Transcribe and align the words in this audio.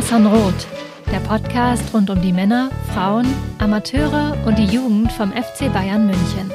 Mirsan 0.00 0.26
Roth, 0.26 0.66
der 1.12 1.20
Podcast 1.20 1.92
rund 1.92 2.08
um 2.08 2.22
die 2.22 2.32
Männer, 2.32 2.70
Frauen, 2.94 3.26
Amateure 3.58 4.34
und 4.46 4.58
die 4.58 4.64
Jugend 4.64 5.12
vom 5.12 5.30
FC 5.30 5.70
Bayern 5.70 6.06
München. 6.06 6.50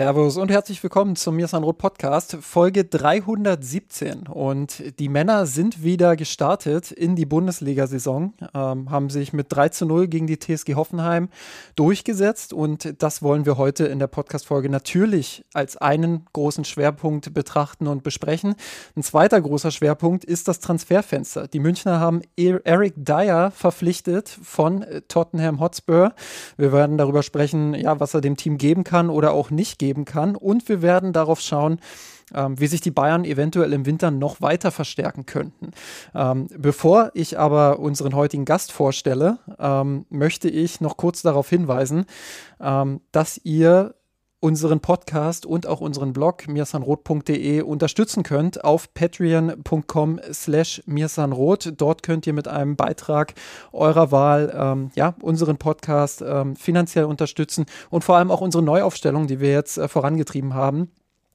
Servus 0.00 0.38
und 0.38 0.50
herzlich 0.50 0.82
willkommen 0.82 1.14
zum 1.14 1.36
Mirsan 1.36 1.62
Roth 1.62 1.76
Podcast, 1.76 2.38
Folge 2.40 2.86
317. 2.86 4.28
Und 4.28 4.98
die 4.98 5.10
Männer 5.10 5.44
sind 5.44 5.84
wieder 5.84 6.16
gestartet 6.16 6.90
in 6.90 7.16
die 7.16 7.26
Bundesliga-Saison, 7.26 8.32
ähm, 8.54 8.90
haben 8.90 9.10
sich 9.10 9.34
mit 9.34 9.48
3 9.50 9.68
zu 9.68 9.84
0 9.84 10.08
gegen 10.08 10.26
die 10.26 10.38
TSG 10.38 10.74
Hoffenheim 10.74 11.28
durchgesetzt. 11.76 12.54
Und 12.54 12.94
das 13.02 13.20
wollen 13.20 13.44
wir 13.44 13.58
heute 13.58 13.88
in 13.88 13.98
der 13.98 14.06
Podcast-Folge 14.06 14.70
natürlich 14.70 15.44
als 15.52 15.76
einen 15.76 16.24
großen 16.32 16.64
Schwerpunkt 16.64 17.34
betrachten 17.34 17.86
und 17.86 18.02
besprechen. 18.02 18.54
Ein 18.96 19.02
zweiter 19.02 19.38
großer 19.38 19.70
Schwerpunkt 19.70 20.24
ist 20.24 20.48
das 20.48 20.60
Transferfenster. 20.60 21.46
Die 21.46 21.60
Münchner 21.60 22.00
haben 22.00 22.22
e- 22.38 22.58
Eric 22.64 22.94
Dyer 22.96 23.50
verpflichtet 23.50 24.30
von 24.30 24.82
Tottenham 25.08 25.60
Hotspur. 25.60 26.14
Wir 26.56 26.72
werden 26.72 26.96
darüber 26.96 27.22
sprechen, 27.22 27.74
ja, 27.74 28.00
was 28.00 28.14
er 28.14 28.22
dem 28.22 28.38
Team 28.38 28.56
geben 28.56 28.82
kann 28.82 29.10
oder 29.10 29.32
auch 29.32 29.50
nicht 29.50 29.78
geben 29.78 29.89
kann. 30.04 30.36
Und 30.36 30.68
wir 30.68 30.82
werden 30.82 31.12
darauf 31.12 31.40
schauen, 31.40 31.80
ähm, 32.34 32.58
wie 32.60 32.66
sich 32.66 32.80
die 32.80 32.90
Bayern 32.90 33.24
eventuell 33.24 33.72
im 33.72 33.86
Winter 33.86 34.10
noch 34.10 34.40
weiter 34.40 34.70
verstärken 34.70 35.26
könnten. 35.26 35.72
Ähm, 36.14 36.48
bevor 36.56 37.10
ich 37.14 37.38
aber 37.38 37.78
unseren 37.78 38.14
heutigen 38.14 38.44
Gast 38.44 38.72
vorstelle, 38.72 39.38
ähm, 39.58 40.06
möchte 40.10 40.48
ich 40.48 40.80
noch 40.80 40.96
kurz 40.96 41.22
darauf 41.22 41.48
hinweisen, 41.48 42.06
ähm, 42.60 43.00
dass 43.12 43.40
ihr 43.44 43.94
unseren 44.40 44.80
Podcast 44.80 45.44
und 45.44 45.66
auch 45.66 45.80
unseren 45.80 46.12
Blog 46.12 46.48
mirsanrot.de 46.48 47.60
unterstützen 47.62 48.22
könnt 48.22 48.64
auf 48.64 48.92
patreon.com 48.94 50.20
slash 50.32 50.82
mirsanrot. 50.86 51.74
Dort 51.76 52.02
könnt 52.02 52.26
ihr 52.26 52.32
mit 52.32 52.48
einem 52.48 52.76
Beitrag 52.76 53.34
eurer 53.72 54.10
Wahl 54.10 54.52
ähm, 54.56 54.90
ja, 54.94 55.14
unseren 55.20 55.58
Podcast 55.58 56.22
ähm, 56.26 56.56
finanziell 56.56 57.04
unterstützen 57.04 57.66
und 57.90 58.02
vor 58.02 58.16
allem 58.16 58.30
auch 58.30 58.40
unsere 58.40 58.62
Neuaufstellung, 58.62 59.26
die 59.26 59.40
wir 59.40 59.52
jetzt 59.52 59.76
äh, 59.76 59.88
vorangetrieben 59.88 60.54
haben. 60.54 60.90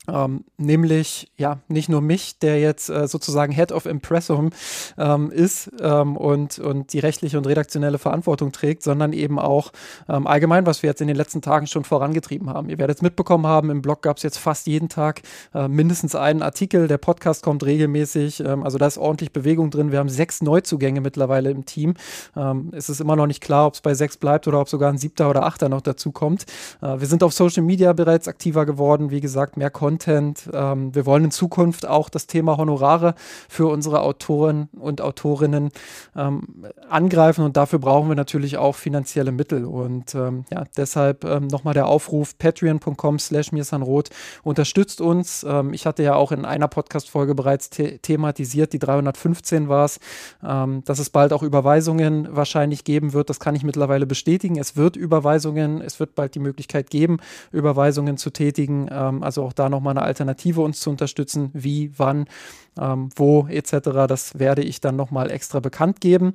Ähm, 0.08 0.44
nämlich 0.58 1.32
ja 1.38 1.60
nicht 1.68 1.90
nur 1.90 2.02
mich, 2.02 2.40
der 2.40 2.60
jetzt 2.60 2.90
äh, 2.90 3.08
sozusagen 3.08 3.52
Head 3.52 3.72
of 3.72 3.86
Impressum 3.86 4.52
ähm, 4.98 5.32
ist 5.32 5.72
ähm, 5.82 6.16
und, 6.18 6.60
und 6.60 6.94
die 6.94 7.00
rechtliche 7.00 7.38
und 7.38 7.48
redaktionelle 7.48 7.98
Verantwortung 7.98 8.52
trägt, 8.52 8.84
sondern 8.84 9.14
eben 9.14 9.40
auch 9.40 9.72
ähm, 10.08 10.28
allgemein, 10.28 10.66
was 10.66 10.84
wir 10.84 10.90
jetzt 10.90 11.02
in 11.02 11.08
den 11.08 11.18
letzten 11.18 11.42
Tagen 11.42 11.68
schon 11.68 11.84
vorangetrieben 11.84 12.50
haben. 12.50 12.70
Ihr 12.70 12.78
werdet 12.78 12.98
es 12.98 13.02
mitbekommen 13.02 13.48
haben, 13.48 13.70
im 13.70 13.82
Blog 13.82 14.02
gab 14.02 14.18
es 14.18 14.24
jetzt 14.24 14.38
fast 14.38 14.68
jeden 14.68 14.90
Tag 14.90 15.22
äh, 15.54 15.68
mindestens 15.68 16.16
einen 16.16 16.42
Artikel, 16.42 16.88
der 16.88 16.98
Podcast 16.98 17.44
kommt 17.44 17.66
regelmäßig, 17.66 18.42
ähm, 18.42 18.64
also 18.64 18.78
da 18.78 18.88
ist 18.88 18.98
ordentlich 18.98 19.34
Bewegung 19.34 19.72
drin. 19.72 19.92
Wir 19.92 20.00
haben 20.00 20.10
sechs 20.10 20.42
Neuzugänge 20.42 21.02
mittlerweile 21.02 21.50
im 21.50 21.66
Team. 21.66 21.96
Ähm, 22.36 22.70
es 22.74 22.90
ist 22.90 23.02
immer 23.02 23.16
noch 23.16 23.28
nicht 23.28 23.42
klar, 23.42 23.68
ob 23.68 23.74
es 23.74 23.82
bei 23.82 23.94
sechs 23.96 24.18
bleibt 24.18 24.48
oder 24.48 24.60
ob 24.60 24.70
sogar 24.70 24.92
ein 24.92 24.98
siebter 24.98 25.30
oder 25.30 25.44
achter 25.44 25.70
noch 25.70 25.82
dazu 25.82 26.12
kommt. 26.12 26.46
Äh, 26.82 27.00
wir 27.00 27.08
sind 27.08 27.24
auf 27.24 27.34
Social 27.34 27.64
Media 27.64 27.92
bereits 27.94 28.28
aktiver 28.28 28.66
geworden, 28.66 29.10
wie 29.10 29.22
gesagt, 29.22 29.58
mehr 29.58 29.72
Content 29.72 29.95
Content. 29.96 30.50
Ähm, 30.54 30.94
wir 30.94 31.06
wollen 31.06 31.26
in 31.26 31.32
Zukunft 31.32 31.88
auch 31.88 32.10
das 32.10 32.28
Thema 32.28 32.58
Honorare 32.58 33.16
für 33.48 33.68
unsere 33.68 34.02
Autoren 34.02 34.68
und 34.78 35.00
Autorinnen 35.00 35.70
ähm, 36.18 36.66
angreifen 36.90 37.46
und 37.46 37.56
dafür 37.56 37.80
brauchen 37.80 38.10
wir 38.10 38.16
natürlich 38.16 38.58
auch 38.58 38.76
finanzielle 38.76 39.32
Mittel. 39.32 39.64
Und 39.64 40.14
ähm, 40.14 40.44
ja, 40.52 40.66
deshalb 40.76 41.24
ähm, 41.24 41.48
nochmal 41.48 41.74
der 41.74 41.88
Aufruf, 41.88 42.38
patreon.com 42.38 43.20
slash 43.20 43.54
mirsanrot 43.54 44.10
unterstützt 44.44 45.00
uns. 45.00 45.46
Ähm, 45.48 45.74
ich 45.74 45.86
hatte 45.86 46.04
ja 46.04 46.16
auch 46.16 46.34
in 46.34 46.44
einer 46.44 46.68
Podcast-Folge 46.68 47.36
bereits 47.36 47.70
the 47.74 47.98
thematisiert, 48.00 48.74
die 48.74 48.80
315 48.80 49.70
war 49.70 49.86
es, 49.86 50.00
ähm, 50.44 50.84
dass 50.84 51.00
es 51.00 51.10
bald 51.10 51.32
auch 51.32 51.44
Überweisungen 51.44 52.28
wahrscheinlich 52.36 52.84
geben 52.84 53.14
wird. 53.14 53.30
Das 53.30 53.40
kann 53.40 53.56
ich 53.56 53.64
mittlerweile 53.64 54.06
bestätigen. 54.06 54.58
Es 54.58 54.76
wird 54.76 54.98
Überweisungen, 54.98 55.82
es 55.82 56.00
wird 56.02 56.16
bald 56.16 56.36
die 56.36 56.40
Möglichkeit 56.40 56.90
geben, 56.90 57.18
Überweisungen 57.52 58.18
zu 58.18 58.30
tätigen. 58.30 58.90
also 58.90 59.44
auch 59.44 59.54
da 59.54 59.70
nochmal 59.70 59.85
nochmal 59.86 59.98
eine 59.98 60.08
Alternative 60.08 60.62
uns 60.62 60.80
zu 60.80 60.90
unterstützen, 60.90 61.52
wie, 61.54 61.92
wann, 61.98 62.26
ähm, 62.80 63.10
wo 63.16 63.48
etc. 63.48 64.08
Das 64.08 64.40
werde 64.40 64.64
ich 64.64 64.82
dann 64.82 64.96
nochmal 64.96 65.30
extra 65.30 65.60
bekannt 65.60 66.02
geben. 66.02 66.34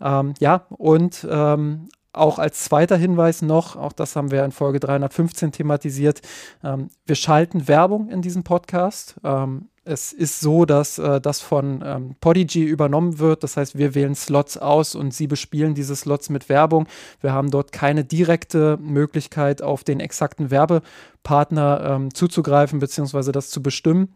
Ähm, 0.00 0.32
ja, 0.40 0.66
und 0.70 1.26
ähm, 1.30 1.88
auch 2.12 2.38
als 2.38 2.64
zweiter 2.64 2.96
Hinweis 2.96 3.42
noch, 3.42 3.76
auch 3.76 3.92
das 3.92 4.16
haben 4.16 4.30
wir 4.30 4.42
in 4.44 4.52
Folge 4.52 4.80
315 4.80 5.52
thematisiert, 5.52 6.22
ähm, 6.64 6.88
wir 7.04 7.16
schalten 7.16 7.68
Werbung 7.68 8.08
in 8.08 8.22
diesem 8.22 8.42
Podcast. 8.42 9.16
Es 9.88 10.12
ist 10.12 10.40
so, 10.40 10.64
dass 10.64 10.98
äh, 10.98 11.20
das 11.20 11.40
von 11.40 11.80
ähm, 11.84 12.16
Podigy 12.20 12.64
übernommen 12.64 13.20
wird. 13.20 13.44
Das 13.44 13.56
heißt, 13.56 13.78
wir 13.78 13.94
wählen 13.94 14.16
Slots 14.16 14.58
aus 14.58 14.96
und 14.96 15.14
sie 15.14 15.28
bespielen 15.28 15.74
diese 15.74 15.94
Slots 15.94 16.28
mit 16.28 16.48
Werbung. 16.48 16.88
Wir 17.20 17.32
haben 17.32 17.52
dort 17.52 17.70
keine 17.70 18.04
direkte 18.04 18.78
Möglichkeit, 18.78 19.62
auf 19.62 19.84
den 19.84 20.00
exakten 20.00 20.50
Werbepartner 20.50 21.82
ähm, 21.88 22.12
zuzugreifen 22.12 22.80
bzw. 22.80 23.30
das 23.30 23.50
zu 23.50 23.62
bestimmen. 23.62 24.12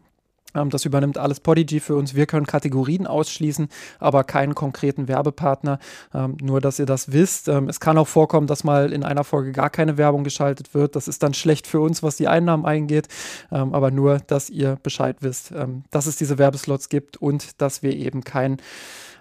Ähm, 0.55 0.69
das 0.69 0.85
übernimmt 0.85 1.17
alles 1.17 1.39
Podigy 1.39 1.79
für 1.79 1.95
uns. 1.95 2.15
Wir 2.15 2.25
können 2.25 2.45
Kategorien 2.45 3.07
ausschließen, 3.07 3.69
aber 3.99 4.23
keinen 4.23 4.55
konkreten 4.55 5.07
Werbepartner. 5.07 5.79
Ähm, 6.13 6.37
nur, 6.41 6.61
dass 6.61 6.79
ihr 6.79 6.85
das 6.85 7.11
wisst. 7.11 7.47
Ähm, 7.47 7.69
es 7.69 7.79
kann 7.79 7.97
auch 7.97 8.07
vorkommen, 8.07 8.47
dass 8.47 8.63
mal 8.63 8.93
in 8.93 9.03
einer 9.03 9.23
Folge 9.23 9.51
gar 9.51 9.69
keine 9.69 9.97
Werbung 9.97 10.23
geschaltet 10.23 10.73
wird. 10.73 10.95
Das 10.95 11.07
ist 11.07 11.23
dann 11.23 11.33
schlecht 11.33 11.67
für 11.67 11.79
uns, 11.79 12.03
was 12.03 12.17
die 12.17 12.27
Einnahmen 12.27 12.65
eingeht. 12.65 13.07
Ähm, 13.51 13.73
aber 13.73 13.91
nur, 13.91 14.19
dass 14.19 14.49
ihr 14.49 14.77
Bescheid 14.81 15.17
wisst, 15.21 15.51
ähm, 15.51 15.83
dass 15.91 16.05
es 16.05 16.15
diese 16.15 16.37
Werbeslots 16.37 16.89
gibt 16.89 17.17
und 17.17 17.61
dass 17.61 17.83
wir 17.83 17.95
eben 17.95 18.23
keinen 18.23 18.57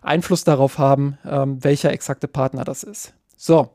Einfluss 0.03 0.45
darauf 0.45 0.79
haben, 0.79 1.19
ähm, 1.27 1.63
welcher 1.63 1.93
exakte 1.93 2.29
Partner 2.29 2.65
das 2.65 2.83
ist. 2.83 3.13
So, 3.37 3.71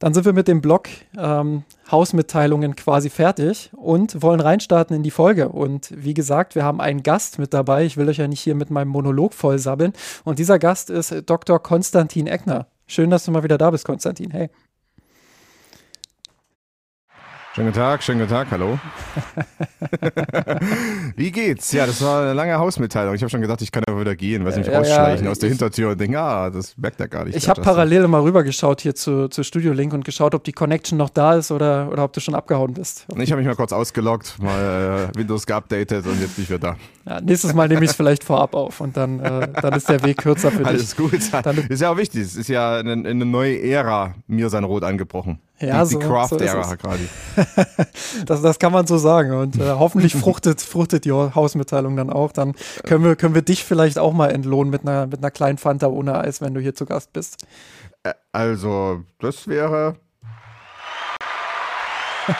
dann 0.00 0.14
sind 0.14 0.24
wir 0.24 0.32
mit 0.32 0.48
dem 0.48 0.62
Blog 0.62 0.88
ähm, 1.16 1.62
Hausmitteilungen 1.90 2.74
quasi 2.74 3.10
fertig 3.10 3.70
und 3.76 4.22
wollen 4.22 4.40
reinstarten 4.40 4.96
in 4.96 5.02
die 5.02 5.10
Folge. 5.10 5.50
Und 5.50 5.92
wie 5.94 6.14
gesagt, 6.14 6.54
wir 6.54 6.64
haben 6.64 6.80
einen 6.80 7.02
Gast 7.02 7.38
mit 7.38 7.52
dabei. 7.52 7.84
Ich 7.84 7.98
will 7.98 8.08
euch 8.08 8.16
ja 8.16 8.26
nicht 8.26 8.40
hier 8.40 8.54
mit 8.54 8.70
meinem 8.70 8.88
Monolog 8.88 9.34
vollsabbeln. 9.34 9.92
Und 10.24 10.38
dieser 10.38 10.58
Gast 10.58 10.88
ist 10.88 11.14
Dr. 11.26 11.62
Konstantin 11.62 12.26
Eckner. 12.26 12.66
Schön, 12.86 13.10
dass 13.10 13.26
du 13.26 13.30
mal 13.30 13.44
wieder 13.44 13.58
da 13.58 13.70
bist, 13.70 13.84
Konstantin. 13.84 14.30
Hey. 14.30 14.48
Schönen 17.60 17.72
guten 17.72 17.78
Tag, 17.78 18.02
schönen 18.02 18.20
guten 18.20 18.30
Tag, 18.30 18.50
hallo. 18.52 18.78
Wie 21.16 21.30
geht's? 21.30 21.72
Ja, 21.72 21.84
das 21.84 22.02
war 22.02 22.22
eine 22.22 22.32
lange 22.32 22.58
Hausmitteilung. 22.58 23.14
Ich 23.14 23.20
habe 23.20 23.28
schon 23.28 23.42
gedacht, 23.42 23.60
ich 23.60 23.70
kann 23.70 23.84
aber 23.86 24.00
wieder 24.00 24.16
gehen, 24.16 24.46
weil 24.46 24.52
sie 24.52 24.60
mich 24.60 24.68
ja, 24.68 24.78
rausschleichen 24.78 25.26
ja, 25.26 25.30
aus 25.30 25.40
der 25.40 25.50
Hintertür 25.50 25.90
und 25.90 26.00
denken, 26.00 26.16
ah, 26.16 26.48
das 26.48 26.74
merkt 26.78 26.98
er 27.00 27.08
gar 27.08 27.26
nicht. 27.26 27.36
Ich 27.36 27.50
habe 27.50 27.60
parallel 27.60 28.08
mal 28.08 28.22
rübergeschaut 28.22 28.80
hier 28.80 28.94
zu, 28.94 29.28
zu 29.28 29.42
Studio 29.42 29.74
Link 29.74 29.92
und 29.92 30.06
geschaut, 30.06 30.34
ob 30.34 30.42
die 30.44 30.52
Connection 30.52 30.96
noch 30.96 31.10
da 31.10 31.34
ist 31.34 31.50
oder, 31.50 31.90
oder 31.92 32.04
ob 32.04 32.14
du 32.14 32.20
schon 32.20 32.34
abgehauen 32.34 32.72
bist. 32.72 33.04
Ich 33.18 33.30
habe 33.30 33.42
mich 33.42 33.46
mal 33.46 33.56
kurz 33.56 33.74
ausgeloggt, 33.74 34.38
mal 34.38 35.10
äh, 35.12 35.18
Windows 35.18 35.44
geupdatet 35.44 36.06
und 36.06 36.18
jetzt 36.18 36.36
bin 36.36 36.44
ich 36.44 36.48
wieder 36.48 36.60
da. 36.60 36.76
Ja, 37.04 37.20
nächstes 37.20 37.52
Mal 37.52 37.68
nehme 37.68 37.84
ich 37.84 37.90
es 37.90 37.96
vielleicht 37.96 38.24
vorab 38.24 38.54
auf 38.54 38.80
und 38.80 38.96
dann, 38.96 39.20
äh, 39.20 39.48
dann 39.60 39.74
ist 39.74 39.86
der 39.86 40.02
Weg 40.02 40.16
kürzer 40.16 40.50
für 40.50 40.58
dich. 40.60 40.66
Alles 40.66 40.96
gut. 40.96 41.20
Dann, 41.42 41.58
ist 41.58 41.82
ja 41.82 41.90
auch 41.90 41.98
wichtig. 41.98 42.22
Es 42.22 42.36
ist 42.36 42.48
ja 42.48 42.76
eine, 42.78 42.92
eine 42.92 43.26
neue 43.26 43.60
Ära 43.60 44.14
mir 44.26 44.48
sein 44.48 44.64
Rot 44.64 44.82
angebrochen. 44.82 45.40
Ja, 45.60 45.84
die, 45.84 45.90
so, 45.90 45.98
die 45.98 46.06
Craft-Ära 46.06 46.64
so 46.64 46.76
gerade. 46.76 47.00
das, 48.26 48.40
das 48.40 48.58
kann 48.58 48.72
man 48.72 48.86
so 48.86 48.96
sagen. 48.96 49.32
Und 49.32 49.56
äh, 49.56 49.70
hoffentlich 49.70 50.14
fruchtet, 50.14 50.62
fruchtet 50.62 51.04
die 51.04 51.12
Hausmitteilung 51.12 51.96
dann 51.96 52.10
auch. 52.10 52.32
Dann 52.32 52.54
können 52.84 53.04
wir, 53.04 53.14
können 53.14 53.34
wir 53.34 53.42
dich 53.42 53.64
vielleicht 53.64 53.98
auch 53.98 54.14
mal 54.14 54.30
entlohnen 54.30 54.70
mit 54.70 54.82
einer, 54.82 55.06
mit 55.06 55.18
einer 55.18 55.30
kleinen 55.30 55.58
Fanta 55.58 55.88
ohne 55.88 56.18
Eis, 56.18 56.40
wenn 56.40 56.54
du 56.54 56.60
hier 56.60 56.74
zu 56.74 56.86
Gast 56.86 57.12
bist. 57.12 57.44
Also, 58.32 59.02
das 59.18 59.46
wäre. 59.46 59.96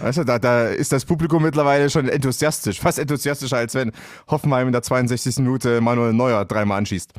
Weißt 0.00 0.18
du, 0.18 0.24
da, 0.24 0.38
da 0.38 0.68
ist 0.68 0.92
das 0.92 1.04
Publikum 1.04 1.42
mittlerweile 1.42 1.90
schon 1.90 2.08
enthusiastisch, 2.08 2.78
fast 2.80 3.00
enthusiastischer, 3.00 3.56
als 3.56 3.74
wenn 3.74 3.90
Hoffenheim 4.30 4.68
in 4.68 4.72
der 4.72 4.82
62. 4.82 5.38
Minute 5.38 5.80
Manuel 5.80 6.12
Neuer 6.12 6.44
dreimal 6.44 6.78
anschießt. 6.78 7.12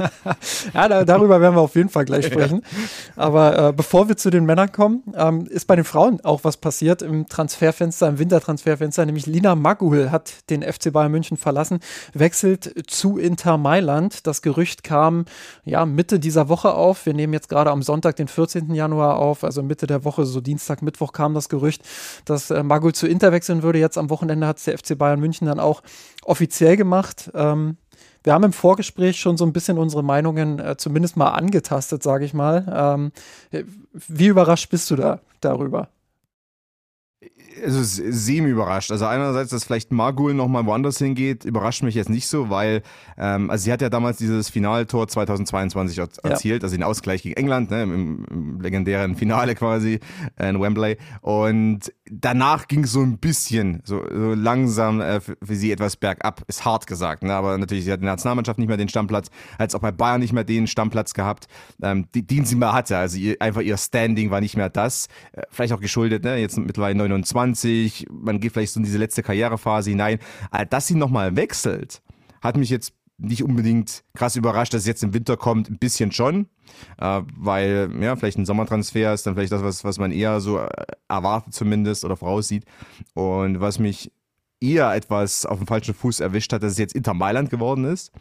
ja, 0.74 0.88
da, 0.88 1.04
darüber 1.04 1.40
werden 1.40 1.54
wir 1.54 1.60
auf 1.60 1.74
jeden 1.74 1.88
Fall 1.88 2.04
gleich 2.04 2.26
sprechen. 2.26 2.62
Ja. 2.62 3.22
Aber 3.22 3.68
äh, 3.68 3.72
bevor 3.72 4.08
wir 4.08 4.16
zu 4.16 4.30
den 4.30 4.44
Männern 4.44 4.72
kommen, 4.72 5.02
ähm, 5.14 5.46
ist 5.46 5.66
bei 5.66 5.76
den 5.76 5.84
Frauen 5.84 6.20
auch 6.22 6.44
was 6.44 6.56
passiert 6.56 7.02
im 7.02 7.26
Transferfenster, 7.28 8.08
im 8.08 8.18
Wintertransferfenster, 8.18 9.06
nämlich 9.06 9.26
Lina 9.26 9.54
Magul 9.54 10.10
hat 10.10 10.32
den 10.50 10.62
FC 10.62 10.92
Bayern 10.92 11.12
München 11.12 11.36
verlassen, 11.36 11.80
wechselt 12.14 12.72
zu 12.86 13.18
Inter 13.18 13.58
Mailand. 13.58 14.26
Das 14.26 14.42
Gerücht 14.42 14.82
kam 14.82 15.24
ja 15.64 15.84
Mitte 15.86 16.18
dieser 16.18 16.48
Woche 16.48 16.74
auf. 16.74 17.06
Wir 17.06 17.14
nehmen 17.14 17.32
jetzt 17.32 17.48
gerade 17.48 17.70
am 17.70 17.82
Sonntag, 17.82 18.16
den 18.16 18.28
14. 18.28 18.74
Januar 18.74 19.18
auf, 19.18 19.44
also 19.44 19.62
Mitte 19.62 19.86
der 19.86 20.04
Woche, 20.04 20.24
so 20.24 20.40
Dienstag, 20.40 20.82
Mittwoch 20.82 21.12
kam 21.12 21.34
das 21.34 21.48
Gerücht, 21.48 21.82
dass 22.24 22.50
äh, 22.50 22.62
Magul 22.62 22.94
zu 22.94 23.06
Inter 23.06 23.32
wechseln 23.32 23.62
würde. 23.62 23.78
Jetzt 23.78 23.98
am 23.98 24.10
Wochenende 24.10 24.46
hat 24.46 24.58
es 24.58 24.64
der 24.64 24.78
FC 24.78 24.96
Bayern 24.96 25.20
München 25.20 25.46
dann 25.46 25.60
auch 25.60 25.82
offiziell 26.24 26.76
gemacht. 26.76 27.30
Ähm, 27.34 27.76
wir 28.22 28.32
haben 28.32 28.44
im 28.44 28.52
Vorgespräch 28.52 29.18
schon 29.18 29.36
so 29.36 29.44
ein 29.44 29.52
bisschen 29.52 29.78
unsere 29.78 30.02
Meinungen 30.02 30.58
äh, 30.58 30.76
zumindest 30.76 31.16
mal 31.16 31.30
angetastet, 31.30 32.02
sage 32.02 32.24
ich 32.24 32.34
mal. 32.34 33.12
Ähm, 33.52 33.64
wie 33.92 34.26
überrascht 34.26 34.70
bist 34.70 34.90
du 34.90 34.96
da 34.96 35.20
darüber? 35.40 35.88
Also 37.64 37.80
semi 37.82 38.50
überrascht. 38.50 38.90
Also 38.90 39.06
einerseits, 39.06 39.50
dass 39.50 39.64
vielleicht 39.64 39.92
Margul 39.92 40.34
nochmal 40.34 40.66
woanders 40.66 40.98
hingeht, 40.98 41.44
überrascht 41.44 41.82
mich 41.82 41.94
jetzt 41.94 42.10
nicht 42.10 42.26
so, 42.26 42.50
weil 42.50 42.82
ähm, 43.18 43.50
also 43.50 43.64
sie 43.64 43.72
hat 43.72 43.82
ja 43.82 43.88
damals 43.88 44.18
dieses 44.18 44.48
Finaltor 44.48 45.08
2022 45.08 45.98
erzielt, 46.22 46.62
ja. 46.62 46.66
also 46.66 46.76
den 46.76 46.82
Ausgleich 46.82 47.22
gegen 47.22 47.36
England, 47.36 47.70
ne, 47.70 47.82
im, 47.82 48.24
im 48.30 48.60
legendären 48.60 49.14
Finale 49.16 49.54
quasi 49.54 50.00
äh, 50.36 50.48
in 50.48 50.60
Wembley. 50.60 50.96
Und 51.20 51.92
danach 52.10 52.68
ging 52.68 52.84
es 52.84 52.92
so 52.92 53.00
ein 53.00 53.18
bisschen, 53.18 53.82
so, 53.84 54.02
so 54.10 54.34
langsam 54.34 55.00
äh, 55.00 55.20
für, 55.20 55.36
für, 55.42 55.54
sie 55.54 55.72
etwas 55.72 55.96
bergab, 55.96 56.42
ist 56.48 56.64
hart 56.64 56.86
gesagt. 56.86 57.22
Ne? 57.22 57.32
Aber 57.34 57.56
natürlich, 57.58 57.84
sie 57.84 57.92
hat 57.92 58.00
in 58.00 58.06
der 58.06 58.14
Nationalmannschaft 58.14 58.58
nicht 58.58 58.68
mehr 58.68 58.76
den 58.76 58.88
Stammplatz, 58.88 59.28
hat 59.58 59.74
auch 59.74 59.80
bei 59.80 59.92
Bayern 59.92 60.20
nicht 60.20 60.32
mehr 60.32 60.44
den 60.44 60.66
Stammplatz 60.66 61.14
gehabt, 61.14 61.46
ähm, 61.82 62.06
die, 62.14 62.26
den 62.26 62.44
sie 62.44 62.56
mal 62.56 62.72
hatte. 62.72 62.96
Also 62.96 63.18
ihr, 63.18 63.36
einfach 63.40 63.60
ihr 63.60 63.76
Standing 63.76 64.30
war 64.30 64.40
nicht 64.40 64.56
mehr 64.56 64.70
das. 64.70 65.08
Äh, 65.32 65.42
vielleicht 65.50 65.72
auch 65.72 65.80
geschuldet, 65.80 66.24
ne? 66.24 66.36
jetzt 66.38 66.58
mittlerweile 66.58 66.96
29, 66.96 67.49
man 68.10 68.40
geht 68.40 68.52
vielleicht 68.52 68.72
so 68.72 68.80
in 68.80 68.84
diese 68.84 68.98
letzte 68.98 69.22
Karrierephase 69.22 69.90
hinein. 69.90 70.18
Dass 70.70 70.86
sie 70.86 70.94
nochmal 70.94 71.36
wechselt, 71.36 72.02
hat 72.40 72.56
mich 72.56 72.70
jetzt 72.70 72.94
nicht 73.20 73.44
unbedingt 73.44 74.02
krass 74.14 74.36
überrascht, 74.36 74.72
dass 74.72 74.82
es 74.82 74.86
jetzt 74.86 75.02
im 75.02 75.12
Winter 75.12 75.36
kommt, 75.36 75.70
ein 75.70 75.78
bisschen 75.78 76.10
schon, 76.10 76.46
äh, 76.98 77.22
weil 77.36 77.90
ja, 78.00 78.16
vielleicht 78.16 78.38
ein 78.38 78.46
Sommertransfer 78.46 79.12
ist 79.12 79.26
dann 79.26 79.34
vielleicht 79.34 79.52
das, 79.52 79.62
was, 79.62 79.84
was 79.84 79.98
man 79.98 80.10
eher 80.10 80.40
so 80.40 80.58
äh, 80.58 80.68
erwartet 81.08 81.54
zumindest 81.54 82.04
oder 82.04 82.16
voraussieht. 82.16 82.64
Und 83.14 83.60
was 83.60 83.78
mich 83.78 84.10
eher 84.60 84.92
etwas 84.94 85.46
auf 85.46 85.58
dem 85.58 85.66
falschen 85.66 85.94
Fuß 85.94 86.20
erwischt 86.20 86.52
hat, 86.52 86.62
dass 86.62 86.72
es 86.72 86.78
jetzt 86.78 86.94
Inter 86.94 87.14
Mailand 87.14 87.50
geworden 87.50 87.84
ist. 87.84 88.12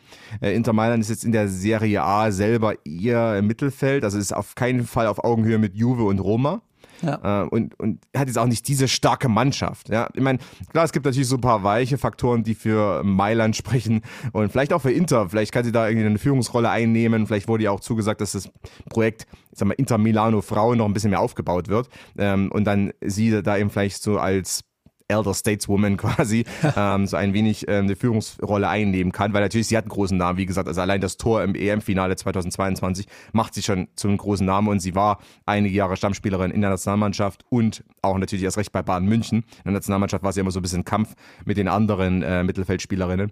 Äh, 0.42 0.54
Inter 0.56 0.74
Mailand 0.74 1.02
ist 1.02 1.10
jetzt 1.10 1.26
in 1.26 1.32
der 1.32 1.48
Serie 1.48 2.04
A 2.04 2.32
selber 2.32 2.76
eher 2.86 3.38
im 3.38 3.48
Mittelfeld, 3.48 4.04
also 4.04 4.18
ist 4.18 4.34
auf 4.34 4.56
keinen 4.56 4.86
Fall 4.86 5.08
auf 5.08 5.24
Augenhöhe 5.24 5.58
mit 5.58 5.76
Juve 5.76 6.04
und 6.04 6.20
Roma. 6.20 6.62
Ja. 7.02 7.44
Äh, 7.44 7.48
und, 7.48 7.80
und 7.80 8.00
hat 8.16 8.28
jetzt 8.28 8.38
auch 8.38 8.48
nicht 8.48 8.68
diese 8.68 8.88
starke 8.88 9.30
Mannschaft. 9.30 9.90
Ja, 9.90 10.10
ich 10.14 10.22
meine, 10.22 10.40
klar, 10.72 10.86
es 10.86 10.92
gibt 10.92 11.06
natürlich 11.06 11.28
so 11.28 11.36
ein 11.36 11.42
paar 11.42 11.64
weiche 11.64 11.98
Faktoren, 11.98 12.44
die 12.44 12.56
für 12.56 13.04
Mailand 13.04 13.56
sprechen 13.56 14.02
und 14.34 14.52
vielleicht 14.52 14.74
auch 14.74 14.82
für 14.82 14.92
Inter. 14.92 15.30
Vielleicht 15.30 15.52
kann 15.52 15.64
sie 15.64 15.72
da 15.72 15.88
irgendwie 15.88 16.06
eine 16.06 16.20
Führungsrolle 16.20 16.70
einnehmen. 16.70 17.28
Vielleicht 17.28 17.48
wurde 17.48 17.64
ja 17.64 17.72
auch 17.72 17.80
zugesagt, 17.80 18.22
dass 18.22 18.34
das 18.34 18.50
Projekt, 18.90 19.28
sag 19.54 19.68
mal, 19.68 19.74
Inter 19.74 19.98
Milano 19.98 20.42
Frauen 20.42 20.78
noch 20.78 20.86
ein 20.86 20.94
bisschen 20.94 21.12
mehr 21.12 21.22
aufgebaut 21.22 21.68
wird. 21.68 21.90
Ähm, 22.18 22.52
und 22.52 22.66
dann 22.66 22.92
sie 23.02 23.42
da 23.44 23.58
eben 23.58 23.70
vielleicht 23.70 24.02
so 24.02 24.18
als 24.18 24.62
Elder 25.10 25.34
Stateswoman 25.34 25.98
quasi 25.98 26.46
ähm, 26.78 27.06
so 27.06 27.18
ein 27.18 27.34
wenig 27.34 27.68
ähm, 27.68 27.86
eine 27.86 27.96
Führungsrolle 27.96 28.70
einnehmen 28.70 29.12
kann, 29.12 29.34
weil 29.34 29.42
natürlich 29.42 29.68
sie 29.68 29.76
hat 29.76 29.84
einen 29.84 29.90
großen 29.90 30.18
Namen, 30.18 30.38
wie 30.38 30.46
gesagt, 30.46 30.68
also 30.68 30.80
allein 30.80 31.02
das 31.02 31.18
Tor 31.18 31.44
im 31.44 31.56
EM-Finale 31.56 32.16
2022 32.16 33.08
macht 33.34 33.54
sie 33.54 33.62
schon 33.62 33.88
zu 33.96 34.08
einem 34.08 34.18
großen 34.18 34.46
Namen 34.46 34.68
und 34.70 34.80
sie 34.80 34.96
war 34.96 35.20
einige 35.46 35.76
Jahre 35.76 35.98
Stammspielerin 35.98 36.52
in 36.52 36.62
der 36.62 36.70
Nationalmannschaft 36.70 37.44
und 37.50 37.84
auch 38.02 38.18
natürlich 38.18 38.44
erst 38.44 38.58
recht 38.58 38.72
bei 38.72 38.82
Bayern 38.82 39.06
München. 39.06 39.40
In 39.40 39.64
der 39.66 39.74
Nationalmannschaft 39.74 40.24
war 40.24 40.32
sie 40.32 40.40
immer 40.40 40.52
so 40.52 40.60
ein 40.60 40.64
bisschen 40.64 40.86
Kampf 40.86 41.16
mit 41.46 41.58
den 41.58 41.68
anderen 41.68 42.22
äh, 42.24 42.44
Mittelfeldspielerinnen 42.44 43.32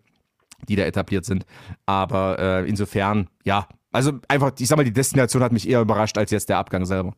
die 0.68 0.76
da 0.76 0.84
etabliert 0.84 1.26
sind. 1.26 1.46
Aber 1.86 2.40
äh, 2.40 2.68
insofern, 2.68 3.28
ja, 3.44 3.68
also 3.92 4.14
einfach, 4.28 4.52
ich 4.58 4.68
sag 4.68 4.78
mal, 4.78 4.84
die 4.84 4.94
Destination 4.94 5.44
hat 5.44 5.52
mich 5.52 5.68
eher 5.68 5.82
überrascht 5.82 6.18
als 6.18 6.32
jetzt 6.32 6.50
der 6.50 6.58
Abgang 6.58 6.86
selber. 6.86 7.14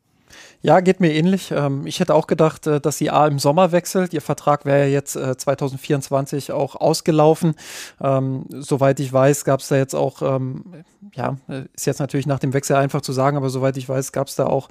Ja, 0.62 0.80
geht 0.80 1.00
mir 1.00 1.14
ähnlich. 1.14 1.52
Ähm, 1.52 1.86
ich 1.88 2.00
hätte 2.00 2.14
auch 2.14 2.28
gedacht, 2.28 2.68
äh, 2.68 2.82
dass 2.82 2.98
sie 2.98 3.10
A 3.10 3.28
im 3.28 3.40
Sommer 3.40 3.72
wechselt. 3.72 4.14
Ihr 4.14 4.22
Vertrag 4.22 4.66
wäre 4.66 4.86
ja 4.86 4.86
jetzt 4.86 5.14
2024 5.14 6.50
äh, 6.50 6.52
auch 6.52 6.76
ausgelaufen. 6.76 7.56
Ähm, 8.02 8.46
soweit 8.50 9.00
ich 9.00 9.12
weiß, 9.12 9.46
gab 9.46 9.60
es 9.62 9.70
da 9.70 9.78
jetzt 9.78 9.96
auch, 9.96 10.22
ähm, 10.22 10.66
ja, 11.14 11.38
äh, 11.48 11.64
ist 11.74 11.86
jetzt 11.86 12.00
natürlich 12.00 12.28
nach 12.28 12.40
dem 12.40 12.54
Wechsel 12.54 12.76
einfach 12.76 13.02
zu 13.02 13.14
sagen, 13.14 13.38
aber 13.38 13.50
soweit 13.50 13.78
ich 13.78 13.88
weiß, 13.88 14.12
gab 14.12 14.28
es 14.28 14.36
da 14.36 14.46
auch 14.46 14.70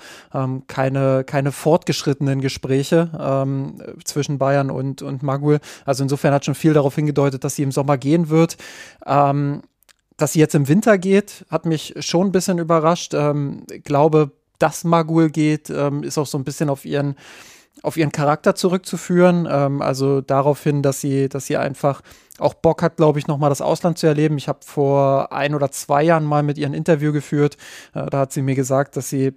keine, 0.66 1.24
keine 1.24 1.52
fortgeschrittenen 1.52 2.40
Gespräche 2.40 3.10
zwischen 4.04 4.38
Bayern 4.38 4.70
und, 4.70 5.02
und 5.02 5.22
Magul. 5.22 5.58
Also 5.84 6.02
insofern 6.02 6.32
hat 6.32 6.44
schon 6.44 6.54
viel 6.54 6.74
darauf 6.74 6.94
hingedeutet, 6.94 7.44
dass 7.44 7.56
sie 7.56 7.62
im 7.62 7.72
Sommer 7.72 7.98
gehen 7.98 8.28
wird 8.28 8.56
dass 10.18 10.32
sie 10.32 10.40
jetzt 10.40 10.54
im 10.54 10.68
Winter 10.68 10.98
geht, 10.98 11.46
hat 11.48 11.64
mich 11.64 11.94
schon 12.00 12.26
ein 12.26 12.32
bisschen 12.32 12.58
überrascht. 12.58 13.14
Ähm, 13.14 13.62
glaube, 13.84 14.32
dass 14.58 14.84
Magul 14.84 15.30
geht, 15.30 15.70
ähm, 15.70 16.02
ist 16.02 16.18
auch 16.18 16.26
so 16.26 16.38
ein 16.38 16.44
bisschen 16.44 16.70
auf 16.70 16.84
ihren 16.84 17.16
auf 17.82 17.96
ihren 17.96 18.12
Charakter 18.12 18.54
zurückzuführen. 18.54 19.46
Ähm, 19.50 19.82
also 19.82 20.20
darauf 20.20 20.62
hin, 20.62 20.82
dass 20.82 21.00
sie, 21.00 21.28
dass 21.28 21.46
sie 21.46 21.56
einfach 21.56 22.02
auch 22.38 22.54
Bock 22.54 22.82
hat, 22.82 22.96
glaube 22.96 23.18
ich, 23.18 23.26
nochmal 23.26 23.50
das 23.50 23.60
Ausland 23.60 23.98
zu 23.98 24.06
erleben. 24.06 24.38
Ich 24.38 24.48
habe 24.48 24.60
vor 24.64 25.32
ein 25.32 25.54
oder 25.54 25.70
zwei 25.70 26.02
Jahren 26.02 26.24
mal 26.24 26.42
mit 26.42 26.58
ihr 26.58 26.66
ein 26.66 26.74
Interview 26.74 27.12
geführt. 27.12 27.56
Äh, 27.94 28.06
da 28.06 28.20
hat 28.20 28.32
sie 28.32 28.42
mir 28.42 28.54
gesagt, 28.54 28.96
dass 28.96 29.08
sie 29.08 29.32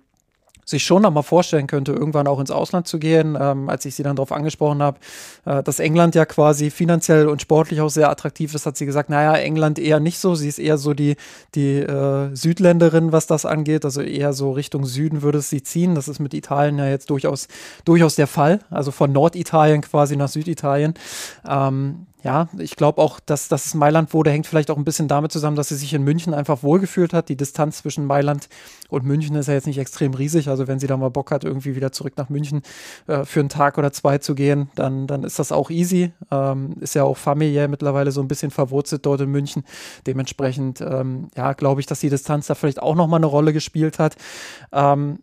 sich 0.65 0.83
schon 0.83 1.01
noch 1.01 1.11
mal 1.11 1.21
vorstellen 1.21 1.67
könnte, 1.67 1.91
irgendwann 1.91 2.27
auch 2.27 2.39
ins 2.39 2.51
Ausland 2.51 2.87
zu 2.87 2.99
gehen, 2.99 3.37
ähm, 3.39 3.69
als 3.69 3.85
ich 3.85 3.95
sie 3.95 4.03
dann 4.03 4.15
darauf 4.15 4.31
angesprochen 4.31 4.81
habe, 4.81 4.99
äh, 5.45 5.63
dass 5.63 5.79
England 5.79 6.15
ja 6.15 6.25
quasi 6.25 6.69
finanziell 6.69 7.27
und 7.27 7.41
sportlich 7.41 7.81
auch 7.81 7.89
sehr 7.89 8.09
attraktiv 8.09 8.53
ist, 8.53 8.65
hat 8.65 8.77
sie 8.77 8.85
gesagt, 8.85 9.09
naja, 9.09 9.35
England 9.35 9.79
eher 9.79 9.99
nicht 9.99 10.19
so, 10.19 10.35
sie 10.35 10.47
ist 10.47 10.59
eher 10.59 10.77
so 10.77 10.93
die, 10.93 11.15
die 11.55 11.77
äh, 11.77 12.33
Südländerin, 12.35 13.11
was 13.11 13.27
das 13.27 13.45
angeht, 13.45 13.85
also 13.85 14.01
eher 14.01 14.33
so 14.33 14.51
Richtung 14.51 14.85
Süden 14.85 15.21
würde 15.21 15.39
es 15.39 15.49
sie 15.49 15.63
ziehen, 15.63 15.95
das 15.95 16.07
ist 16.07 16.19
mit 16.19 16.33
Italien 16.33 16.77
ja 16.77 16.87
jetzt 16.87 17.09
durchaus, 17.09 17.47
durchaus 17.85 18.15
der 18.15 18.27
Fall, 18.27 18.59
also 18.69 18.91
von 18.91 19.11
Norditalien 19.11 19.81
quasi 19.81 20.15
nach 20.15 20.29
Süditalien. 20.29 20.93
Ähm, 21.47 22.07
ja, 22.23 22.49
ich 22.59 22.75
glaube 22.75 23.01
auch, 23.01 23.19
dass, 23.19 23.47
dass 23.47 23.65
es 23.65 23.73
Mailand 23.73 24.13
wurde, 24.13 24.29
hängt 24.29 24.45
vielleicht 24.45 24.69
auch 24.69 24.77
ein 24.77 24.83
bisschen 24.83 25.07
damit 25.07 25.31
zusammen, 25.31 25.55
dass 25.55 25.69
sie 25.69 25.75
sich 25.75 25.93
in 25.93 26.03
München 26.03 26.33
einfach 26.33 26.61
wohlgefühlt 26.61 27.13
hat. 27.13 27.29
Die 27.29 27.35
Distanz 27.35 27.79
zwischen 27.79 28.05
Mailand 28.05 28.47
und 28.89 29.05
München 29.05 29.35
ist 29.35 29.47
ja 29.47 29.55
jetzt 29.55 29.65
nicht 29.65 29.79
extrem 29.79 30.13
riesig. 30.13 30.47
Also 30.47 30.67
wenn 30.67 30.79
sie 30.79 30.87
da 30.87 30.97
mal 30.97 31.09
Bock 31.09 31.31
hat, 31.31 31.43
irgendwie 31.43 31.75
wieder 31.75 31.91
zurück 31.91 32.13
nach 32.17 32.29
München 32.29 32.61
äh, 33.07 33.25
für 33.25 33.39
einen 33.39 33.49
Tag 33.49 33.77
oder 33.77 33.91
zwei 33.91 34.19
zu 34.19 34.35
gehen, 34.35 34.69
dann, 34.75 35.07
dann 35.07 35.23
ist 35.23 35.39
das 35.39 35.51
auch 35.51 35.71
easy. 35.71 36.11
Ähm, 36.29 36.75
ist 36.79 36.93
ja 36.93 37.03
auch 37.03 37.17
familiär 37.17 37.67
mittlerweile 37.67 38.11
so 38.11 38.21
ein 38.21 38.27
bisschen 38.27 38.51
verwurzelt 38.51 39.05
dort 39.05 39.21
in 39.21 39.29
München. 39.29 39.63
Dementsprechend, 40.05 40.79
ähm, 40.81 41.29
ja, 41.35 41.53
glaube 41.53 41.81
ich, 41.81 41.87
dass 41.87 42.01
die 42.01 42.09
Distanz 42.09 42.47
da 42.47 42.55
vielleicht 42.55 42.81
auch 42.81 42.95
nochmal 42.95 43.19
eine 43.19 43.27
Rolle 43.27 43.51
gespielt 43.51 43.97
hat. 43.97 44.15
Ähm, 44.71 45.19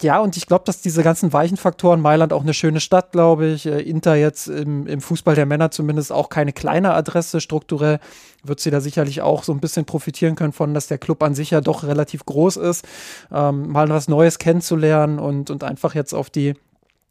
ja, 0.00 0.20
und 0.20 0.36
ich 0.36 0.46
glaube, 0.46 0.64
dass 0.64 0.80
diese 0.80 1.02
ganzen 1.02 1.32
weichen 1.32 1.56
Faktoren, 1.56 2.00
Mailand 2.00 2.32
auch 2.32 2.42
eine 2.42 2.54
schöne 2.54 2.80
Stadt, 2.80 3.10
glaube 3.10 3.48
ich, 3.48 3.66
äh, 3.66 3.80
Inter 3.80 4.14
jetzt 4.14 4.46
im, 4.46 4.86
im 4.86 5.00
Fußball 5.00 5.34
der 5.34 5.46
Männer 5.46 5.70
zumindest 5.70 6.12
auch 6.12 6.28
keine 6.28 6.52
kleine 6.52 6.94
Adresse, 6.94 7.40
strukturell 7.40 7.98
wird 8.44 8.60
sie 8.60 8.70
da 8.70 8.80
sicherlich 8.80 9.22
auch 9.22 9.42
so 9.42 9.52
ein 9.52 9.60
bisschen 9.60 9.84
profitieren 9.84 10.36
können 10.36 10.52
von, 10.52 10.72
dass 10.72 10.86
der 10.86 10.98
Club 10.98 11.22
an 11.22 11.34
sich 11.34 11.50
ja 11.50 11.60
doch 11.60 11.82
relativ 11.82 12.24
groß 12.24 12.58
ist, 12.58 12.86
ähm, 13.32 13.68
mal 13.68 13.88
was 13.88 14.06
Neues 14.06 14.38
kennenzulernen 14.38 15.18
und, 15.18 15.50
und 15.50 15.64
einfach 15.64 15.94
jetzt 15.94 16.14
auf 16.14 16.30
die 16.30 16.54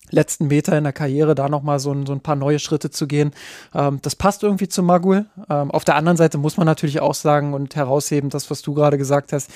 letzten 0.10 0.48
Meter 0.48 0.78
in 0.78 0.84
der 0.84 0.94
Karriere 0.94 1.36
da 1.36 1.50
nochmal 1.50 1.80
so, 1.80 1.92
ein, 1.92 2.06
so 2.06 2.14
ein 2.14 2.22
paar 2.22 2.36
neue 2.36 2.60
Schritte 2.60 2.90
zu 2.90 3.08
gehen. 3.08 3.32
Ähm, 3.74 4.00
das 4.02 4.16
passt 4.16 4.44
irgendwie 4.44 4.68
zu 4.68 4.84
Magul. 4.84 5.26
Ähm, 5.50 5.72
auf 5.72 5.86
der 5.86 5.96
anderen 5.96 6.18
Seite 6.18 6.38
muss 6.38 6.58
man 6.58 6.66
natürlich 6.66 7.00
auch 7.00 7.14
sagen 7.14 7.54
und 7.54 7.76
herausheben, 7.76 8.30
das, 8.30 8.50
was 8.50 8.62
du 8.62 8.74
gerade 8.74 8.98
gesagt 8.98 9.34
hast, 9.34 9.52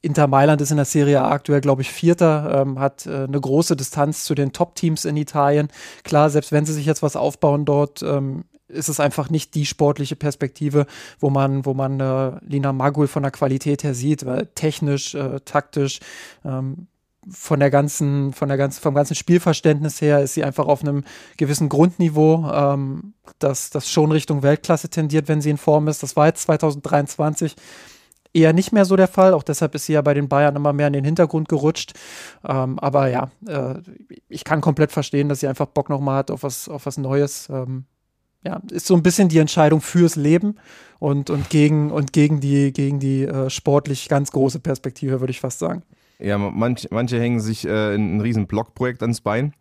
Inter 0.00 0.28
Mailand 0.28 0.60
ist 0.60 0.70
in 0.70 0.76
der 0.76 0.86
Serie 0.86 1.22
A 1.22 1.30
aktuell, 1.30 1.60
glaube 1.60 1.82
ich, 1.82 1.90
Vierter, 1.90 2.62
ähm, 2.62 2.78
hat 2.78 3.06
äh, 3.06 3.24
eine 3.24 3.40
große 3.40 3.76
Distanz 3.76 4.24
zu 4.24 4.34
den 4.34 4.52
Top-Teams 4.52 5.04
in 5.04 5.16
Italien. 5.16 5.68
Klar, 6.04 6.30
selbst 6.30 6.52
wenn 6.52 6.66
sie 6.66 6.72
sich 6.72 6.86
jetzt 6.86 7.02
was 7.02 7.16
aufbauen 7.16 7.64
dort, 7.64 8.02
ähm, 8.02 8.44
ist 8.68 8.88
es 8.88 9.00
einfach 9.00 9.30
nicht 9.30 9.54
die 9.54 9.66
sportliche 9.66 10.14
Perspektive, 10.14 10.86
wo 11.18 11.30
man, 11.30 11.64
wo 11.64 11.74
man 11.74 11.98
äh, 11.98 12.32
Lina 12.46 12.72
Magul 12.72 13.08
von 13.08 13.22
der 13.22 13.32
Qualität 13.32 13.82
her 13.82 13.94
sieht, 13.94 14.26
weil 14.26 14.46
technisch, 14.54 15.14
äh, 15.14 15.40
taktisch, 15.40 16.00
ähm, 16.44 16.86
von 17.30 17.60
der 17.60 17.70
ganzen, 17.70 18.32
von 18.32 18.48
der 18.48 18.58
ganzen, 18.58 18.80
vom 18.80 18.94
ganzen 18.94 19.14
Spielverständnis 19.14 20.00
her 20.00 20.22
ist 20.22 20.34
sie 20.34 20.44
einfach 20.44 20.66
auf 20.66 20.82
einem 20.82 21.04
gewissen 21.36 21.68
Grundniveau, 21.68 22.50
ähm, 22.52 23.14
das, 23.38 23.70
das 23.70 23.90
schon 23.90 24.12
Richtung 24.12 24.42
Weltklasse 24.42 24.88
tendiert, 24.88 25.28
wenn 25.28 25.40
sie 25.40 25.50
in 25.50 25.58
Form 25.58 25.88
ist. 25.88 26.02
Das 26.02 26.16
war 26.16 26.26
jetzt 26.26 26.42
2023 26.42 27.56
eher 28.32 28.52
nicht 28.52 28.72
mehr 28.72 28.84
so 28.84 28.96
der 28.96 29.08
Fall. 29.08 29.34
Auch 29.34 29.42
deshalb 29.42 29.74
ist 29.74 29.86
sie 29.86 29.94
ja 29.94 30.02
bei 30.02 30.14
den 30.14 30.28
Bayern 30.28 30.56
immer 30.56 30.72
mehr 30.72 30.86
in 30.86 30.92
den 30.92 31.04
Hintergrund 31.04 31.48
gerutscht. 31.48 31.92
Ähm, 32.46 32.78
aber 32.78 33.08
ja, 33.08 33.30
äh, 33.46 33.74
ich 34.28 34.44
kann 34.44 34.60
komplett 34.60 34.92
verstehen, 34.92 35.28
dass 35.28 35.40
sie 35.40 35.48
einfach 35.48 35.66
Bock 35.66 35.88
nochmal 35.88 36.18
hat 36.18 36.30
auf 36.30 36.42
was, 36.42 36.68
auf 36.68 36.86
was 36.86 36.98
Neues. 36.98 37.48
Ähm, 37.50 37.84
ja, 38.44 38.60
ist 38.70 38.86
so 38.86 38.94
ein 38.94 39.02
bisschen 39.02 39.28
die 39.28 39.38
Entscheidung 39.38 39.80
fürs 39.80 40.16
Leben 40.16 40.56
und, 41.00 41.28
und 41.28 41.50
gegen, 41.50 41.90
und 41.90 42.12
gegen 42.12 42.40
die, 42.40 42.72
gegen 42.72 43.00
die 43.00 43.24
äh, 43.24 43.50
sportlich 43.50 44.08
ganz 44.08 44.30
große 44.30 44.60
Perspektive, 44.60 45.20
würde 45.20 45.32
ich 45.32 45.40
fast 45.40 45.58
sagen. 45.58 45.82
Ja, 46.20 46.36
manch, 46.36 46.88
manche 46.90 47.20
hängen 47.20 47.38
sich 47.38 47.64
äh, 47.64 47.94
ein 47.94 48.20
riesen 48.20 48.48
Blockprojekt 48.48 49.02
ans 49.02 49.20
Bein 49.20 49.52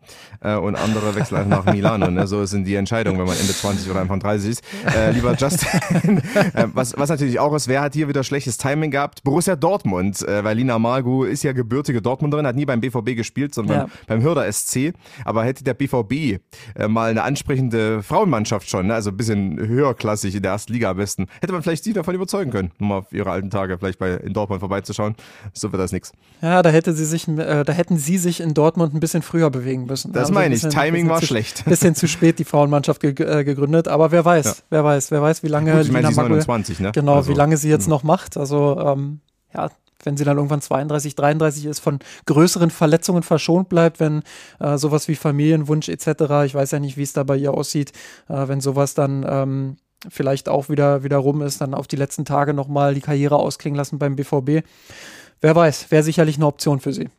äh, 0.41 0.55
und 0.55 0.75
andere 0.75 1.13
wechseln 1.13 1.37
einfach 1.37 1.65
nach 1.65 1.73
Milano. 1.73 2.09
Ne? 2.09 2.25
So 2.25 2.43
sind 2.45 2.65
die 2.65 2.73
Entscheidungen, 2.73 3.19
wenn 3.19 3.27
man 3.27 3.37
Ende 3.37 3.53
20 3.53 3.91
oder 3.91 3.99
Anfang 3.99 4.19
30 4.19 4.49
ist. 4.49 4.63
Äh, 4.95 5.11
lieber 5.11 5.35
Justin, 5.37 6.17
äh, 6.55 6.67
was, 6.73 6.97
was 6.97 7.09
natürlich 7.09 7.39
auch 7.39 7.53
ist, 7.53 7.67
wer 7.67 7.81
hat 7.81 7.93
hier 7.93 8.07
wieder 8.07 8.23
schlechtes 8.23 8.57
Timing 8.57 8.89
gehabt? 8.89 9.23
Borussia 9.23 9.55
Dortmund, 9.55 10.27
äh, 10.27 10.43
weil 10.43 10.57
Lina 10.57 10.79
Margu 10.79 11.25
ist 11.25 11.43
ja 11.43 11.53
gebürtige 11.53 12.01
Dortmunderin, 12.01 12.47
hat 12.47 12.55
nie 12.55 12.65
beim 12.65 12.81
BVB 12.81 13.15
gespielt, 13.15 13.53
sondern 13.53 13.77
ja. 13.77 13.87
beim 14.07 14.23
Hürder 14.23 14.51
SC. 14.51 14.93
Aber 15.25 15.43
hätte 15.43 15.63
der 15.63 15.75
BVB 15.75 16.41
äh, 16.73 16.87
mal 16.87 17.11
eine 17.11 17.21
ansprechende 17.21 18.01
Frauenmannschaft 18.01 18.67
schon, 18.67 18.87
ne? 18.87 18.95
also 18.95 19.11
ein 19.11 19.17
bisschen 19.17 19.59
höherklassig 19.59 20.33
in 20.33 20.41
der 20.41 20.53
ersten 20.53 20.73
Liga 20.73 20.89
am 20.89 20.97
besten, 20.97 21.27
hätte 21.39 21.53
man 21.53 21.61
vielleicht 21.61 21.83
sie 21.83 21.93
davon 21.93 22.15
überzeugen 22.15 22.49
können, 22.49 22.71
mal 22.79 22.97
auf 22.97 23.13
ihre 23.13 23.29
alten 23.29 23.51
Tage 23.51 23.77
vielleicht 23.77 23.99
bei 23.99 24.15
in 24.15 24.33
Dortmund 24.33 24.59
vorbeizuschauen. 24.59 25.15
So 25.53 25.71
wird 25.71 25.83
das 25.83 25.91
nichts. 25.91 26.13
Ja. 26.41 26.46
Ja, 26.47 26.61
da 26.61 26.69
hätte 26.69 26.93
sie 26.93 27.05
sich, 27.05 27.27
äh, 27.27 27.65
da 27.65 27.73
hätten 27.73 27.97
sie 27.97 28.17
sich 28.17 28.39
in 28.39 28.53
Dortmund 28.53 28.93
ein 28.93 29.01
bisschen 29.01 29.21
früher 29.21 29.49
bewegen 29.49 29.85
müssen. 29.85 30.13
Das 30.13 30.31
meine 30.31 30.55
ich. 30.55 30.61
Timing 30.61 31.09
war 31.09 31.19
zu, 31.19 31.25
schlecht. 31.25 31.65
Bisschen 31.77 31.93
zu 31.93 32.07
spät 32.07 32.39
die 32.39 32.45
Frauenmannschaft 32.45 33.01
ge 33.01 33.11
äh, 33.11 33.43
gegründet, 33.43 33.89
aber 33.89 34.11
wer 34.11 34.23
weiß, 34.23 34.45
ja. 34.45 34.53
wer 34.69 34.83
weiß, 34.85 35.11
wer 35.11 35.21
weiß, 35.21 35.43
wie 35.43 35.49
lange 35.49 35.73
Gut, 35.73 35.81
ich 35.81 35.91
meine, 35.91 36.07
sie 36.07 36.11
ist 36.11 36.17
29, 36.17 36.79
ne? 36.79 36.91
Genau, 36.93 37.15
also, 37.15 37.29
wie 37.29 37.35
lange 37.35 37.57
sie 37.57 37.69
jetzt 37.69 37.87
mh. 37.87 37.89
noch 37.89 38.03
macht. 38.03 38.37
Also 38.37 38.79
ähm, 38.79 39.19
ja, 39.53 39.69
wenn 40.03 40.15
sie 40.15 40.23
dann 40.23 40.37
irgendwann 40.37 40.61
32, 40.61 41.15
33 41.15 41.65
ist, 41.65 41.79
von 41.79 41.99
größeren 42.25 42.69
Verletzungen 42.69 43.23
verschont 43.23 43.67
bleibt, 43.67 43.99
wenn 43.99 44.23
äh, 44.59 44.77
sowas 44.77 45.09
wie 45.09 45.15
Familienwunsch 45.15 45.89
etc., 45.89 46.45
ich 46.45 46.55
weiß 46.55 46.71
ja 46.71 46.79
nicht, 46.79 46.95
wie 46.95 47.03
es 47.03 47.11
da 47.11 47.23
bei 47.23 47.35
ihr 47.35 47.53
aussieht, 47.53 47.91
äh, 48.29 48.47
wenn 48.47 48.61
sowas 48.61 48.93
dann 48.93 49.25
ähm, 49.27 49.77
vielleicht 50.07 50.47
auch 50.47 50.69
wieder, 50.69 51.03
wieder 51.03 51.17
rum 51.17 51.41
ist, 51.41 51.59
dann 51.59 51.73
auf 51.73 51.87
die 51.87 51.97
letzten 51.97 52.23
Tage 52.23 52.53
nochmal 52.53 52.93
die 52.93 53.01
Karriere 53.01 53.35
ausklingen 53.35 53.75
lassen 53.75 53.99
beim 53.99 54.15
BVB 54.15 54.63
wer 55.41 55.55
weiß, 55.55 55.89
wäre 55.91 56.03
sicherlich 56.03 56.37
eine 56.37 56.47
Option 56.47 56.79
für 56.79 56.93
sie. 56.93 57.09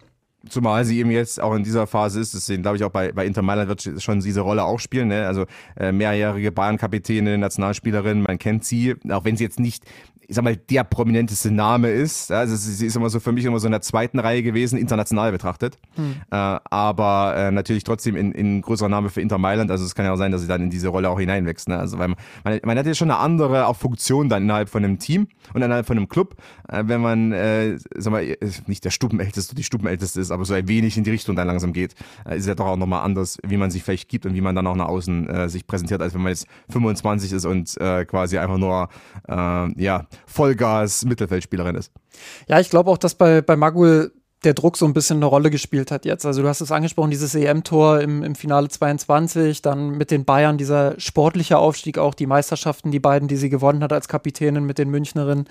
Zumal 0.49 0.85
sie 0.85 1.01
eben 1.01 1.11
jetzt 1.11 1.41
auch 1.41 1.55
in 1.55 1.65
dieser 1.65 1.87
Phase 1.87 2.21
ist, 2.21 2.33
deswegen 2.33 2.63
glaube 2.63 2.77
ich 2.77 2.85
auch 2.85 2.91
bei, 2.91 3.11
bei 3.11 3.27
Inter 3.27 3.43
Mailand 3.43 3.69
wird 3.69 4.03
schon 4.03 4.21
diese 4.21 4.41
Rolle 4.41 4.63
auch 4.65 4.79
spielen. 4.79 5.09
Ne? 5.09 5.27
Also 5.27 5.47
äh, 5.77 5.91
mehrjährige 5.91 6.53
Bayern-Kapitänin, 6.53 7.41
Nationalspielerin, 7.41 8.23
man 8.23 8.39
kennt 8.39 8.65
sie, 8.65 8.95
auch 9.11 9.25
wenn 9.25 9.37
sie 9.37 9.45
jetzt 9.45 9.59
nicht 9.59 9.85
ich 10.31 10.35
sag 10.35 10.45
mal, 10.45 10.57
der 10.57 10.85
prominenteste 10.85 11.51
Name 11.51 11.89
ist. 11.89 12.31
Also 12.31 12.55
sie 12.55 12.85
ist 12.85 12.95
immer 12.95 13.09
so 13.09 13.19
für 13.19 13.33
mich 13.33 13.47
immer 13.47 13.59
so 13.59 13.67
in 13.67 13.73
der 13.73 13.81
zweiten 13.81 14.19
Reihe 14.19 14.43
gewesen, 14.43 14.79
international 14.79 15.33
betrachtet. 15.33 15.79
Hm. 15.95 16.17
Äh, 16.31 16.37
aber 16.37 17.35
äh, 17.35 17.51
natürlich 17.51 17.83
trotzdem 17.83 18.15
in, 18.15 18.33
in 18.33 18.61
größerer 18.61 18.91
Name 18.91 19.09
für 19.09 19.23
Inter 19.23 19.39
Mailand. 19.39 19.71
Also 19.71 19.87
es 19.87 19.95
kann 19.95 20.05
ja 20.05 20.13
auch 20.13 20.19
sein, 20.19 20.31
dass 20.31 20.43
sie 20.43 20.47
dann 20.47 20.61
in 20.61 20.69
diese 20.69 20.89
Rolle 20.89 21.09
auch 21.09 21.19
hineinwächst. 21.19 21.71
Ne? 21.71 21.79
Also 21.79 21.99
weil 21.99 22.09
man, 22.09 22.61
man, 22.63 22.79
hat 22.79 22.85
ja 22.85 22.93
schon 22.93 23.11
eine 23.11 23.19
andere 23.19 23.67
auch 23.67 23.77
Funktion 23.77 24.29
dann 24.29 24.43
innerhalb 24.43 24.69
von 24.69 24.85
einem 24.85 24.99
Team 24.99 25.29
und 25.55 25.63
innerhalb 25.63 25.87
von 25.87 25.97
einem 25.97 26.11
Club, 26.11 26.37
wenn 26.71 27.01
man, 27.01 27.33
äh, 27.33 27.79
sag 27.97 28.13
mal, 28.13 28.37
nicht 28.67 28.85
der 28.85 28.91
Stuppenälteste, 28.91 29.55
die 29.55 29.63
Stuppenälteste 29.63 30.21
ist, 30.21 30.31
aber 30.31 30.45
so 30.45 30.55
ein 30.55 30.69
wenig 30.69 30.97
in 30.97 31.05
die 31.05 31.11
Richtung 31.11 31.37
dann 31.37 31.47
langsam 31.47 31.73
geht, 31.73 31.95
äh, 32.27 32.37
ist 32.37 32.47
ja 32.47 32.55
doch 32.55 32.67
auch 32.67 32.77
nochmal 32.77 33.05
anders, 33.05 33.39
wie 33.47 33.57
man 33.57 33.71
sich 33.71 33.83
vielleicht 33.83 34.09
gibt 34.09 34.27
und 34.27 34.35
wie 34.35 34.41
man 34.41 34.55
dann 34.55 34.67
auch 34.67 34.77
nach 34.77 34.89
außen 34.89 35.29
äh, 35.29 35.49
sich 35.49 35.67
präsentiert, 35.67 36.03
als 36.03 36.15
wenn 36.15 36.23
man 36.23 36.31
jetzt 36.31 36.47
25 36.71 37.33
ist 37.33 37.45
und 37.45 37.77
äh, 37.81 38.05
quasi 38.05 38.39
einfach 38.39 38.59
nur, 38.59 38.89
äh, 39.29 39.83
ja, 39.83 40.07
Vollgas-Mittelfeldspielerin 40.27 41.75
ist. 41.75 41.93
Ja, 42.49 42.61
ich 42.61 42.71
glaube 42.71 42.91
auch, 42.91 42.99
dass 42.99 43.15
bei, 43.15 43.43
bei 43.43 43.57
Magul 43.57 44.13
der 44.45 44.55
Druck 44.55 44.77
so 44.77 44.87
ein 44.87 44.95
bisschen 44.95 45.17
eine 45.17 45.27
Rolle 45.27 45.51
gespielt 45.51 45.91
hat 45.91 46.05
jetzt. 46.05 46.25
Also 46.25 46.43
du 46.43 46.49
hast 46.49 46.61
es 46.61 46.71
angesprochen, 46.71 47.11
dieses 47.11 47.35
EM-Tor 47.35 48.01
im, 48.01 48.23
im 48.23 48.35
Finale 48.37 48.69
22, 48.69 49.63
dann 49.63 49.91
mit 49.91 50.11
den 50.13 50.25
Bayern 50.25 50.59
dieser 50.59 50.99
sportliche 51.01 51.59
Aufstieg, 51.59 51.99
auch 51.99 52.15
die 52.15 52.27
Meisterschaften, 52.27 52.93
die 52.93 53.01
beiden, 53.01 53.27
die 53.27 53.37
sie 53.37 53.49
gewonnen 53.49 53.83
hat 53.83 53.93
als 53.93 54.07
Kapitänin 54.07 54.65
mit 54.65 54.79
den 54.79 54.91
Münchnerinnen. 54.91 55.49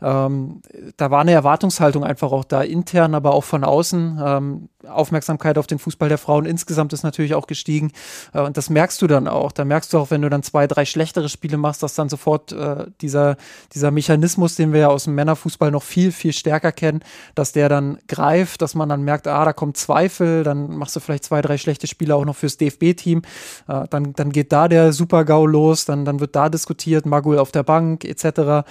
Ähm, 0.00 0.62
da 0.96 1.10
war 1.10 1.20
eine 1.20 1.32
Erwartungshaltung 1.32 2.02
einfach 2.02 2.32
auch 2.32 2.44
da, 2.44 2.62
intern, 2.62 3.14
aber 3.14 3.34
auch 3.34 3.44
von 3.44 3.62
außen. 3.62 4.20
Ähm, 4.24 4.68
Aufmerksamkeit 4.88 5.58
auf 5.58 5.66
den 5.66 5.78
Fußball 5.78 6.08
der 6.08 6.18
Frauen 6.18 6.46
insgesamt 6.46 6.92
ist 6.92 7.02
natürlich 7.02 7.34
auch 7.34 7.46
gestiegen. 7.46 7.92
Äh, 8.32 8.40
und 8.40 8.56
das 8.56 8.70
merkst 8.70 9.00
du 9.02 9.06
dann 9.06 9.28
auch. 9.28 9.52
Da 9.52 9.64
merkst 9.64 9.92
du 9.92 9.98
auch, 9.98 10.10
wenn 10.10 10.22
du 10.22 10.30
dann 10.30 10.42
zwei, 10.42 10.66
drei 10.66 10.84
schlechtere 10.84 11.28
Spiele 11.28 11.56
machst, 11.56 11.82
dass 11.82 11.94
dann 11.94 12.08
sofort 12.08 12.52
äh, 12.52 12.86
dieser, 13.00 13.36
dieser 13.74 13.90
Mechanismus, 13.90 14.56
den 14.56 14.72
wir 14.72 14.80
ja 14.80 14.88
aus 14.88 15.04
dem 15.04 15.14
Männerfußball 15.14 15.70
noch 15.70 15.82
viel, 15.82 16.12
viel 16.12 16.32
stärker 16.32 16.72
kennen, 16.72 17.00
dass 17.34 17.52
der 17.52 17.68
dann 17.68 17.98
greift, 18.30 18.62
dass 18.62 18.74
man 18.74 18.88
dann 18.88 19.02
merkt, 19.02 19.26
ah, 19.26 19.44
da 19.44 19.52
kommt 19.52 19.76
Zweifel, 19.76 20.44
dann 20.44 20.76
machst 20.76 20.94
du 20.96 21.00
vielleicht 21.00 21.24
zwei, 21.24 21.42
drei 21.42 21.58
schlechte 21.58 21.86
Spiele 21.86 22.14
auch 22.14 22.24
noch 22.24 22.36
fürs 22.36 22.56
DFB-Team. 22.56 23.22
Äh, 23.68 23.84
dann, 23.90 24.12
dann 24.12 24.30
geht 24.30 24.52
da 24.52 24.68
der 24.68 24.92
Super-GAU 24.92 25.46
los, 25.46 25.84
dann, 25.84 26.04
dann 26.04 26.20
wird 26.20 26.36
da 26.36 26.48
diskutiert, 26.48 27.06
Magul 27.06 27.38
auf 27.38 27.50
der 27.50 27.64
Bank 27.64 28.04
etc. 28.04 28.66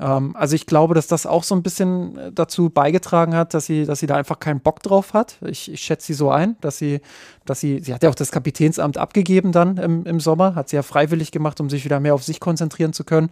Ähm, 0.00 0.34
also 0.36 0.56
ich 0.56 0.66
glaube, 0.66 0.94
dass 0.94 1.06
das 1.06 1.26
auch 1.26 1.44
so 1.44 1.54
ein 1.54 1.62
bisschen 1.62 2.16
äh, 2.16 2.32
dazu 2.32 2.70
beigetragen 2.70 3.34
hat, 3.34 3.54
dass 3.54 3.66
sie, 3.66 3.84
dass 3.84 4.00
sie 4.00 4.06
da 4.06 4.16
einfach 4.16 4.40
keinen 4.40 4.60
Bock 4.60 4.82
drauf 4.82 5.14
hat. 5.14 5.36
Ich, 5.42 5.70
ich 5.70 5.82
schätze 5.82 6.08
sie 6.08 6.14
so 6.14 6.30
ein, 6.30 6.56
dass 6.60 6.78
sie, 6.78 7.00
dass 7.44 7.60
sie, 7.60 7.80
sie 7.80 7.94
hat 7.94 8.02
ja 8.02 8.10
auch 8.10 8.14
das 8.14 8.32
Kapitänsamt 8.32 8.98
abgegeben 8.98 9.52
dann 9.52 9.76
im, 9.76 10.04
im 10.04 10.18
Sommer, 10.18 10.54
hat 10.54 10.68
sie 10.68 10.76
ja 10.76 10.82
freiwillig 10.82 11.30
gemacht, 11.30 11.60
um 11.60 11.70
sich 11.70 11.84
wieder 11.84 12.00
mehr 12.00 12.14
auf 12.14 12.24
sich 12.24 12.40
konzentrieren 12.40 12.92
zu 12.92 13.04
können, 13.04 13.30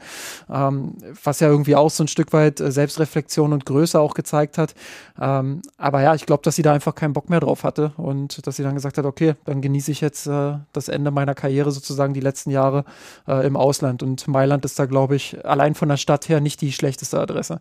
ähm, 0.51 0.95
was 1.25 1.41
ja 1.41 1.49
irgendwie 1.49 1.75
auch 1.75 1.91
so 1.91 2.05
ein 2.05 2.09
Stück 2.09 2.33
weit 2.33 2.61
äh, 2.61 2.71
Selbstreflexion 2.71 3.53
und 3.53 3.67
Größe 3.67 3.99
auch 3.99 4.15
gezeigt 4.15 4.57
hat. 4.57 4.75
Ähm, 5.21 5.63
aber 5.79 6.03
ja, 6.03 6.15
ich 6.15 6.27
glaube, 6.27 6.43
dass 6.45 6.55
sie 6.57 6.63
da 6.63 6.73
einfach 6.73 6.95
keinen 6.95 7.13
Bock 7.13 7.29
mehr 7.29 7.41
drauf 7.41 7.65
hatte 7.65 7.93
und 7.97 8.47
dass 8.47 8.57
sie 8.57 8.63
dann 8.63 8.75
gesagt 8.75 8.99
hat, 8.99 9.05
okay, 9.05 9.35
dann 9.45 9.63
genieße 9.63 9.91
ich 9.91 10.01
jetzt 10.01 10.29
äh, 10.29 10.55
das 10.73 10.89
Ende 10.89 11.11
meiner 11.11 11.35
Karriere 11.35 11.73
sozusagen 11.73 12.15
die 12.15 12.21
letzten 12.21 12.51
Jahre 12.51 12.85
äh, 13.27 13.45
im 13.47 13.57
Ausland 13.57 14.03
und 14.05 14.29
Mailand 14.29 14.65
ist 14.65 14.79
da, 14.79 14.87
glaube 14.87 15.17
ich, 15.17 15.45
allein 15.45 15.75
von 15.75 15.89
der 15.89 15.97
Stadt 15.97 16.29
her 16.29 16.41
nicht 16.41 16.52
die 16.57 16.73
schlechteste 16.73 17.21
Adresse. 17.21 17.61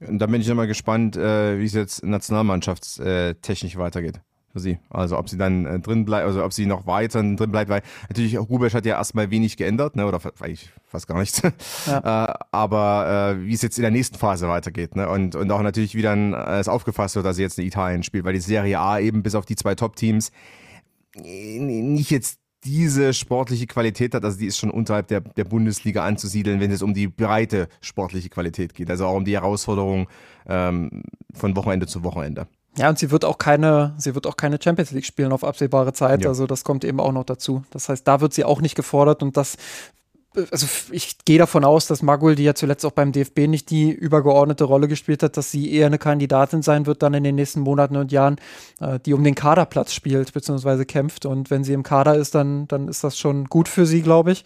Und 0.00 0.18
da 0.18 0.26
bin 0.26 0.40
ich 0.40 0.48
immer 0.48 0.66
gespannt, 0.66 1.16
äh, 1.16 1.58
wie 1.58 1.64
es 1.64 1.74
jetzt 1.74 2.04
nationalmannschaftstechnisch 2.04 3.76
weitergeht 3.76 4.20
für 4.52 4.60
sie. 4.60 4.78
Also 4.90 5.18
ob 5.18 5.28
sie 5.28 5.38
dann 5.38 5.64
äh, 5.64 5.80
drin 5.80 6.04
bleibt, 6.04 6.26
also 6.26 6.44
ob 6.44 6.52
sie 6.52 6.66
noch 6.66 6.86
weiter 6.86 7.22
drin 7.22 7.50
bleibt, 7.50 7.70
weil 7.70 7.82
natürlich 8.08 8.38
Rubesch 8.38 8.74
hat 8.74 8.84
ja 8.84 8.96
erstmal 8.96 9.30
wenig 9.30 9.56
geändert, 9.56 9.96
ne, 9.96 10.06
oder 10.06 10.20
eigentlich 10.40 10.70
fast 10.84 11.06
gar 11.06 11.18
nichts. 11.18 11.42
Ja. 11.86 12.28
äh, 12.28 12.34
aber 12.50 13.36
äh, 13.38 13.46
wie 13.46 13.54
es 13.54 13.62
jetzt 13.62 13.78
in 13.78 13.82
der 13.82 13.90
nächsten 13.90 14.18
Phase 14.18 14.48
weitergeht, 14.48 14.94
ne? 14.94 15.08
Und, 15.08 15.34
und 15.34 15.50
auch 15.50 15.62
natürlich, 15.62 15.94
wie 15.94 16.02
dann 16.02 16.34
äh, 16.34 16.58
es 16.58 16.68
aufgefasst 16.68 17.16
wird, 17.16 17.24
dass 17.24 17.36
sie 17.36 17.42
jetzt 17.42 17.58
in 17.58 17.66
Italien 17.66 18.02
spielt, 18.02 18.24
weil 18.24 18.34
die 18.34 18.40
Serie 18.40 18.78
A 18.78 18.98
eben 18.98 19.22
bis 19.22 19.34
auf 19.34 19.46
die 19.46 19.56
zwei 19.56 19.74
Top-Teams 19.74 20.32
nicht 21.14 22.10
jetzt 22.10 22.41
diese 22.64 23.12
sportliche 23.12 23.66
Qualität 23.66 24.14
hat, 24.14 24.24
also 24.24 24.38
die 24.38 24.46
ist 24.46 24.58
schon 24.58 24.70
unterhalb 24.70 25.08
der, 25.08 25.20
der 25.20 25.44
Bundesliga 25.44 26.04
anzusiedeln, 26.04 26.60
wenn 26.60 26.70
es 26.70 26.82
um 26.82 26.94
die 26.94 27.08
breite 27.08 27.68
sportliche 27.80 28.28
Qualität 28.28 28.74
geht, 28.74 28.90
also 28.90 29.06
auch 29.06 29.16
um 29.16 29.24
die 29.24 29.34
Herausforderung 29.34 30.08
ähm, 30.46 31.02
von 31.34 31.56
Wochenende 31.56 31.86
zu 31.86 32.04
Wochenende. 32.04 32.46
Ja, 32.78 32.88
und 32.88 32.98
sie 32.98 33.10
wird 33.10 33.24
auch 33.24 33.36
keine, 33.36 33.94
sie 33.98 34.14
wird 34.14 34.26
auch 34.26 34.36
keine 34.36 34.58
Champions 34.62 34.92
League 34.92 35.04
spielen 35.04 35.32
auf 35.32 35.44
absehbare 35.44 35.92
Zeit. 35.92 36.22
Ja. 36.22 36.30
Also 36.30 36.46
das 36.46 36.64
kommt 36.64 36.84
eben 36.84 37.00
auch 37.00 37.12
noch 37.12 37.24
dazu. 37.24 37.64
Das 37.70 37.88
heißt, 37.88 38.08
da 38.08 38.20
wird 38.20 38.32
sie 38.32 38.44
auch 38.44 38.62
nicht 38.62 38.74
gefordert 38.74 39.22
und 39.22 39.36
das 39.36 39.56
also 40.50 40.66
ich 40.90 41.18
gehe 41.24 41.38
davon 41.38 41.64
aus, 41.64 41.86
dass 41.86 42.02
Magul, 42.02 42.34
die 42.34 42.44
ja 42.44 42.54
zuletzt 42.54 42.84
auch 42.84 42.92
beim 42.92 43.12
DFB 43.12 43.40
nicht 43.48 43.70
die 43.70 43.90
übergeordnete 43.90 44.64
Rolle 44.64 44.88
gespielt 44.88 45.22
hat, 45.22 45.36
dass 45.36 45.50
sie 45.50 45.72
eher 45.72 45.86
eine 45.86 45.98
Kandidatin 45.98 46.62
sein 46.62 46.86
wird 46.86 47.02
dann 47.02 47.14
in 47.14 47.24
den 47.24 47.34
nächsten 47.34 47.60
Monaten 47.60 47.96
und 47.96 48.12
Jahren, 48.12 48.36
äh, 48.80 48.98
die 49.00 49.14
um 49.14 49.24
den 49.24 49.34
Kaderplatz 49.34 49.92
spielt 49.92 50.32
bzw. 50.32 50.84
kämpft. 50.84 51.26
Und 51.26 51.50
wenn 51.50 51.64
sie 51.64 51.72
im 51.72 51.82
Kader 51.82 52.16
ist, 52.16 52.34
dann, 52.34 52.68
dann 52.68 52.88
ist 52.88 53.04
das 53.04 53.18
schon 53.18 53.46
gut 53.46 53.68
für 53.68 53.86
sie, 53.86 54.02
glaube 54.02 54.32
ich. 54.32 54.44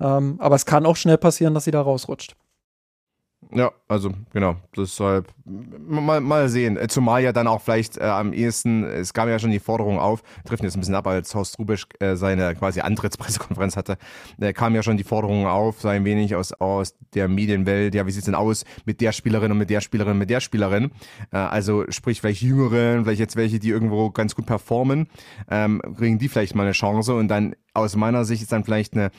Ähm, 0.00 0.36
aber 0.38 0.56
es 0.56 0.66
kann 0.66 0.86
auch 0.86 0.96
schnell 0.96 1.18
passieren, 1.18 1.54
dass 1.54 1.64
sie 1.64 1.70
da 1.70 1.82
rausrutscht. 1.82 2.36
Ja, 3.52 3.70
also 3.86 4.12
genau, 4.32 4.56
deshalb 4.76 5.28
mal, 5.44 6.20
mal 6.20 6.48
sehen. 6.48 6.76
Äh, 6.76 6.88
zumal 6.88 7.22
ja 7.22 7.32
dann 7.32 7.46
auch 7.46 7.60
vielleicht 7.60 7.96
äh, 7.96 8.02
am 8.02 8.32
ehesten, 8.32 8.84
es 8.84 9.14
kam 9.14 9.28
ja 9.28 9.38
schon 9.38 9.50
die 9.50 9.60
Forderung 9.60 9.98
auf, 9.98 10.22
trifft 10.44 10.64
jetzt 10.64 10.76
ein 10.76 10.80
bisschen 10.80 10.96
ab, 10.96 11.06
als 11.06 11.34
Horst 11.34 11.58
Rubisch 11.58 11.86
äh, 12.00 12.16
seine 12.16 12.54
quasi 12.56 12.80
Antrittspressekonferenz 12.80 13.76
hatte, 13.76 13.98
äh, 14.40 14.52
kam 14.52 14.74
ja 14.74 14.82
schon 14.82 14.96
die 14.96 15.04
Forderung 15.04 15.46
auf, 15.46 15.80
so 15.80 15.88
ein 15.88 16.04
wenig 16.04 16.34
aus, 16.34 16.52
aus 16.54 16.94
der 17.14 17.28
Medienwelt, 17.28 17.94
ja, 17.94 18.06
wie 18.06 18.10
sieht's 18.10 18.26
denn 18.26 18.34
aus 18.34 18.64
mit 18.84 19.00
der 19.00 19.12
Spielerin 19.12 19.52
und 19.52 19.58
mit 19.58 19.70
der 19.70 19.80
Spielerin 19.80 20.18
mit 20.18 20.28
der 20.28 20.40
Spielerin? 20.40 20.90
Äh, 21.30 21.36
also 21.36 21.84
sprich 21.90 22.20
vielleicht 22.20 22.42
Jüngeren, 22.42 23.04
vielleicht 23.04 23.20
jetzt 23.20 23.36
welche, 23.36 23.60
die 23.60 23.70
irgendwo 23.70 24.10
ganz 24.10 24.34
gut 24.34 24.46
performen, 24.46 25.06
ähm, 25.48 25.80
kriegen 25.96 26.18
die 26.18 26.28
vielleicht 26.28 26.56
mal 26.56 26.64
eine 26.64 26.72
Chance 26.72 27.14
und 27.14 27.28
dann 27.28 27.54
aus 27.74 27.94
meiner 27.94 28.24
Sicht 28.24 28.42
ist 28.42 28.52
dann 28.52 28.64
vielleicht 28.64 28.94
eine 28.94 29.10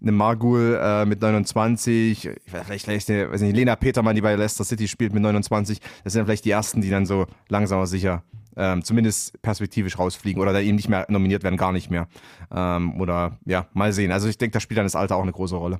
eine 0.00 0.12
Margul 0.12 0.78
äh, 0.80 1.04
mit 1.04 1.20
29, 1.20 2.30
vielleicht, 2.46 2.84
vielleicht 2.84 3.10
eine, 3.10 3.30
weiß 3.30 3.40
nicht, 3.40 3.56
Lena 3.56 3.76
Petermann, 3.76 4.14
die 4.14 4.22
bei 4.22 4.34
Leicester 4.34 4.64
City 4.64 4.88
spielt 4.88 5.12
mit 5.12 5.22
29. 5.22 5.80
Das 6.04 6.12
sind 6.12 6.24
vielleicht 6.24 6.44
die 6.44 6.50
ersten, 6.50 6.80
die 6.80 6.90
dann 6.90 7.06
so 7.06 7.26
langsam 7.48 7.78
aber 7.78 7.86
sicher 7.86 8.22
ähm, 8.56 8.82
zumindest 8.82 9.40
perspektivisch 9.42 9.98
rausfliegen 9.98 10.40
oder 10.40 10.52
da 10.52 10.60
eben 10.60 10.76
nicht 10.76 10.88
mehr 10.88 11.06
nominiert 11.08 11.42
werden, 11.42 11.56
gar 11.56 11.72
nicht 11.72 11.90
mehr. 11.90 12.08
Ähm, 12.50 13.00
oder 13.00 13.38
ja, 13.44 13.66
mal 13.74 13.92
sehen. 13.92 14.12
Also 14.12 14.28
ich 14.28 14.38
denke, 14.38 14.54
da 14.54 14.60
spielt 14.60 14.78
dann 14.78 14.86
das 14.86 14.96
Alter 14.96 15.16
auch 15.16 15.22
eine 15.22 15.32
große 15.32 15.56
Rolle. 15.56 15.78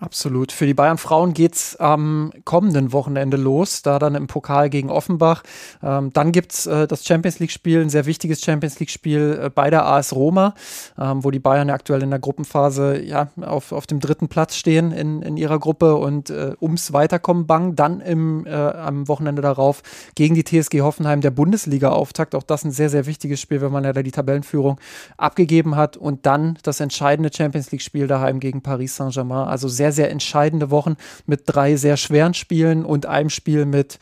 Absolut. 0.00 0.50
Für 0.50 0.66
die 0.66 0.74
Bayern 0.74 0.98
Frauen 0.98 1.34
geht's 1.34 1.76
am 1.76 2.32
kommenden 2.44 2.92
Wochenende 2.92 3.36
los, 3.36 3.82
da 3.82 4.00
dann 4.00 4.16
im 4.16 4.26
Pokal 4.26 4.68
gegen 4.68 4.90
Offenbach. 4.90 5.44
Ähm, 5.84 6.12
dann 6.12 6.32
gibt's 6.32 6.66
äh, 6.66 6.88
das 6.88 7.06
Champions 7.06 7.38
League-Spiel, 7.38 7.80
ein 7.80 7.90
sehr 7.90 8.04
wichtiges 8.04 8.40
Champions 8.40 8.80
League-Spiel 8.80 9.40
äh, 9.44 9.50
bei 9.50 9.70
der 9.70 9.86
AS 9.86 10.12
Roma, 10.12 10.54
ähm, 10.98 11.22
wo 11.22 11.30
die 11.30 11.38
Bayern 11.38 11.68
ja 11.68 11.74
aktuell 11.74 12.02
in 12.02 12.10
der 12.10 12.18
Gruppenphase 12.18 13.02
ja, 13.02 13.28
auf, 13.40 13.70
auf 13.70 13.86
dem 13.86 14.00
dritten 14.00 14.26
Platz 14.26 14.56
stehen 14.56 14.90
in, 14.90 15.22
in 15.22 15.36
ihrer 15.36 15.60
Gruppe 15.60 15.94
und 15.94 16.28
äh, 16.28 16.54
ums 16.60 16.92
Weiterkommen 16.92 17.46
bangen. 17.46 17.76
Dann 17.76 18.00
im, 18.00 18.46
äh, 18.46 18.50
am 18.50 19.06
Wochenende 19.06 19.42
darauf 19.42 19.82
gegen 20.16 20.34
die 20.34 20.42
TSG 20.42 20.80
Hoffenheim 20.80 21.20
der 21.20 21.30
Bundesliga-Auftakt. 21.30 22.34
Auch 22.34 22.42
das 22.42 22.64
ein 22.64 22.72
sehr, 22.72 22.90
sehr 22.90 23.06
wichtiges 23.06 23.40
Spiel, 23.40 23.60
wenn 23.60 23.70
man 23.70 23.84
ja 23.84 23.92
da 23.92 24.02
die 24.02 24.10
Tabellenführung 24.10 24.80
abgegeben 25.18 25.76
hat. 25.76 25.96
Und 25.96 26.26
dann 26.26 26.58
das 26.64 26.80
entscheidende 26.80 27.30
Champions 27.32 27.70
League-Spiel 27.70 28.08
daheim 28.08 28.40
gegen 28.40 28.60
Paris 28.60 28.96
Saint-Germain. 28.96 29.46
Also 29.46 29.68
sehr 29.68 29.83
sehr, 29.84 29.92
sehr 29.92 30.10
entscheidende 30.10 30.70
Wochen 30.70 30.96
mit 31.26 31.42
drei 31.44 31.76
sehr 31.76 31.98
schweren 31.98 32.32
Spielen 32.32 32.86
und 32.86 33.04
einem 33.04 33.28
Spiel 33.28 33.66
mit, 33.66 33.98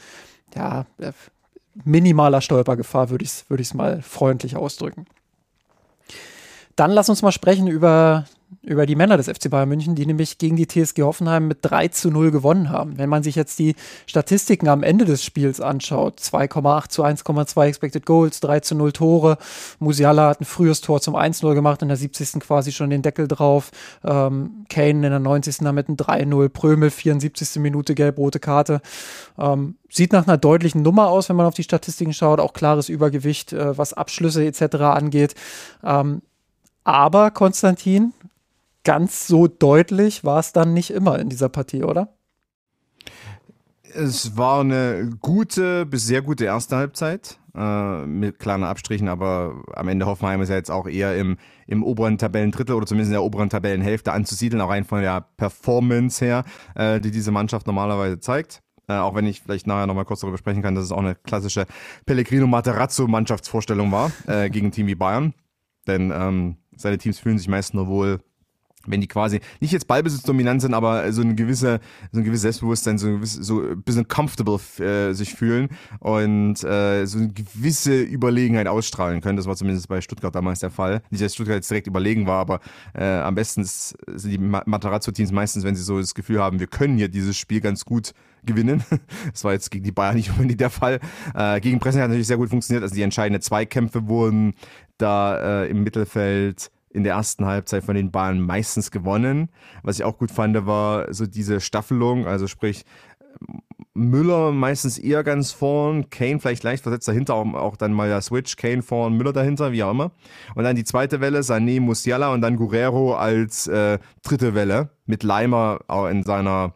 ja, 0.54 0.86
äh, 0.98 1.12
minimaler 1.84 2.40
Stolpergefahr, 2.40 3.10
würde 3.10 3.24
ich 3.24 3.30
es 3.30 3.50
würd 3.50 3.74
mal 3.74 4.00
freundlich 4.00 4.54
ausdrücken. 4.54 5.06
Dann 6.76 6.92
lass 6.92 7.08
uns 7.08 7.22
mal 7.22 7.32
sprechen 7.32 7.66
über 7.66 8.26
über 8.64 8.86
die 8.86 8.94
Männer 8.94 9.16
des 9.16 9.28
FC 9.28 9.50
Bayern 9.50 9.68
München, 9.68 9.96
die 9.96 10.06
nämlich 10.06 10.38
gegen 10.38 10.54
die 10.54 10.68
TSG 10.68 11.02
Hoffenheim 11.02 11.48
mit 11.48 11.58
3 11.62 11.88
zu 11.88 12.10
0 12.10 12.30
gewonnen 12.30 12.70
haben. 12.70 12.96
Wenn 12.96 13.08
man 13.08 13.24
sich 13.24 13.34
jetzt 13.34 13.58
die 13.58 13.74
Statistiken 14.06 14.68
am 14.68 14.84
Ende 14.84 15.04
des 15.04 15.24
Spiels 15.24 15.60
anschaut, 15.60 16.20
2,8 16.20 16.88
zu 16.88 17.04
1,2 17.04 17.66
Expected 17.66 18.06
Goals, 18.06 18.38
3 18.40 18.60
zu 18.60 18.74
0 18.76 18.92
Tore. 18.92 19.38
Musiala 19.80 20.28
hat 20.28 20.40
ein 20.40 20.44
frühes 20.44 20.80
Tor 20.80 21.00
zum 21.00 21.16
1-0 21.16 21.54
gemacht, 21.54 21.82
in 21.82 21.88
der 21.88 21.96
70. 21.96 22.40
quasi 22.40 22.70
schon 22.70 22.90
den 22.90 23.02
Deckel 23.02 23.26
drauf. 23.26 23.72
Ähm, 24.04 24.64
Kane 24.68 24.90
in 24.90 25.02
der 25.02 25.18
90. 25.18 25.58
damit 25.58 25.88
ein 25.88 25.96
3-0, 25.96 26.48
Prömel 26.48 26.90
74. 26.90 27.56
Minute 27.56 27.96
gelb-rote 27.96 28.38
Karte. 28.38 28.80
Ähm, 29.38 29.74
sieht 29.90 30.12
nach 30.12 30.28
einer 30.28 30.38
deutlichen 30.38 30.82
Nummer 30.82 31.08
aus, 31.08 31.28
wenn 31.28 31.36
man 31.36 31.46
auf 31.46 31.54
die 31.54 31.64
Statistiken 31.64 32.12
schaut, 32.12 32.38
auch 32.38 32.52
klares 32.52 32.88
Übergewicht, 32.88 33.52
äh, 33.52 33.76
was 33.76 33.92
Abschlüsse 33.92 34.44
etc. 34.44 34.76
angeht. 34.76 35.34
Ähm, 35.82 36.22
aber 36.84 37.30
Konstantin, 37.30 38.12
ganz 38.84 39.26
so 39.26 39.46
deutlich 39.46 40.24
war 40.24 40.40
es 40.40 40.52
dann 40.52 40.74
nicht 40.74 40.90
immer 40.90 41.18
in 41.18 41.28
dieser 41.28 41.48
Partie, 41.48 41.84
oder? 41.84 42.14
Es 43.94 44.36
war 44.36 44.60
eine 44.60 45.10
gute 45.20 45.84
bis 45.86 46.06
sehr 46.06 46.22
gute 46.22 46.44
erste 46.44 46.76
Halbzeit 46.76 47.38
äh, 47.54 48.06
mit 48.06 48.38
kleinen 48.38 48.64
Abstrichen, 48.64 49.08
aber 49.08 49.62
am 49.74 49.88
Ende 49.88 50.06
Hoffenheim 50.06 50.40
ist 50.40 50.48
ja 50.48 50.56
jetzt 50.56 50.70
auch 50.70 50.88
eher 50.88 51.16
im, 51.16 51.36
im 51.66 51.82
oberen 51.82 52.16
Tabellendrittel 52.16 52.74
oder 52.74 52.86
zumindest 52.86 53.10
in 53.10 53.14
der 53.14 53.22
oberen 53.22 53.50
Tabellenhälfte 53.50 54.12
anzusiedeln, 54.12 54.62
auch 54.62 54.70
rein 54.70 54.84
von 54.84 55.02
der 55.02 55.26
Performance 55.36 56.24
her, 56.24 56.44
äh, 56.74 57.00
die 57.00 57.10
diese 57.10 57.30
Mannschaft 57.30 57.66
normalerweise 57.66 58.18
zeigt. 58.20 58.62
Äh, 58.88 58.94
auch 58.94 59.14
wenn 59.14 59.26
ich 59.26 59.42
vielleicht 59.42 59.66
nachher 59.66 59.86
nochmal 59.86 60.04
kurz 60.04 60.20
darüber 60.20 60.38
sprechen 60.38 60.62
kann, 60.62 60.74
dass 60.74 60.84
es 60.84 60.92
auch 60.92 60.98
eine 60.98 61.14
klassische 61.14 61.66
Pellegrino 62.06 62.46
Materazzo 62.46 63.06
Mannschaftsvorstellung 63.06 63.92
war 63.92 64.10
äh, 64.26 64.50
gegen 64.50 64.68
ein 64.68 64.72
Team 64.72 64.86
wie 64.86 64.94
Bayern. 64.94 65.34
Denn 65.86 66.12
ähm, 66.14 66.56
seine 66.76 66.98
Teams 66.98 67.18
fühlen 67.18 67.38
sich 67.38 67.48
meist 67.48 67.74
nur 67.74 67.86
wohl, 67.86 68.20
wenn 68.86 69.00
die 69.00 69.08
quasi 69.08 69.40
nicht 69.60 69.72
jetzt 69.72 69.86
Ballbesitzdominant 69.86 70.62
sind, 70.62 70.74
aber 70.74 71.12
so 71.12 71.22
ein 71.22 71.36
gewisse, 71.36 71.80
so 72.10 72.20
ein 72.20 72.24
gewisses 72.24 72.42
Selbstbewusstsein, 72.42 72.98
so 72.98 73.08
ein, 73.08 73.14
gewiss, 73.16 73.34
so 73.34 73.60
ein 73.60 73.82
bisschen 73.82 74.08
comfortable 74.08 74.60
äh, 74.78 75.12
sich 75.12 75.34
fühlen 75.34 75.68
und 76.00 76.62
äh, 76.64 77.06
so 77.06 77.18
eine 77.18 77.28
gewisse 77.28 78.00
Überlegenheit 78.02 78.66
ausstrahlen 78.66 79.20
können. 79.20 79.36
Das 79.36 79.46
war 79.46 79.56
zumindest 79.56 79.88
bei 79.88 80.00
Stuttgart 80.00 80.34
damals 80.34 80.60
der 80.60 80.70
Fall. 80.70 81.02
Nicht, 81.10 81.22
dass 81.22 81.34
Stuttgart 81.34 81.56
jetzt 81.56 81.70
direkt 81.70 81.86
überlegen 81.86 82.26
war, 82.26 82.40
aber 82.40 82.60
äh, 82.94 83.04
am 83.04 83.34
besten 83.34 83.64
sind 83.64 84.30
die 84.30 84.38
Matarazzo-Teams 84.38 85.32
meistens, 85.32 85.64
wenn 85.64 85.74
sie 85.74 85.82
so 85.82 85.98
das 85.98 86.14
Gefühl 86.14 86.40
haben, 86.40 86.60
wir 86.60 86.66
können 86.66 86.96
hier 86.96 87.08
dieses 87.08 87.36
Spiel 87.36 87.60
ganz 87.60 87.84
gut 87.84 88.12
gewinnen. 88.44 88.82
Das 89.32 89.44
war 89.44 89.52
jetzt 89.52 89.70
gegen 89.70 89.84
die 89.84 89.92
Bayern 89.92 90.16
nicht 90.16 90.30
unbedingt 90.36 90.60
der 90.60 90.70
Fall. 90.70 91.00
Äh, 91.34 91.60
gegen 91.60 91.78
Pressing 91.78 92.00
hat 92.00 92.08
natürlich 92.08 92.26
sehr 92.26 92.36
gut 92.36 92.50
funktioniert. 92.50 92.82
Also 92.82 92.94
die 92.94 93.02
entscheidenden 93.02 93.42
Zweikämpfe 93.42 94.08
wurden 94.08 94.54
da 94.98 95.62
äh, 95.62 95.70
im 95.70 95.82
Mittelfeld 95.82 96.70
in 96.92 97.04
der 97.04 97.14
ersten 97.14 97.46
Halbzeit 97.46 97.84
von 97.84 97.94
den 97.94 98.10
Bayern 98.10 98.40
meistens 98.40 98.90
gewonnen. 98.90 99.48
Was 99.82 99.98
ich 99.98 100.04
auch 100.04 100.18
gut 100.18 100.30
fand, 100.30 100.66
war 100.66 101.12
so 101.12 101.26
diese 101.26 101.60
Staffelung, 101.60 102.26
also 102.26 102.46
sprich 102.46 102.84
Müller 103.94 104.52
meistens 104.52 104.98
eher 104.98 105.22
ganz 105.22 105.52
vorn, 105.52 106.08
Kane 106.08 106.40
vielleicht 106.40 106.62
leicht 106.62 106.82
versetzt 106.82 107.08
dahinter, 107.08 107.34
auch, 107.34 107.76
dann 107.76 107.92
mal 107.92 108.08
der 108.08 108.22
Switch, 108.22 108.56
Kane 108.56 108.82
vorn, 108.82 109.16
Müller 109.16 109.32
dahinter, 109.32 109.72
wie 109.72 109.82
auch 109.82 109.90
immer. 109.90 110.12
Und 110.54 110.64
dann 110.64 110.76
die 110.76 110.84
zweite 110.84 111.20
Welle, 111.20 111.40
Sané, 111.40 111.80
Musiala 111.80 112.32
und 112.32 112.40
dann 112.40 112.56
Guerrero 112.56 113.14
als 113.14 113.66
äh, 113.66 113.98
dritte 114.22 114.54
Welle 114.54 114.90
mit 115.04 115.22
Leimer 115.22 115.80
auch 115.88 116.06
in 116.06 116.22
seiner 116.22 116.74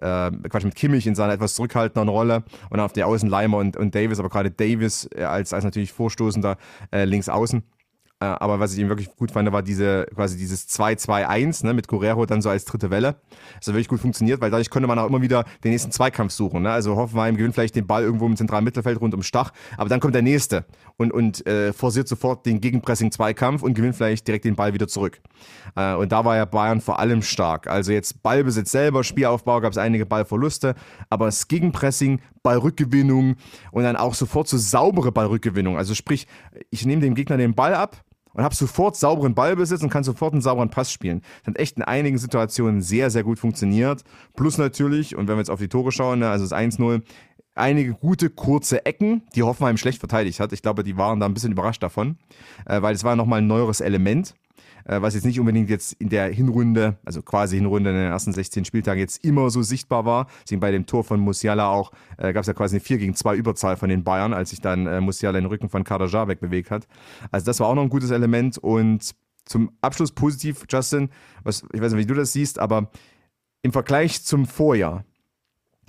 äh, 0.00 0.30
Quatsch, 0.30 0.64
mit 0.64 0.74
Kimmich 0.74 1.06
in 1.06 1.14
seiner 1.14 1.32
etwas 1.32 1.54
zurückhaltenden 1.54 2.08
Rolle 2.08 2.44
und 2.68 2.76
dann 2.76 2.80
auf 2.80 2.92
der 2.92 3.06
Außen 3.06 3.28
Leimer 3.28 3.56
und, 3.56 3.76
und 3.76 3.94
Davis, 3.94 4.18
aber 4.18 4.28
gerade 4.28 4.50
Davis 4.50 5.08
äh, 5.14 5.24
als, 5.24 5.54
als 5.54 5.64
natürlich 5.64 5.92
Vorstoßender 5.92 6.58
äh, 6.92 7.04
links 7.04 7.30
außen. 7.30 7.60
Äh, 7.60 7.77
aber 8.26 8.58
was 8.58 8.72
ich 8.72 8.80
ihm 8.80 8.88
wirklich 8.88 9.14
gut 9.14 9.30
fand, 9.30 9.50
war 9.52 9.62
diese, 9.62 10.06
quasi 10.14 10.36
dieses 10.36 10.68
2-2-1, 10.68 11.64
ne, 11.64 11.72
mit 11.72 11.86
Guerrero 11.86 12.26
dann 12.26 12.42
so 12.42 12.50
als 12.50 12.64
dritte 12.64 12.90
Welle. 12.90 13.16
Das 13.58 13.68
hat 13.68 13.74
wirklich 13.74 13.88
gut 13.88 14.00
funktioniert, 14.00 14.40
weil 14.40 14.50
dadurch 14.50 14.70
konnte 14.70 14.88
man 14.88 14.98
auch 14.98 15.06
immer 15.06 15.22
wieder 15.22 15.44
den 15.62 15.70
nächsten 15.70 15.92
Zweikampf 15.92 16.32
suchen. 16.32 16.62
Ne? 16.62 16.70
Also 16.70 16.96
Hoffenheim 16.96 17.36
gewinnt 17.36 17.54
vielleicht 17.54 17.76
den 17.76 17.86
Ball 17.86 18.02
irgendwo 18.02 18.26
im 18.26 18.36
zentralen 18.36 18.64
Mittelfeld 18.64 19.00
rund 19.00 19.14
um 19.14 19.22
Stach, 19.22 19.52
aber 19.76 19.88
dann 19.88 20.00
kommt 20.00 20.14
der 20.14 20.22
nächste 20.22 20.64
und, 20.96 21.12
und 21.12 21.46
äh, 21.46 21.72
forciert 21.72 22.08
sofort 22.08 22.44
den 22.44 22.60
Gegenpressing-Zweikampf 22.60 23.62
und 23.62 23.74
gewinnt 23.74 23.94
vielleicht 23.94 24.26
direkt 24.26 24.44
den 24.44 24.56
Ball 24.56 24.74
wieder 24.74 24.88
zurück. 24.88 25.20
Äh, 25.76 25.94
und 25.94 26.10
da 26.10 26.24
war 26.24 26.36
ja 26.36 26.44
Bayern 26.44 26.80
vor 26.80 26.98
allem 26.98 27.22
stark. 27.22 27.68
Also 27.68 27.92
jetzt 27.92 28.22
Ballbesitz 28.22 28.72
selber, 28.72 29.04
Spielaufbau 29.04 29.60
gab 29.60 29.72
es 29.72 29.78
einige 29.78 30.06
Ballverluste, 30.06 30.74
aber 31.08 31.26
das 31.26 31.46
Gegenpressing, 31.46 32.20
Ballrückgewinnung 32.42 33.36
und 33.70 33.82
dann 33.84 33.96
auch 33.96 34.14
sofort 34.14 34.48
so 34.48 34.56
saubere 34.56 35.12
Ballrückgewinnung. 35.12 35.76
Also 35.76 35.94
sprich, 35.94 36.26
ich 36.70 36.84
nehme 36.84 37.02
dem 37.02 37.14
Gegner 37.14 37.36
den 37.36 37.54
Ball 37.54 37.74
ab, 37.74 38.02
und 38.38 38.44
habe 38.44 38.54
sofort 38.54 38.94
sauberen 38.94 39.34
Ballbesitz 39.34 39.82
und 39.82 39.90
kann 39.90 40.04
sofort 40.04 40.32
einen 40.32 40.42
sauberen 40.42 40.70
Pass 40.70 40.92
spielen. 40.92 41.22
Das 41.40 41.48
hat 41.48 41.58
echt 41.58 41.76
in 41.76 41.82
einigen 41.82 42.18
Situationen 42.18 42.80
sehr, 42.80 43.10
sehr 43.10 43.24
gut 43.24 43.40
funktioniert. 43.40 44.04
Plus 44.36 44.58
natürlich, 44.58 45.16
und 45.16 45.26
wenn 45.26 45.34
wir 45.34 45.40
jetzt 45.40 45.50
auf 45.50 45.58
die 45.58 45.66
Tore 45.66 45.90
schauen, 45.90 46.20
ne, 46.20 46.30
also 46.30 46.44
das 46.44 46.56
1-0, 46.56 47.02
einige 47.56 47.94
gute 47.94 48.30
kurze 48.30 48.86
Ecken, 48.86 49.22
die 49.34 49.42
Hoffenheim 49.42 49.76
schlecht 49.76 49.98
verteidigt 49.98 50.38
hat. 50.38 50.52
Ich 50.52 50.62
glaube, 50.62 50.84
die 50.84 50.96
waren 50.96 51.18
da 51.18 51.26
ein 51.26 51.34
bisschen 51.34 51.50
überrascht 51.50 51.82
davon, 51.82 52.16
äh, 52.64 52.80
weil 52.80 52.94
es 52.94 53.02
war 53.02 53.16
nochmal 53.16 53.40
ein 53.40 53.48
neueres 53.48 53.80
Element 53.80 54.36
was 54.88 55.14
jetzt 55.14 55.24
nicht 55.24 55.38
unbedingt 55.38 55.68
jetzt 55.68 55.92
in 55.94 56.08
der 56.08 56.28
Hinrunde, 56.28 56.96
also 57.04 57.22
quasi 57.22 57.56
Hinrunde 57.56 57.90
in 57.90 57.96
den 57.96 58.06
ersten 58.06 58.32
16 58.32 58.64
Spieltagen 58.64 59.00
jetzt 59.00 59.24
immer 59.24 59.50
so 59.50 59.62
sichtbar 59.62 60.04
war. 60.04 60.26
Deswegen 60.44 60.60
bei 60.60 60.70
dem 60.70 60.86
Tor 60.86 61.04
von 61.04 61.20
Musiala 61.20 61.68
auch 61.68 61.92
äh, 62.16 62.32
gab 62.32 62.42
es 62.42 62.46
ja 62.46 62.54
quasi 62.54 62.76
eine 62.76 62.80
4 62.80 62.98
gegen 62.98 63.14
2 63.14 63.36
Überzahl 63.36 63.76
von 63.76 63.88
den 63.88 64.02
Bayern, 64.04 64.32
als 64.32 64.50
sich 64.50 64.60
dann 64.60 64.86
äh, 64.86 65.00
Musiala 65.00 65.38
den 65.38 65.46
Rücken 65.46 65.68
von 65.68 65.84
Kader 65.84 66.06
Jarbeck 66.06 66.40
bewegt 66.40 66.70
hat. 66.70 66.86
Also 67.30 67.46
das 67.46 67.60
war 67.60 67.68
auch 67.68 67.74
noch 67.74 67.82
ein 67.82 67.90
gutes 67.90 68.10
Element 68.10 68.58
und 68.58 69.14
zum 69.44 69.70
Abschluss 69.80 70.12
positiv, 70.12 70.64
Justin, 70.70 71.10
was, 71.42 71.64
ich 71.72 71.80
weiß 71.80 71.92
nicht, 71.92 72.02
wie 72.02 72.06
du 72.06 72.14
das 72.14 72.32
siehst, 72.32 72.58
aber 72.58 72.90
im 73.62 73.72
Vergleich 73.72 74.24
zum 74.24 74.46
Vorjahr 74.46 75.04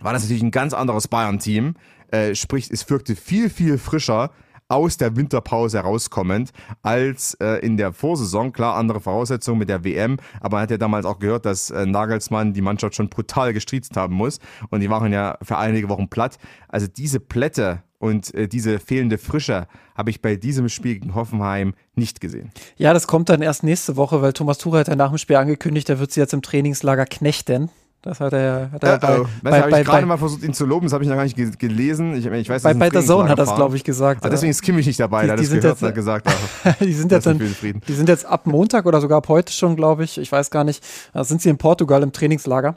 war 0.01 0.13
das 0.13 0.23
natürlich 0.23 0.43
ein 0.43 0.51
ganz 0.51 0.73
anderes 0.73 1.07
Bayern-Team. 1.07 1.75
Äh, 2.11 2.35
sprich, 2.35 2.71
es 2.71 2.89
wirkte 2.89 3.15
viel, 3.15 3.49
viel 3.49 3.77
frischer, 3.77 4.31
aus 4.69 4.97
der 4.97 5.15
Winterpause 5.15 5.79
herauskommend 5.79 6.51
als 6.83 7.33
äh, 7.35 7.59
in 7.65 7.75
der 7.75 7.91
Vorsaison. 7.91 8.53
Klar, 8.53 8.75
andere 8.75 9.01
Voraussetzungen 9.01 9.59
mit 9.59 9.67
der 9.67 9.83
WM, 9.83 10.17
aber 10.39 10.57
man 10.57 10.63
hat 10.63 10.71
ja 10.71 10.77
damals 10.77 11.05
auch 11.05 11.19
gehört, 11.19 11.45
dass 11.45 11.71
äh, 11.71 11.85
Nagelsmann 11.85 12.53
die 12.53 12.61
Mannschaft 12.61 12.95
schon 12.95 13.09
brutal 13.09 13.51
gestriezt 13.53 13.97
haben 13.97 14.15
muss 14.15 14.39
und 14.69 14.79
die 14.79 14.89
waren 14.89 15.11
ja 15.11 15.37
für 15.41 15.57
einige 15.57 15.89
Wochen 15.89 16.07
platt. 16.07 16.37
Also 16.67 16.87
diese 16.87 17.19
Plätte 17.19 17.83
und 17.97 18.33
äh, 18.33 18.47
diese 18.47 18.79
fehlende 18.79 19.17
Frische 19.17 19.67
habe 19.95 20.09
ich 20.09 20.21
bei 20.21 20.35
diesem 20.35 20.69
Spiel 20.69 20.99
gegen 20.99 21.15
Hoffenheim 21.15 21.73
nicht 21.95 22.21
gesehen. 22.21 22.51
Ja, 22.77 22.93
das 22.93 23.07
kommt 23.07 23.29
dann 23.29 23.41
erst 23.41 23.63
nächste 23.63 23.97
Woche, 23.97 24.21
weil 24.21 24.33
Thomas 24.33 24.57
Tuchel 24.57 24.79
hat 24.79 24.87
ja 24.87 24.95
nach 24.95 25.09
dem 25.09 25.17
Spiel 25.17 25.35
angekündigt, 25.35 25.89
er 25.89 25.99
wird 25.99 26.11
sie 26.11 26.21
jetzt 26.21 26.33
im 26.33 26.41
Trainingslager 26.41 27.05
knechten. 27.05 27.69
Das 28.01 28.21
hat 28.21 28.31
er, 28.31 28.71
hat 28.71 28.81
er 28.81 28.95
äh, 28.95 28.97
bei, 28.97 29.19
oh. 29.19 29.25
bei, 29.43 29.61
habe 29.61 29.81
ich 29.81 29.85
gerade 29.85 30.05
mal 30.05 30.17
versucht, 30.17 30.43
ihn 30.43 30.53
zu 30.53 30.65
loben, 30.65 30.85
das 30.85 30.93
habe 30.93 31.03
ich 31.03 31.09
noch 31.09 31.17
gar 31.17 31.23
nicht 31.23 31.59
gelesen. 31.59 32.13
Ich, 32.15 32.25
ich 32.25 32.49
weiß, 32.49 32.63
bei 32.63 32.73
bei 32.73 32.89
der 32.89 33.03
Zone 33.03 33.27
hat 33.27 33.37
er 33.37 33.45
das, 33.45 33.55
glaube 33.55 33.75
ich, 33.75 33.83
gesagt. 33.83 34.25
Ah, 34.25 34.29
deswegen 34.29 34.51
ist 34.51 34.61
Kimmich 34.61 34.87
nicht 34.87 34.99
dabei, 34.99 35.23
die, 35.23 35.35
die 35.35 35.35
das 35.35 35.49
gehört, 35.49 35.81
jetzt, 35.81 35.95
gesagt 35.95 36.29
die, 36.79 36.93
sind 36.93 37.11
jetzt 37.11 37.25
dann, 37.25 37.37
die 37.39 37.93
sind 37.93 38.07
jetzt 38.07 38.25
ab 38.25 38.47
Montag 38.47 38.85
oder 38.85 39.01
sogar 39.01 39.17
ab 39.17 39.27
heute 39.27 39.51
schon, 39.51 39.75
glaube 39.75 40.05
ich, 40.05 40.17
ich 40.17 40.31
weiß 40.31 40.49
gar 40.49 40.63
nicht, 40.63 40.81
da 41.13 41.25
sind 41.25 41.41
sie 41.41 41.49
in 41.49 41.57
Portugal 41.57 42.01
im 42.01 42.13
Trainingslager. 42.13 42.75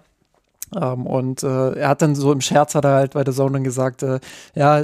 Um, 0.74 0.82
ähm, 0.82 1.06
und 1.06 1.42
äh, 1.42 1.72
er 1.74 1.88
hat 1.88 2.00
dann 2.00 2.14
so 2.14 2.32
im 2.32 2.40
Scherz 2.40 2.74
hat 2.74 2.86
er 2.86 2.92
halt 2.92 3.12
bei 3.12 3.22
der 3.22 3.34
Zone 3.34 3.52
dann 3.52 3.64
gesagt, 3.64 4.02
äh, 4.02 4.20
ja, 4.54 4.82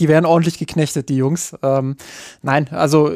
die 0.00 0.08
werden 0.08 0.26
ordentlich 0.26 0.58
geknechtet, 0.58 1.08
die 1.08 1.16
Jungs. 1.16 1.54
Ähm, 1.62 1.96
nein, 2.42 2.68
also 2.70 3.12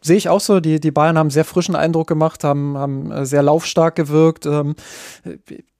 sehe 0.00 0.16
ich 0.16 0.28
auch 0.28 0.40
so. 0.40 0.60
Die, 0.60 0.80
die 0.80 0.90
Bayern 0.90 1.18
haben 1.18 1.30
sehr 1.30 1.44
frischen 1.44 1.76
Eindruck 1.76 2.06
gemacht, 2.06 2.44
haben, 2.44 2.76
haben 2.78 3.10
äh, 3.10 3.26
sehr 3.26 3.42
laufstark 3.42 3.96
gewirkt. 3.96 4.46
Ähm, 4.46 4.74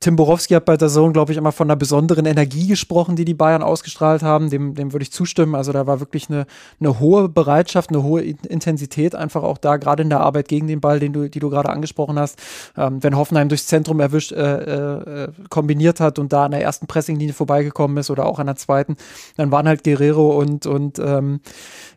Tim 0.02 0.16
Borowski 0.16 0.54
hat 0.54 0.64
bei 0.64 0.78
der 0.78 0.88
Zone, 0.88 1.12
glaube 1.12 1.32
ich, 1.32 1.36
immer 1.36 1.52
von 1.52 1.66
einer 1.66 1.76
besonderen 1.76 2.24
Energie 2.24 2.66
gesprochen, 2.66 3.16
die 3.16 3.26
die 3.26 3.34
Bayern 3.34 3.62
ausgestrahlt 3.62 4.22
haben. 4.22 4.48
Dem, 4.48 4.74
dem 4.74 4.94
würde 4.94 5.02
ich 5.02 5.12
zustimmen. 5.12 5.54
Also 5.54 5.72
da 5.72 5.86
war 5.86 6.00
wirklich 6.00 6.30
eine, 6.30 6.46
eine 6.80 7.00
hohe 7.00 7.28
Bereitschaft, 7.28 7.90
eine 7.90 8.02
hohe 8.02 8.22
Intensität 8.22 9.14
einfach 9.14 9.42
auch 9.42 9.58
da, 9.58 9.76
gerade 9.76 10.02
in 10.02 10.08
der 10.08 10.20
Arbeit 10.20 10.48
gegen 10.48 10.68
den 10.68 10.80
Ball, 10.80 11.00
den 11.00 11.12
du, 11.12 11.28
die 11.28 11.38
du 11.38 11.50
gerade 11.50 11.68
angesprochen 11.68 12.18
hast. 12.18 12.38
Ähm, 12.78 13.02
wenn 13.02 13.14
Hoffenheim 13.14 13.50
durchs 13.50 13.66
Zentrum 13.66 14.00
erwischt, 14.00 14.32
äh, 14.32 15.24
äh, 15.24 15.28
kombiniert 15.50 16.00
hat 16.00 16.18
und 16.18 16.32
da 16.32 16.46
an 16.46 16.52
der 16.52 16.62
ersten 16.62 16.86
Pressinglinie 16.86 17.34
vorbeigekommen 17.34 17.98
ist 17.98 18.08
oder 18.08 18.24
auch 18.24 18.38
an 18.38 18.46
der 18.46 18.56
zweiten, 18.56 18.96
dann 19.36 19.50
waren 19.50 19.68
halt 19.68 19.84
Guerrero 19.84 20.30
und, 20.30 20.64
und 20.64 20.98
ähm, 20.98 21.40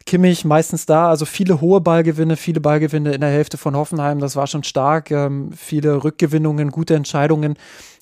Kimmich 0.05 0.43
meistens 0.43 0.85
da. 0.85 1.07
Also 1.07 1.23
viele 1.23 1.61
hohe 1.61 1.79
Ballgewinne, 1.79 2.35
viele 2.35 2.59
Ballgewinne 2.59 3.13
in 3.13 3.21
der 3.21 3.29
Hälfte 3.29 3.57
von 3.57 3.77
Hoffenheim. 3.77 4.19
Das 4.19 4.35
war 4.35 4.47
schon 4.47 4.63
stark. 4.63 5.09
Ähm, 5.09 5.51
viele 5.55 6.03
Rückgewinnungen, 6.03 6.69
gute 6.69 6.95
Entscheidungen 6.95 7.55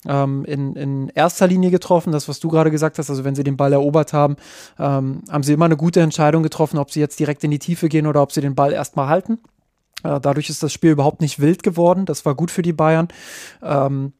ähm, 0.08 0.46
in, 0.46 0.76
in 0.76 1.10
erster 1.10 1.48
Linie 1.48 1.72
getroffen. 1.72 2.12
Das, 2.12 2.28
was 2.28 2.40
du 2.40 2.50
gerade 2.50 2.72
gesagt 2.72 2.98
hast, 2.98 3.10
also 3.10 3.24
wenn 3.24 3.36
sie 3.36 3.44
den 3.44 3.58
Ball 3.58 3.74
erobert 3.74 4.14
haben, 4.14 4.36
ähm, 4.80 5.22
haben 5.30 5.44
sie 5.44 5.54
immer 5.54 5.66
eine 5.66 5.78
gute 5.78 6.02
Entscheidung 6.02 6.44
getroffen, 6.44 6.78
ob 6.78 6.92
sie 6.92 7.00
jetzt 7.00 7.20
direkt 7.20 7.44
in 7.44 7.52
die 7.52 7.60
Tiefe 7.60 7.90
gehen 7.90 8.08
oder 8.08 8.22
ob 8.22 8.32
sie 8.32 8.42
den 8.42 8.56
Ball 8.56 8.74
erstmal 8.74 9.08
halten. 9.08 9.40
Äh, 10.04 10.20
dadurch 10.20 10.50
ist 10.50 10.64
das 10.64 10.74
Spiel 10.74 10.92
überhaupt 10.92 11.22
nicht 11.22 11.40
wild 11.40 11.64
geworden. 11.64 12.06
Das 12.06 12.26
war 12.26 12.36
gut 12.36 12.52
für 12.52 12.62
die 12.62 12.74
Bayern. 12.74 13.08
Ähm, 13.62 14.14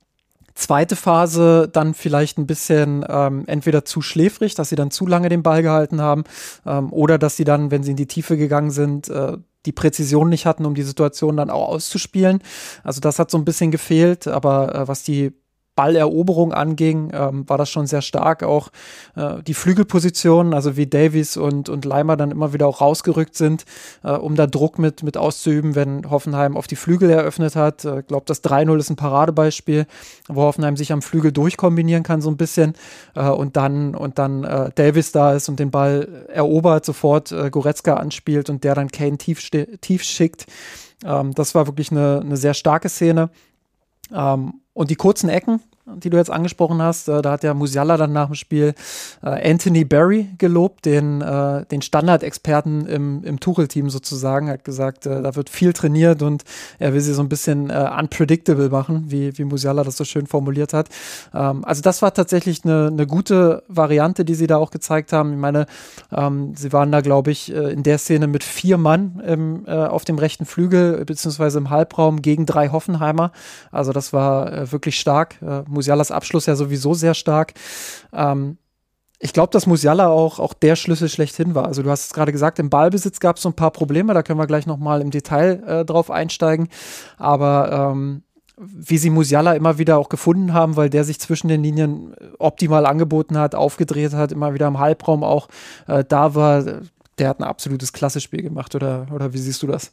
Zweite 0.54 0.96
Phase 0.96 1.70
dann 1.72 1.94
vielleicht 1.94 2.38
ein 2.38 2.46
bisschen 2.46 3.06
ähm, 3.08 3.46
entweder 3.48 3.86
zu 3.86 4.02
schläfrig, 4.02 4.54
dass 4.54 4.70
sie 4.70 4.76
dann 4.76 4.92
zu 4.92 5.08
lange 5.08 5.30
den 5.30 5.44
Ball 5.44 5.62
gehalten 5.62 6.02
haben, 6.02 6.24
ähm, 6.66 6.92
oder 6.92 7.18
dass 7.18 7.38
sie 7.38 7.46
dann, 7.46 7.72
wenn 7.72 7.84
sie 7.84 7.92
in 7.92 7.98
die 7.98 8.08
Tiefe 8.08 8.38
gegangen 8.38 8.72
sind, 8.72 9.08
äh, 9.08 9.38
die 9.66 9.72
Präzision 9.72 10.30
nicht 10.30 10.46
hatten, 10.46 10.66
um 10.66 10.76
die 10.76 10.84
Situation 10.84 11.38
dann 11.38 11.50
auch 11.50 11.70
auszuspielen. 11.70 12.44
Also 12.84 13.00
das 13.00 13.20
hat 13.20 13.32
so 13.32 13.38
ein 13.38 13.46
bisschen 13.46 13.72
gefehlt, 13.72 14.28
aber 14.28 14.76
äh, 14.76 14.88
was 14.88 15.04
die 15.04 15.34
Balleroberung 15.82 16.54
anging, 16.54 17.10
ähm, 17.12 17.50
war 17.50 17.58
das 17.58 17.72
schon 17.72 17.88
sehr 17.88 18.04
stark. 18.04 18.44
Auch 18.44 18.70
äh, 19.16 19.42
die 19.42 19.56
Flügelpositionen, 19.56 20.54
also 20.54 20.78
wie 20.78 20.86
Davies 20.86 21.38
und, 21.38 21.70
und 21.70 21.86
Leimer 21.86 22.18
dann 22.18 22.30
immer 22.30 22.54
wieder 22.54 22.68
auch 22.68 22.82
rausgerückt 22.82 23.36
sind, 23.36 23.66
äh, 24.04 24.12
um 24.12 24.36
da 24.36 24.46
Druck 24.46 24.78
mit, 24.78 25.02
mit 25.02 25.18
auszuüben, 25.18 25.74
wenn 25.74 26.08
Hoffenheim 26.12 26.56
auf 26.56 26.68
die 26.68 26.76
Flügel 26.76 27.10
eröffnet 27.10 27.56
hat. 27.56 27.84
Ich 27.84 27.92
äh, 27.92 28.04
glaube, 28.04 28.26
das 28.28 28.44
3-0 28.44 28.78
ist 28.78 28.92
ein 28.92 28.96
Paradebeispiel, 28.96 29.88
wo 30.28 30.44
Hoffenheim 30.44 30.78
sich 30.78 30.92
am 30.92 31.02
Flügel 31.02 31.32
durchkombinieren 31.32 32.04
kann, 32.04 32.22
so 32.22 32.30
ein 32.30 32.38
bisschen. 32.38 32.76
Äh, 33.16 33.30
und 33.30 33.58
dann, 33.58 33.96
und 33.96 34.20
dann 34.20 34.44
äh, 34.44 34.70
Davis 34.76 35.12
da 35.12 35.34
ist 35.34 35.50
und 35.50 35.60
den 35.60 35.72
Ball 35.72 36.28
erobert, 36.32 36.86
sofort 36.86 37.32
äh, 37.32 37.50
Goretzka 37.50 37.96
anspielt 37.96 38.52
und 38.52 38.64
der 38.64 38.76
dann 38.76 38.92
Kane 38.92 39.18
tief, 39.18 39.50
tief 39.50 40.04
schickt. 40.04 40.46
Ähm, 41.04 41.34
das 41.34 41.56
war 41.56 41.66
wirklich 41.66 41.90
eine, 41.90 42.22
eine 42.24 42.38
sehr 42.38 42.54
starke 42.54 42.88
Szene. 42.88 43.32
Ähm, 44.14 44.61
und 44.74 44.90
die 44.90 44.96
kurzen 44.96 45.30
Ecken, 45.30 45.62
die 45.98 46.10
du 46.10 46.18
jetzt 46.18 46.32
angesprochen 46.32 46.82
hast, 46.82 47.08
äh, 47.08 47.22
da 47.22 47.32
hat 47.32 47.44
ja 47.44 47.54
Musiala 47.54 47.98
dann 47.98 48.14
nach 48.14 48.28
dem 48.28 48.36
Spiel 48.36 48.74
äh, 49.24 49.50
Anthony 49.50 49.86
Barry 49.86 50.30
gelobt, 50.38 50.86
den, 50.86 51.22
äh, 51.22 51.66
den 51.66 51.82
Standardexperten 51.82 52.86
im, 52.88 53.24
im 53.24 53.40
Tuchel-Team 53.40 53.90
sozusagen, 53.90 54.50
hat 54.50 54.64
gesagt, 54.64 55.06
da 55.06 55.36
wird 55.36 55.50
viel 55.50 55.74
trainiert 55.74 56.22
und 56.22 56.44
er 56.80 56.94
will 56.94 57.02
sie 57.02 57.14
so 57.14 57.22
ein 57.22 57.30
bisschen 57.30 57.72
unpredictable 57.72 58.70
machen, 58.70 59.06
wie, 59.08 59.38
wie 59.38 59.44
Musiala 59.44 59.84
das 59.84 59.98
so 59.98 60.04
schön 60.04 60.28
formuliert 60.28 60.74
hat. 60.74 60.90
Ähm, 61.34 61.66
also 61.66 61.82
das 61.82 62.02
war 62.02 62.14
tatsächlich 62.14 62.64
eine, 62.64 62.88
eine 62.88 63.08
gute 63.08 63.64
Variante, 63.68 64.26
die 64.26 64.36
sie 64.36 64.48
da 64.48 64.58
auch 64.58 64.72
gezeigt 64.72 65.14
haben. 65.14 65.34
Ich 65.34 65.40
meine, 65.40 65.66
ähm, 66.12 66.54
sie 66.56 66.74
waren 66.74 66.92
da, 66.92 67.02
glaube 67.02 67.32
ich, 67.32 67.52
in 67.52 67.84
der 67.84 67.98
Szene 67.98 68.28
mit 68.28 68.44
vier 68.44 68.78
Mann 68.78 69.22
im, 69.26 69.68
auf 69.68 70.06
dem 70.06 70.18
rechten 70.18 70.46
Flügel, 70.46 71.04
beziehungsweise 71.06 71.58
im 71.58 71.70
Halbraum 71.70 72.22
gegen 72.22 72.46
drei 72.46 72.70
Hoffenheimer. 72.70 73.32
Also 73.72 73.92
das 73.92 74.14
war 74.14 74.72
wirklich 74.72 75.00
stark. 75.00 75.36
Äh, 75.42 75.64
Musialas 75.82 76.12
Abschluss 76.12 76.46
ja 76.46 76.56
sowieso 76.56 76.94
sehr 76.94 77.16
stark. 77.16 77.54
Ähm, 78.14 78.58
ich 79.20 79.34
glaube, 79.34 79.52
dass 79.52 79.68
Musiala 79.68 80.08
auch, 80.08 80.40
auch 80.40 80.54
der 80.54 80.76
Schlüssel 80.76 81.10
schlechthin 81.10 81.54
war. 81.54 81.66
Also 81.66 81.84
du 81.84 81.90
hast 81.90 82.06
es 82.06 82.14
gerade 82.14 82.32
gesagt, 82.32 82.60
im 82.60 82.70
Ballbesitz 82.70 83.20
gab 83.20 83.38
es 83.38 83.44
so 83.44 83.50
ein 83.50 83.56
paar 83.56 83.72
Probleme, 83.72 84.14
da 84.14 84.24
können 84.24 84.40
wir 84.40 84.48
gleich 84.48 84.66
nochmal 84.66 85.02
im 85.02 85.12
Detail 85.12 85.64
äh, 85.66 85.86
drauf 85.86 86.10
einsteigen. 86.10 86.70
Aber 87.18 87.92
ähm, 87.92 88.24
wie 88.58 88.98
sie 88.98 89.10
Musiala 89.10 89.54
immer 89.54 89.80
wieder 89.80 89.98
auch 89.98 90.10
gefunden 90.10 90.54
haben, 90.54 90.76
weil 90.76 90.90
der 90.90 91.04
sich 91.04 91.20
zwischen 91.20 91.48
den 91.48 91.64
Linien 91.64 92.16
optimal 92.38 92.86
angeboten 92.86 93.38
hat, 93.38 93.56
aufgedreht 93.56 94.14
hat, 94.14 94.32
immer 94.32 94.54
wieder 94.54 94.68
im 94.68 94.78
Halbraum 94.78 95.24
auch 95.24 95.48
äh, 95.88 96.04
da 96.08 96.36
war, 96.36 96.64
der 97.18 97.30
hat 97.30 97.40
ein 97.40 97.44
absolutes 97.44 97.94
Klassespiel 97.94 98.44
gemacht, 98.44 98.76
oder, 98.76 99.08
oder 99.14 99.34
wie 99.34 99.40
siehst 99.40 99.64
du 99.64 99.68
das? 99.68 99.92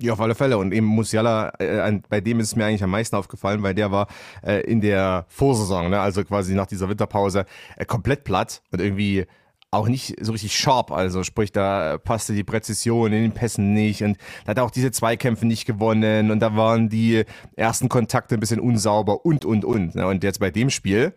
Ja, 0.00 0.12
auf 0.12 0.20
alle 0.20 0.34
Fälle. 0.34 0.58
Und 0.58 0.72
eben 0.72 0.86
Musiala, 0.86 1.52
äh, 1.58 2.00
bei 2.08 2.20
dem 2.20 2.40
ist 2.40 2.48
es 2.48 2.56
mir 2.56 2.66
eigentlich 2.66 2.82
am 2.82 2.90
meisten 2.90 3.16
aufgefallen, 3.16 3.62
weil 3.62 3.74
der 3.74 3.92
war 3.92 4.08
äh, 4.42 4.60
in 4.62 4.80
der 4.80 5.26
Vorsaison, 5.28 5.90
ne, 5.90 6.00
also 6.00 6.24
quasi 6.24 6.54
nach 6.54 6.66
dieser 6.66 6.88
Winterpause, 6.88 7.44
äh, 7.76 7.84
komplett 7.84 8.24
platt 8.24 8.62
und 8.72 8.80
irgendwie 8.80 9.26
auch 9.74 9.88
nicht 9.88 10.14
so 10.20 10.32
richtig 10.32 10.56
sharp, 10.56 10.92
also 10.92 11.24
sprich, 11.24 11.52
da 11.52 11.98
passte 11.98 12.32
die 12.32 12.44
Präzision 12.44 13.12
in 13.12 13.22
den 13.22 13.32
Pässen 13.32 13.74
nicht 13.74 14.02
und 14.02 14.16
da 14.44 14.50
hat 14.50 14.58
er 14.58 14.64
auch 14.64 14.70
diese 14.70 14.92
Zweikämpfe 14.92 15.46
nicht 15.46 15.66
gewonnen 15.66 16.30
und 16.30 16.40
da 16.40 16.56
waren 16.56 16.88
die 16.88 17.24
ersten 17.56 17.88
Kontakte 17.88 18.36
ein 18.36 18.40
bisschen 18.40 18.60
unsauber 18.60 19.26
und, 19.26 19.44
und, 19.44 19.64
und. 19.64 19.96
Ne? 19.96 20.06
Und 20.06 20.22
jetzt 20.22 20.38
bei 20.38 20.50
dem 20.50 20.70
Spiel 20.70 21.12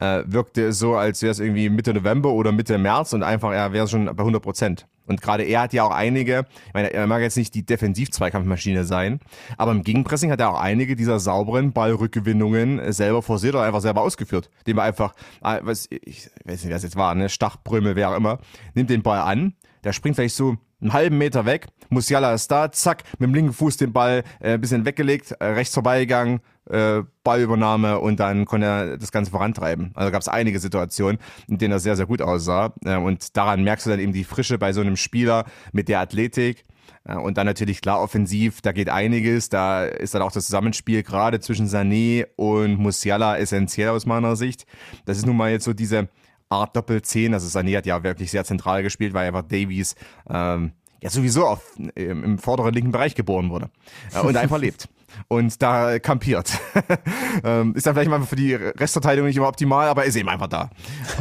äh, 0.00 0.22
wirkte 0.26 0.68
es 0.68 0.78
so, 0.78 0.96
als 0.96 1.22
wäre 1.22 1.32
es 1.32 1.38
irgendwie 1.38 1.68
Mitte 1.68 1.92
November 1.92 2.30
oder 2.30 2.50
Mitte 2.50 2.78
März 2.78 3.12
und 3.12 3.22
einfach, 3.22 3.52
er 3.52 3.72
wäre 3.72 3.86
schon 3.88 4.06
bei 4.06 4.22
100 4.22 4.42
Prozent. 4.42 4.86
Und 5.08 5.20
gerade 5.20 5.42
er 5.44 5.62
hat 5.62 5.72
ja 5.72 5.84
auch 5.84 5.90
einige, 5.90 6.46
ich 6.66 6.74
meine, 6.74 6.92
er 6.92 7.06
mag 7.06 7.22
jetzt 7.22 7.36
nicht 7.36 7.54
die 7.54 7.64
Defensiv-Zweikampfmaschine 7.64 8.84
sein, 8.84 9.20
aber 9.56 9.72
im 9.72 9.82
Gegenpressing 9.82 10.30
hat 10.30 10.40
er 10.40 10.50
auch 10.50 10.60
einige 10.60 10.96
dieser 10.96 11.18
sauberen 11.18 11.72
Ballrückgewinnungen 11.72 12.92
selber 12.92 13.22
forciert 13.22 13.54
oder 13.54 13.64
einfach 13.64 13.80
selber 13.80 14.02
ausgeführt. 14.02 14.50
Dem 14.66 14.78
er 14.78 14.84
einfach, 14.84 15.14
ah, 15.40 15.58
ich 15.58 16.30
weiß 16.44 16.64
nicht, 16.64 16.74
was 16.74 16.82
jetzt 16.82 16.96
war, 16.96 17.14
ne, 17.14 17.28
Stachbrümmel, 17.28 17.96
wer 17.96 18.10
auch 18.10 18.16
immer, 18.16 18.38
nimmt 18.74 18.90
den 18.90 19.02
Ball 19.02 19.20
an, 19.20 19.54
der 19.84 19.92
springt 19.92 20.16
vielleicht 20.16 20.36
so 20.36 20.56
einen 20.80 20.92
halben 20.92 21.18
Meter 21.18 21.44
weg, 21.44 21.66
Musiala 21.90 22.34
ist 22.34 22.50
da, 22.50 22.70
zack, 22.70 23.04
mit 23.18 23.28
dem 23.28 23.34
linken 23.34 23.52
Fuß 23.52 23.78
den 23.78 23.92
Ball 23.92 24.22
äh, 24.40 24.54
ein 24.54 24.60
bisschen 24.60 24.84
weggelegt, 24.84 25.32
äh, 25.32 25.44
rechts 25.44 25.74
vorbeigegangen, 25.74 26.40
äh, 26.68 27.02
Ballübernahme 27.24 27.98
und 27.98 28.20
dann 28.20 28.44
konnte 28.44 28.66
er 28.66 28.98
das 28.98 29.10
Ganze 29.10 29.30
vorantreiben. 29.30 29.92
Also 29.94 30.12
gab 30.12 30.20
es 30.20 30.28
einige 30.28 30.60
Situationen, 30.60 31.18
in 31.48 31.58
denen 31.58 31.72
er 31.72 31.80
sehr, 31.80 31.96
sehr 31.96 32.06
gut 32.06 32.22
aussah. 32.22 32.74
Äh, 32.84 32.96
und 32.96 33.36
daran 33.36 33.64
merkst 33.64 33.86
du 33.86 33.90
dann 33.90 34.00
eben 34.00 34.12
die 34.12 34.24
Frische 34.24 34.58
bei 34.58 34.72
so 34.72 34.80
einem 34.80 34.96
Spieler 34.96 35.44
mit 35.72 35.88
der 35.88 36.00
Athletik. 36.00 36.64
Äh, 37.04 37.16
und 37.16 37.38
dann 37.38 37.46
natürlich 37.46 37.80
klar 37.80 38.00
offensiv, 38.00 38.60
da 38.60 38.72
geht 38.72 38.90
einiges. 38.90 39.48
Da 39.48 39.84
ist 39.84 40.14
dann 40.14 40.22
auch 40.22 40.32
das 40.32 40.46
Zusammenspiel 40.46 41.02
gerade 41.02 41.40
zwischen 41.40 41.66
Sané 41.66 42.26
und 42.36 42.78
Musiala 42.78 43.38
essentiell 43.38 43.88
aus 43.88 44.06
meiner 44.06 44.36
Sicht. 44.36 44.66
Das 45.06 45.16
ist 45.16 45.26
nun 45.26 45.36
mal 45.36 45.50
jetzt 45.50 45.64
so 45.64 45.72
diese 45.72 46.08
Art 46.48 46.76
Doppel-10. 46.76 47.32
Also 47.32 47.46
Sané 47.46 47.76
hat 47.76 47.86
ja 47.86 48.02
wirklich 48.02 48.30
sehr 48.30 48.44
zentral 48.44 48.82
gespielt, 48.82 49.14
weil 49.14 49.28
einfach 49.28 49.42
Davies 49.42 49.94
ähm, 50.28 50.72
ja 51.02 51.10
sowieso 51.10 51.46
auf, 51.46 51.62
im, 51.94 52.24
im 52.24 52.38
vorderen 52.38 52.74
linken 52.74 52.92
Bereich 52.92 53.14
geboren 53.14 53.50
wurde 53.50 53.70
äh, 54.14 54.20
und 54.20 54.36
einfach 54.36 54.58
lebt 54.58 54.88
und 55.28 55.60
da 55.62 55.98
kampiert. 55.98 56.58
ähm, 57.44 57.74
ist 57.74 57.86
dann 57.86 57.94
vielleicht 57.94 58.10
mal 58.10 58.22
für 58.22 58.36
die 58.36 58.54
Restverteidigung 58.54 59.26
nicht 59.26 59.36
immer 59.36 59.48
optimal, 59.48 59.88
aber 59.88 60.04
ist 60.04 60.16
eben 60.16 60.28
einfach 60.28 60.48
da. 60.48 60.70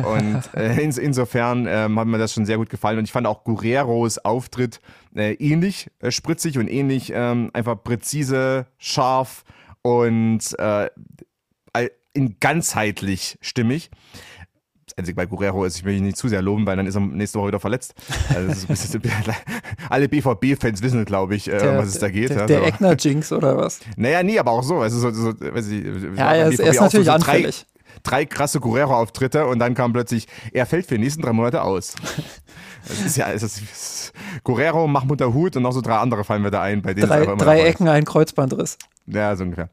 Und 0.03 0.41
äh, 0.55 0.81
ins, 0.81 0.97
insofern 0.97 1.67
ähm, 1.67 1.99
hat 1.99 2.07
mir 2.07 2.17
das 2.17 2.33
schon 2.33 2.45
sehr 2.45 2.57
gut 2.57 2.69
gefallen 2.69 2.97
und 2.97 3.05
ich 3.05 3.11
fand 3.11 3.27
auch 3.27 3.43
Guerreros 3.43 4.17
Auftritt 4.19 4.79
äh, 5.15 5.33
ähnlich 5.33 5.89
äh, 5.99 6.11
spritzig 6.11 6.57
und 6.57 6.67
ähnlich 6.67 7.11
ähm, 7.13 7.51
einfach 7.53 7.81
präzise, 7.83 8.67
scharf 8.77 9.43
und 9.83 10.57
äh, 10.59 10.89
in 12.17 12.39
ganzheitlich 12.39 13.37
stimmig. 13.41 13.91
Einzig 14.97 15.15
bei 15.15 15.27
Guerrero 15.27 15.63
ist, 15.63 15.77
ich 15.77 15.85
will 15.85 15.95
ihn 15.95 16.05
nicht 16.05 16.17
zu 16.17 16.27
sehr 16.27 16.41
loben, 16.41 16.65
weil 16.65 16.75
dann 16.75 16.87
ist 16.87 16.95
er 16.95 17.01
nächste 17.01 17.37
Woche 17.37 17.49
wieder 17.49 17.59
verletzt. 17.59 17.93
Also 18.33 18.67
bisschen, 18.67 19.01
alle 19.89 20.09
BVB-Fans 20.09 20.81
wissen, 20.81 21.05
glaube 21.05 21.35
ich, 21.35 21.47
äh, 21.47 21.59
der, 21.59 21.77
was 21.77 21.89
es 21.89 21.99
da 21.99 22.09
geht. 22.09 22.31
Der, 22.31 22.47
der 22.47 22.65
Eckner-Jinx 22.65 23.31
oder 23.31 23.57
was? 23.57 23.79
Naja, 23.95 24.23
nie, 24.23 24.39
aber 24.39 24.51
auch 24.51 24.63
so. 24.63 24.77
Also 24.79 24.99
so, 24.99 25.11
so 25.11 25.39
weiß 25.39 25.67
ich, 25.67 25.85
ja, 26.17 26.33
er 26.33 26.49
ist, 26.49 26.59
er 26.59 26.71
ist 26.71 26.81
natürlich 26.81 27.05
so, 27.05 27.11
so 27.11 27.15
anfällig. 27.15 27.67
Drei, 28.01 28.23
drei 28.23 28.25
krasse 28.25 28.59
Guerrero-Auftritte 28.59 29.45
und 29.45 29.59
dann 29.59 29.75
kam 29.75 29.93
plötzlich, 29.93 30.27
er 30.51 30.65
fällt 30.65 30.87
für 30.87 30.95
die 30.95 31.03
nächsten 31.03 31.21
drei 31.21 31.33
Monate 31.33 31.61
aus. 31.61 31.95
Das 32.87 33.01
ist 33.01 33.17
ja, 33.17 33.29
es 33.33 33.43
ist, 33.43 34.13
Guerrero, 34.45 34.87
Mahmoud 34.87 35.21
Hut 35.21 35.57
und 35.57 35.63
noch 35.63 35.73
so 35.73 35.81
drei 35.81 35.97
andere 35.97 36.23
fallen 36.23 36.41
wir 36.43 36.51
da 36.51 36.61
ein, 36.61 36.81
bei 36.81 36.93
denen 36.93 37.09
drei, 37.09 37.25
drei 37.25 37.61
Ecken, 37.63 37.89
ein 37.89 38.05
Kreuzbandriss. 38.05 38.77
Ja, 39.07 39.35
so 39.35 39.43
ungefähr. 39.43 39.69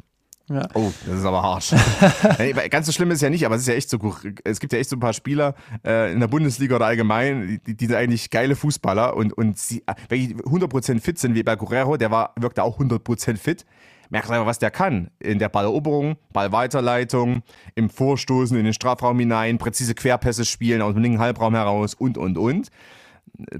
Ja. 0.50 0.68
Oh, 0.74 0.92
das 1.06 1.20
ist 1.20 1.24
aber 1.24 1.42
harsch. 1.42 1.74
Ganz 2.70 2.86
so 2.86 2.92
schlimm 2.92 3.10
ist 3.10 3.16
es 3.16 3.22
ja 3.22 3.30
nicht, 3.30 3.46
aber 3.46 3.54
es 3.54 3.62
ist 3.62 3.68
ja 3.68 3.74
echt 3.74 3.88
so, 3.88 3.98
es 4.44 4.60
gibt 4.60 4.74
ja 4.74 4.78
echt 4.78 4.90
so 4.90 4.96
ein 4.96 5.00
paar 5.00 5.14
Spieler 5.14 5.54
äh, 5.86 6.12
in 6.12 6.20
der 6.20 6.28
Bundesliga 6.28 6.76
oder 6.76 6.86
allgemein, 6.86 7.60
die, 7.66 7.74
die 7.74 7.86
sind 7.86 7.94
eigentlich 7.94 8.28
geile 8.28 8.54
Fußballer 8.54 9.16
und, 9.16 9.32
und 9.32 9.58
sie, 9.58 9.82
wenn 10.10 10.20
die 10.20 10.34
100% 10.34 11.00
fit 11.00 11.18
sind, 11.18 11.34
wie 11.34 11.42
bei 11.42 11.56
Guerrero, 11.56 11.96
der 11.96 12.10
war, 12.10 12.34
wirkte 12.38 12.62
auch 12.62 12.78
100% 12.78 13.38
fit, 13.38 13.64
merkst 14.10 14.28
du 14.28 14.34
einfach, 14.34 14.46
was 14.46 14.58
der 14.58 14.70
kann. 14.70 15.10
In 15.18 15.38
der 15.38 15.48
Balleroberung, 15.48 16.16
Ballweiterleitung, 16.34 17.42
im 17.74 17.88
Vorstoßen 17.88 18.56
in 18.58 18.64
den 18.64 18.74
Strafraum 18.74 19.18
hinein, 19.18 19.56
präzise 19.56 19.94
Querpässe 19.94 20.44
spielen 20.44 20.82
aus 20.82 20.92
dem 20.92 21.02
linken 21.02 21.20
Halbraum 21.20 21.54
heraus 21.54 21.94
und, 21.94 22.18
und, 22.18 22.36
und. 22.36 22.68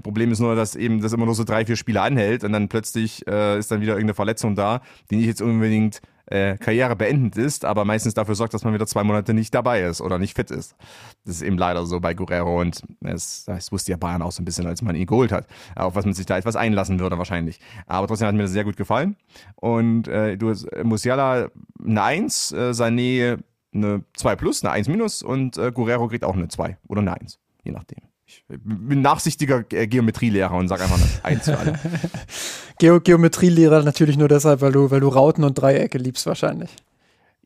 Problem 0.03 0.31
ist 0.31 0.39
nur, 0.39 0.55
dass 0.55 0.75
eben 0.75 1.01
das 1.01 1.13
immer 1.13 1.25
nur 1.25 1.35
so 1.35 1.43
drei, 1.43 1.65
vier 1.65 1.75
Spiele 1.75 2.01
anhält 2.01 2.43
und 2.43 2.53
dann 2.53 2.69
plötzlich 2.69 3.27
äh, 3.27 3.57
ist 3.57 3.71
dann 3.71 3.81
wieder 3.81 3.93
irgendeine 3.93 4.13
Verletzung 4.13 4.55
da, 4.55 4.81
die 5.09 5.17
nicht 5.17 5.25
jetzt 5.25 5.41
unbedingt 5.41 5.99
äh, 6.27 6.57
Karriere 6.57 6.95
beendend 6.95 7.37
ist, 7.37 7.65
aber 7.65 7.85
meistens 7.85 8.13
dafür 8.13 8.35
sorgt, 8.35 8.53
dass 8.53 8.63
man 8.63 8.73
wieder 8.73 8.87
zwei 8.87 9.03
Monate 9.03 9.33
nicht 9.33 9.53
dabei 9.53 9.83
ist 9.83 10.01
oder 10.01 10.17
nicht 10.17 10.35
fit 10.35 10.51
ist. 10.51 10.75
Das 11.25 11.35
ist 11.35 11.41
eben 11.41 11.57
leider 11.57 11.85
so 11.85 11.99
bei 11.99 12.13
Guerrero 12.13 12.61
und 12.61 12.81
es, 13.01 13.45
das 13.45 13.71
wusste 13.71 13.91
ja 13.91 13.97
Bayern 13.97 14.21
auch 14.21 14.31
so 14.31 14.41
ein 14.41 14.45
bisschen, 14.45 14.65
als 14.65 14.81
man 14.81 14.95
ihn 14.95 15.05
geholt 15.05 15.31
hat, 15.31 15.47
auf 15.75 15.95
was 15.95 16.05
man 16.05 16.13
sich 16.13 16.25
da 16.25 16.37
etwas 16.37 16.55
einlassen 16.55 16.99
würde 16.99 17.17
wahrscheinlich. 17.17 17.59
Aber 17.85 18.07
trotzdem 18.07 18.27
hat 18.27 18.35
mir 18.35 18.43
das 18.43 18.51
sehr 18.51 18.63
gut 18.63 18.77
gefallen 18.77 19.15
und 19.55 20.07
äh, 20.07 20.37
du 20.37 20.53
Musiala 20.83 21.49
eine 21.83 22.03
1, 22.03 22.51
äh, 22.51 22.55
Sané 22.71 23.39
eine 23.73 24.03
2 24.15 24.35
plus, 24.35 24.63
eine 24.63 24.71
1 24.71 24.87
minus 24.87 25.21
und 25.21 25.57
äh, 25.57 25.71
Guerrero 25.71 26.07
kriegt 26.07 26.23
auch 26.23 26.35
eine 26.35 26.47
2 26.47 26.77
oder 26.87 27.01
eine 27.01 27.19
1, 27.19 27.39
je 27.63 27.71
nachdem. 27.71 27.99
Ich 28.27 28.43
bin 28.47 29.01
nachsichtiger 29.01 29.63
Geometrielehrer 29.63 30.55
und 30.55 30.67
sage 30.67 30.83
einfach 30.83 30.97
eine 30.97 31.05
eins 31.23 31.45
für 31.45 31.57
alle. 31.57 31.79
Geo 32.79 32.99
Geometrielehrer 32.99 33.83
natürlich 33.83 34.17
nur 34.17 34.27
deshalb, 34.27 34.61
weil 34.61 34.71
du, 34.71 34.89
weil 34.89 34.99
du 34.99 35.09
Rauten 35.09 35.43
und 35.43 35.53
Dreiecke 35.53 35.99
liebst 35.99 36.25
wahrscheinlich. 36.25 36.71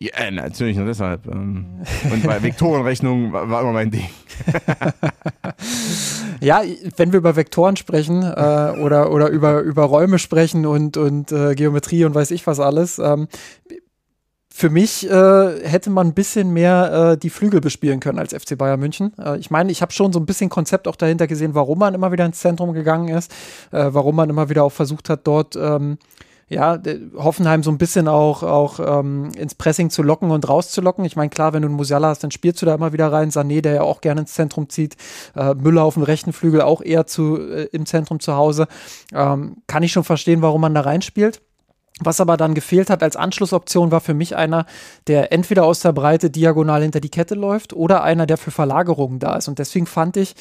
Ja, 0.01 0.31
natürlich 0.31 0.77
nur 0.77 0.85
deshalb. 0.85 1.27
Ähm, 1.27 1.81
und 2.09 2.23
bei 2.23 2.41
Vektorenrechnung 2.41 3.33
war 3.33 3.61
immer 3.61 3.73
mein 3.73 3.91
Ding. 3.91 4.07
ja, 6.39 6.61
wenn 6.95 7.11
wir 7.11 7.19
über 7.19 7.35
Vektoren 7.35 7.75
sprechen 7.75 8.23
äh, 8.23 8.79
oder, 8.79 9.11
oder 9.11 9.27
über, 9.27 9.59
über 9.59 9.83
Räume 9.83 10.17
sprechen 10.17 10.65
und, 10.65 10.95
und 10.95 11.33
äh, 11.33 11.53
Geometrie 11.55 12.05
und 12.05 12.15
weiß 12.15 12.31
ich 12.31 12.47
was 12.47 12.61
alles, 12.61 12.97
ähm, 12.99 13.27
für 14.59 14.69
mich 14.69 15.09
äh, 15.09 15.67
hätte 15.69 15.89
man 15.89 16.07
ein 16.07 16.13
bisschen 16.13 16.51
mehr 16.51 17.13
äh, 17.13 17.17
die 17.17 17.29
Flügel 17.29 17.61
bespielen 17.61 18.01
können 18.01 18.19
als 18.19 18.33
FC 18.33 18.57
Bayern 18.57 18.81
München. 18.81 19.13
Äh, 19.17 19.37
ich 19.39 19.49
meine, 19.49 19.71
ich 19.71 19.81
habe 19.81 19.93
schon 19.93 20.11
so 20.11 20.19
ein 20.19 20.25
bisschen 20.25 20.49
Konzept 20.49 20.85
auch 20.89 20.97
dahinter 20.97 21.27
gesehen, 21.27 21.55
warum 21.55 21.79
man 21.79 21.93
immer 21.93 22.11
wieder 22.11 22.25
ins 22.25 22.39
Zentrum 22.39 22.73
gegangen 22.73 23.07
ist, 23.07 23.31
äh, 23.71 23.87
warum 23.91 24.17
man 24.17 24.29
immer 24.29 24.49
wieder 24.49 24.65
auch 24.65 24.73
versucht 24.73 25.07
hat, 25.07 25.25
dort 25.25 25.55
ähm, 25.55 25.97
ja, 26.49 26.77
Hoffenheim 27.15 27.63
so 27.63 27.71
ein 27.71 27.77
bisschen 27.77 28.09
auch, 28.09 28.43
auch 28.43 28.81
ähm, 28.99 29.31
ins 29.37 29.55
Pressing 29.55 29.91
zu 29.91 30.03
locken 30.03 30.29
und 30.29 30.49
rauszulocken. 30.49 31.05
Ich 31.05 31.15
meine, 31.15 31.29
klar, 31.29 31.53
wenn 31.53 31.61
du 31.61 31.69
einen 31.69 31.77
Musiala 31.77 32.09
hast, 32.09 32.25
dann 32.25 32.31
spielst 32.31 32.61
du 32.61 32.65
da 32.65 32.75
immer 32.75 32.91
wieder 32.91 33.13
rein. 33.13 33.29
Sané, 33.29 33.61
der 33.61 33.75
ja 33.75 33.81
auch 33.83 34.01
gerne 34.01 34.21
ins 34.21 34.33
Zentrum 34.33 34.67
zieht. 34.67 34.97
Äh, 35.37 35.53
Müller 35.53 35.83
auf 35.83 35.93
dem 35.93 36.03
rechten 36.03 36.33
Flügel 36.33 36.61
auch 36.61 36.81
eher 36.81 37.07
zu, 37.07 37.37
äh, 37.37 37.69
im 37.71 37.85
Zentrum 37.85 38.19
zu 38.19 38.35
Hause. 38.35 38.67
Ähm, 39.13 39.57
kann 39.67 39.83
ich 39.83 39.93
schon 39.93 40.03
verstehen, 40.03 40.41
warum 40.41 40.59
man 40.59 40.73
da 40.73 40.81
reinspielt. 40.81 41.39
Was 41.99 42.21
aber 42.21 42.37
dann 42.37 42.53
gefehlt 42.53 42.89
hat 42.89 43.03
als 43.03 43.15
Anschlussoption 43.15 43.91
war 43.91 43.99
für 43.99 44.13
mich 44.13 44.35
einer, 44.35 44.65
der 45.07 45.31
entweder 45.33 45.65
aus 45.65 45.81
der 45.81 45.91
Breite 45.91 46.29
diagonal 46.29 46.81
hinter 46.81 47.01
die 47.01 47.09
Kette 47.09 47.35
läuft 47.35 47.73
oder 47.73 48.03
einer, 48.03 48.25
der 48.25 48.37
für 48.37 48.51
Verlagerungen 48.51 49.19
da 49.19 49.35
ist. 49.35 49.47
Und 49.47 49.59
deswegen 49.59 49.85
fand 49.85 50.15
ich, 50.17 50.35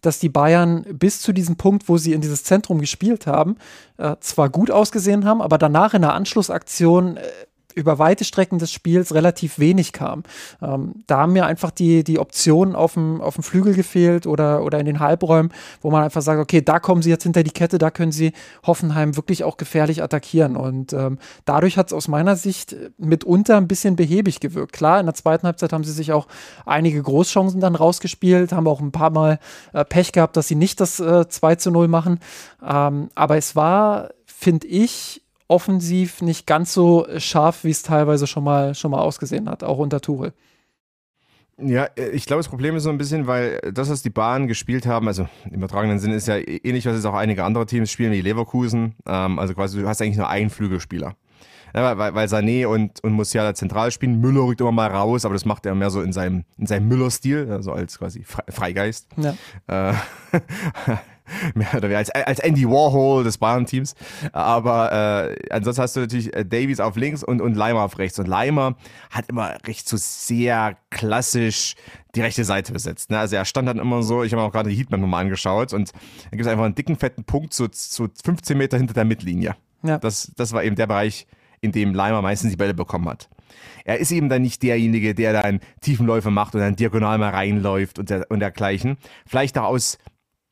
dass 0.00 0.18
die 0.18 0.28
Bayern 0.28 0.84
bis 0.92 1.20
zu 1.20 1.32
diesem 1.32 1.56
Punkt, 1.56 1.88
wo 1.88 1.98
sie 1.98 2.12
in 2.12 2.20
dieses 2.20 2.44
Zentrum 2.44 2.80
gespielt 2.80 3.26
haben, 3.26 3.56
äh, 3.98 4.16
zwar 4.20 4.48
gut 4.48 4.70
ausgesehen 4.70 5.24
haben, 5.24 5.42
aber 5.42 5.58
danach 5.58 5.94
in 5.94 6.02
der 6.02 6.14
Anschlussaktion 6.14 7.16
äh, 7.16 7.22
über 7.74 7.98
weite 7.98 8.24
Strecken 8.24 8.58
des 8.58 8.72
Spiels 8.72 9.14
relativ 9.14 9.58
wenig 9.58 9.92
kam. 9.92 10.22
Ähm, 10.62 10.94
da 11.06 11.18
haben 11.18 11.32
mir 11.32 11.46
einfach 11.46 11.70
die, 11.70 12.04
die 12.04 12.18
Optionen 12.18 12.74
auf 12.74 12.94
dem, 12.94 13.20
auf 13.20 13.34
dem 13.34 13.42
Flügel 13.42 13.74
gefehlt 13.74 14.26
oder, 14.26 14.62
oder 14.62 14.78
in 14.78 14.86
den 14.86 15.00
Halbräumen, 15.00 15.52
wo 15.80 15.90
man 15.90 16.02
einfach 16.02 16.22
sagt, 16.22 16.40
okay, 16.40 16.62
da 16.62 16.80
kommen 16.80 17.02
sie 17.02 17.10
jetzt 17.10 17.22
hinter 17.22 17.42
die 17.42 17.50
Kette, 17.50 17.78
da 17.78 17.90
können 17.90 18.12
sie 18.12 18.32
Hoffenheim 18.66 19.16
wirklich 19.16 19.44
auch 19.44 19.56
gefährlich 19.56 20.02
attackieren. 20.02 20.56
Und 20.56 20.92
ähm, 20.92 21.18
dadurch 21.44 21.76
hat 21.76 21.88
es 21.88 21.92
aus 21.92 22.08
meiner 22.08 22.36
Sicht 22.36 22.76
mitunter 22.98 23.56
ein 23.56 23.68
bisschen 23.68 23.96
behäbig 23.96 24.40
gewirkt. 24.40 24.72
Klar, 24.72 25.00
in 25.00 25.06
der 25.06 25.14
zweiten 25.14 25.46
Halbzeit 25.46 25.72
haben 25.72 25.84
sie 25.84 25.92
sich 25.92 26.12
auch 26.12 26.26
einige 26.66 27.02
Großchancen 27.02 27.60
dann 27.60 27.74
rausgespielt, 27.74 28.52
haben 28.52 28.66
auch 28.66 28.80
ein 28.80 28.92
paar 28.92 29.10
Mal 29.10 29.38
äh, 29.72 29.84
Pech 29.84 30.12
gehabt, 30.12 30.36
dass 30.36 30.48
sie 30.48 30.54
nicht 30.54 30.80
das 30.80 31.00
äh, 31.00 31.28
2 31.28 31.56
zu 31.56 31.70
0 31.70 31.88
machen. 31.88 32.20
Ähm, 32.66 33.10
aber 33.14 33.36
es 33.36 33.56
war, 33.56 34.10
finde 34.26 34.66
ich, 34.66 35.22
offensiv 35.50 36.22
nicht 36.22 36.46
ganz 36.46 36.72
so 36.72 37.06
scharf, 37.18 37.64
wie 37.64 37.70
es 37.70 37.82
teilweise 37.82 38.26
schon 38.26 38.44
mal, 38.44 38.74
schon 38.74 38.92
mal 38.92 39.00
ausgesehen 39.00 39.48
hat, 39.50 39.64
auch 39.64 39.78
unter 39.78 40.00
Tuchel. 40.00 40.32
Ja, 41.62 41.88
ich 42.12 42.24
glaube, 42.24 42.38
das 42.38 42.48
Problem 42.48 42.76
ist 42.76 42.84
so 42.84 42.90
ein 42.90 42.96
bisschen, 42.96 43.26
weil 43.26 43.60
das, 43.74 43.90
was 43.90 44.02
die 44.02 44.10
Bahnen 44.10 44.48
gespielt 44.48 44.86
haben, 44.86 45.08
also 45.08 45.28
im 45.44 45.56
übertragenen 45.56 45.98
Sinne 45.98 46.14
ist 46.14 46.26
ja 46.26 46.36
ähnlich, 46.36 46.86
was 46.86 46.94
jetzt 46.94 47.04
auch 47.04 47.14
einige 47.14 47.44
andere 47.44 47.66
Teams 47.66 47.90
spielen, 47.90 48.12
wie 48.12 48.22
Leverkusen. 48.22 48.94
Ähm, 49.06 49.38
also 49.38 49.52
quasi, 49.54 49.78
du 49.78 49.86
hast 49.86 50.00
eigentlich 50.00 50.16
nur 50.16 50.28
einen 50.28 50.48
Flügelspieler. 50.48 51.16
Ja, 51.74 51.98
weil, 51.98 52.14
weil 52.14 52.26
Sané 52.28 52.66
und, 52.66 53.02
und 53.04 53.12
Musiala 53.12 53.54
zentral 53.54 53.90
spielen. 53.90 54.20
Müller 54.20 54.40
rückt 54.40 54.60
immer 54.60 54.72
mal 54.72 54.90
raus, 54.90 55.24
aber 55.24 55.34
das 55.34 55.44
macht 55.44 55.66
er 55.66 55.74
mehr 55.74 55.90
so 55.90 56.00
in 56.00 56.12
seinem, 56.12 56.44
in 56.56 56.66
seinem 56.66 56.88
Müller-Stil, 56.88 57.50
also 57.50 57.72
als 57.72 57.98
quasi 57.98 58.24
Freigeist. 58.24 59.08
Ja. 59.16 59.34
Äh, 59.66 59.94
mehr 61.54 61.68
oder 61.72 61.82
weniger 61.82 61.98
als, 61.98 62.10
als 62.10 62.38
Andy 62.40 62.66
Warhol 62.68 63.24
des 63.24 63.38
Bayern-Teams. 63.38 63.94
Aber 64.32 65.30
äh, 65.30 65.36
ansonsten 65.50 65.82
hast 65.82 65.96
du 65.96 66.00
natürlich 66.00 66.34
äh, 66.34 66.44
Davies 66.44 66.80
auf 66.80 66.96
links 66.96 67.22
und, 67.22 67.40
und 67.40 67.54
Leimer 67.56 67.82
auf 67.82 67.98
rechts. 67.98 68.18
Und 68.18 68.28
Leimer 68.28 68.76
hat 69.10 69.28
immer 69.28 69.54
recht 69.66 69.88
so 69.88 69.96
sehr 69.98 70.76
klassisch 70.90 71.74
die 72.14 72.20
rechte 72.20 72.44
Seite 72.44 72.72
besetzt. 72.72 73.10
Ne? 73.10 73.18
Also 73.18 73.36
er 73.36 73.44
stand 73.44 73.68
dann 73.68 73.78
immer 73.78 74.02
so, 74.02 74.24
ich 74.24 74.32
habe 74.32 74.42
auch 74.42 74.52
gerade 74.52 74.68
die 74.70 74.76
Heatmap 74.76 75.00
nochmal 75.00 75.22
angeschaut 75.22 75.72
und 75.72 75.92
da 75.92 76.30
gibt 76.30 76.42
es 76.42 76.48
einfach 76.48 76.64
einen 76.64 76.74
dicken, 76.74 76.96
fetten 76.96 77.24
Punkt 77.24 77.54
so, 77.54 77.68
so 77.70 78.08
15 78.24 78.58
Meter 78.58 78.76
hinter 78.76 78.94
der 78.94 79.04
Mittellinie. 79.04 79.54
Ja. 79.82 79.98
Das, 79.98 80.32
das 80.36 80.52
war 80.52 80.64
eben 80.64 80.76
der 80.76 80.86
Bereich, 80.86 81.26
in 81.60 81.72
dem 81.72 81.94
Leimer 81.94 82.22
meistens 82.22 82.50
die 82.50 82.56
Bälle 82.56 82.74
bekommen 82.74 83.08
hat. 83.08 83.28
Er 83.84 83.98
ist 83.98 84.12
eben 84.12 84.28
dann 84.28 84.42
nicht 84.42 84.62
derjenige, 84.62 85.14
der 85.14 85.40
dann 85.42 85.60
Tiefenläufe 85.80 86.30
macht 86.30 86.54
und 86.54 86.60
dann 86.60 86.76
diagonal 86.76 87.18
mal 87.18 87.30
reinläuft 87.30 87.98
und, 87.98 88.10
der, 88.10 88.30
und 88.30 88.40
dergleichen. 88.40 88.96
Vielleicht 89.26 89.58
auch 89.58 89.64
aus 89.64 89.98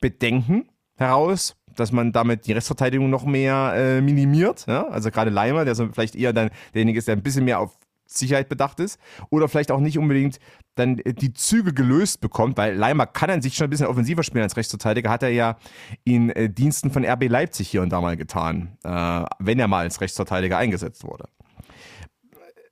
Bedenken 0.00 0.68
heraus, 0.96 1.56
dass 1.76 1.92
man 1.92 2.12
damit 2.12 2.46
die 2.46 2.52
Restverteidigung 2.52 3.08
noch 3.08 3.24
mehr 3.24 3.72
äh, 3.76 4.00
minimiert. 4.00 4.66
Ja? 4.66 4.88
Also 4.88 5.10
gerade 5.10 5.30
Leimer, 5.30 5.64
der 5.64 5.74
so 5.74 5.88
vielleicht 5.92 6.16
eher 6.16 6.32
dann 6.32 6.50
derjenige 6.74 6.98
ist, 6.98 7.08
der 7.08 7.16
ein 7.16 7.22
bisschen 7.22 7.44
mehr 7.44 7.60
auf 7.60 7.76
Sicherheit 8.06 8.48
bedacht 8.48 8.80
ist. 8.80 8.98
Oder 9.30 9.48
vielleicht 9.48 9.70
auch 9.70 9.80
nicht 9.80 9.98
unbedingt 9.98 10.38
dann 10.74 10.96
die 10.96 11.34
Züge 11.34 11.72
gelöst 11.72 12.20
bekommt, 12.20 12.56
weil 12.56 12.74
Leimer 12.74 13.06
kann 13.06 13.30
an 13.30 13.42
sich 13.42 13.54
schon 13.54 13.66
ein 13.66 13.70
bisschen 13.70 13.86
offensiver 13.86 14.22
spielen 14.22 14.44
als 14.44 14.56
Rechtsverteidiger, 14.56 15.10
hat 15.10 15.22
er 15.22 15.30
ja 15.30 15.56
in 16.04 16.30
äh, 16.30 16.48
Diensten 16.48 16.90
von 16.90 17.04
RB 17.04 17.28
Leipzig 17.28 17.68
hier 17.68 17.82
und 17.82 17.90
da 17.90 18.00
mal 18.00 18.16
getan, 18.16 18.78
äh, 18.84 19.24
wenn 19.38 19.58
er 19.58 19.68
mal 19.68 19.80
als 19.80 20.00
Rechtsverteidiger 20.00 20.56
eingesetzt 20.56 21.04
wurde 21.04 21.28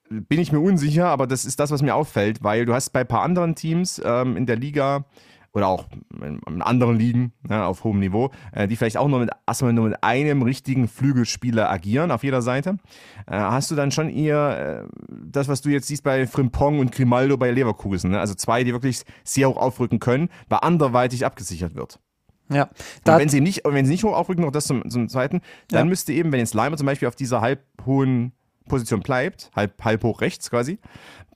bin 0.09 0.39
ich 0.39 0.53
mir 0.53 0.61
unsicher, 0.61 1.09
aber 1.09 1.27
das 1.27 1.45
ist 1.45 1.59
das, 1.59 1.71
was 1.71 1.83
mir 1.83 1.95
auffällt, 1.95 2.43
weil 2.43 2.65
du 2.65 2.75
hast 2.75 2.91
bei 2.91 3.01
ein 3.01 3.09
paar 3.09 3.23
anderen 3.23 3.55
Teams 3.55 4.01
ähm, 4.05 4.37
in 4.37 4.47
der 4.47 4.57
Liga 4.57 5.05
oder 5.57 5.69
auch 5.69 5.87
in 6.23 6.61
anderen 6.61 6.99
Ligen 6.99 7.33
ne, 7.49 7.65
auf 7.65 7.83
hohem 7.83 7.99
Niveau, 7.99 8.31
äh, 8.53 8.69
die 8.69 8.77
vielleicht 8.77 8.99
auch 8.99 9.09
nur 9.09 9.21
mit, 9.21 9.31
erstmal 9.47 9.73
nur 9.73 9.89
mit 9.89 10.05
einem 10.05 10.43
richtigen 10.43 10.87
Flügelspieler 10.87 11.71
agieren 11.71 12.11
auf 12.11 12.23
jeder 12.23 12.43
Seite. 12.43 12.77
Äh, 13.27 13.39
hast 13.39 13.71
du 13.71 13.75
dann 13.75 13.91
schon 13.91 14.11
eher 14.11 14.85
äh, 14.85 15.07
das, 15.09 15.49
was 15.49 15.63
du 15.63 15.71
jetzt 15.71 15.89
siehst 15.89 16.05
bei 16.05 16.27
Frimpong 16.27 16.79
und 16.79 16.93
Grimaldo 16.93 17.39
bei 17.39 17.51
Leverkusen, 17.51 18.11
ne? 18.11 18.21
also 18.21 18.35
zwei, 18.35 18.65
die 18.65 18.73
wirklich 18.73 19.03
sehr 19.25 19.49
hoch 19.49 19.57
aufrücken 19.57 19.99
können, 19.99 20.29
bei 20.51 20.59
anderweitig 20.59 21.25
abgesichert 21.25 21.75
wird. 21.75 22.01
Ja. 22.51 22.65
Und 23.07 23.19
wenn 23.19 23.31
sie 23.31 23.41
nicht, 23.41 23.63
wenn 23.65 23.87
sie 23.87 23.93
nicht 23.93 24.05
hoch 24.05 24.15
aufrücken, 24.15 24.45
noch 24.45 24.53
das 24.53 24.67
zum, 24.67 24.89
zum 24.91 25.09
zweiten, 25.09 25.41
dann 25.69 25.79
ja. 25.79 25.85
müsste 25.87 26.13
eben, 26.13 26.33
wenn 26.33 26.41
jetzt 26.41 26.53
Leimer 26.53 26.77
zum 26.77 26.87
Beispiel 26.87 27.09
auf 27.09 27.17
dieser 27.17 27.41
halb 27.41 27.65
hohen 27.87 28.33
Position 28.69 29.01
bleibt, 29.01 29.51
halb, 29.57 29.83
halb 29.83 30.05
hoch 30.05 30.21
rechts 30.21 30.51
quasi, 30.51 30.79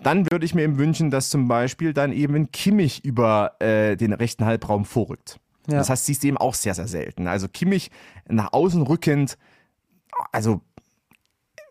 dann 0.03 0.31
würde 0.31 0.45
ich 0.45 0.55
mir 0.55 0.63
eben 0.63 0.79
wünschen, 0.79 1.11
dass 1.11 1.31
zum 1.31 1.49
Beispiel 1.49 1.93
dann 1.93 2.13
eben 2.13 2.51
Kimmich 2.51 3.05
über 3.05 3.57
äh, 3.61 3.97
den 3.97 4.13
rechten 4.13 4.45
Halbraum 4.45 4.85
vorrückt. 4.85 5.41
Ja. 5.69 5.79
Das 5.79 5.91
heißt, 5.91 6.07
siehst 6.07 6.23
du 6.23 6.29
eben 6.29 6.39
auch 6.39 6.55
sehr, 6.55 6.75
sehr 6.75 6.89
selten. 6.89 7.27
Also 7.27 7.49
Kimmich 7.49 7.91
nach 8.29 8.53
außen 8.53 8.83
rückend, 8.83 9.37
also 10.33 10.61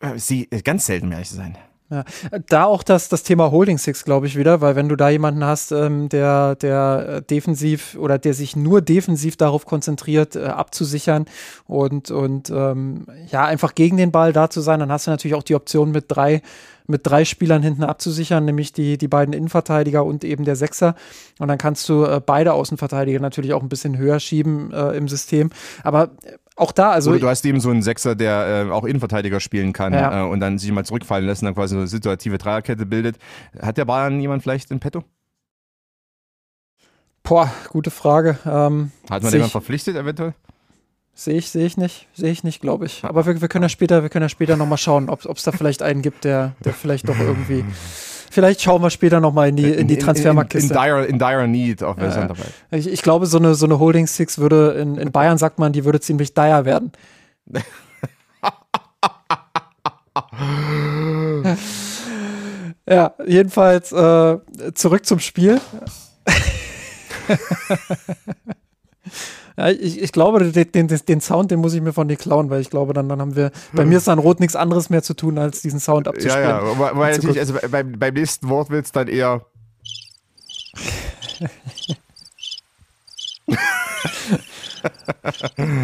äh, 0.01 0.17
sie, 0.17 0.47
ganz 0.63 0.85
selten, 0.85 1.07
um 1.07 1.11
ehrlich 1.11 1.29
zu 1.29 1.35
sein. 1.35 1.57
Ja, 1.91 2.03
da 2.47 2.65
auch 2.65 2.83
das, 2.83 3.09
das 3.09 3.23
Thema 3.23 3.49
Holding 3.49 3.79
Six, 3.79 4.05
glaube 4.05 4.27
ich, 4.27 4.37
wieder, 4.37 4.61
weil 4.61 4.75
wenn 4.75 4.89
du 4.89 4.95
da 4.95 5.09
jemanden 5.09 5.43
hast, 5.43 5.71
ähm, 5.71 6.07
der, 6.07 6.55
der 6.55 7.05
äh, 7.07 7.21
defensiv 7.23 7.97
oder 7.99 8.19
der 8.19 8.35
sich 8.35 8.55
nur 8.55 8.81
defensiv 8.81 9.37
darauf 9.37 9.65
konzentriert, 9.65 10.35
äh, 10.35 10.45
abzusichern 10.45 11.25
und, 11.65 12.11
und 12.11 12.51
ähm, 12.51 13.07
ja, 13.31 13.45
einfach 13.45 13.73
gegen 13.73 13.97
den 13.97 14.11
Ball 14.11 14.33
da 14.33 14.51
zu 14.51 14.61
sein, 14.61 14.79
dann 14.79 14.91
hast 14.91 15.07
du 15.07 15.11
natürlich 15.11 15.33
auch 15.33 15.43
die 15.43 15.55
Option 15.55 15.91
mit 15.91 16.05
drei 16.09 16.43
mit 16.89 17.05
drei 17.05 17.23
Spielern 17.23 17.61
hinten 17.61 17.83
abzusichern, 17.83 18.45
nämlich 18.45 18.73
die, 18.73 18.97
die 18.97 19.07
beiden 19.07 19.33
Innenverteidiger 19.33 20.03
und 20.03 20.23
eben 20.23 20.43
der 20.43 20.55
Sechser. 20.55 20.95
Und 21.37 21.47
dann 21.47 21.59
kannst 21.59 21.87
du 21.87 22.03
äh, 22.03 22.19
beide 22.19 22.53
Außenverteidiger 22.53 23.19
natürlich 23.19 23.53
auch 23.53 23.61
ein 23.61 23.69
bisschen 23.69 23.97
höher 23.97 24.19
schieben 24.19 24.73
äh, 24.73 24.97
im 24.97 25.07
System. 25.07 25.51
Aber 25.83 26.05
äh, 26.23 26.37
auch 26.59 26.71
da, 26.71 26.91
also. 26.91 27.11
Oder 27.11 27.19
du 27.19 27.27
hast 27.27 27.45
eben 27.45 27.59
so 27.59 27.69
einen 27.69 27.81
Sechser, 27.81 28.15
der 28.15 28.65
äh, 28.67 28.71
auch 28.71 28.83
Innenverteidiger 28.83 29.39
spielen 29.39 29.73
kann 29.73 29.93
ja. 29.93 30.25
äh, 30.25 30.29
und 30.29 30.39
dann 30.39 30.57
sich 30.57 30.71
mal 30.71 30.85
zurückfallen 30.85 31.25
lässt 31.25 31.41
und 31.41 31.47
dann 31.47 31.55
quasi 31.55 31.73
so 31.73 31.79
eine 31.79 31.87
situative 31.87 32.37
Dreierkette 32.37 32.85
bildet. 32.85 33.17
Hat 33.61 33.77
der 33.77 33.85
Bayern 33.85 34.19
jemand 34.19 34.43
vielleicht 34.43 34.71
in 34.71 34.79
petto? 34.79 35.03
Boah, 37.23 37.51
gute 37.69 37.91
Frage. 37.91 38.37
Ähm, 38.45 38.91
Hat 39.09 39.23
man 39.23 39.31
jemanden 39.31 39.51
verpflichtet 39.51 39.95
eventuell? 39.95 40.33
Sehe 41.13 41.37
ich, 41.37 41.49
sehe 41.49 41.65
ich 41.65 41.75
nicht, 41.75 42.07
sehe 42.13 42.31
ich 42.31 42.43
nicht, 42.43 42.61
glaube 42.61 42.85
ich. 42.85 43.03
Aber 43.03 43.25
wir, 43.25 43.41
wir 43.41 43.47
können 43.49 43.63
ja 43.63 43.69
später, 43.69 44.03
wir 44.03 44.09
können 44.09 44.23
ja 44.23 44.29
später 44.29 44.55
nochmal 44.55 44.77
schauen, 44.77 45.09
ob 45.09 45.25
es 45.25 45.43
da 45.43 45.51
vielleicht 45.51 45.81
einen 45.81 46.01
gibt, 46.01 46.23
der, 46.23 46.53
der 46.63 46.73
vielleicht 46.73 47.09
doch 47.09 47.19
irgendwie. 47.19 47.65
Vielleicht 48.29 48.61
schauen 48.61 48.81
wir 48.81 48.89
später 48.89 49.19
nochmal 49.19 49.49
in 49.49 49.55
die, 49.55 49.71
in 49.71 49.87
die 49.87 49.97
Transfermarktkiste. 49.97 50.73
In, 50.73 50.79
in, 50.79 50.85
in, 50.85 50.87
dire, 50.87 51.05
in 51.05 51.19
dire 51.19 51.47
need 51.47 51.83
auf 51.83 51.95
der 51.97 52.09
ja, 52.09 52.27
ich, 52.71 52.87
ich 52.87 53.01
glaube, 53.01 53.25
so 53.25 53.37
eine, 53.37 53.55
so 53.55 53.65
eine 53.65 53.79
Holding 53.79 54.07
Six 54.07 54.37
würde, 54.37 54.71
in, 54.73 54.97
in 54.97 55.11
Bayern 55.11 55.37
sagt 55.37 55.59
man, 55.59 55.73
die 55.73 55.85
würde 55.85 55.99
ziemlich 55.99 56.33
dire 56.33 56.65
werden. 56.65 56.91
ja, 62.87 63.13
jedenfalls 63.25 63.91
äh, 63.91 64.37
zurück 64.75 65.05
zum 65.05 65.19
Spiel. 65.19 65.59
Ja, 69.59 69.69
ich, 69.71 70.01
ich 70.01 70.11
glaube, 70.13 70.51
den, 70.51 70.71
den, 70.71 70.87
den 70.87 71.19
Sound, 71.19 71.51
den 71.51 71.59
muss 71.59 71.73
ich 71.73 71.81
mir 71.81 71.91
von 71.91 72.07
dir 72.07 72.15
klauen, 72.15 72.49
weil 72.49 72.61
ich 72.61 72.69
glaube, 72.69 72.93
dann, 72.93 73.09
dann 73.09 73.19
haben 73.19 73.35
wir, 73.35 73.51
bei 73.73 73.83
mir 73.83 73.97
ist 73.97 74.07
dann 74.07 74.17
Rot 74.17 74.39
nichts 74.39 74.55
anderes 74.55 74.89
mehr 74.89 75.03
zu 75.03 75.13
tun, 75.13 75.37
als 75.37 75.61
diesen 75.61 75.81
Sound 75.81 76.07
abzuspielen. 76.07 76.47
Ja, 76.49 76.65
ja, 76.65 76.79
weil, 76.79 76.95
weil 76.95 77.11
natürlich, 77.13 77.39
also 77.39 77.55
beim, 77.69 77.91
beim 77.99 78.13
nächsten 78.13 78.47
Wort 78.47 78.69
wird 78.69 78.85
es 78.85 78.93
dann 78.93 79.09
eher. 79.09 79.41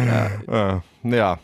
ja. 0.06 0.80
ja. 1.02 1.38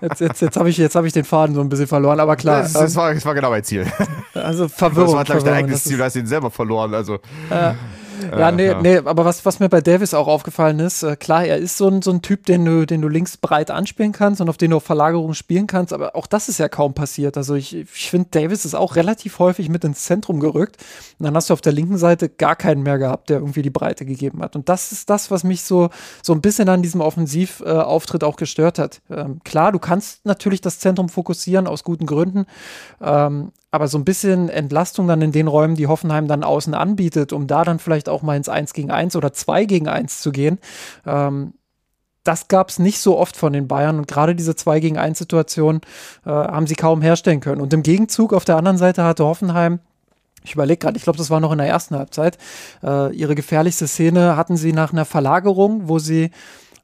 Jetzt, 0.00 0.20
jetzt, 0.22 0.40
jetzt 0.40 0.56
habe 0.56 0.70
ich, 0.70 0.78
hab 0.80 1.04
ich 1.04 1.12
den 1.12 1.24
Faden 1.24 1.54
so 1.54 1.60
ein 1.60 1.68
bisschen 1.68 1.86
verloren, 1.86 2.18
aber 2.18 2.36
klar. 2.36 2.62
Das, 2.62 2.72
das, 2.72 2.96
war, 2.96 3.12
das 3.12 3.26
war 3.26 3.34
genau 3.34 3.50
mein 3.50 3.62
Ziel. 3.62 3.86
Also 4.32 4.68
Verwirrung. 4.68 5.08
Das 5.08 5.16
war, 5.16 5.24
glaube 5.24 5.40
ich, 5.40 5.44
dein 5.44 5.54
eigenes 5.64 5.84
Ziel, 5.84 5.98
du 5.98 6.04
hast 6.04 6.16
ihn 6.16 6.26
selber 6.26 6.50
verloren. 6.50 6.94
Also. 6.94 7.18
Ja. 7.50 7.76
Ja, 8.38 8.52
nee, 8.52 8.74
nee, 8.74 8.98
aber 8.98 9.24
was, 9.24 9.44
was 9.44 9.60
mir 9.60 9.68
bei 9.68 9.80
Davis 9.80 10.14
auch 10.14 10.26
aufgefallen 10.26 10.78
ist, 10.78 11.02
äh, 11.02 11.16
klar, 11.16 11.44
er 11.44 11.58
ist 11.58 11.76
so 11.76 11.88
ein, 11.88 12.02
so 12.02 12.10
ein 12.10 12.22
Typ, 12.22 12.46
den 12.46 12.64
du, 12.64 12.86
den 12.86 13.02
du 13.02 13.08
links 13.08 13.36
breit 13.36 13.70
anspielen 13.70 14.12
kannst 14.12 14.40
und 14.40 14.48
auf 14.48 14.56
den 14.56 14.70
du 14.70 14.78
auf 14.78 14.84
Verlagerung 14.84 15.34
spielen 15.34 15.66
kannst, 15.66 15.92
aber 15.92 16.16
auch 16.16 16.26
das 16.26 16.48
ist 16.48 16.58
ja 16.58 16.68
kaum 16.68 16.94
passiert. 16.94 17.36
Also 17.36 17.54
ich, 17.54 17.74
ich 17.74 18.10
finde, 18.10 18.28
Davis 18.30 18.64
ist 18.64 18.74
auch 18.74 18.96
relativ 18.96 19.38
häufig 19.38 19.68
mit 19.68 19.84
ins 19.84 20.04
Zentrum 20.04 20.40
gerückt 20.40 20.76
und 21.18 21.26
dann 21.26 21.34
hast 21.34 21.50
du 21.50 21.54
auf 21.54 21.60
der 21.60 21.72
linken 21.72 21.98
Seite 21.98 22.28
gar 22.28 22.56
keinen 22.56 22.82
mehr 22.82 22.98
gehabt, 22.98 23.30
der 23.30 23.38
irgendwie 23.38 23.62
die 23.62 23.70
Breite 23.70 24.04
gegeben 24.04 24.42
hat. 24.42 24.56
Und 24.56 24.68
das 24.68 24.92
ist 24.92 25.10
das, 25.10 25.30
was 25.30 25.44
mich 25.44 25.62
so, 25.62 25.90
so 26.22 26.32
ein 26.32 26.40
bisschen 26.40 26.68
an 26.68 26.82
diesem 26.82 27.00
Offensivauftritt 27.00 28.24
auch 28.24 28.36
gestört 28.36 28.78
hat. 28.78 29.00
Ähm, 29.10 29.40
klar, 29.44 29.72
du 29.72 29.78
kannst 29.78 30.24
natürlich 30.26 30.60
das 30.60 30.78
Zentrum 30.78 31.08
fokussieren 31.08 31.66
aus 31.66 31.84
guten 31.84 32.06
Gründen, 32.06 32.46
ähm, 33.00 33.52
aber 33.70 33.88
so 33.88 33.98
ein 33.98 34.04
bisschen 34.04 34.48
Entlastung 34.48 35.06
dann 35.06 35.22
in 35.22 35.32
den 35.32 35.46
Räumen, 35.46 35.76
die 35.76 35.86
Hoffenheim 35.86 36.26
dann 36.28 36.44
außen 36.44 36.74
anbietet, 36.74 37.32
um 37.32 37.46
da 37.46 37.64
dann 37.64 37.78
vielleicht 37.78 38.08
auch 38.08 38.22
mal 38.22 38.36
ins 38.36 38.48
1 38.48 38.72
gegen 38.72 38.90
1 38.90 39.16
oder 39.16 39.32
2 39.32 39.64
gegen 39.64 39.88
1 39.88 40.20
zu 40.20 40.32
gehen. 40.32 40.58
Ähm, 41.06 41.54
das 42.24 42.48
gab 42.48 42.68
es 42.68 42.78
nicht 42.78 42.98
so 43.00 43.18
oft 43.18 43.36
von 43.36 43.52
den 43.52 43.66
Bayern 43.66 43.98
und 43.98 44.06
gerade 44.06 44.34
diese 44.34 44.54
2 44.54 44.80
gegen 44.80 44.98
1 44.98 45.18
Situation 45.18 45.80
äh, 46.26 46.30
haben 46.30 46.66
sie 46.66 46.74
kaum 46.74 47.00
herstellen 47.00 47.40
können. 47.40 47.60
Und 47.60 47.72
im 47.72 47.82
Gegenzug 47.82 48.34
auf 48.34 48.44
der 48.44 48.56
anderen 48.56 48.76
Seite 48.76 49.04
hatte 49.04 49.24
Hoffenheim 49.24 49.80
ich 50.42 50.54
überlege 50.54 50.78
gerade, 50.78 50.96
ich 50.96 51.02
glaube, 51.02 51.18
das 51.18 51.30
war 51.30 51.40
noch 51.40 51.52
in 51.52 51.58
der 51.58 51.66
ersten 51.66 51.96
Halbzeit. 51.96 52.38
Äh, 52.82 53.14
ihre 53.14 53.34
gefährlichste 53.34 53.86
Szene 53.86 54.36
hatten 54.36 54.56
sie 54.56 54.72
nach 54.72 54.92
einer 54.92 55.04
Verlagerung, 55.04 55.88
wo 55.88 55.98
sie 55.98 56.30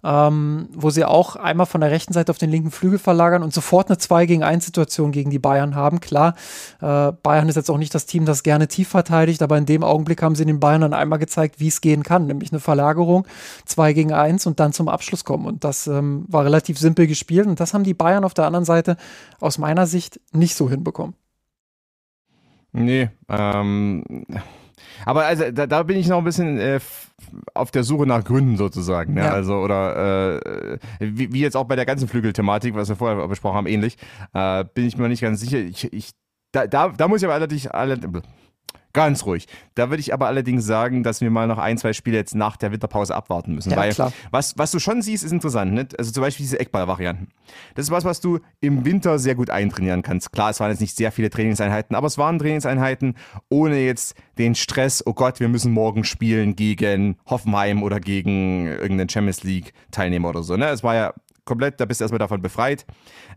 ähm, 0.06 0.68
wo 0.72 0.90
sie 0.90 1.04
auch 1.04 1.34
einmal 1.34 1.66
von 1.66 1.80
der 1.80 1.90
rechten 1.90 2.12
Seite 2.12 2.30
auf 2.30 2.38
den 2.38 2.50
linken 2.50 2.70
Flügel 2.70 2.98
verlagern 2.98 3.42
und 3.42 3.52
sofort 3.52 3.88
eine 3.88 3.98
2 3.98 4.26
gegen 4.26 4.44
1 4.44 4.64
Situation 4.64 5.10
gegen 5.10 5.30
die 5.30 5.40
Bayern 5.40 5.74
haben. 5.74 5.98
Klar, 5.98 6.36
äh, 6.80 7.10
Bayern 7.10 7.48
ist 7.48 7.56
jetzt 7.56 7.70
auch 7.70 7.78
nicht 7.78 7.92
das 7.92 8.06
Team, 8.06 8.24
das 8.24 8.44
gerne 8.44 8.68
tief 8.68 8.88
verteidigt, 8.88 9.42
aber 9.42 9.58
in 9.58 9.66
dem 9.66 9.82
Augenblick 9.82 10.22
haben 10.22 10.36
sie 10.36 10.44
den 10.44 10.60
Bayern 10.60 10.82
dann 10.82 10.94
einmal 10.94 11.18
gezeigt, 11.18 11.58
wie 11.58 11.66
es 11.66 11.80
gehen 11.80 12.04
kann, 12.04 12.26
nämlich 12.26 12.52
eine 12.52 12.60
Verlagerung, 12.60 13.26
2 13.64 13.92
gegen 13.94 14.12
1 14.12 14.46
und 14.46 14.60
dann 14.60 14.72
zum 14.72 14.88
Abschluss 14.88 15.24
kommen. 15.24 15.44
Und 15.44 15.64
das 15.64 15.88
ähm, 15.88 16.24
war 16.28 16.44
relativ 16.44 16.78
simpel 16.78 17.08
gespielt 17.08 17.48
und 17.48 17.58
das 17.58 17.74
haben 17.74 17.82
die 17.82 17.94
Bayern 17.94 18.22
auf 18.22 18.34
der 18.34 18.46
anderen 18.46 18.64
Seite 18.64 18.96
aus 19.40 19.58
meiner 19.58 19.88
Sicht 19.88 20.20
nicht 20.32 20.54
so 20.54 20.70
hinbekommen. 20.70 21.14
Nee, 22.72 23.08
ähm, 23.28 24.04
aber 25.04 25.26
also 25.26 25.50
da, 25.50 25.66
da 25.66 25.82
bin 25.82 25.96
ich 25.96 26.08
noch 26.08 26.18
ein 26.18 26.24
bisschen 26.24 26.58
äh, 26.58 26.80
auf 27.54 27.70
der 27.70 27.84
Suche 27.84 28.06
nach 28.06 28.24
Gründen 28.24 28.56
sozusagen. 28.56 29.14
Ne? 29.14 29.22
Ja. 29.22 29.32
Also 29.32 29.56
oder 29.56 30.40
äh, 30.40 30.78
wie, 31.00 31.32
wie, 31.32 31.40
jetzt 31.40 31.56
auch 31.56 31.64
bei 31.64 31.76
der 31.76 31.86
ganzen 31.86 32.08
Flügelthematik, 32.08 32.74
was 32.74 32.88
wir 32.88 32.96
vorher 32.96 33.26
besprochen 33.28 33.56
haben, 33.56 33.66
ähnlich, 33.66 33.96
äh, 34.32 34.64
bin 34.74 34.86
ich 34.86 34.96
mir 34.96 35.08
nicht 35.08 35.22
ganz 35.22 35.40
sicher. 35.40 35.58
Ich, 35.58 35.92
ich 35.92 36.10
da, 36.52 36.66
da, 36.66 36.88
da 36.88 37.08
muss 37.08 37.20
ich 37.20 37.26
aber 37.26 37.34
allerdings 37.34 37.66
alle, 37.66 37.98
Ganz 38.96 39.26
ruhig. 39.26 39.46
Da 39.74 39.90
würde 39.90 40.00
ich 40.00 40.14
aber 40.14 40.26
allerdings 40.26 40.64
sagen, 40.64 41.02
dass 41.02 41.20
wir 41.20 41.30
mal 41.30 41.46
noch 41.46 41.58
ein, 41.58 41.76
zwei 41.76 41.92
Spiele 41.92 42.16
jetzt 42.16 42.34
nach 42.34 42.56
der 42.56 42.72
Winterpause 42.72 43.14
abwarten 43.14 43.54
müssen. 43.54 43.70
Ja, 43.72 43.76
weil 43.76 43.92
klar. 43.92 44.10
Was, 44.30 44.56
was 44.56 44.70
du 44.70 44.78
schon 44.78 45.02
siehst, 45.02 45.22
ist 45.22 45.32
interessant. 45.32 45.74
Ne? 45.74 45.86
Also 45.98 46.12
zum 46.12 46.22
Beispiel 46.22 46.44
diese 46.44 46.58
Eckball-Varianten. 46.58 47.28
Das 47.74 47.84
ist 47.84 47.90
was, 47.90 48.06
was 48.06 48.22
du 48.22 48.38
im 48.60 48.86
Winter 48.86 49.18
sehr 49.18 49.34
gut 49.34 49.50
eintrainieren 49.50 50.00
kannst. 50.00 50.32
Klar, 50.32 50.48
es 50.48 50.60
waren 50.60 50.70
jetzt 50.70 50.80
nicht 50.80 50.96
sehr 50.96 51.12
viele 51.12 51.28
Trainingseinheiten, 51.28 51.94
aber 51.94 52.06
es 52.06 52.16
waren 52.16 52.38
Trainingseinheiten 52.38 53.16
ohne 53.50 53.80
jetzt 53.80 54.14
den 54.38 54.54
Stress, 54.54 55.06
oh 55.06 55.12
Gott, 55.12 55.40
wir 55.40 55.48
müssen 55.48 55.72
morgen 55.72 56.02
spielen 56.04 56.56
gegen 56.56 57.18
Hoffenheim 57.26 57.82
oder 57.82 58.00
gegen 58.00 58.66
irgendeinen 58.66 59.10
Champions 59.10 59.44
League-Teilnehmer 59.44 60.30
oder 60.30 60.42
so. 60.42 60.56
Ne? 60.56 60.70
Es 60.70 60.82
war 60.82 60.94
ja 60.94 61.12
komplett, 61.44 61.80
da 61.80 61.84
bist 61.84 62.00
du 62.00 62.04
erstmal 62.04 62.18
davon 62.18 62.40
befreit. 62.40 62.86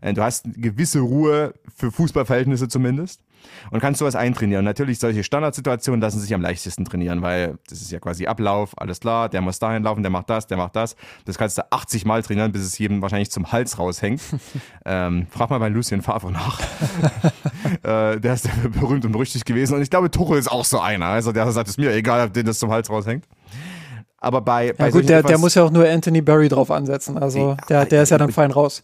Äh, 0.00 0.14
du 0.14 0.22
hast 0.22 0.46
eine 0.46 0.54
gewisse 0.54 1.00
Ruhe 1.00 1.52
für 1.76 1.92
Fußballverhältnisse 1.92 2.68
zumindest 2.68 3.20
und 3.70 3.80
kannst 3.80 3.98
sowas 3.98 4.14
eintrainieren. 4.14 4.64
Natürlich, 4.64 4.98
solche 4.98 5.24
Standardsituationen 5.24 6.00
lassen 6.00 6.20
sich 6.20 6.34
am 6.34 6.42
leichtesten 6.42 6.84
trainieren, 6.84 7.22
weil 7.22 7.58
das 7.68 7.80
ist 7.80 7.90
ja 7.90 7.98
quasi 7.98 8.26
Ablauf, 8.26 8.72
alles 8.76 9.00
klar, 9.00 9.28
der 9.28 9.40
muss 9.40 9.58
dahin 9.58 9.82
laufen, 9.82 10.02
der 10.02 10.10
macht 10.10 10.30
das, 10.30 10.46
der 10.46 10.56
macht 10.56 10.76
das. 10.76 10.96
Das 11.24 11.38
kannst 11.38 11.58
du 11.58 11.62
80 11.70 12.04
Mal 12.04 12.22
trainieren, 12.22 12.52
bis 12.52 12.62
es 12.62 12.78
jedem 12.78 13.02
wahrscheinlich 13.02 13.30
zum 13.30 13.52
Hals 13.52 13.78
raushängt. 13.78 14.20
ähm, 14.84 15.26
frag 15.30 15.50
mal 15.50 15.58
bei 15.58 15.68
Lucien 15.68 16.02
Favre 16.02 16.32
nach. 16.32 16.60
äh, 17.82 18.20
der 18.20 18.34
ist 18.34 18.48
berühmt 18.72 19.04
und 19.04 19.12
berüchtigt 19.12 19.46
gewesen 19.46 19.74
und 19.74 19.82
ich 19.82 19.90
glaube, 19.90 20.10
Tuchel 20.10 20.38
ist 20.38 20.50
auch 20.50 20.64
so 20.64 20.80
einer. 20.80 21.06
Also 21.06 21.32
der 21.32 21.50
sagt, 21.52 21.68
es 21.68 21.78
mir 21.78 21.92
egal, 21.92 22.26
ob 22.26 22.32
den 22.32 22.46
das 22.46 22.58
zum 22.58 22.70
Hals 22.70 22.90
raushängt. 22.90 23.24
Aber 24.22 24.42
bei, 24.42 24.74
bei 24.74 24.86
ja, 24.86 24.90
gut, 24.90 25.08
der, 25.08 25.22
der 25.22 25.38
muss 25.38 25.54
ja 25.54 25.62
auch 25.64 25.70
nur 25.70 25.88
Anthony 25.88 26.20
Barry 26.20 26.48
drauf 26.48 26.70
ansetzen. 26.70 27.16
Also 27.16 27.56
der, 27.70 27.86
der 27.86 28.02
ist 28.02 28.10
ja 28.10 28.18
dann 28.18 28.30
fein 28.30 28.50
raus. 28.50 28.82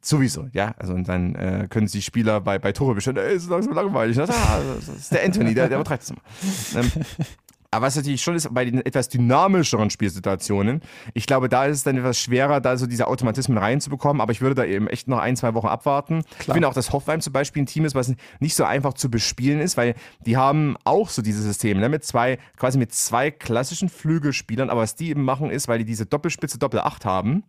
Sowieso, 0.00 0.48
ja. 0.52 0.74
Also 0.78 0.94
und 0.94 1.08
dann 1.08 1.34
äh, 1.34 1.66
können 1.68 1.88
sich 1.88 2.04
Spieler 2.04 2.40
bei, 2.40 2.58
bei 2.58 2.72
Tore 2.72 2.94
bestellen, 2.94 3.16
ey, 3.16 3.34
ist 3.34 3.48
langsam 3.48 3.74
langweilig. 3.74 4.16
Das, 4.16 4.30
ah, 4.30 4.60
das 4.76 4.88
ist 4.88 5.12
der 5.12 5.24
Anthony, 5.24 5.54
der, 5.54 5.68
der 5.68 5.78
übertreibt 5.78 6.02
es 6.02 6.10
immer. 6.10 6.20
Ähm, 6.76 6.90
aber 7.74 7.86
was 7.86 7.96
natürlich 7.96 8.22
schon 8.22 8.36
ist, 8.36 8.52
bei 8.54 8.64
den 8.64 8.86
etwas 8.86 9.08
dynamischeren 9.08 9.90
Spielsituationen, 9.90 10.80
ich 11.12 11.26
glaube, 11.26 11.48
da 11.48 11.66
ist 11.66 11.78
es 11.78 11.82
dann 11.82 11.96
etwas 11.96 12.20
schwerer, 12.20 12.60
da 12.60 12.76
so 12.76 12.86
diese 12.86 13.08
Automatismen 13.08 13.58
reinzubekommen. 13.58 14.20
Aber 14.20 14.30
ich 14.30 14.40
würde 14.40 14.54
da 14.54 14.64
eben 14.64 14.86
echt 14.86 15.08
noch 15.08 15.18
ein, 15.18 15.34
zwei 15.34 15.54
Wochen 15.54 15.66
abwarten. 15.66 16.22
Klar. 16.22 16.38
Ich 16.38 16.52
finde 16.52 16.68
auch, 16.68 16.74
dass 16.74 16.92
Hoffenheim 16.92 17.20
zum 17.20 17.32
Beispiel 17.32 17.64
ein 17.64 17.66
Team 17.66 17.84
ist, 17.84 17.96
was 17.96 18.14
nicht 18.38 18.54
so 18.54 18.62
einfach 18.62 18.94
zu 18.94 19.10
bespielen 19.10 19.60
ist, 19.60 19.76
weil 19.76 19.94
die 20.24 20.36
haben 20.36 20.76
auch 20.84 21.08
so 21.08 21.20
dieses 21.20 21.42
System, 21.42 21.80
ne, 21.80 21.88
mit 21.88 22.04
zwei, 22.04 22.38
quasi 22.56 22.78
mit 22.78 22.92
zwei 22.92 23.32
klassischen 23.32 23.88
Flügelspielern. 23.88 24.70
Aber 24.70 24.82
was 24.82 24.94
die 24.94 25.10
eben 25.10 25.24
machen 25.24 25.50
ist, 25.50 25.66
weil 25.66 25.78
die 25.78 25.84
diese 25.84 26.06
Doppelspitze 26.06 26.58
Doppel-8 26.58 27.04
haben, 27.04 27.42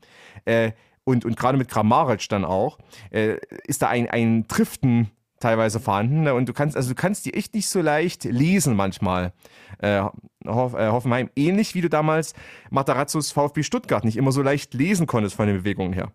äh, 0.45 0.71
und, 1.05 1.23
und 1.23 1.37
gerade 1.37 1.57
mit 1.57 1.69
Kramaric 1.69 2.27
dann 2.27 2.43
auch, 2.43 2.77
äh, 3.11 3.37
ist 3.65 3.81
da 3.81 3.87
ein, 3.87 4.09
ein 4.09 4.47
Triften 4.47 5.11
teilweise 5.39 5.79
vorhanden. 5.79 6.23
Ne? 6.23 6.33
Und 6.33 6.49
du 6.49 6.53
kannst, 6.53 6.75
also 6.75 6.89
du 6.89 6.95
kannst 6.95 7.25
die 7.25 7.33
echt 7.33 7.53
nicht 7.53 7.69
so 7.69 7.81
leicht 7.81 8.25
lesen 8.25 8.75
manchmal. 8.75 9.31
Äh, 9.79 10.03
Hoff, 10.45 10.73
äh, 10.73 10.89
Hoffenheim, 10.89 11.29
ähnlich 11.35 11.75
wie 11.75 11.81
du 11.81 11.89
damals 11.89 12.33
Matarazzos 12.69 13.31
VfB 13.31 13.63
Stuttgart 13.63 14.03
nicht 14.03 14.17
immer 14.17 14.31
so 14.31 14.41
leicht 14.41 14.73
lesen 14.73 15.07
konntest 15.07 15.35
von 15.35 15.47
den 15.47 15.57
Bewegungen 15.57 15.93
her. 15.93 16.11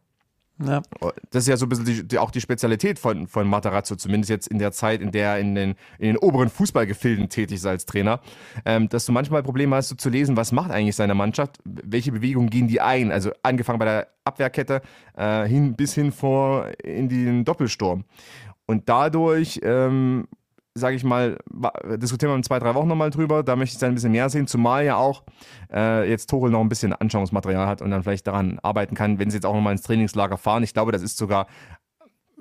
Ja. 0.62 0.83
Das 1.31 1.44
ist 1.44 1.49
ja 1.49 1.57
so 1.57 1.66
ein 1.66 1.68
bisschen 1.68 1.85
die, 1.85 2.07
die, 2.07 2.18
auch 2.18 2.31
die 2.31 2.40
Spezialität 2.40 2.99
von, 2.99 3.27
von 3.27 3.49
Matarazzo, 3.49 3.96
zumindest 3.96 4.31
jetzt 4.31 4.49
in 4.49 4.59
der 4.59 4.73
Zeit, 4.73 5.01
in 5.01 5.11
der 5.11 5.31
er 5.31 5.38
in 5.38 5.55
den, 5.55 5.70
in 5.99 6.09
den 6.09 6.16
oberen 6.18 6.49
Fußballgefilden 6.51 7.29
tätig 7.29 7.57
ist 7.57 7.66
als 7.66 7.87
Trainer, 7.87 8.20
ähm, 8.64 8.88
dass 8.88 9.07
du 9.07 9.12
manchmal 9.12 9.42
Probleme 9.42 9.77
hast, 9.77 9.88
so 9.88 9.94
zu 9.94 10.11
lesen, 10.11 10.37
was 10.37 10.53
macht 10.53 10.70
eigentlich 10.70 10.96
seine 10.96 11.14
Mannschaft, 11.14 11.59
welche 11.64 12.12
Bewegungen 12.12 12.51
gehen 12.51 12.68
die 12.68 12.81
ein, 12.81 13.11
also 13.11 13.31
angefangen 13.42 13.79
bei 13.79 13.85
der 13.87 14.09
Abwehrkette 14.25 14.83
äh, 15.16 15.46
hin 15.46 15.75
bis 15.75 15.94
hin 15.94 16.12
vor 16.12 16.68
in 16.83 17.09
den 17.09 17.44
Doppelsturm. 17.44 18.05
Und 18.66 18.88
dadurch 18.88 19.61
ähm, 19.62 20.29
sage 20.74 20.96
ich 20.96 21.04
mal, 21.04 21.38
diskutieren 21.96 22.33
wir 22.33 22.37
in 22.37 22.42
zwei, 22.42 22.59
drei 22.59 22.74
Wochen 22.74 22.88
nochmal 22.88 23.11
drüber. 23.11 23.42
Da 23.42 23.56
möchte 23.56 23.74
ich 23.74 23.80
dann 23.80 23.92
ein 23.92 23.94
bisschen 23.94 24.12
mehr 24.12 24.28
sehen, 24.30 24.46
zumal 24.46 24.85
ja 24.85 24.96
auch 24.96 25.24
äh, 25.72 26.09
jetzt 26.09 26.30
Torel 26.30 26.50
noch 26.50 26.61
ein 26.61 26.68
bisschen 26.68 26.92
Anschauungsmaterial 26.92 27.66
hat 27.66 27.83
und 27.83 27.90
dann 27.90 28.02
vielleicht 28.02 28.26
daran 28.26 28.59
arbeiten 28.62 28.94
kann, 28.94 29.18
wenn 29.18 29.30
sie 29.30 29.37
jetzt 29.37 29.46
auch 29.46 29.54
nochmal 29.54 29.72
ins 29.72 29.83
Trainingslager 29.83 30.38
fahren. 30.38 30.62
Ich 30.62 30.72
glaube, 30.72 30.92
das 30.92 31.02
ist 31.02 31.18
sogar 31.18 31.46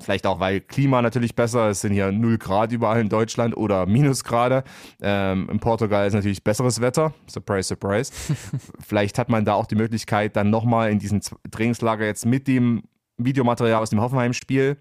Vielleicht 0.02 0.26
auch, 0.26 0.40
weil 0.40 0.62
Klima 0.62 1.02
natürlich 1.02 1.36
besser 1.36 1.70
ist. 1.70 1.78
Es 1.78 1.82
sind 1.82 1.94
hier 1.94 2.12
0 2.12 2.38
Grad 2.38 2.72
überall 2.72 3.02
in 3.02 3.10
Deutschland 3.10 3.56
oder 3.56 3.86
Minusgrade. 3.86 4.64
Ähm, 5.02 5.50
in 5.52 5.60
Portugal 5.60 6.08
ist 6.08 6.14
natürlich 6.14 6.44
besseres 6.44 6.82
Wetter. 6.82 7.14
Surprise, 7.28 7.68
surprise. 7.68 8.12
Vielleicht 8.80 9.18
hat 9.18 9.30
man 9.30 9.46
da 9.46 9.54
auch 9.54 9.66
die 9.66 9.76
Möglichkeit, 9.76 10.36
dann 10.36 10.50
nochmal 10.50 10.92
in 10.92 11.00
diesem 11.00 11.22
Trainingslager 11.52 12.06
jetzt 12.06 12.26
mit 12.26 12.48
dem 12.48 12.84
Videomaterial 13.26 13.82
aus 13.82 13.90
dem 13.90 14.02
Hoffenheim-Spiel 14.02 14.78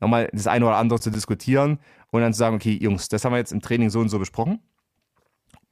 nochmal 0.00 0.28
das 0.32 0.46
eine 0.46 0.66
oder 0.66 0.76
andere 0.76 1.00
zu 1.00 1.10
diskutieren 1.10 1.78
und 2.10 2.20
dann 2.20 2.32
zu 2.32 2.38
sagen, 2.38 2.56
okay, 2.56 2.78
Jungs, 2.80 3.08
das 3.08 3.24
haben 3.24 3.32
wir 3.32 3.38
jetzt 3.38 3.52
im 3.52 3.60
Training 3.60 3.90
so 3.90 4.00
und 4.00 4.08
so 4.08 4.18
besprochen. 4.18 4.60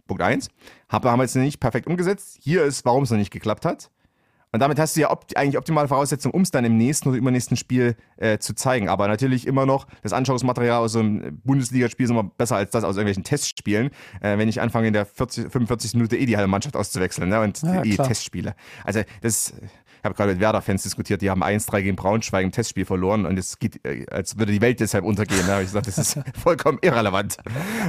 Punkt 0.06 0.22
1. 0.22 0.48
Haben 0.88 1.18
wir 1.18 1.22
jetzt 1.22 1.36
nicht 1.36 1.60
perfekt 1.60 1.86
umgesetzt. 1.86 2.38
Hier 2.40 2.64
ist, 2.64 2.84
warum 2.84 3.04
es 3.04 3.10
noch 3.10 3.18
nicht 3.18 3.30
geklappt 3.30 3.64
hat. 3.64 3.90
Und 4.52 4.58
damit 4.58 4.78
hast 4.80 4.96
du 4.96 5.00
ja 5.00 5.10
opt 5.10 5.36
eigentlich 5.36 5.56
optimale 5.56 5.86
Voraussetzungen, 5.86 6.34
um 6.34 6.42
es 6.42 6.50
dann 6.50 6.64
im 6.64 6.76
nächsten 6.76 7.08
oder 7.08 7.18
übernächsten 7.18 7.56
Spiel 7.56 7.94
äh, 8.16 8.38
zu 8.38 8.54
zeigen. 8.54 8.88
Aber 8.88 9.06
natürlich 9.06 9.46
immer 9.46 9.64
noch, 9.64 9.86
das 10.02 10.12
Anschauungsmaterial 10.12 10.80
aus 10.80 10.92
so 10.92 10.98
einem 10.98 11.40
Bundesligaspiel 11.44 12.04
ist 12.04 12.10
immer 12.10 12.24
besser 12.24 12.56
als 12.56 12.72
das 12.72 12.82
aus 12.82 12.96
irgendwelchen 12.96 13.22
Testspielen. 13.22 13.90
Äh, 14.20 14.38
wenn 14.38 14.48
ich 14.48 14.60
anfange, 14.60 14.88
in 14.88 14.92
der 14.92 15.06
40, 15.06 15.52
45. 15.52 15.94
Minute 15.94 16.16
eh 16.16 16.26
die 16.26 16.36
halbe 16.36 16.48
Mannschaft 16.50 16.76
auszuwechseln 16.76 17.28
ne? 17.28 17.40
und 17.40 17.62
ja, 17.62 17.84
eh 17.84 17.96
Testspiele. 17.96 18.56
Also 18.84 19.02
das 19.20 19.54
habe 20.04 20.14
gerade 20.14 20.32
mit 20.32 20.40
Werder-Fans 20.40 20.82
diskutiert, 20.82 21.22
die 21.22 21.30
haben 21.30 21.42
1-3 21.42 21.82
gegen 21.82 21.96
Braunschweig 21.96 22.44
im 22.44 22.52
Testspiel 22.52 22.84
verloren 22.84 23.26
und 23.26 23.38
es 23.38 23.58
geht, 23.58 23.84
äh, 23.84 24.06
als 24.10 24.38
würde 24.38 24.52
die 24.52 24.60
Welt 24.60 24.80
deshalb 24.80 25.04
untergehen. 25.04 25.42
Da 25.46 25.54
habe 25.54 25.62
ich 25.62 25.68
gesagt, 25.68 25.86
das 25.86 25.98
ist 25.98 26.20
vollkommen 26.42 26.78
irrelevant. 26.82 27.36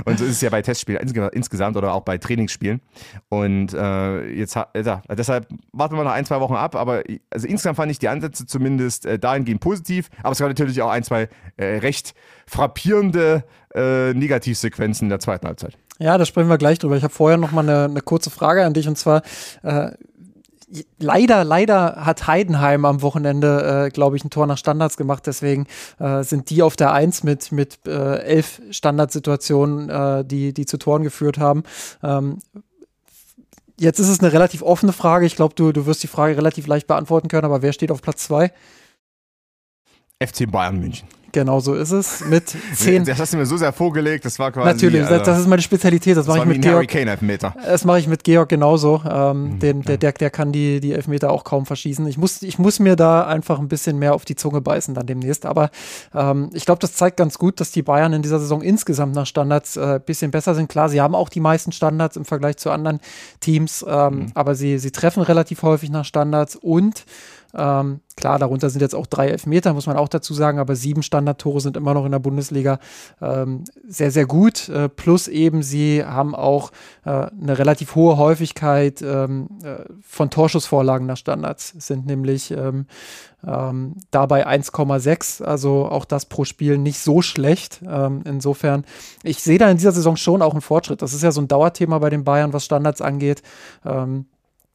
Und 0.05 0.19
so 0.19 0.25
ist 0.25 0.31
es 0.31 0.41
ja 0.41 0.49
bei 0.49 0.61
Testspielen 0.61 1.01
insgesamt 1.31 1.77
oder 1.77 1.93
auch 1.93 2.01
bei 2.01 2.17
Trainingsspielen. 2.17 2.81
Und 3.29 3.73
äh, 3.73 4.27
jetzt 4.29 4.55
ja, 4.55 4.67
deshalb 5.09 5.47
warten 5.71 5.95
wir 5.95 6.03
noch 6.03 6.11
ein, 6.11 6.25
zwei 6.25 6.39
Wochen 6.39 6.55
ab, 6.55 6.75
aber 6.75 7.03
also 7.29 7.47
insgesamt 7.47 7.77
fand 7.77 7.91
ich 7.91 7.99
die 7.99 8.07
Ansätze 8.07 8.45
zumindest 8.45 9.05
äh, 9.05 9.19
dahingehend 9.19 9.61
positiv, 9.61 10.09
aber 10.23 10.31
es 10.31 10.39
gab 10.39 10.47
natürlich 10.49 10.81
auch 10.81 10.89
ein, 10.89 11.03
zwei 11.03 11.29
äh, 11.57 11.77
recht 11.77 12.13
frappierende 12.45 13.43
äh, 13.73 14.13
Negativsequenzen 14.13 15.05
in 15.05 15.09
der 15.09 15.19
zweiten 15.19 15.47
Halbzeit. 15.47 15.77
Ja, 15.99 16.17
da 16.17 16.25
sprechen 16.25 16.49
wir 16.49 16.57
gleich 16.57 16.79
drüber. 16.79 16.97
Ich 16.97 17.03
habe 17.03 17.13
vorher 17.13 17.37
noch 17.37 17.51
mal 17.51 17.61
eine, 17.61 17.85
eine 17.85 18.01
kurze 18.01 18.31
Frage 18.31 18.65
an 18.65 18.73
dich 18.73 18.87
und 18.87 18.97
zwar 18.97 19.21
äh, 19.61 19.91
leider, 20.99 21.43
leider 21.43 22.05
hat 22.05 22.27
Heidenheim 22.27 22.85
am 22.85 23.01
Wochenende, 23.01 23.85
äh, 23.87 23.89
glaube 23.89 24.17
ich, 24.17 24.23
ein 24.23 24.29
Tor 24.29 24.47
nach 24.47 24.57
Standards 24.57 24.97
gemacht. 24.97 25.23
Deswegen 25.25 25.67
äh, 25.99 26.23
sind 26.23 26.49
die 26.49 26.63
auf 26.63 26.75
der 26.75 26.93
Eins 26.93 27.23
mit, 27.23 27.51
mit 27.51 27.79
äh, 27.87 28.19
elf 28.19 28.61
Standardsituationen, 28.71 29.89
äh, 29.89 30.25
die, 30.25 30.53
die 30.53 30.65
zu 30.65 30.77
Toren 30.77 31.03
geführt 31.03 31.37
haben. 31.37 31.63
Ähm, 32.03 32.39
Jetzt 33.81 33.97
ist 33.97 34.09
es 34.09 34.19
eine 34.19 34.31
relativ 34.31 34.61
offene 34.61 34.93
Frage. 34.93 35.25
Ich 35.25 35.35
glaube, 35.35 35.55
du, 35.55 35.71
du 35.71 35.87
wirst 35.87 36.03
die 36.03 36.07
Frage 36.07 36.37
relativ 36.37 36.67
leicht 36.67 36.85
beantworten 36.85 37.29
können, 37.29 37.45
aber 37.45 37.63
wer 37.63 37.73
steht 37.73 37.89
auf 37.89 38.03
Platz 38.03 38.25
2? 38.25 38.51
FC 40.23 40.51
Bayern 40.51 40.79
München. 40.79 41.07
Genau 41.31 41.59
so 41.59 41.73
ist 41.73 41.91
es. 41.91 42.25
Mit 42.25 42.55
zehn. 42.75 43.05
Das 43.05 43.19
hast 43.19 43.33
du 43.33 43.37
mir 43.37 43.45
so 43.45 43.57
sehr 43.57 43.71
vorgelegt, 43.71 44.25
das 44.25 44.37
war 44.39 44.51
quasi. 44.51 44.67
Natürlich, 44.67 45.03
also, 45.03 45.23
das 45.23 45.39
ist 45.39 45.47
meine 45.47 45.61
Spezialität. 45.61 46.17
Das, 46.17 46.25
das 46.25 46.35
mache 46.35 46.47
ich 46.47 46.57
mit 46.57 46.61
Georg. 46.61 46.93
Elfmeter. 46.93 47.55
Das 47.65 47.85
mache 47.85 47.99
ich 47.99 48.07
mit 48.07 48.23
Georg 48.23 48.49
genauso. 48.49 49.01
Ähm, 49.09 49.43
mhm, 49.43 49.59
den, 49.59 49.81
der, 49.83 49.97
der, 49.97 50.11
der 50.11 50.29
kann 50.29 50.51
die, 50.51 50.79
die 50.79 50.91
Elfmeter 50.91 51.31
auch 51.31 51.43
kaum 51.43 51.65
verschießen. 51.65 52.05
Ich 52.07 52.17
muss, 52.17 52.41
ich 52.41 52.59
muss 52.59 52.79
mir 52.79 52.95
da 52.95 53.25
einfach 53.25 53.59
ein 53.59 53.67
bisschen 53.67 53.97
mehr 53.97 54.13
auf 54.13 54.25
die 54.25 54.35
Zunge 54.35 54.61
beißen 54.61 54.93
dann 54.93 55.05
demnächst. 55.05 55.45
Aber 55.45 55.69
ähm, 56.13 56.49
ich 56.53 56.65
glaube, 56.65 56.79
das 56.79 56.93
zeigt 56.93 57.17
ganz 57.17 57.37
gut, 57.37 57.59
dass 57.59 57.71
die 57.71 57.81
Bayern 57.81 58.13
in 58.13 58.21
dieser 58.21 58.39
Saison 58.39 58.61
insgesamt 58.61 59.15
nach 59.15 59.25
Standards 59.25 59.77
ein 59.77 59.97
äh, 59.97 59.99
bisschen 60.03 60.31
besser 60.31 60.55
sind. 60.55 60.69
Klar, 60.69 60.89
sie 60.89 61.01
haben 61.01 61.15
auch 61.15 61.29
die 61.29 61.39
meisten 61.39 61.71
Standards 61.71 62.17
im 62.17 62.25
Vergleich 62.25 62.57
zu 62.57 62.71
anderen 62.71 62.99
Teams, 63.39 63.85
ähm, 63.87 64.13
mhm. 64.13 64.25
aber 64.33 64.55
sie, 64.55 64.77
sie 64.77 64.91
treffen 64.91 65.23
relativ 65.23 65.63
häufig 65.63 65.89
nach 65.89 66.05
Standards 66.05 66.55
und 66.55 67.05
ähm, 67.53 67.99
klar, 68.15 68.39
darunter 68.39 68.69
sind 68.69 68.81
jetzt 68.81 68.95
auch 68.95 69.07
drei 69.07 69.29
Elfmeter, 69.29 69.73
muss 69.73 69.87
man 69.87 69.97
auch 69.97 70.07
dazu 70.07 70.33
sagen, 70.33 70.59
aber 70.59 70.75
sieben 70.75 71.03
Standardtore 71.03 71.59
sind 71.59 71.77
immer 71.77 71.93
noch 71.93 72.05
in 72.05 72.11
der 72.11 72.19
Bundesliga 72.19 72.79
ähm, 73.21 73.63
sehr, 73.87 74.11
sehr 74.11 74.25
gut. 74.25 74.69
Äh, 74.69 74.89
plus 74.89 75.27
eben, 75.27 75.63
sie 75.63 76.03
haben 76.05 76.35
auch 76.35 76.71
äh, 77.05 77.09
eine 77.09 77.57
relativ 77.57 77.95
hohe 77.95 78.17
Häufigkeit 78.17 79.01
ähm, 79.01 79.49
äh, 79.63 79.83
von 80.01 80.29
Torschussvorlagen 80.29 81.07
nach 81.07 81.17
Standards, 81.17 81.73
sind 81.77 82.05
nämlich 82.05 82.51
ähm, 82.51 82.85
ähm, 83.45 83.95
dabei 84.11 84.47
1,6, 84.47 85.43
also 85.43 85.85
auch 85.87 86.05
das 86.05 86.25
pro 86.25 86.45
Spiel 86.45 86.77
nicht 86.77 86.99
so 86.99 87.21
schlecht. 87.21 87.81
Ähm, 87.87 88.21
insofern, 88.25 88.85
ich 89.23 89.41
sehe 89.41 89.57
da 89.57 89.69
in 89.69 89.77
dieser 89.77 89.91
Saison 89.91 90.15
schon 90.15 90.41
auch 90.41 90.53
einen 90.53 90.61
Fortschritt. 90.61 91.01
Das 91.01 91.13
ist 91.13 91.23
ja 91.23 91.31
so 91.31 91.41
ein 91.41 91.47
Dauerthema 91.47 91.99
bei 91.99 92.09
den 92.09 92.23
Bayern, 92.23 92.53
was 92.53 92.65
Standards 92.65 93.01
angeht. 93.01 93.41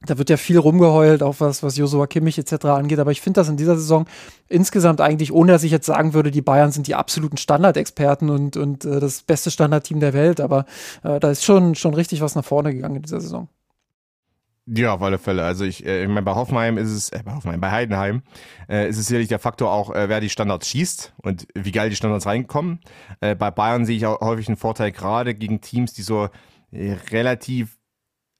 Da 0.05 0.17
wird 0.19 0.29
ja 0.29 0.37
viel 0.37 0.59
rumgeheult, 0.59 1.23
auch 1.23 1.35
was, 1.39 1.63
was 1.63 1.75
Josua 1.75 2.05
Kimmich 2.05 2.37
etc. 2.37 2.65
angeht. 2.65 2.99
Aber 2.99 3.11
ich 3.11 3.21
finde 3.21 3.39
das 3.39 3.49
in 3.49 3.57
dieser 3.57 3.75
Saison 3.75 4.05
insgesamt 4.47 5.01
eigentlich, 5.01 5.31
ohne 5.31 5.51
dass 5.51 5.63
ich 5.63 5.71
jetzt 5.71 5.87
sagen 5.87 6.13
würde, 6.13 6.29
die 6.29 6.43
Bayern 6.43 6.71
sind 6.71 6.85
die 6.85 6.93
absoluten 6.93 7.37
Standardexperten 7.37 8.29
und, 8.29 8.57
und 8.57 8.85
äh, 8.85 8.99
das 8.99 9.23
beste 9.23 9.49
Standardteam 9.49 9.99
der 9.99 10.13
Welt. 10.13 10.39
Aber 10.39 10.65
äh, 11.03 11.19
da 11.19 11.31
ist 11.31 11.43
schon, 11.43 11.73
schon 11.73 11.95
richtig 11.95 12.21
was 12.21 12.35
nach 12.35 12.45
vorne 12.45 12.73
gegangen 12.73 12.97
in 12.97 13.01
dieser 13.01 13.21
Saison. 13.21 13.49
Ja, 14.69 14.93
auf 14.93 15.01
alle 15.01 15.17
Fälle. 15.17 15.45
Also 15.45 15.63
ich, 15.63 15.85
äh, 15.85 16.03
ich 16.03 16.07
meine, 16.09 16.23
bei 16.23 16.35
Hoffenheim 16.35 16.77
ist 16.77 16.91
es, 16.91 17.09
äh, 17.09 17.23
bei 17.23 17.33
Hoffenheim, 17.33 17.61
bei 17.61 17.71
Heidenheim 17.71 18.21
äh, 18.67 18.89
ist 18.89 18.97
es 18.97 19.07
sicherlich 19.07 19.29
der 19.29 19.39
Faktor 19.39 19.71
auch, 19.71 19.95
äh, 19.95 20.09
wer 20.09 20.19
die 20.19 20.29
Standards 20.29 20.67
schießt 20.67 21.13
und 21.23 21.47
wie 21.55 21.71
geil 21.71 21.89
die 21.89 21.95
Standards 21.95 22.25
reinkommen. 22.25 22.81
Äh, 23.21 23.35
bei 23.35 23.49
Bayern 23.49 23.85
sehe 23.85 23.95
ich 23.95 24.05
auch 24.05 24.19
häufig 24.19 24.49
einen 24.49 24.57
Vorteil, 24.57 24.91
gerade 24.91 25.35
gegen 25.35 25.61
Teams, 25.61 25.93
die 25.93 26.01
so 26.01 26.27
äh, 26.71 26.97
relativ 27.11 27.76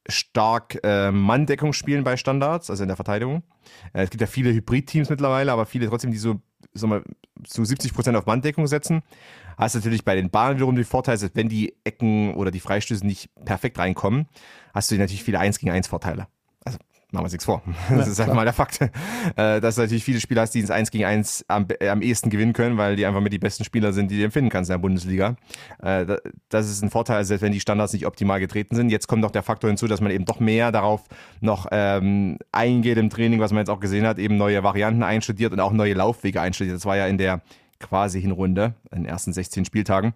stark 0.08 0.80
äh, 0.84 1.12
Manndeckung 1.12 1.74
spielen 1.74 2.04
bei 2.04 2.18
Standards, 2.18 2.70
also 2.70 2.84
in 2.84 2.88
der 2.88 2.96
Verteidigung. 2.96 3.44
Äh, 3.94 4.04
es 4.04 4.10
gibt 4.10 4.22
ja 4.22 4.28
viele 4.28 4.54
Hybrid-Teams 4.54 5.10
mittlerweile, 5.10 5.52
aber 5.52 5.66
viele 5.66 5.88
trotzdem, 5.88 6.12
die 6.12 6.18
so, 6.18 6.42
sag 6.74 6.90
mal, 6.90 7.04
zu 7.44 7.66
70 7.66 7.94
Prozent 7.94 8.18
auf 8.18 8.26
Manndeckung 8.26 8.68
setzen. 8.68 9.04
Hast 9.58 9.76
natürlich 9.76 10.06
bei 10.06 10.16
den 10.16 10.30
Bahnen 10.30 10.58
wiederum 10.58 10.76
die 10.76 10.84
Vorteile, 10.84 11.18
dass 11.18 11.36
wenn 11.36 11.50
die 11.50 11.76
Ecken 11.84 12.34
oder 12.36 12.52
die 12.52 12.60
Freistöße 12.60 13.06
nicht 13.06 13.30
perfekt 13.44 13.80
reinkommen, 13.80 14.28
hast 14.74 14.92
du 14.92 14.96
natürlich 14.96 15.24
viele 15.24 15.40
1 15.40 15.60
gegen 15.60 15.72
1 15.72 15.88
Vorteile 15.88 16.28
machen 17.12 17.22
wir 17.22 17.24
uns 17.24 17.32
nichts 17.32 17.46
vor. 17.46 17.62
Das 17.90 18.06
ja, 18.06 18.12
ist 18.12 18.20
einfach 18.20 18.36
mal 18.36 18.44
der 18.44 18.54
Fakt. 18.54 18.82
Äh, 18.82 19.62
dass 19.62 19.76
du 19.76 19.82
natürlich 19.82 20.04
viele 20.04 20.20
Spieler 20.20 20.42
hast, 20.42 20.52
die 20.52 20.60
ins 20.60 20.72
1 20.72 20.92
gegen 20.92 21.06
1 21.06 21.46
am, 21.48 21.68
am 21.90 22.02
ehesten 22.02 22.30
gewinnen 22.30 22.54
können, 22.54 22.78
weil 22.78 22.96
die 22.96 23.06
einfach 23.06 23.22
mit 23.22 23.32
die 23.34 23.40
besten 23.40 23.64
Spieler 23.64 23.94
sind, 23.94 24.12
die 24.12 24.18
du 24.18 24.26
empfinden 24.26 24.50
kannst 24.50 24.70
in 24.70 24.74
der 24.74 24.80
Bundesliga. 24.80 25.36
Äh, 25.82 26.18
das 26.50 26.70
ist 26.70 26.84
ein 26.84 26.90
Vorteil, 26.90 27.24
selbst 27.26 27.42
wenn 27.42 27.52
die 27.52 27.60
Standards 27.60 27.94
nicht 27.94 28.06
optimal 28.06 28.40
getreten 28.40 28.76
sind. 28.76 28.90
Jetzt 28.90 29.08
kommt 29.08 29.22
noch 29.22 29.32
der 29.32 29.44
Faktor 29.44 29.70
hinzu, 29.70 29.88
dass 29.88 30.02
man 30.02 30.12
eben 30.12 30.26
doch 30.26 30.40
mehr 30.40 30.72
darauf 30.72 31.04
noch 31.40 31.68
ähm, 31.72 32.38
eingeht 32.52 32.98
im 32.98 33.10
Training, 33.10 33.40
was 33.40 33.52
man 33.52 33.60
jetzt 33.60 33.70
auch 33.70 33.80
gesehen 33.80 34.06
hat, 34.06 34.20
eben 34.20 34.38
neue 34.38 34.64
Varianten 34.64 35.04
einstudiert 35.04 35.54
und 35.54 35.60
auch 35.60 35.72
neue 35.72 35.94
Laufwege 35.94 36.42
einstudiert. 36.42 36.76
Das 36.76 36.86
war 36.86 36.98
ja 36.98 37.08
in 37.08 37.18
der 37.18 37.42
quasi 37.80 38.20
Hinrunde, 38.20 38.74
in 38.92 39.04
den 39.04 39.06
ersten 39.06 39.34
16 39.34 39.66
Spieltagen 39.66 40.14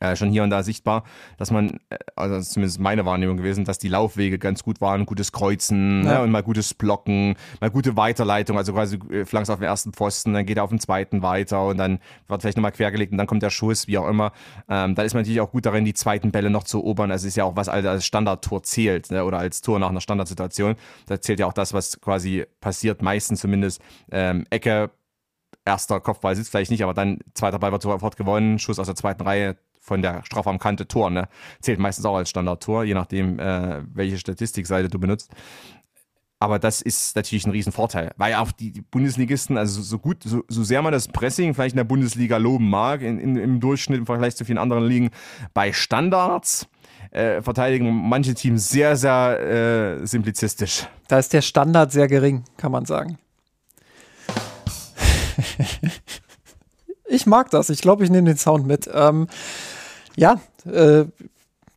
äh, 0.00 0.16
schon 0.16 0.30
hier 0.30 0.42
und 0.42 0.50
da 0.50 0.62
sichtbar, 0.62 1.04
dass 1.36 1.50
man, 1.50 1.78
äh, 1.90 1.96
also 2.16 2.40
zumindest 2.40 2.80
meine 2.80 3.04
Wahrnehmung 3.04 3.36
gewesen, 3.36 3.64
dass 3.64 3.78
die 3.78 3.88
Laufwege 3.88 4.38
ganz 4.38 4.64
gut 4.64 4.80
waren, 4.80 5.06
gutes 5.06 5.30
Kreuzen 5.30 6.04
ja. 6.04 6.14
ne, 6.14 6.22
und 6.22 6.30
mal 6.30 6.42
gutes 6.42 6.74
Blocken, 6.74 7.36
mal 7.60 7.70
gute 7.70 7.96
Weiterleitung, 7.96 8.56
also 8.56 8.72
quasi 8.72 8.98
äh, 9.10 9.24
flanks 9.24 9.50
auf 9.50 9.58
den 9.58 9.66
ersten 9.66 9.92
Pfosten, 9.92 10.32
dann 10.32 10.46
geht 10.46 10.56
er 10.56 10.64
auf 10.64 10.70
den 10.70 10.80
zweiten 10.80 11.22
weiter 11.22 11.66
und 11.66 11.76
dann 11.76 11.98
wird 12.28 12.40
vielleicht 12.40 12.56
nochmal 12.56 12.72
quergelegt 12.72 13.12
und 13.12 13.18
dann 13.18 13.26
kommt 13.26 13.42
der 13.42 13.50
Schuss, 13.50 13.86
wie 13.86 13.98
auch 13.98 14.08
immer. 14.08 14.32
Ähm, 14.68 14.94
da 14.94 15.02
ist 15.02 15.14
man 15.14 15.22
natürlich 15.22 15.40
auch 15.40 15.50
gut 15.50 15.66
darin, 15.66 15.84
die 15.84 15.94
zweiten 15.94 16.32
Bälle 16.32 16.50
noch 16.50 16.64
zu 16.64 16.78
erobern. 16.78 17.10
Also 17.10 17.28
ist 17.28 17.36
ja 17.36 17.44
auch, 17.44 17.56
was 17.56 17.68
als 17.68 18.04
Standardtor 18.04 18.62
zählt 18.62 19.10
ne, 19.10 19.24
oder 19.24 19.38
als 19.38 19.60
Tor 19.60 19.78
nach 19.78 19.90
einer 19.90 20.00
Standardsituation. 20.00 20.76
Da 21.06 21.20
zählt 21.20 21.40
ja 21.40 21.46
auch 21.46 21.52
das, 21.52 21.74
was 21.74 22.00
quasi 22.00 22.46
passiert, 22.60 23.02
meistens 23.02 23.40
zumindest 23.40 23.82
ähm, 24.10 24.46
Ecke, 24.50 24.90
erster 25.64 26.00
Kopfball 26.00 26.34
sitzt 26.36 26.50
vielleicht 26.50 26.70
nicht, 26.70 26.82
aber 26.82 26.94
dann 26.94 27.18
zweiter 27.34 27.58
Ball 27.58 27.72
wird 27.72 27.82
sofort 27.82 28.16
gewonnen, 28.16 28.58
Schuss 28.58 28.78
aus 28.78 28.86
der 28.86 28.96
zweiten 28.96 29.22
Reihe, 29.22 29.56
von 29.80 30.02
der 30.02 30.22
Strafraumkante 30.24 30.86
Tor, 30.86 31.10
ne? 31.10 31.28
Zählt 31.60 31.78
meistens 31.78 32.04
auch 32.04 32.16
als 32.16 32.30
Standardtor, 32.30 32.84
je 32.84 32.94
nachdem, 32.94 33.38
äh, 33.38 33.82
welche 33.92 34.18
Statistikseite 34.18 34.88
du 34.88 34.98
benutzt. 34.98 35.30
Aber 36.42 36.58
das 36.58 36.80
ist 36.80 37.16
natürlich 37.16 37.44
ein 37.46 37.50
Riesenvorteil, 37.50 38.12
weil 38.16 38.34
auch 38.34 38.50
die 38.50 38.82
Bundesligisten, 38.90 39.58
also 39.58 39.82
so 39.82 39.98
gut, 39.98 40.22
so, 40.24 40.42
so 40.48 40.64
sehr 40.64 40.80
man 40.80 40.90
das 40.90 41.06
Pressing 41.06 41.52
vielleicht 41.52 41.74
in 41.74 41.78
der 41.78 41.84
Bundesliga 41.84 42.38
loben 42.38 42.70
mag, 42.70 43.02
in, 43.02 43.18
in, 43.18 43.36
im 43.36 43.60
Durchschnitt 43.60 43.98
im 43.98 44.06
Vergleich 44.06 44.36
zu 44.36 44.46
vielen 44.46 44.56
anderen 44.56 44.84
Ligen, 44.84 45.10
bei 45.52 45.74
Standards 45.74 46.66
äh, 47.10 47.42
verteidigen 47.42 48.08
manche 48.08 48.32
Teams 48.32 48.70
sehr, 48.70 48.96
sehr 48.96 50.00
äh, 50.00 50.06
simplizistisch. 50.06 50.86
Da 51.08 51.18
ist 51.18 51.34
der 51.34 51.42
Standard 51.42 51.92
sehr 51.92 52.08
gering, 52.08 52.44
kann 52.56 52.72
man 52.72 52.86
sagen. 52.86 53.18
ich 57.06 57.26
mag 57.26 57.50
das. 57.50 57.68
Ich 57.68 57.82
glaube, 57.82 58.04
ich 58.04 58.10
nehme 58.10 58.28
den 58.28 58.38
Sound 58.38 58.66
mit. 58.66 58.88
Ähm, 58.92 59.26
ja, 60.16 60.40
äh, 60.66 61.04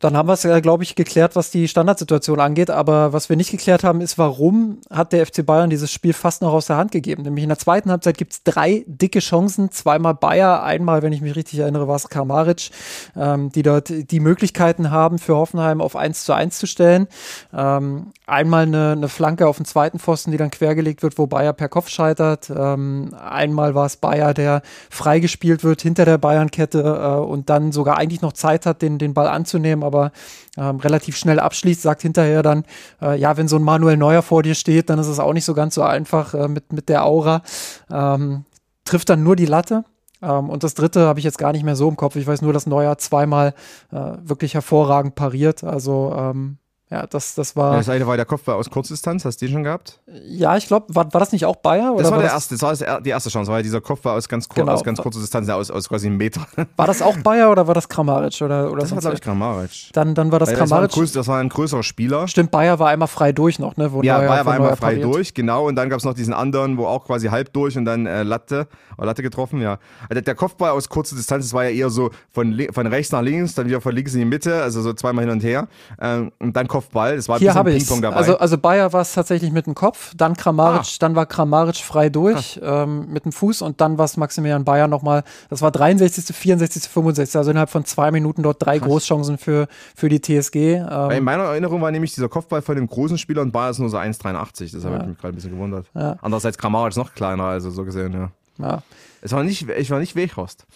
dann 0.00 0.16
haben 0.16 0.28
wir 0.28 0.34
es, 0.34 0.42
glaube 0.62 0.82
ich, 0.82 0.96
geklärt, 0.96 1.34
was 1.34 1.50
die 1.50 1.66
Standardsituation 1.66 2.38
angeht. 2.38 2.68
Aber 2.68 3.12
was 3.12 3.28
wir 3.28 3.36
nicht 3.36 3.50
geklärt 3.50 3.84
haben, 3.84 4.00
ist, 4.00 4.18
warum 4.18 4.78
hat 4.90 5.12
der 5.12 5.24
FC 5.24 5.46
Bayern 5.46 5.70
dieses 5.70 5.90
Spiel 5.90 6.12
fast 6.12 6.42
noch 6.42 6.52
aus 6.52 6.66
der 6.66 6.76
Hand 6.76 6.90
gegeben? 6.90 7.22
Nämlich 7.22 7.44
in 7.44 7.48
der 7.48 7.58
zweiten 7.58 7.90
Halbzeit 7.90 8.18
gibt 8.18 8.32
es 8.32 8.42
drei 8.42 8.84
dicke 8.86 9.20
Chancen. 9.20 9.70
Zweimal 9.70 10.14
Bayer, 10.14 10.62
einmal, 10.62 11.02
wenn 11.02 11.12
ich 11.12 11.22
mich 11.22 11.36
richtig 11.36 11.60
erinnere, 11.60 11.88
war 11.88 11.96
es 11.96 12.08
Kamaric, 12.08 12.70
ähm, 13.16 13.50
die 13.50 13.62
dort 13.62 13.88
die 13.88 14.20
Möglichkeiten 14.20 14.90
haben, 14.90 15.18
für 15.18 15.36
Hoffenheim 15.36 15.80
auf 15.80 15.96
1 15.96 16.24
zu 16.24 16.34
1 16.34 16.58
zu 16.58 16.66
stellen. 16.66 17.08
Ähm, 17.54 18.12
einmal 18.26 18.64
eine, 18.64 18.92
eine, 18.92 19.08
Flanke 19.08 19.46
auf 19.46 19.56
den 19.56 19.64
zweiten 19.64 19.98
Pfosten, 19.98 20.32
die 20.32 20.36
dann 20.36 20.50
quergelegt 20.50 21.02
wird, 21.02 21.16
wo 21.16 21.26
Bayer 21.26 21.52
per 21.52 21.68
Kopf 21.68 21.88
scheitert. 21.88 22.50
Ähm, 22.54 23.14
einmal 23.18 23.74
war 23.74 23.86
es 23.86 23.96
Bayer, 23.96 24.34
der 24.34 24.62
freigespielt 24.90 25.64
wird 25.64 25.80
hinter 25.80 26.04
der 26.04 26.18
Bayernkette 26.18 26.80
äh, 26.80 27.20
und 27.20 27.48
dann 27.48 27.72
sogar 27.72 27.96
eigentlich 27.96 28.22
noch 28.22 28.32
Zeit 28.34 28.66
hat, 28.66 28.82
den, 28.82 28.98
den 28.98 29.14
Ball 29.14 29.28
anzunehmen, 29.28 29.82
aber 29.82 29.93
aber 29.94 30.12
ähm, 30.56 30.76
relativ 30.80 31.16
schnell 31.16 31.38
abschließt, 31.38 31.82
sagt 31.82 32.02
hinterher 32.02 32.42
dann, 32.42 32.64
äh, 33.00 33.18
ja, 33.18 33.36
wenn 33.36 33.48
so 33.48 33.56
ein 33.56 33.62
Manuel 33.62 33.96
Neuer 33.96 34.22
vor 34.22 34.42
dir 34.42 34.54
steht, 34.54 34.90
dann 34.90 34.98
ist 34.98 35.06
es 35.06 35.18
auch 35.18 35.32
nicht 35.32 35.44
so 35.44 35.54
ganz 35.54 35.74
so 35.74 35.82
einfach 35.82 36.34
äh, 36.34 36.48
mit, 36.48 36.72
mit 36.72 36.88
der 36.88 37.04
Aura. 37.04 37.42
Ähm, 37.90 38.44
trifft 38.84 39.08
dann 39.08 39.22
nur 39.22 39.36
die 39.36 39.46
Latte. 39.46 39.84
Ähm, 40.22 40.50
und 40.50 40.64
das 40.64 40.74
dritte 40.74 41.06
habe 41.06 41.18
ich 41.18 41.24
jetzt 41.24 41.38
gar 41.38 41.52
nicht 41.52 41.64
mehr 41.64 41.76
so 41.76 41.88
im 41.88 41.96
Kopf. 41.96 42.16
Ich 42.16 42.26
weiß 42.26 42.42
nur, 42.42 42.52
dass 42.52 42.66
Neuer 42.66 42.98
zweimal 42.98 43.54
äh, 43.92 44.12
wirklich 44.22 44.54
hervorragend 44.54 45.14
pariert. 45.14 45.64
Also 45.64 46.14
ähm, 46.16 46.58
ja, 46.94 47.06
das, 47.08 47.34
das 47.34 47.56
war. 47.56 47.72
Ja, 47.72 47.78
das 47.78 47.88
eine 47.88 48.06
war 48.06 48.16
der 48.16 48.24
Kopfball 48.24 48.54
aus 48.54 48.70
Kurzdistanz, 48.70 49.24
hast 49.24 49.42
du 49.42 49.46
den 49.46 49.52
schon 49.52 49.64
gehabt? 49.64 49.98
Ja, 50.26 50.56
ich 50.56 50.68
glaube, 50.68 50.94
war, 50.94 51.12
war 51.12 51.18
das 51.18 51.32
nicht 51.32 51.44
auch 51.44 51.56
Bayer? 51.56 51.92
Oder 51.92 52.02
das 52.02 52.10
war, 52.12 52.18
war 52.18 52.22
der 52.22 52.32
das 52.32 52.50
erste, 52.50 52.56
das 52.56 52.88
war 52.88 53.00
die 53.00 53.10
erste 53.10 53.30
Chance, 53.30 53.50
war 53.50 53.60
dieser 53.64 53.80
Kopfball 53.80 54.16
aus 54.16 54.28
ganz, 54.28 54.48
kur 54.48 54.62
genau. 54.62 54.74
aus 54.74 54.84
ganz 54.84 55.00
kurzer 55.00 55.18
Distanz, 55.18 55.48
aus, 55.48 55.72
aus 55.72 55.88
quasi 55.88 56.06
einem 56.06 56.18
Meter. 56.18 56.46
War 56.76 56.86
das 56.86 57.02
auch 57.02 57.16
Bayer 57.16 57.50
oder 57.50 57.66
war 57.66 57.74
das 57.74 57.88
Kramaric? 57.88 58.40
Oder, 58.42 58.70
oder 58.70 58.80
das 58.82 58.92
war, 58.92 59.00
glaube 59.00 59.16
ich, 59.16 59.20
Kramaric. 59.20 59.70
Dann, 59.92 60.14
dann 60.14 60.30
war 60.30 60.38
das 60.38 60.50
Weil 60.50 60.56
Kramaric. 60.56 60.90
Das 60.90 60.96
war, 60.96 61.02
größ, 61.02 61.12
das 61.12 61.28
war, 61.28 61.38
ein 61.40 61.48
größerer 61.48 61.82
Spieler. 61.82 62.28
Stimmt, 62.28 62.50
Bayer 62.50 62.78
war 62.78 62.90
einmal 62.90 63.08
frei 63.08 63.32
durch 63.32 63.58
noch, 63.58 63.76
ne? 63.76 63.92
Wo 63.92 64.02
ja, 64.02 64.18
Neuer, 64.18 64.28
Bayer 64.28 64.46
war 64.46 64.54
einmal 64.54 64.76
frei 64.76 64.94
pariert. 64.94 65.04
durch, 65.04 65.34
genau. 65.34 65.66
Und 65.66 65.76
dann 65.76 65.90
gab 65.90 65.98
es 65.98 66.04
noch 66.04 66.14
diesen 66.14 66.34
anderen, 66.34 66.76
wo 66.76 66.86
auch 66.86 67.04
quasi 67.04 67.28
halb 67.28 67.52
durch 67.52 67.76
und 67.76 67.84
dann 67.84 68.06
äh, 68.06 68.22
Latte, 68.22 68.68
oh, 68.98 69.04
Latte 69.04 69.22
getroffen, 69.22 69.60
ja. 69.60 69.78
Also 70.08 70.20
der 70.20 70.34
Kopfball 70.34 70.70
aus 70.70 70.88
kurzer 70.88 71.16
Distanz, 71.16 71.46
das 71.46 71.52
war 71.52 71.64
ja 71.64 71.70
eher 71.70 71.90
so 71.90 72.10
von, 72.30 72.60
von 72.72 72.86
rechts 72.86 73.12
nach 73.12 73.22
links, 73.22 73.54
dann 73.54 73.66
wieder 73.66 73.80
von 73.80 73.94
links 73.94 74.14
in 74.14 74.20
die 74.20 74.26
Mitte, 74.26 74.62
also 74.62 74.82
so 74.82 74.92
zweimal 74.92 75.24
hin 75.24 75.32
und 75.32 75.42
her. 75.42 75.68
Ähm, 76.00 76.32
und 76.38 76.56
dann 76.56 76.68
Kopfball, 76.68 76.83
das 76.92 77.28
war 77.28 77.38
Hier 77.38 77.54
habe 77.54 77.72
ich 77.72 77.90
Also, 77.90 78.38
also 78.38 78.58
Bayer 78.58 78.92
war 78.92 79.02
es 79.02 79.12
tatsächlich 79.12 79.52
mit 79.52 79.66
dem 79.66 79.74
Kopf, 79.74 80.12
dann 80.16 80.36
Kramaric, 80.36 80.82
ah. 80.82 80.96
dann 81.00 81.14
war 81.14 81.26
Kramaric 81.26 81.76
frei 81.76 82.08
durch 82.08 82.60
ähm, 82.62 83.06
mit 83.10 83.24
dem 83.24 83.32
Fuß 83.32 83.62
und 83.62 83.80
dann 83.80 83.98
war 83.98 84.04
es 84.04 84.16
Maximilian 84.16 84.64
Bayer 84.64 84.88
nochmal, 84.88 85.24
das 85.50 85.62
war 85.62 85.70
63., 85.70 86.34
64., 86.34 86.88
65., 86.88 87.36
also 87.36 87.50
innerhalb 87.50 87.70
von 87.70 87.84
zwei 87.84 88.10
Minuten 88.10 88.42
dort 88.42 88.64
drei 88.64 88.78
Krass. 88.78 88.88
Großchancen 88.88 89.38
für, 89.38 89.68
für 89.94 90.08
die 90.08 90.20
TSG. 90.20 90.56
Ähm, 90.56 91.10
in 91.10 91.24
meiner 91.24 91.44
Erinnerung 91.44 91.80
war 91.80 91.90
nämlich 91.90 92.14
dieser 92.14 92.28
Kopfball 92.28 92.62
von 92.62 92.76
dem 92.76 92.86
großen 92.86 93.18
Spieler 93.18 93.42
und 93.42 93.52
Bayer 93.52 93.70
ist 93.70 93.78
nur 93.78 93.88
so 93.88 93.98
1,83, 93.98 94.72
das 94.72 94.84
ja. 94.84 94.90
habe 94.90 95.02
ich 95.02 95.08
mich 95.08 95.18
gerade 95.18 95.32
ein 95.32 95.36
bisschen 95.36 95.52
gewundert. 95.52 95.86
Ja. 95.94 96.16
Andererseits 96.22 96.58
Kramaric 96.58 96.96
noch 96.96 97.14
kleiner, 97.14 97.44
also 97.44 97.70
so 97.70 97.84
gesehen, 97.84 98.12
ja. 98.12 98.30
Ja. 98.58 98.82
Es 99.24 99.32
war 99.32 99.42
nicht, 99.42 99.70
ich 99.70 99.90
war 99.90 100.00
nicht 100.00 100.16
Weghorst. 100.16 100.66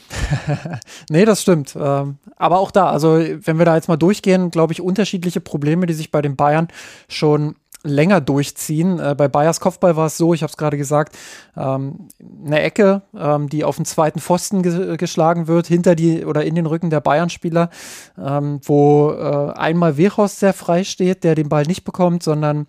nee, 1.11 1.27
das 1.27 1.43
stimmt. 1.43 1.77
Ähm, 1.79 2.17
aber 2.37 2.59
auch 2.59 2.71
da, 2.71 2.89
also 2.89 3.19
wenn 3.19 3.59
wir 3.59 3.67
da 3.67 3.75
jetzt 3.75 3.89
mal 3.89 3.99
durchgehen, 3.99 4.51
glaube 4.51 4.73
ich, 4.73 4.81
unterschiedliche 4.81 5.43
Probleme, 5.43 5.85
die 5.85 5.93
sich 5.93 6.11
bei 6.11 6.23
den 6.23 6.35
Bayern 6.35 6.69
schon 7.09 7.57
länger 7.85 8.23
durchziehen. 8.23 8.99
Äh, 9.01 9.15
bei 9.15 9.29
Bayers 9.29 9.61
Kopfball 9.61 9.97
war 9.97 10.07
es 10.07 10.17
so, 10.17 10.33
ich 10.33 10.43
habe 10.43 10.51
es 10.51 10.57
gerade 10.57 10.79
gesagt, 10.79 11.15
ähm, 11.59 12.09
eine 12.43 12.63
Ecke, 12.63 13.03
ähm, 13.15 13.51
die 13.51 13.65
auf 13.65 13.77
den 13.77 13.85
zweiten 13.85 14.19
Pfosten 14.19 14.63
ge 14.63 14.97
geschlagen 14.97 15.47
wird, 15.47 15.67
hinter 15.67 15.95
die 15.95 16.25
oder 16.25 16.43
in 16.43 16.55
den 16.55 16.65
Rücken 16.65 16.89
der 16.89 17.03
Bayern-Spieler, 17.03 17.69
wo 18.17 19.11
äh, 19.11 19.53
einmal 19.59 19.99
Wehorst 19.99 20.41
sehr 20.41 20.55
frei 20.55 20.85
steht, 20.85 21.23
der 21.23 21.35
den 21.35 21.51
Ball 21.51 21.65
nicht 21.65 21.85
bekommt, 21.85 22.23
sondern 22.23 22.67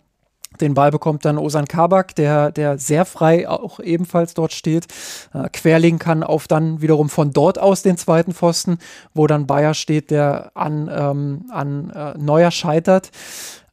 den 0.62 0.74
Ball 0.74 0.92
bekommt 0.92 1.26
dann 1.26 1.38
Osan 1.38 1.68
Kabak, 1.68 2.16
der, 2.16 2.52
der 2.52 2.78
sehr 2.78 3.06
frei 3.06 3.48
auch 3.48 3.80
ebenfalls 3.80 4.34
dort 4.34 4.52
steht, 4.52 4.88
äh, 5.34 5.48
querlegen 5.50 6.00
kann 6.00 6.24
auf 6.24 6.48
dann 6.48 6.82
wiederum 6.82 7.10
von 7.10 7.32
dort 7.32 7.60
aus 7.60 7.82
den 7.82 7.98
zweiten 7.98 8.34
Pfosten, 8.34 8.80
wo 9.14 9.28
dann 9.28 9.48
Bayer 9.48 9.74
steht, 9.74 10.12
der 10.12 10.52
an, 10.56 10.90
ähm, 10.92 11.46
an 11.52 11.90
äh, 11.92 12.18
Neuer 12.18 12.52
scheitert. 12.52 13.12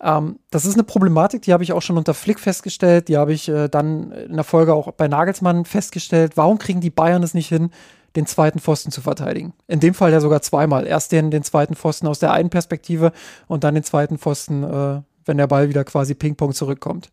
Ähm, 0.01 0.39
das 0.51 0.67
ist 0.67 0.75
eine 0.75 0.85
Problematik, 0.85 1.43
die 1.43 1.53
habe 1.53 1.65
ich 1.65 1.73
auch 1.73 1.83
schon 1.83 1.99
unter 1.99 2.15
Flick 2.15 2.39
festgestellt, 2.39 3.09
die 3.09 3.17
habe 3.17 3.33
ich 3.33 3.49
äh, 3.49 3.69
dann 3.69 4.13
in 4.13 4.35
der 4.35 4.45
Folge 4.45 4.75
auch 4.75 4.93
bei 4.93 5.09
Nagelsmann 5.09 5.65
festgestellt. 5.65 6.37
Warum 6.37 6.59
kriegen 6.59 6.81
die 6.81 6.91
Bayern 6.91 7.23
es 7.23 7.35
nicht 7.35 7.49
hin, 7.49 7.71
den 8.15 8.27
zweiten 8.27 8.61
Pfosten 8.61 8.91
zu 8.91 9.01
verteidigen? 9.01 9.55
In 9.67 9.81
dem 9.81 9.95
Fall 9.95 10.13
ja 10.13 10.21
sogar 10.21 10.43
zweimal. 10.43 10.87
Erst 10.87 11.13
den, 11.13 11.31
den 11.31 11.43
zweiten 11.43 11.75
Pfosten 11.75 12.07
aus 12.07 12.19
der 12.19 12.33
einen 12.33 12.51
Perspektive 12.51 13.13
und 13.49 13.65
dann 13.65 13.75
den 13.75 13.85
zweiten 13.85 14.19
Pfosten, 14.19 14.63
äh, 14.63 15.01
wenn 15.27 15.37
der 15.37 15.47
Ball 15.47 15.69
wieder 15.69 15.85
quasi 15.85 16.15
Ping-Pong 16.15 16.53
zurückkommt. 16.53 17.11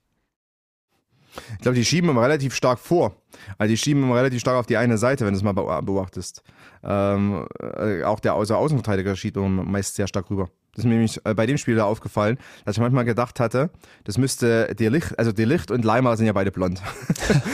Ich 1.56 1.62
glaube, 1.62 1.76
die 1.76 1.86
schieben 1.86 2.10
immer 2.10 2.22
relativ 2.22 2.54
stark 2.56 2.80
vor. 2.80 3.16
Also 3.58 3.72
die 3.72 3.78
schieben 3.78 4.04
immer 4.04 4.16
relativ 4.16 4.40
stark 4.40 4.58
auf 4.58 4.68
die 4.68 4.78
eine 4.78 4.98
Seite, 4.98 5.26
wenn 5.26 5.34
du 5.34 5.38
es 5.38 5.44
mal 5.44 5.54
beobachtest. 5.54 6.44
Ähm, 6.84 7.48
äh, 7.60 8.04
auch 8.04 8.20
der 8.20 8.36
Außer 8.36 8.58
Außenverteidiger 8.58 9.16
schiebt 9.16 9.38
meist 9.38 9.96
sehr 9.96 10.08
stark 10.08 10.30
rüber. 10.30 10.50
Das 10.76 10.80
ist 10.80 10.86
mir 10.86 10.96
nämlich 10.96 11.20
äh, 11.26 11.34
bei 11.34 11.46
dem 11.46 11.58
Spiel 11.58 11.76
da 11.76 11.86
aufgefallen, 11.86 12.38
dass 12.66 12.78
ich 12.78 12.82
manchmal 12.82 13.06
gedacht 13.06 13.40
hatte, 13.40 13.70
das 14.04 14.18
müsste 14.18 14.74
der 14.76 14.90
Licht, 14.90 15.18
also 15.20 15.32
der 15.32 15.46
Licht 15.46 15.72
und 15.72 15.86
Leimer 15.86 16.18
sind 16.18 16.26
ja 16.26 16.34
beide 16.34 16.52
blond. 16.52 16.82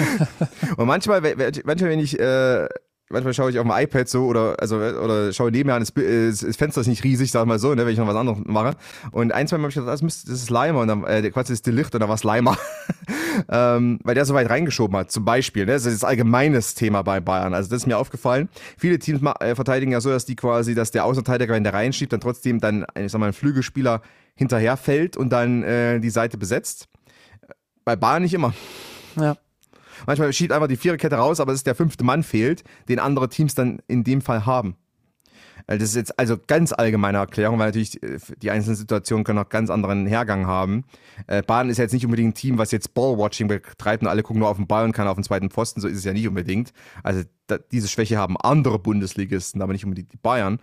und 0.78 0.86
manchmal, 0.86 1.22
manchmal, 1.22 1.90
wenn 1.90 2.00
ich 2.00 2.20
äh, 2.20 2.68
manchmal 3.10 3.34
schaue 3.34 3.50
ich 3.50 3.60
auf 3.60 3.66
dem 3.66 3.74
iPad 3.76 4.08
so 4.08 4.26
oder 4.26 4.56
also 4.60 4.78
oder 4.78 5.34
schaue 5.34 5.52
nebenher 5.52 5.76
an, 5.76 5.82
das, 5.82 5.94
das, 5.94 6.56
Fenster 6.56 6.82
ist 6.82 6.88
nicht 6.88 7.04
riesig, 7.04 7.32
sag 7.32 7.46
mal 7.46 7.60
so, 7.60 7.74
ne, 7.74 7.86
wenn 7.86 7.94
ich 7.94 8.00
noch 8.00 8.08
was 8.08 8.16
anderes 8.16 8.40
mache. 8.46 8.76
Und 9.12 9.32
ein, 9.32 9.48
zwei 9.48 9.58
Mal 9.58 9.64
habe 9.64 9.70
ich 9.70 9.76
gedacht, 9.76 9.94
das, 9.94 10.02
müsste, 10.02 10.30
das 10.30 10.42
ist 10.42 10.50
Leimer 10.50 10.82
und 10.82 10.88
dann 10.88 11.04
äh, 11.06 11.30
quasi 11.32 11.54
ist 11.54 11.66
die 11.66 11.72
Licht 11.72 11.94
und 11.94 12.02
dann 12.02 12.10
war 12.10 12.16
es 12.16 12.24
Leimer. 12.24 12.58
ähm, 13.50 14.00
weil 14.04 14.16
der 14.16 14.26
so 14.26 14.34
weit 14.34 14.50
reingeschoben 14.50 14.96
hat, 14.98 15.12
zum 15.12 15.26
Beispiel. 15.26 15.66
Ne? 15.66 15.74
Das 15.74 15.86
ist 15.86 16.04
ein 16.04 16.10
allgemeines 16.10 16.76
Thema 16.76 17.02
bei 17.02 17.20
Bayern. 17.20 17.54
Also 17.54 17.70
das 17.70 17.82
ist 17.82 17.88
mir 17.88 17.98
aufgefallen. 17.98 18.50
Viele 18.78 19.00
Teams 19.00 19.22
äh, 19.40 19.56
verteidigen 19.56 19.92
ja 19.92 20.02
so, 20.02 20.10
dass 20.10 20.26
die 20.26 20.36
quasi, 20.36 20.76
dass 20.76 20.92
der 20.92 21.06
Außenverteidiger, 21.06 21.54
wenn 21.54 21.64
der 21.64 21.74
reinschiebt, 21.74 22.14
dann 22.14 22.22
trotzdem 22.22 22.60
dann, 22.60 22.86
ich 22.96 23.12
sag 23.12 23.20
mal, 23.20 23.28
ein 23.28 23.34
Flügelspieler 23.34 24.02
hinterherfällt 24.36 25.18
und 25.18 25.30
dann 25.30 25.64
äh, 25.64 26.00
die 26.00 26.10
Seite 26.10 26.38
besetzt. 26.38 26.88
Bei 27.84 27.96
Bayern 27.96 28.22
nicht 28.22 28.34
immer. 28.34 28.54
Ja. 29.16 29.36
Manchmal 30.08 30.32
schiebt 30.34 30.52
einfach 30.52 30.68
die 30.68 30.78
Viererkette 30.78 31.16
raus, 31.16 31.40
aber 31.40 31.52
es 31.52 31.60
ist 31.60 31.68
der 31.68 31.76
fünfte 31.76 32.04
Mann 32.04 32.24
fehlt, 32.24 32.64
den 32.88 33.00
andere 33.00 33.30
Teams 33.30 33.56
dann 33.56 33.80
in 33.88 34.04
dem 34.04 34.22
Fall 34.22 34.46
haben. 34.46 34.76
Das 35.78 35.84
ist 35.84 35.96
jetzt 35.96 36.18
also 36.18 36.36
ganz 36.48 36.74
allgemeine 36.74 37.20
Erklärung, 37.20 37.60
weil 37.60 37.68
natürlich 37.68 38.02
äh, 38.02 38.18
die 38.42 38.50
einzelnen 38.50 38.76
Situationen 38.76 39.24
können 39.24 39.38
auch 39.38 39.50
ganz 39.50 39.70
anderen 39.70 40.08
Hergang 40.08 40.48
haben. 40.48 40.86
Äh, 41.28 41.44
Baden 41.44 41.70
ist 41.70 41.78
jetzt 41.78 41.94
nicht 41.94 42.06
unbedingt 42.06 42.30
ein 42.30 42.34
Team, 42.34 42.58
was 42.58 42.72
jetzt 42.72 42.96
Ballwatching 42.96 43.48
betreibt 43.48 44.02
und 44.02 44.10
alle 44.10 44.24
gucken 44.24 44.40
nur 44.40 44.50
auf 44.50 44.58
den 44.58 44.66
Ball 44.66 44.86
und 44.86 44.94
kann 44.94 45.08
auf 45.08 45.16
den 45.16 45.24
zweiten 45.24 45.52
Pfosten. 45.52 45.80
So 45.80 45.88
ist 45.88 45.98
es 45.98 46.04
ja 46.04 46.14
nicht 46.14 46.28
unbedingt. 46.28 46.74
Also 47.04 47.22
diese 47.72 47.88
Schwäche 47.88 48.18
haben 48.18 48.36
andere 48.38 48.80
Bundesligisten, 48.80 49.62
aber 49.62 49.74
nicht 49.74 49.86
unbedingt 49.86 50.12
die 50.12 50.18
Bayern. 50.18 50.60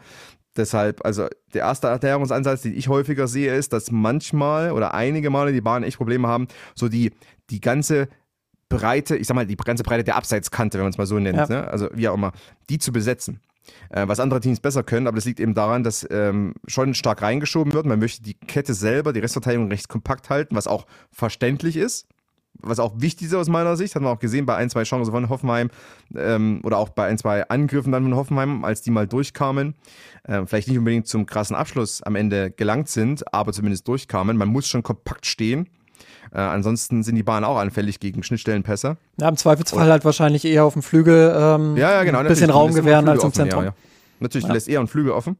Deshalb, 0.57 1.05
also 1.05 1.29
der 1.55 1.63
erste 1.63 1.87
Erklärungsansatz, 1.89 2.63
den 2.63 2.77
ich 2.77 2.89
häufiger 2.89 3.29
sehe, 3.29 3.55
ist, 3.55 3.73
dass 3.73 3.93
manchmal 3.93 4.73
oder 4.73 4.95
einige 4.95 5.31
Male 5.31 5.53
die 5.53 5.61
Bayern 5.61 5.85
echt 5.85 5.99
Probleme 5.99 6.27
haben, 6.27 6.49
so 6.75 6.89
die, 6.89 7.13
die 7.51 7.61
ganze 7.61 8.09
Breite, 8.69 9.17
ich 9.17 9.27
sag 9.27 9.35
mal, 9.35 9.47
die 9.47 9.57
ganze 9.57 9.83
Breite 9.83 10.05
der 10.05 10.17
Abseitskante, 10.17 10.79
wenn 10.79 10.85
man 10.85 10.91
es 10.91 10.99
mal 10.99 11.07
so 11.07 11.19
nennt, 11.19 11.37
ja. 11.37 11.47
ne? 11.49 11.69
also 11.69 11.89
wie 11.93 12.09
auch 12.09 12.15
immer, 12.15 12.33
die 12.69 12.79
zu 12.79 12.93
besetzen. 12.93 13.41
Äh, 13.91 14.07
was 14.07 14.21
andere 14.21 14.41
Teams 14.41 14.61
besser 14.61 14.83
können, 14.83 15.07
aber 15.07 15.17
das 15.17 15.25
liegt 15.25 15.41
eben 15.41 15.55
daran, 15.55 15.83
dass 15.83 16.07
ähm, 16.11 16.55
schon 16.67 16.95
stark 16.95 17.23
reingeschoben 17.23 17.73
wird. 17.73 17.87
Man 17.87 17.99
möchte 17.99 18.23
die 18.23 18.35
Kette 18.35 18.75
selber, 18.75 19.13
die 19.13 19.21
Restverteidigung 19.21 19.69
recht 19.69 19.89
kompakt 19.89 20.31
halten, 20.31 20.55
was 20.55 20.67
auch 20.67 20.87
verständlich 21.11 21.77
ist. 21.77 22.07
Was 22.63 22.79
auch 22.79 22.95
wichtig 22.97 23.27
ist 23.27 23.35
aus 23.35 23.49
meiner 23.49 23.77
Sicht, 23.77 23.95
hat 23.95 24.03
man 24.03 24.13
auch 24.13 24.19
gesehen 24.19 24.47
bei 24.47 24.57
ein, 24.57 24.71
zwei 24.71 24.85
Chancen 24.85 25.13
von 25.13 25.29
Hoffenheim 25.29 25.69
ähm, 26.15 26.61
oder 26.65 26.79
auch 26.79 26.89
bei 26.89 27.07
ein, 27.07 27.19
zwei 27.19 27.47
Angriffen 27.49 27.93
dann 27.93 28.05
von 28.05 28.15
Hoffenheim, 28.15 28.65
als 28.65 28.81
die 28.81 28.91
mal 28.91 29.07
durchkamen. 29.07 29.75
Äh, 30.25 30.47
vielleicht 30.47 30.69
nicht 30.69 30.79
unbedingt 30.79 31.07
zum 31.07 31.27
krassen 31.27 31.55
Abschluss 31.55 32.03
am 32.03 32.17
Ende 32.17 32.51
gelangt 32.51 32.89
sind, 32.89 33.33
aber 33.35 33.53
zumindest 33.53 33.87
durchkamen. 33.89 34.39
Man 34.39 34.49
muss 34.49 34.69
schon 34.69 34.83
kompakt 34.83 35.27
stehen 35.27 35.69
äh, 36.33 36.39
ansonsten 36.39 37.03
sind 37.03 37.15
die 37.15 37.23
Bahnen 37.23 37.45
auch 37.45 37.59
anfällig 37.59 38.01
gegen 38.01 38.23
Schnittstellenpässe. 38.23 38.97
Ja, 39.21 39.29
im 39.29 39.37
Zweifelsfall 39.37 39.85
Oder? 39.85 39.93
halt 39.93 40.05
wahrscheinlich 40.05 40.45
eher 40.45 40.65
auf 40.65 40.73
dem 40.73 40.83
Flügel 40.83 41.35
ähm, 41.37 41.77
ja, 41.77 41.93
ja, 41.93 42.05
genau, 42.05 42.19
ein 42.19 42.27
bisschen 42.27 42.51
Raum 42.51 42.75
gewähren 42.75 43.09
als 43.09 43.25
im 43.25 43.33
Zentrum. 43.33 43.65
Ja, 43.65 43.71
ja. 43.71 43.77
Natürlich, 44.21 44.47
du 44.47 44.53
lässt 44.53 44.69
eher 44.69 44.79
einen 44.79 44.89
Flügel 44.89 45.13
offen 45.13 45.37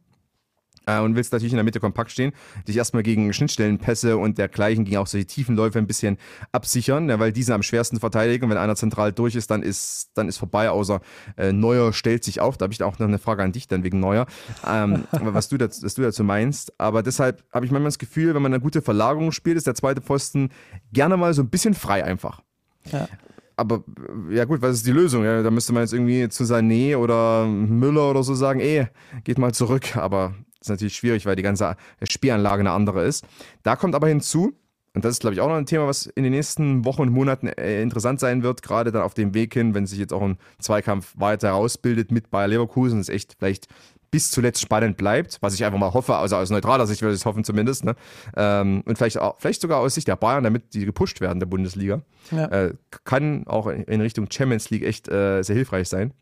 äh, 0.87 1.01
und 1.01 1.17
willst 1.17 1.33
natürlich 1.33 1.53
in 1.53 1.57
der 1.57 1.65
Mitte 1.65 1.81
kompakt 1.81 2.11
stehen, 2.11 2.33
dich 2.67 2.77
erstmal 2.77 3.03
gegen 3.03 3.33
Schnittstellenpässe 3.33 4.17
und 4.17 4.39
dergleichen, 4.39 4.85
gegen 4.85 4.97
auch 4.97 5.07
solche 5.07 5.27
Tiefenläufe 5.27 5.79
ein 5.79 5.87
bisschen 5.87 6.17
absichern, 6.53 7.09
ja, 7.09 7.19
weil 7.19 7.33
die 7.33 7.43
sind 7.43 7.55
am 7.55 7.63
schwersten 7.63 8.01
verteidigen. 8.01 8.49
Wenn 8.49 8.57
einer 8.57 8.77
zentral 8.77 9.13
durch 9.13 9.35
ist, 9.35 9.51
dann 9.51 9.63
ist, 9.63 10.11
dann 10.15 10.29
ist 10.29 10.39
vorbei, 10.39 10.71
außer 10.71 11.01
äh, 11.37 11.53
Neuer 11.53 11.93
stellt 11.93 12.25
sich 12.25 12.41
auf. 12.41 12.57
Da 12.57 12.65
habe 12.65 12.73
ich 12.73 12.83
auch 12.83 12.99
noch 12.99 13.09
eine 13.09 13.19
Frage 13.19 13.43
an 13.43 13.53
dich 13.53 13.69
dann 13.69 13.85
wegen 13.85 14.01
Neuer, 14.01 14.27
ähm, 14.67 15.05
was, 15.11 15.49
du 15.49 15.59
dazu, 15.59 15.83
was 15.83 15.95
du 15.95 16.03
dazu 16.03 16.25
meinst. 16.25 16.73
Aber 16.79 17.03
deshalb 17.03 17.45
habe 17.53 17.67
ich 17.67 17.73
manchmal 17.73 17.89
das 17.89 17.99
Gefühl, 17.99 18.35
wenn 18.35 18.43
man 18.43 18.55
eine 18.55 18.63
gute 18.63 18.83
Verlagerung 18.83 19.33
spielt, 19.33 19.57
ist 19.57 19.67
der 19.67 19.75
zweite 19.75 20.01
Pfosten 20.01 20.51
gerne 20.93 21.17
mal 21.17 21.35
so 21.35 21.43
ein 21.43 21.51
bisschen 21.51 21.75
frei 21.75 22.05
einfach. 22.05 22.43
Ja 22.91 23.09
aber 23.57 23.85
ja 24.31 24.45
gut, 24.45 24.61
was 24.61 24.77
ist 24.77 24.87
die 24.87 24.93
Lösung? 24.93 25.25
Ja, 25.25 25.43
da 25.43 25.51
müsste 25.51 25.73
man 25.73 25.83
jetzt 25.83 25.95
irgendwie 25.95 26.29
zu 26.29 26.45
Sané 26.45 26.97
oder 26.97 27.47
Müller 27.47 28.11
oder 28.11 28.23
so 28.23 28.35
sagen, 28.35 28.61
ey, 28.61 28.87
geht 29.25 29.39
mal 29.39 29.55
zurück. 29.55 29.97
Aber 29.97 30.35
ist 30.61 30.69
natürlich 30.69 30.97
schwierig, 30.97 31.27
weil 31.27 31.37
die 31.37 31.43
ganze 31.43 31.77
Spielanlage 32.09 32.61
eine 32.61 32.73
andere 32.73 33.05
ist. 33.05 33.25
Da 33.63 33.77
kommt 33.77 33.95
aber 33.95 34.09
hinzu, 34.09 34.55
und 34.95 35.05
das 35.05 35.13
ist, 35.13 35.21
glaube 35.21 35.35
ich, 35.35 35.41
auch 35.43 35.49
noch 35.49 35.57
ein 35.57 35.67
Thema, 35.67 35.87
was 35.87 36.07
in 36.07 36.25
den 36.25 36.33
nächsten 36.33 36.87
Wochen 36.87 37.03
und 37.03 37.11
Monaten 37.11 37.49
äh, 37.49 37.83
interessant 37.83 38.19
sein 38.19 38.43
wird, 38.43 38.63
gerade 38.63 38.93
dann 38.93 39.03
auf 39.03 39.13
dem 39.13 39.35
Weg 39.35 39.53
hin, 39.53 39.75
wenn 39.75 39.87
sich 39.87 39.99
jetzt 39.99 40.15
auch 40.15 40.23
ein 40.23 40.39
Zweikampf 40.59 41.13
weiter 41.19 41.49
herausbildet 41.49 42.11
mit 42.11 42.31
Bayer 42.31 42.49
Leverkusen, 42.49 42.99
es 42.99 43.11
echt 43.11 43.37
vielleicht 43.39 43.67
bis 44.11 44.31
zuletzt 44.31 44.63
spannend 44.63 44.97
bleibt, 44.97 45.37
was 45.43 45.53
ich 45.53 45.65
einfach 45.67 45.79
mal 45.79 45.93
hoffe, 45.93 46.15
also 46.15 46.37
aus 46.37 46.49
neutraler 46.49 46.87
Sicht 46.87 47.03
würde 47.03 47.13
ich 47.13 47.21
es 47.21 47.27
hoffen 47.27 47.45
zumindest, 47.45 47.85
ne? 47.85 47.95
Ähm, 48.37 48.83
und 48.87 48.97
vielleicht, 48.97 49.19
auch, 49.19 49.35
vielleicht 49.39 49.61
sogar 49.61 49.81
aus 49.81 49.95
Sicht 49.95 50.09
der 50.09 50.17
Bayern, 50.17 50.45
damit 50.45 50.73
die 50.73 50.87
gepusht 50.87 51.21
werden 51.21 51.41
der 51.41 51.47
Bundesliga, 51.47 52.01
ja. 52.31 52.47
äh, 52.47 52.75
kann 53.05 53.47
auch 53.47 53.67
in 53.67 54.01
Richtung 54.01 54.29
Champions 54.31 54.71
League 54.71 54.85
echt 54.85 55.09
äh, 55.09 55.43
sehr 55.43 55.57
hilfreich 55.57 55.91
sein. 55.91 56.15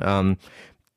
Ähm, 0.00 0.38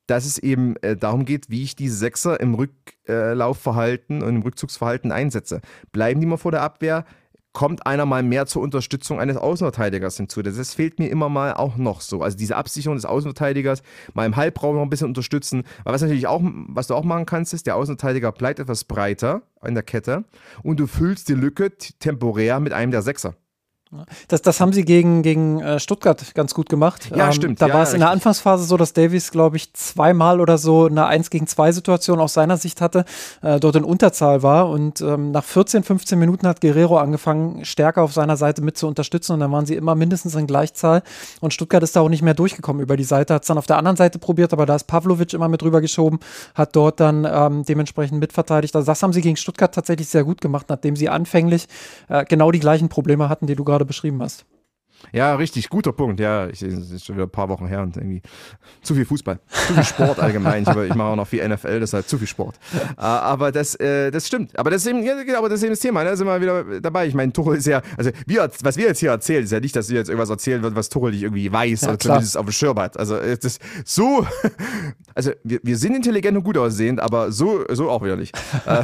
dass 0.06 0.24
es 0.24 0.38
eben 0.38 0.76
äh, 0.76 0.96
darum 0.96 1.24
geht, 1.24 1.50
wie 1.50 1.62
ich 1.62 1.76
diese 1.76 1.96
Sechser 1.96 2.40
im 2.40 2.54
Rücklaufverhalten 2.54 4.22
und 4.22 4.36
im 4.36 4.42
Rückzugsverhalten 4.42 5.12
einsetze. 5.12 5.60
Bleiben 5.92 6.20
die 6.20 6.26
mal 6.26 6.36
vor 6.36 6.52
der 6.52 6.62
Abwehr? 6.62 7.04
Kommt 7.52 7.86
einer 7.86 8.04
mal 8.04 8.22
mehr 8.22 8.44
zur 8.44 8.60
Unterstützung 8.60 9.18
eines 9.18 9.38
Außenverteidigers 9.38 10.18
hinzu? 10.18 10.42
Das, 10.42 10.56
das 10.56 10.74
fehlt 10.74 10.98
mir 10.98 11.08
immer 11.08 11.30
mal 11.30 11.54
auch 11.54 11.78
noch 11.78 12.02
so. 12.02 12.20
Also 12.20 12.36
diese 12.36 12.54
Absicherung 12.54 12.96
des 12.96 13.06
Außenverteidigers, 13.06 13.82
mal 14.12 14.26
im 14.26 14.36
Halbraum 14.36 14.76
noch 14.76 14.82
ein 14.82 14.90
bisschen 14.90 15.08
unterstützen. 15.08 15.62
Aber 15.82 15.94
was 15.94 16.02
natürlich 16.02 16.26
auch, 16.26 16.42
was 16.42 16.88
du 16.88 16.94
auch 16.94 17.04
machen 17.04 17.24
kannst, 17.24 17.54
ist, 17.54 17.66
der 17.66 17.76
Außenverteidiger 17.76 18.30
bleibt 18.32 18.58
etwas 18.58 18.84
breiter 18.84 19.40
in 19.64 19.72
der 19.72 19.82
Kette 19.82 20.24
und 20.62 20.78
du 20.78 20.86
füllst 20.86 21.30
die 21.30 21.34
Lücke 21.34 21.72
temporär 21.98 22.60
mit 22.60 22.74
einem 22.74 22.90
der 22.90 23.00
Sechser. 23.00 23.36
Das, 24.26 24.42
das 24.42 24.60
haben 24.60 24.72
sie 24.72 24.84
gegen, 24.84 25.22
gegen 25.22 25.60
äh, 25.60 25.78
Stuttgart 25.78 26.34
ganz 26.34 26.54
gut 26.54 26.68
gemacht. 26.68 27.08
Ja, 27.14 27.26
ähm, 27.26 27.32
stimmt. 27.32 27.62
Da 27.62 27.68
ja, 27.68 27.74
war 27.74 27.82
es 27.84 27.92
in 27.92 28.00
der 28.00 28.10
Anfangsphase 28.10 28.64
so, 28.64 28.76
dass 28.76 28.92
Davies, 28.92 29.30
glaube 29.30 29.56
ich, 29.56 29.72
zweimal 29.74 30.40
oder 30.40 30.58
so 30.58 30.86
eine 30.86 31.06
1 31.06 31.30
gegen 31.30 31.46
2 31.46 31.70
Situation 31.70 32.18
aus 32.18 32.34
seiner 32.34 32.56
Sicht 32.56 32.80
hatte, 32.80 33.04
äh, 33.42 33.60
dort 33.60 33.76
in 33.76 33.84
Unterzahl 33.84 34.42
war. 34.42 34.70
Und 34.70 35.00
ähm, 35.00 35.30
nach 35.30 35.44
14, 35.44 35.84
15 35.84 36.18
Minuten 36.18 36.48
hat 36.48 36.60
Guerrero 36.60 36.98
angefangen, 36.98 37.64
stärker 37.64 38.02
auf 38.02 38.12
seiner 38.12 38.36
Seite 38.36 38.60
mit 38.60 38.76
zu 38.76 38.88
unterstützen. 38.88 39.34
Und 39.34 39.40
dann 39.40 39.52
waren 39.52 39.66
sie 39.66 39.76
immer 39.76 39.94
mindestens 39.94 40.34
in 40.34 40.48
Gleichzahl. 40.48 41.04
Und 41.40 41.54
Stuttgart 41.54 41.84
ist 41.84 41.94
da 41.94 42.00
auch 42.00 42.08
nicht 42.08 42.22
mehr 42.22 42.34
durchgekommen 42.34 42.82
über 42.82 42.96
die 42.96 43.04
Seite. 43.04 43.34
Hat 43.34 43.42
es 43.42 43.48
dann 43.48 43.58
auf 43.58 43.66
der 43.66 43.78
anderen 43.78 43.96
Seite 43.96 44.18
probiert, 44.18 44.52
aber 44.52 44.66
da 44.66 44.74
ist 44.74 44.84
Pavlovic 44.84 45.32
immer 45.32 45.48
mit 45.48 45.62
rüber 45.62 45.80
geschoben, 45.80 46.18
hat 46.56 46.74
dort 46.74 46.98
dann 46.98 47.24
ähm, 47.24 47.64
dementsprechend 47.64 48.18
mitverteidigt. 48.18 48.74
Also 48.74 48.86
das 48.86 49.00
haben 49.02 49.12
sie 49.12 49.20
gegen 49.20 49.36
Stuttgart 49.36 49.72
tatsächlich 49.72 50.08
sehr 50.08 50.24
gut 50.24 50.40
gemacht, 50.40 50.66
nachdem 50.68 50.96
sie 50.96 51.08
anfänglich 51.08 51.68
äh, 52.08 52.24
genau 52.24 52.50
die 52.50 52.58
gleichen 52.58 52.88
Probleme 52.88 53.28
hatten, 53.28 53.46
die 53.46 53.54
du 53.54 53.62
gerade 53.62 53.75
beschrieben 53.84 54.22
hast. 54.22 54.46
Ja, 55.12 55.34
richtig, 55.34 55.68
guter 55.68 55.92
Punkt. 55.92 56.20
Ja, 56.20 56.48
ich, 56.48 56.62
ist 56.62 57.04
schon 57.04 57.16
wieder 57.16 57.26
ein 57.26 57.30
paar 57.30 57.48
Wochen 57.48 57.66
her 57.66 57.82
und 57.82 57.96
irgendwie 57.96 58.22
zu 58.82 58.94
viel 58.94 59.04
Fußball, 59.04 59.38
zu 59.48 59.74
viel 59.74 59.84
Sport 59.84 60.18
allgemein. 60.18 60.62
Ich, 60.62 60.68
ich 60.68 60.94
mache 60.94 61.08
auch 61.08 61.16
noch 61.16 61.26
viel 61.26 61.46
NFL, 61.46 61.80
deshalb 61.80 62.08
zu 62.08 62.18
viel 62.18 62.26
Sport. 62.26 62.58
Äh, 62.96 63.00
aber 63.00 63.52
das, 63.52 63.74
äh, 63.76 64.10
das 64.10 64.26
stimmt. 64.26 64.58
Aber 64.58 64.70
das 64.70 64.82
ist 64.82 64.88
eben, 64.88 65.02
ja, 65.02 65.22
genau, 65.22 65.38
aber 65.38 65.48
das 65.48 65.60
ist 65.60 65.64
eben 65.64 65.72
das 65.72 65.80
Thema. 65.80 66.04
Da 66.04 66.10
ne? 66.10 66.16
sind 66.16 66.26
wir 66.26 66.40
wieder 66.40 66.80
dabei. 66.80 67.06
Ich 67.06 67.14
meine, 67.14 67.32
Tuchel 67.32 67.56
ist 67.56 67.66
ja, 67.66 67.82
also 67.96 68.10
wir, 68.26 68.48
was 68.62 68.76
wir 68.76 68.86
jetzt 68.86 69.00
hier 69.00 69.10
erzählen, 69.10 69.44
ist 69.44 69.52
ja 69.52 69.60
nicht, 69.60 69.76
dass 69.76 69.88
wir 69.88 69.96
jetzt 69.96 70.08
irgendwas 70.08 70.30
erzählen 70.30 70.62
wird, 70.62 70.74
was 70.74 70.88
Tuchel 70.88 71.12
nicht 71.12 71.22
irgendwie 71.22 71.50
weiß 71.52 71.82
ja, 71.82 71.88
oder 71.88 71.96
klar. 71.98 72.14
zumindest 72.16 72.36
auf 72.36 72.46
dem 72.46 72.52
Schirm 72.52 72.78
hat. 72.78 72.98
Also 72.98 73.16
das 73.16 73.38
ist 73.44 73.62
so, 73.84 74.26
also 75.14 75.32
wir, 75.44 75.60
wir 75.62 75.76
sind 75.76 75.94
intelligent 75.94 76.36
und 76.36 76.44
gut 76.44 76.58
aussehend, 76.58 77.00
aber 77.00 77.32
so, 77.32 77.64
so 77.70 77.90
auch 77.90 78.02
wieder 78.02 78.16
nicht. 78.16 78.36
äh, 78.66 78.82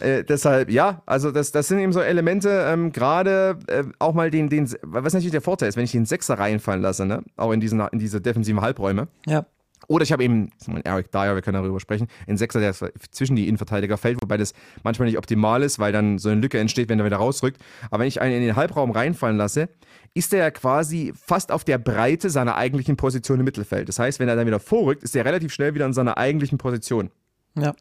äh, 0.18 0.24
deshalb, 0.24 0.70
ja, 0.70 1.02
also 1.06 1.30
das, 1.30 1.52
das 1.52 1.68
sind 1.68 1.78
eben 1.78 1.92
so 1.92 2.00
Elemente, 2.00 2.66
ähm, 2.68 2.92
gerade 2.92 3.58
äh, 3.66 3.84
auch 3.98 4.14
mal 4.14 4.30
den, 4.30 4.48
den, 4.48 4.68
was 4.82 5.12
natürlich 5.12 5.32
der 5.32 5.40
Vorteil 5.40 5.68
ist, 5.68 5.76
wenn 5.76 5.84
ich 5.84 5.92
den 5.92 6.06
Sechser 6.06 6.38
reinfallen 6.38 6.82
lasse, 6.82 7.06
ne? 7.06 7.22
auch 7.36 7.52
in, 7.52 7.60
diesen, 7.60 7.80
in 7.80 7.98
diese 7.98 8.20
defensiven 8.20 8.60
Halbräume. 8.60 9.08
Ja. 9.26 9.46
Oder 9.88 10.02
ich 10.02 10.12
habe 10.12 10.24
eben, 10.24 10.50
Eric 10.84 11.10
Dyer, 11.12 11.34
wir 11.34 11.42
können 11.42 11.62
darüber 11.62 11.80
sprechen, 11.80 12.08
einen 12.26 12.38
Sechser, 12.38 12.60
der 12.60 12.74
zwischen 13.10 13.36
die 13.36 13.48
Innenverteidiger 13.48 13.98
fällt, 13.98 14.22
wobei 14.22 14.36
das 14.36 14.54
manchmal 14.82 15.08
nicht 15.08 15.18
optimal 15.18 15.62
ist, 15.62 15.78
weil 15.78 15.92
dann 15.92 16.18
so 16.18 16.30
eine 16.30 16.40
Lücke 16.40 16.58
entsteht, 16.58 16.88
wenn 16.88 16.98
er 16.98 17.04
wieder 17.04 17.16
rausrückt. 17.16 17.60
Aber 17.90 18.00
wenn 18.00 18.08
ich 18.08 18.20
einen 18.20 18.34
in 18.34 18.42
den 18.42 18.56
Halbraum 18.56 18.90
reinfallen 18.90 19.36
lasse, 19.36 19.68
ist 20.14 20.32
er 20.32 20.40
ja 20.40 20.50
quasi 20.50 21.12
fast 21.14 21.52
auf 21.52 21.64
der 21.64 21.78
Breite 21.78 22.30
seiner 22.30 22.56
eigentlichen 22.56 22.96
Position 22.96 23.40
im 23.40 23.44
Mittelfeld. 23.44 23.88
Das 23.88 23.98
heißt, 23.98 24.20
wenn 24.20 24.28
er 24.28 24.36
dann 24.36 24.46
wieder 24.46 24.60
vorrückt, 24.60 25.02
ist 25.02 25.14
er 25.16 25.24
relativ 25.24 25.52
schnell 25.52 25.74
wieder 25.74 25.86
in 25.86 25.92
seiner 25.92 26.16
eigentlichen 26.16 26.56
Position. 26.56 27.10
Ja. 27.58 27.74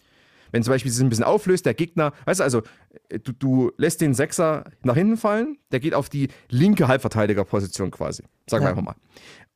Wenn 0.53 0.63
zum 0.63 0.71
Beispiel 0.71 0.91
sich 0.91 1.03
ein 1.03 1.09
bisschen 1.09 1.25
auflöst, 1.25 1.65
der 1.65 1.73
Gegner, 1.73 2.13
weißt 2.25 2.39
du, 2.39 2.43
also 2.43 2.61
du, 3.09 3.33
du 3.33 3.71
lässt 3.77 4.01
den 4.01 4.13
Sechser 4.13 4.65
nach 4.83 4.93
hinten 4.93 5.17
fallen, 5.17 5.57
der 5.71 5.79
geht 5.79 5.95
auf 5.95 6.09
die 6.09 6.29
linke 6.47 6.87
Halbverteidigerposition 6.87 7.89
quasi. 7.89 8.23
Sagen 8.47 8.63
wir 8.63 8.69
einfach 8.69 8.83
mal. 8.83 8.95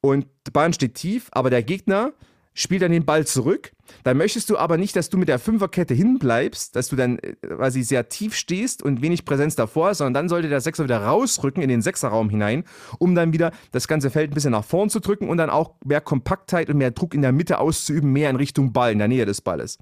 Und 0.02 0.26
die 0.48 0.52
Bahn 0.52 0.74
steht 0.74 0.96
tief, 0.96 1.30
aber 1.32 1.52
der 1.52 1.62
Gegner 1.62 2.14
spielt 2.56 2.82
dann 2.82 2.92
den 2.92 3.06
Ball 3.06 3.28
zurück. 3.28 3.72
Dann 4.04 4.18
möchtest 4.18 4.50
du 4.50 4.58
aber 4.58 4.78
nicht, 4.78 4.96
dass 4.96 5.10
du 5.10 5.18
mit 5.18 5.30
der 5.30 5.40
Fünferkette 5.40 5.94
hinbleibst, 5.94 6.76
dass 6.76 6.90
du 6.90 6.96
dann 6.96 7.20
äh, 7.20 7.34
quasi 7.34 7.84
sehr 7.84 8.10
tief 8.10 8.36
stehst 8.36 8.84
und 8.84 9.02
wenig 9.02 9.26
Präsenz 9.26 9.56
davor, 9.56 9.94
sondern 9.96 10.14
dann 10.14 10.30
sollte 10.30 10.50
der 10.50 10.62
Sechser 10.62 10.84
wieder 10.84 11.04
rausrücken 11.04 11.64
in 11.64 11.70
den 11.70 11.82
Sechserraum 11.82 12.30
hinein, 12.30 12.64
um 13.00 13.16
dann 13.16 13.34
wieder 13.34 13.52
das 13.72 13.88
ganze 13.88 14.10
Feld 14.10 14.32
ein 14.32 14.34
bisschen 14.34 14.52
nach 14.52 14.64
vorn 14.64 14.90
zu 14.90 15.00
drücken 15.00 15.30
und 15.30 15.38
dann 15.38 15.50
auch 15.50 15.76
mehr 15.86 16.02
Kompaktheit 16.02 16.70
und 16.70 16.78
mehr 16.78 16.92
Druck 16.92 17.14
in 17.14 17.22
der 17.22 17.32
Mitte 17.32 17.60
auszuüben, 17.60 18.12
mehr 18.12 18.30
in 18.30 18.36
Richtung 18.36 18.74
Ball, 18.74 18.92
in 18.92 19.00
der 19.00 19.08
Nähe 19.08 19.26
des 19.26 19.42
Balles. 19.42 19.78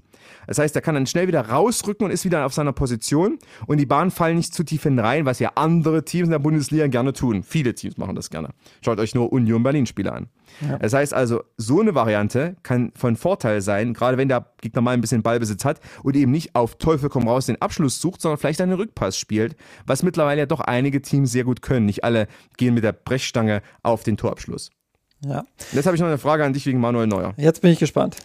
Das 0.46 0.58
heißt, 0.58 0.74
er 0.74 0.82
kann 0.82 0.94
dann 0.94 1.06
schnell 1.06 1.28
wieder 1.28 1.48
rausrücken 1.48 2.06
und 2.06 2.10
ist 2.10 2.24
wieder 2.24 2.46
auf 2.46 2.54
seiner 2.54 2.72
Position 2.72 3.38
und 3.66 3.78
die 3.78 3.86
Bahnen 3.86 4.10
fallen 4.10 4.36
nicht 4.36 4.54
zu 4.54 4.64
tief 4.64 4.82
hinein, 4.82 5.26
was 5.26 5.38
ja 5.38 5.52
andere 5.54 6.04
Teams 6.04 6.26
in 6.26 6.32
der 6.32 6.38
Bundesliga 6.38 6.86
gerne 6.86 7.12
tun. 7.12 7.42
Viele 7.42 7.74
Teams 7.74 7.96
machen 7.96 8.14
das 8.14 8.30
gerne. 8.30 8.50
Schaut 8.84 8.98
euch 8.98 9.14
nur 9.14 9.32
Union 9.32 9.62
Berlin 9.62 9.86
Spiele 9.86 10.12
an. 10.12 10.28
Ja. 10.60 10.78
Das 10.78 10.92
heißt 10.92 11.14
also, 11.14 11.42
so 11.56 11.80
eine 11.80 11.94
Variante 11.94 12.56
kann 12.62 12.92
von 12.94 13.16
Vorteil 13.16 13.60
sein, 13.60 13.92
gerade 13.96 14.16
wenn 14.16 14.28
der 14.28 14.46
Gegner 14.60 14.80
mal 14.80 14.92
ein 14.92 15.00
bisschen 15.00 15.22
Ballbesitz 15.22 15.64
hat 15.64 15.80
und 16.02 16.16
eben 16.16 16.30
nicht 16.30 16.54
auf 16.54 16.76
Teufel 16.76 17.08
komm 17.08 17.28
raus 17.28 17.46
den 17.46 17.60
Abschluss 17.60 18.00
sucht, 18.00 18.20
sondern 18.20 18.38
vielleicht 18.38 18.60
einen 18.60 18.74
Rückpass 18.74 19.18
spielt, 19.18 19.56
was 19.86 20.02
mittlerweile 20.02 20.40
ja 20.40 20.46
doch 20.46 20.60
einige 20.60 21.02
Teams 21.02 21.32
sehr 21.32 21.44
gut 21.44 21.62
können. 21.62 21.86
Nicht 21.86 22.04
alle 22.04 22.28
gehen 22.56 22.74
mit 22.74 22.84
der 22.84 22.92
Brechstange 22.92 23.62
auf 23.82 24.02
den 24.04 24.16
Torabschluss. 24.16 24.70
Ja. 25.24 25.40
Und 25.40 25.72
jetzt 25.72 25.86
habe 25.86 25.96
ich 25.96 26.00
noch 26.00 26.08
eine 26.08 26.18
Frage 26.18 26.44
an 26.44 26.52
dich 26.52 26.66
wegen 26.66 26.80
Manuel 26.80 27.06
Neuer. 27.06 27.34
Jetzt 27.36 27.62
bin 27.62 27.70
ich 27.70 27.78
gespannt. 27.78 28.18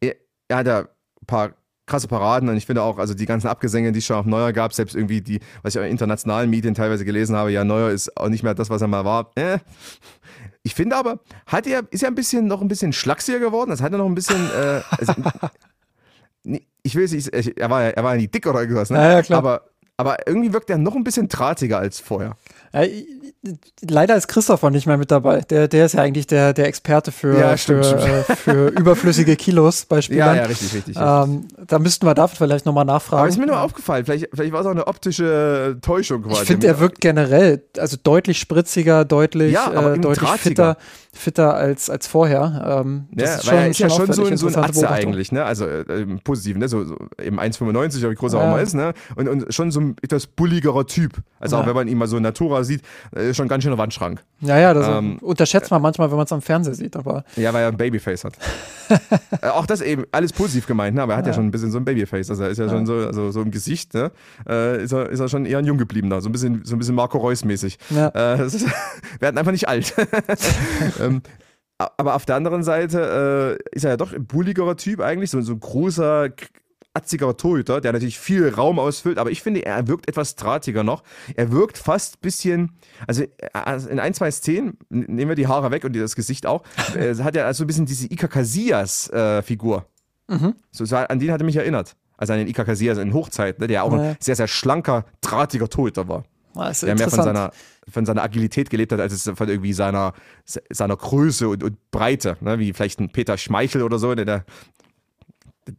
Er, 0.00 0.16
er 0.48 0.56
hat 0.56 0.66
ja 0.66 0.78
ein 0.80 1.26
paar 1.26 1.54
krasse 1.90 2.08
Paraden 2.08 2.48
und 2.48 2.56
ich 2.56 2.66
finde 2.66 2.82
auch, 2.82 2.98
also 2.98 3.14
die 3.14 3.26
ganzen 3.26 3.48
Abgesänge, 3.48 3.90
die 3.92 3.98
es 3.98 4.06
schon 4.06 4.16
auf 4.16 4.24
Neuer 4.24 4.52
gab, 4.52 4.72
selbst 4.72 4.94
irgendwie 4.94 5.20
die, 5.20 5.40
was 5.62 5.74
ich 5.74 5.80
auch 5.80 5.84
in 5.84 5.90
internationalen 5.90 6.48
Medien 6.48 6.74
teilweise 6.74 7.04
gelesen 7.04 7.34
habe, 7.34 7.50
ja, 7.50 7.64
Neuer 7.64 7.90
ist 7.90 8.16
auch 8.16 8.28
nicht 8.28 8.44
mehr 8.44 8.54
das, 8.54 8.70
was 8.70 8.80
er 8.80 8.88
mal 8.88 9.04
war. 9.04 9.32
Äh, 9.34 9.58
ich 10.62 10.74
finde 10.74 10.96
aber, 10.96 11.20
hat 11.46 11.66
er, 11.66 11.84
ist 11.90 12.02
er 12.02 12.08
ein 12.08 12.14
bisschen 12.14 12.46
noch 12.46 12.60
ein 12.60 12.68
bisschen 12.68 12.92
schlachsiger 12.92 13.38
geworden? 13.38 13.70
Das 13.70 13.80
hat 13.80 13.92
er 13.92 13.98
noch 13.98 14.06
ein 14.06 14.14
bisschen. 14.14 14.50
Äh, 14.50 14.80
also, 14.90 15.14
ich 16.82 16.94
will 16.94 17.04
es 17.04 17.12
nicht, 17.12 17.58
er 17.58 17.70
war, 17.70 17.82
er 17.82 18.04
war 18.04 18.12
ja 18.12 18.20
nicht 18.20 18.34
dick 18.34 18.46
oder 18.46 18.60
irgendwas, 18.60 18.90
ne? 18.90 18.98
Ja, 18.98 19.12
ja, 19.12 19.22
klar. 19.22 19.38
Aber, 19.38 19.62
aber 19.96 20.26
irgendwie 20.26 20.52
wirkt 20.52 20.70
er 20.70 20.78
noch 20.78 20.94
ein 20.94 21.04
bisschen 21.04 21.28
drahtiger 21.28 21.78
als 21.78 22.00
vorher. 22.00 22.36
Ja, 22.72 22.82
leider 23.88 24.16
ist 24.16 24.28
Christopher 24.28 24.70
nicht 24.70 24.86
mehr 24.86 24.96
mit 24.96 25.10
dabei. 25.10 25.40
Der, 25.40 25.66
der 25.66 25.86
ist 25.86 25.94
ja 25.94 26.02
eigentlich 26.02 26.26
der, 26.26 26.52
der 26.52 26.66
Experte 26.66 27.10
für, 27.10 27.38
ja, 27.38 27.56
stimmt, 27.56 27.86
für, 27.86 27.98
stimmt. 27.98 28.28
Äh, 28.28 28.36
für 28.36 28.68
überflüssige 28.78 29.36
Kilos 29.36 29.86
bei 29.86 30.02
Spielern. 30.02 30.36
Ja, 30.36 30.42
ja, 30.42 30.48
richtig, 30.48 30.74
richtig. 30.74 30.96
Ähm, 30.96 31.48
da 31.66 31.78
müssten 31.78 32.06
wir 32.06 32.14
dafür 32.14 32.46
vielleicht 32.46 32.66
nochmal 32.66 32.84
nachfragen. 32.84 33.20
Aber 33.20 33.28
ist 33.28 33.38
mir 33.38 33.46
nur 33.46 33.60
aufgefallen, 33.60 34.04
vielleicht, 34.04 34.28
vielleicht 34.32 34.52
war 34.52 34.60
es 34.60 34.66
auch 34.66 34.72
eine 34.72 34.86
optische 34.86 35.78
Täuschung 35.80 36.22
quasi. 36.22 36.42
Ich 36.42 36.46
finde, 36.48 36.66
er 36.66 36.78
wirkt 36.80 37.00
generell, 37.00 37.62
also 37.78 37.96
deutlich 38.02 38.38
spritziger, 38.38 39.04
deutlich, 39.04 39.52
ja, 39.52 39.94
äh, 39.94 39.98
deutlich 39.98 40.30
fitter 40.30 40.76
fitter 41.12 41.54
als, 41.54 41.90
als 41.90 42.06
vorher. 42.06 42.82
Ähm, 42.84 43.08
das 43.12 43.28
ja, 43.28 43.34
ist, 43.36 43.44
schon, 43.46 43.54
er 43.54 43.68
ist 43.68 43.78
ja 43.78 43.90
schon 43.90 44.12
so, 44.12 44.36
so 44.36 44.46
ein 44.48 44.64
Atze 44.64 44.90
eigentlich, 44.90 45.32
ne? 45.32 45.44
Also 45.44 45.66
äh, 45.66 46.02
im 46.02 46.20
Positiven, 46.20 46.60
ne? 46.60 46.68
So, 46.68 46.84
so 46.84 46.96
eben 47.22 47.40
1,95 47.40 47.98
oder 47.98 48.10
wie 48.10 48.14
groß 48.14 48.34
er 48.34 48.40
ja. 48.40 48.46
auch 48.46 48.50
mal 48.52 48.62
ist, 48.62 48.74
ne? 48.74 48.92
Und, 49.16 49.28
und 49.28 49.52
schon 49.52 49.70
so 49.70 49.80
ein 49.80 49.96
etwas 50.02 50.26
bulligerer 50.26 50.86
Typ. 50.86 51.14
Also 51.38 51.56
ja. 51.56 51.62
auch 51.62 51.66
wenn 51.66 51.74
man 51.74 51.88
ihn 51.88 51.98
mal 51.98 52.06
so 52.06 52.16
in 52.16 52.22
Natura 52.22 52.64
sieht, 52.64 52.82
äh, 53.14 53.34
schon 53.34 53.48
ganz 53.48 53.64
schön 53.64 53.72
ein 53.72 53.78
Wandschrank. 53.78 54.22
Ja, 54.40 54.58
ja, 54.58 54.72
das 54.72 54.86
ähm, 54.88 55.18
unterschätzt 55.18 55.70
man 55.70 55.82
manchmal, 55.82 56.10
wenn 56.10 56.16
man 56.16 56.26
es 56.26 56.32
am 56.32 56.42
Fernseher 56.42 56.74
sieht, 56.74 56.96
aber. 56.96 57.24
Ja, 57.36 57.52
weil 57.52 57.62
er 57.62 57.68
ein 57.68 57.76
Babyface 57.76 58.24
hat. 58.24 58.34
äh, 59.42 59.48
auch 59.48 59.66
das 59.66 59.80
eben, 59.80 60.04
alles 60.12 60.32
positiv 60.32 60.66
gemeint, 60.66 60.96
ne? 60.96 61.02
Aber 61.02 61.14
er 61.14 61.18
hat 61.18 61.26
ja, 61.26 61.32
schon 61.32 61.46
ein 61.46 61.50
bisschen 61.50 61.70
so 61.70 61.78
ein 61.78 61.84
Babyface. 61.84 62.30
Also 62.30 62.44
er 62.44 62.50
ist 62.50 62.58
ja, 62.58 62.68
schon 62.68 62.86
so, 62.86 62.94
also 62.94 63.30
so 63.30 63.42
im 63.42 63.50
Gesicht, 63.50 63.94
ne? 63.94 64.10
Äh, 64.48 64.84
ist, 64.84 64.92
er, 64.92 65.08
ist 65.08 65.20
er 65.20 65.28
schon 65.28 65.44
eher 65.44 65.58
ein 65.58 65.64
Junggebliebener, 65.64 66.20
so 66.20 66.28
ein 66.28 66.32
bisschen, 66.32 66.62
so 66.64 66.76
ein 66.76 66.78
bisschen 66.78 66.94
Marco 66.94 67.18
Reus-mäßig. 67.18 67.78
Ja. 67.90 68.08
Äh, 68.08 68.46
ist, 68.46 68.66
werden 69.18 69.38
einfach 69.38 69.52
nicht 69.52 69.68
alt. 69.68 69.94
ähm, 71.00 71.22
aber 71.96 72.14
auf 72.14 72.26
der 72.26 72.36
anderen 72.36 72.62
Seite 72.62 73.58
äh, 73.58 73.74
ist 73.74 73.84
er 73.84 73.92
ja 73.92 73.96
doch 73.96 74.12
ein 74.12 74.26
bulligerer 74.26 74.76
Typ 74.76 75.00
eigentlich, 75.00 75.30
so, 75.30 75.40
so 75.40 75.54
ein 75.54 75.60
großer, 75.60 76.30
atziger 76.92 77.36
Torhüter, 77.36 77.80
der 77.80 77.92
natürlich 77.92 78.18
viel 78.18 78.48
Raum 78.48 78.78
ausfüllt, 78.78 79.18
aber 79.18 79.30
ich 79.30 79.42
finde, 79.42 79.64
er 79.64 79.86
wirkt 79.86 80.08
etwas 80.08 80.34
drahtiger 80.34 80.82
noch. 80.82 81.04
Er 81.36 81.52
wirkt 81.52 81.78
fast 81.78 82.16
ein 82.16 82.20
bisschen, 82.20 82.72
also 83.06 83.22
äh, 83.22 83.80
in 83.88 84.00
ein, 84.00 84.14
zwei 84.14 84.30
Szenen, 84.30 84.76
nehmen 84.88 85.28
wir 85.28 85.36
die 85.36 85.46
Haare 85.46 85.70
weg 85.70 85.84
und 85.84 85.94
das 85.94 86.16
Gesicht 86.16 86.46
auch, 86.46 86.62
äh, 86.96 87.14
hat 87.16 87.36
er 87.36 87.46
also 87.46 87.64
ein 87.64 87.66
bisschen 87.66 87.86
diese 87.86 88.06
Ika 88.06 88.26
Casillas-Figur. 88.26 89.86
Äh, 90.28 90.34
mhm. 90.34 90.54
so, 90.72 90.96
an 90.96 91.18
den 91.18 91.32
hat 91.32 91.40
er 91.40 91.44
mich 91.44 91.56
erinnert. 91.56 91.96
Also 92.16 92.32
an 92.32 92.40
den 92.40 92.48
Ika 92.48 92.64
Casillas 92.64 92.98
in 92.98 93.14
Hochzeit, 93.14 93.60
ne, 93.60 93.66
der 93.66 93.84
auch 93.84 93.92
ja. 93.92 94.00
ein 94.00 94.16
sehr, 94.20 94.36
sehr 94.36 94.48
schlanker, 94.48 95.04
drahtiger 95.20 95.68
Torhüter 95.68 96.08
war. 96.08 96.24
Das 96.54 96.80
der 96.80 96.94
mehr 96.94 97.10
von 97.10 97.22
seiner, 97.22 97.52
von 97.88 98.06
seiner 98.06 98.22
Agilität 98.22 98.70
gelebt 98.70 98.92
hat, 98.92 99.00
als 99.00 99.12
es 99.12 99.30
von 99.36 99.48
irgendwie 99.48 99.72
seiner, 99.72 100.12
seiner 100.44 100.96
Größe 100.96 101.48
und, 101.48 101.62
und 101.62 101.90
Breite, 101.90 102.36
ne? 102.40 102.58
wie 102.58 102.72
vielleicht 102.72 103.00
ein 103.00 103.10
Peter 103.10 103.36
Schmeichel 103.38 103.82
oder 103.82 103.98
so, 103.98 104.14
der, 104.14 104.24
der, 104.24 104.44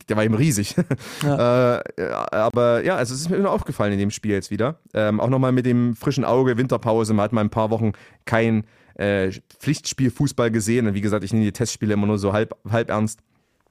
der 0.07 0.17
war 0.17 0.23
eben 0.23 0.35
riesig. 0.35 0.75
Ja. 1.23 1.77
äh, 1.77 2.03
aber 2.31 2.83
ja, 2.83 2.95
also 2.95 3.13
es 3.13 3.21
ist 3.21 3.29
mir 3.29 3.37
nur 3.37 3.51
aufgefallen 3.51 3.93
in 3.93 3.99
dem 3.99 4.11
Spiel 4.11 4.31
jetzt 4.31 4.49
wieder. 4.49 4.79
Ähm, 4.93 5.19
auch 5.19 5.29
nochmal 5.29 5.51
mit 5.51 5.65
dem 5.65 5.95
frischen 5.95 6.25
Auge, 6.25 6.57
Winterpause, 6.57 7.13
man 7.13 7.25
hat 7.25 7.31
mal 7.31 7.41
ein 7.41 7.49
paar 7.49 7.69
Wochen 7.69 7.91
kein 8.25 8.65
äh, 8.95 9.31
Pflichtspiel 9.59 10.09
Fußball 10.09 10.51
gesehen. 10.51 10.87
Und 10.87 10.93
wie 10.93 11.01
gesagt, 11.01 11.23
ich 11.23 11.33
nehme 11.33 11.45
die 11.45 11.51
Testspiele 11.51 11.93
immer 11.93 12.07
nur 12.07 12.17
so 12.17 12.33
halb, 12.33 12.55
halb 12.69 12.89
ernst. 12.89 13.19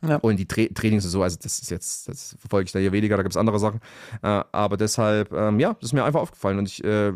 Ja. 0.07 0.17
Und 0.17 0.37
die 0.37 0.47
Tra 0.47 0.63
Trainings 0.75 1.05
und 1.05 1.11
so, 1.11 1.23
also 1.23 1.37
das 1.43 1.59
ist 1.59 1.71
jetzt, 1.71 2.09
das 2.09 2.37
verfolge 2.39 2.67
ich 2.67 2.73
da 2.73 2.79
hier 2.79 2.93
weniger, 2.93 3.17
da 3.17 3.23
gibt 3.23 3.35
es 3.35 3.37
andere 3.37 3.59
Sachen. 3.59 3.81
Äh, 4.23 4.43
aber 4.53 4.77
deshalb, 4.77 5.33
ähm, 5.33 5.61
ja, 5.61 5.75
das 5.75 5.91
ist 5.91 5.93
mir 5.93 6.05
einfach 6.05 6.21
aufgefallen. 6.21 6.59
Und 6.59 6.69
ich, 6.69 6.83
äh, 6.85 7.13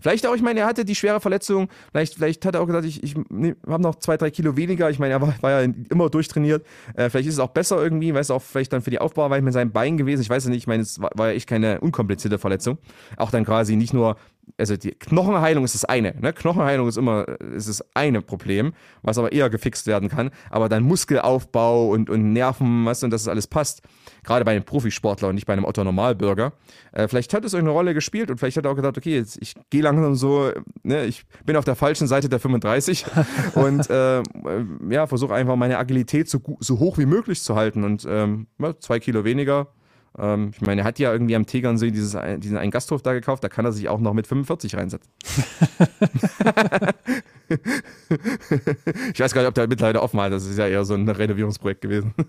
vielleicht 0.00 0.26
auch, 0.26 0.34
ich 0.34 0.42
meine, 0.42 0.60
er 0.60 0.66
hatte 0.66 0.84
die 0.84 0.94
schwere 0.94 1.20
Verletzung, 1.20 1.68
vielleicht, 1.92 2.14
vielleicht 2.14 2.44
hat 2.46 2.54
er 2.54 2.62
auch 2.62 2.66
gesagt, 2.66 2.86
ich, 2.86 3.02
ich 3.02 3.14
nee, 3.28 3.54
habe 3.66 3.82
noch 3.82 3.96
zwei, 3.96 4.16
drei 4.16 4.30
Kilo 4.30 4.56
weniger. 4.56 4.88
Ich 4.90 4.98
meine, 4.98 5.14
er 5.14 5.20
war, 5.20 5.34
war 5.40 5.62
ja 5.62 5.72
immer 5.90 6.08
durchtrainiert. 6.08 6.64
Äh, 6.94 7.10
vielleicht 7.10 7.28
ist 7.28 7.34
es 7.34 7.40
auch 7.40 7.50
besser 7.50 7.82
irgendwie, 7.82 8.14
weil 8.14 8.22
es 8.22 8.30
auch 8.30 8.42
vielleicht 8.42 8.72
dann 8.72 8.82
für 8.82 8.90
die 8.90 9.00
Aufbauarbeit 9.00 9.42
mit 9.42 9.52
seinem 9.52 9.72
Bein 9.72 9.96
gewesen. 9.98 10.22
Ich 10.22 10.30
weiß 10.30 10.44
ja 10.44 10.50
nicht, 10.50 10.58
ich 10.58 10.66
meine, 10.66 10.82
es 10.82 11.00
war, 11.00 11.10
war 11.14 11.28
ja 11.28 11.34
echt 11.34 11.48
keine 11.48 11.80
unkomplizierte 11.80 12.38
Verletzung. 12.38 12.78
Auch 13.16 13.30
dann 13.30 13.44
quasi 13.44 13.76
nicht 13.76 13.92
nur 13.92 14.16
also 14.56 14.76
die 14.76 14.92
Knochenheilung 14.92 15.64
ist 15.64 15.74
das 15.74 15.84
eine. 15.84 16.14
Ne? 16.20 16.32
Knochenheilung 16.32 16.88
ist 16.88 16.96
immer 16.96 17.26
ist 17.54 17.68
das 17.68 17.84
eine 17.94 18.22
Problem, 18.22 18.72
was 19.02 19.18
aber 19.18 19.32
eher 19.32 19.50
gefixt 19.50 19.86
werden 19.86 20.08
kann. 20.08 20.30
Aber 20.50 20.68
dann 20.68 20.82
Muskelaufbau 20.84 21.88
und, 21.88 22.10
und 22.10 22.32
Nerven, 22.32 22.84
was 22.84 23.02
und 23.02 23.10
dass 23.10 23.24
das 23.24 23.28
alles 23.30 23.46
passt. 23.46 23.82
Gerade 24.24 24.44
bei 24.44 24.52
einem 24.52 24.64
Profisportler 24.64 25.28
und 25.28 25.34
nicht 25.34 25.46
bei 25.46 25.52
einem 25.52 25.64
Otto 25.64 25.84
Normalbürger. 25.84 26.52
Äh, 26.92 27.08
vielleicht 27.08 27.34
hat 27.34 27.44
es 27.44 27.54
euch 27.54 27.60
eine 27.60 27.70
Rolle 27.70 27.94
gespielt 27.94 28.30
und 28.30 28.38
vielleicht 28.38 28.56
hat 28.56 28.64
er 28.64 28.72
auch 28.72 28.76
gesagt, 28.76 28.98
okay, 28.98 29.16
jetzt, 29.16 29.38
ich 29.40 29.54
gehe 29.70 29.82
langsam 29.82 30.14
so, 30.14 30.50
ne, 30.82 31.04
ich 31.04 31.24
bin 31.44 31.56
auf 31.56 31.64
der 31.64 31.76
falschen 31.76 32.06
Seite 32.06 32.28
der 32.28 32.40
35 32.40 33.06
und 33.54 33.88
äh, 33.90 34.22
ja, 34.90 35.06
versuche 35.06 35.34
einfach 35.34 35.56
meine 35.56 35.78
Agilität 35.78 36.28
so, 36.28 36.40
so 36.60 36.78
hoch 36.78 36.98
wie 36.98 37.06
möglich 37.06 37.42
zu 37.42 37.54
halten 37.56 37.84
und 37.84 38.06
ähm, 38.08 38.46
zwei 38.80 38.98
Kilo 39.00 39.24
weniger 39.24 39.68
ähm, 40.16 40.52
ich 40.54 40.60
meine, 40.60 40.82
er 40.82 40.84
hat 40.84 40.98
ja 40.98 41.12
irgendwie 41.12 41.36
am 41.36 41.46
Tegernsee 41.46 41.90
dieses, 41.90 42.16
diesen 42.38 42.56
einen 42.56 42.70
Gasthof 42.70 43.02
da 43.02 43.12
gekauft, 43.12 43.44
da 43.44 43.48
kann 43.48 43.64
er 43.64 43.72
sich 43.72 43.88
auch 43.88 44.00
noch 44.00 44.14
mit 44.14 44.26
45 44.26 44.76
reinsetzen. 44.76 45.12
ich 49.12 49.20
weiß 49.20 49.34
gar 49.34 49.42
nicht, 49.42 49.48
ob 49.48 49.54
der 49.54 49.68
mittlerweile 49.68 50.02
offen 50.02 50.20
hat. 50.20 50.32
Das 50.32 50.46
ist 50.46 50.58
ja 50.58 50.66
eher 50.66 50.84
so 50.84 50.94
ein 50.94 51.08
Renovierungsprojekt 51.08 51.80
gewesen. 51.80 52.14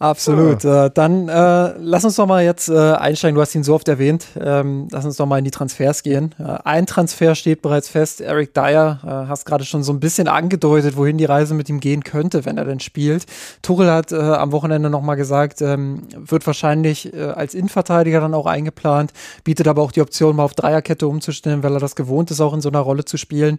Absolut. 0.00 0.64
Ja. 0.64 0.86
Äh, 0.86 0.90
dann 0.94 1.28
äh, 1.28 1.74
lass 1.78 2.06
uns 2.06 2.16
doch 2.16 2.26
mal 2.26 2.42
jetzt 2.42 2.70
äh, 2.70 2.74
einsteigen. 2.74 3.34
Du 3.34 3.42
hast 3.42 3.54
ihn 3.54 3.62
so 3.62 3.74
oft 3.74 3.86
erwähnt. 3.86 4.28
Ähm, 4.40 4.88
lass 4.90 5.04
uns 5.04 5.18
doch 5.18 5.26
mal 5.26 5.36
in 5.36 5.44
die 5.44 5.50
Transfers 5.50 6.02
gehen. 6.02 6.34
Äh, 6.38 6.56
ein 6.64 6.86
Transfer 6.86 7.34
steht 7.34 7.60
bereits 7.60 7.90
fest. 7.90 8.22
Eric 8.22 8.54
Dyer, 8.54 9.00
äh, 9.04 9.28
hast 9.28 9.44
gerade 9.44 9.64
schon 9.64 9.82
so 9.82 9.92
ein 9.92 10.00
bisschen 10.00 10.26
angedeutet, 10.26 10.96
wohin 10.96 11.18
die 11.18 11.26
Reise 11.26 11.52
mit 11.52 11.68
ihm 11.68 11.80
gehen 11.80 12.02
könnte, 12.02 12.46
wenn 12.46 12.56
er 12.56 12.64
denn 12.64 12.80
spielt. 12.80 13.26
Tuchel 13.60 13.90
hat 13.90 14.10
äh, 14.10 14.16
am 14.16 14.52
Wochenende 14.52 14.88
nochmal 14.88 15.16
gesagt, 15.16 15.60
ähm, 15.60 16.04
wird 16.16 16.46
wahrscheinlich 16.46 17.12
als 17.14 17.54
Innenverteidiger 17.54 18.20
dann 18.20 18.34
auch 18.34 18.46
eingeplant, 18.46 19.12
bietet 19.44 19.68
aber 19.68 19.82
auch 19.82 19.92
die 19.92 20.00
Option, 20.00 20.36
mal 20.36 20.44
auf 20.44 20.54
Dreierkette 20.54 21.06
umzustellen, 21.06 21.62
weil 21.62 21.74
er 21.74 21.80
das 21.80 21.94
gewohnt 21.94 22.30
ist, 22.30 22.40
auch 22.40 22.54
in 22.54 22.60
so 22.60 22.70
einer 22.70 22.80
Rolle 22.80 23.04
zu 23.04 23.16
spielen. 23.16 23.58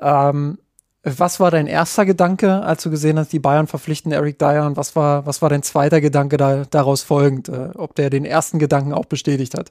Ähm, 0.00 0.58
was 1.02 1.40
war 1.40 1.50
dein 1.50 1.66
erster 1.66 2.04
Gedanke, 2.04 2.62
als 2.62 2.82
du 2.82 2.90
gesehen 2.90 3.18
hast, 3.18 3.32
die 3.32 3.38
Bayern 3.38 3.66
verpflichten 3.66 4.12
Eric 4.12 4.38
Dyer? 4.38 4.66
Und 4.66 4.76
was 4.76 4.94
war, 4.96 5.24
was 5.26 5.40
war 5.40 5.48
dein 5.48 5.62
zweiter 5.62 6.00
Gedanke 6.00 6.36
da, 6.36 6.64
daraus 6.70 7.02
folgend? 7.02 7.48
Äh, 7.48 7.70
ob 7.74 7.94
der 7.94 8.10
den 8.10 8.24
ersten 8.24 8.58
Gedanken 8.58 8.92
auch 8.92 9.06
bestätigt 9.06 9.56
hat? 9.56 9.70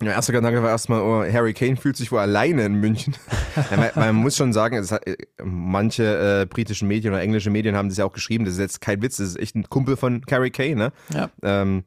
Der 0.00 0.12
erste 0.12 0.32
Gedanke 0.32 0.60
war 0.60 0.70
erstmal, 0.70 1.00
oh, 1.02 1.32
Harry 1.32 1.54
Kane 1.54 1.76
fühlt 1.76 1.96
sich 1.96 2.10
wohl 2.10 2.18
alleine 2.18 2.64
in 2.64 2.74
München. 2.74 3.14
ja, 3.70 3.76
man, 3.76 3.90
man, 3.94 4.14
muss 4.16 4.36
schon 4.36 4.52
sagen, 4.52 4.84
hat, 4.90 5.06
äh, 5.06 5.16
manche 5.40 6.42
äh, 6.42 6.46
britischen 6.46 6.88
Medien 6.88 7.14
oder 7.14 7.22
englische 7.22 7.50
Medien 7.50 7.76
haben 7.76 7.88
das 7.88 7.98
ja 7.98 8.04
auch 8.04 8.12
geschrieben, 8.12 8.44
das 8.44 8.54
ist 8.54 8.60
jetzt 8.60 8.80
kein 8.80 9.02
Witz, 9.02 9.18
das 9.18 9.28
ist 9.28 9.38
echt 9.38 9.54
ein 9.54 9.68
Kumpel 9.70 9.96
von 9.96 10.22
Harry 10.28 10.50
Kane, 10.50 10.74
ne? 10.74 10.92
Ja. 11.12 11.30
Ähm, 11.42 11.84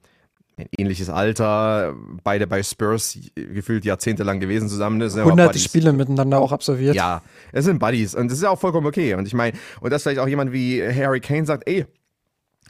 ähnliches 0.77 1.09
Alter, 1.09 1.95
beide 2.23 2.47
bei 2.47 2.63
Spurs 2.63 3.17
gefühlt 3.35 3.85
jahrzehntelang 3.85 4.39
gewesen 4.39 4.69
zusammen. 4.69 4.99
Das 4.99 5.15
Hunderte 5.15 5.59
Spiele 5.59 5.93
miteinander 5.93 6.39
auch 6.39 6.51
absolviert. 6.51 6.95
Ja, 6.95 7.21
es 7.51 7.65
sind 7.65 7.79
Buddies 7.79 8.15
und 8.15 8.29
das 8.29 8.37
ist 8.37 8.43
ja 8.43 8.49
auch 8.49 8.59
vollkommen 8.59 8.87
okay. 8.87 9.13
Und 9.13 9.27
ich 9.27 9.33
meine, 9.33 9.57
und 9.81 9.91
dass 9.91 10.03
vielleicht 10.03 10.19
auch 10.19 10.27
jemand 10.27 10.51
wie 10.51 10.81
Harry 10.81 11.19
Kane 11.19 11.45
sagt, 11.45 11.67
ey, 11.67 11.85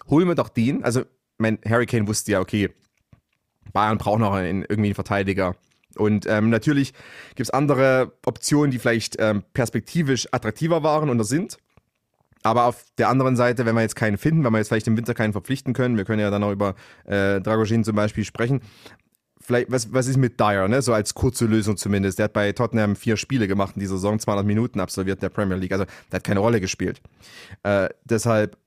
hol 0.10 0.26
mir 0.26 0.36
doch 0.36 0.50
den. 0.50 0.84
Also, 0.84 1.04
mein 1.38 1.60
Harry 1.68 1.86
Kane 1.86 2.08
wusste 2.08 2.34
ja, 2.34 2.40
okay, 2.40 2.70
Bayern 3.74 3.98
braucht 3.98 4.20
noch 4.20 4.34
einen, 4.34 4.64
irgendwie 4.64 4.90
einen 4.90 4.96
Verteidiger. 4.96 5.56
Und 5.96 6.26
ähm, 6.28 6.50
natürlich 6.50 6.94
gibt 7.36 7.48
es 7.48 7.50
andere 7.50 8.14
Optionen, 8.26 8.72
die 8.72 8.80
vielleicht 8.80 9.16
ähm, 9.20 9.44
perspektivisch 9.54 10.28
attraktiver 10.32 10.84
waren 10.84 11.10
oder 11.10 11.24
sind. 11.24 11.58
Aber 12.48 12.66
auf 12.66 12.86
der 12.98 13.10
anderen 13.10 13.36
Seite, 13.36 13.66
wenn 13.66 13.76
wir 13.76 13.82
jetzt 13.82 13.95
keinen 13.95 14.18
finden, 14.18 14.43
wenn 14.43 14.54
wir 14.54 14.60
jetzt 14.60 14.70
vielleicht 14.70 14.88
im 14.88 14.95
Winter 14.95 15.14
keinen 15.14 15.34
verpflichten 15.34 15.74
können, 15.74 15.98
wir 15.98 16.06
können 16.06 16.22
ja 16.22 16.30
dann 16.30 16.43
auch 16.43 16.52
über 16.52 16.76
äh, 17.06 17.41
Dragoshin 17.41 17.84
zum 17.84 17.95
Beispiel 17.95 18.24
sprechen. 18.24 18.62
Vielleicht, 19.39 19.72
was, 19.72 19.93
was 19.93 20.08
ist 20.08 20.18
mit 20.18 20.39
Dyer, 20.39 20.68
ne? 20.68 20.82
So 20.82 20.93
als 20.93 21.14
kurze 21.14 21.45
Lösung 21.45 21.78
zumindest. 21.78 22.20
Der 22.20 22.26
hat 22.26 22.34
bei 22.34 22.52
Tottenham 22.54 22.95
vier 22.95 23.18
Spiele 23.18 23.48
gemacht 23.48 23.76
in 23.76 23.82
dieser 23.82 23.95
Saison, 23.95 24.20
200 24.20 24.45
Minuten 24.45 24.80
absolviert 24.80 25.18
in 25.18 25.22
der 25.22 25.30
Premier 25.30 25.58
League. 25.58 25.72
Also, 25.72 25.86
der 26.12 26.18
hat 26.18 26.24
keine 26.24 26.39
Rolle 26.39 26.60
gespielt. 26.62 27.02
Äh, 27.64 27.89
deshalb 28.06 28.58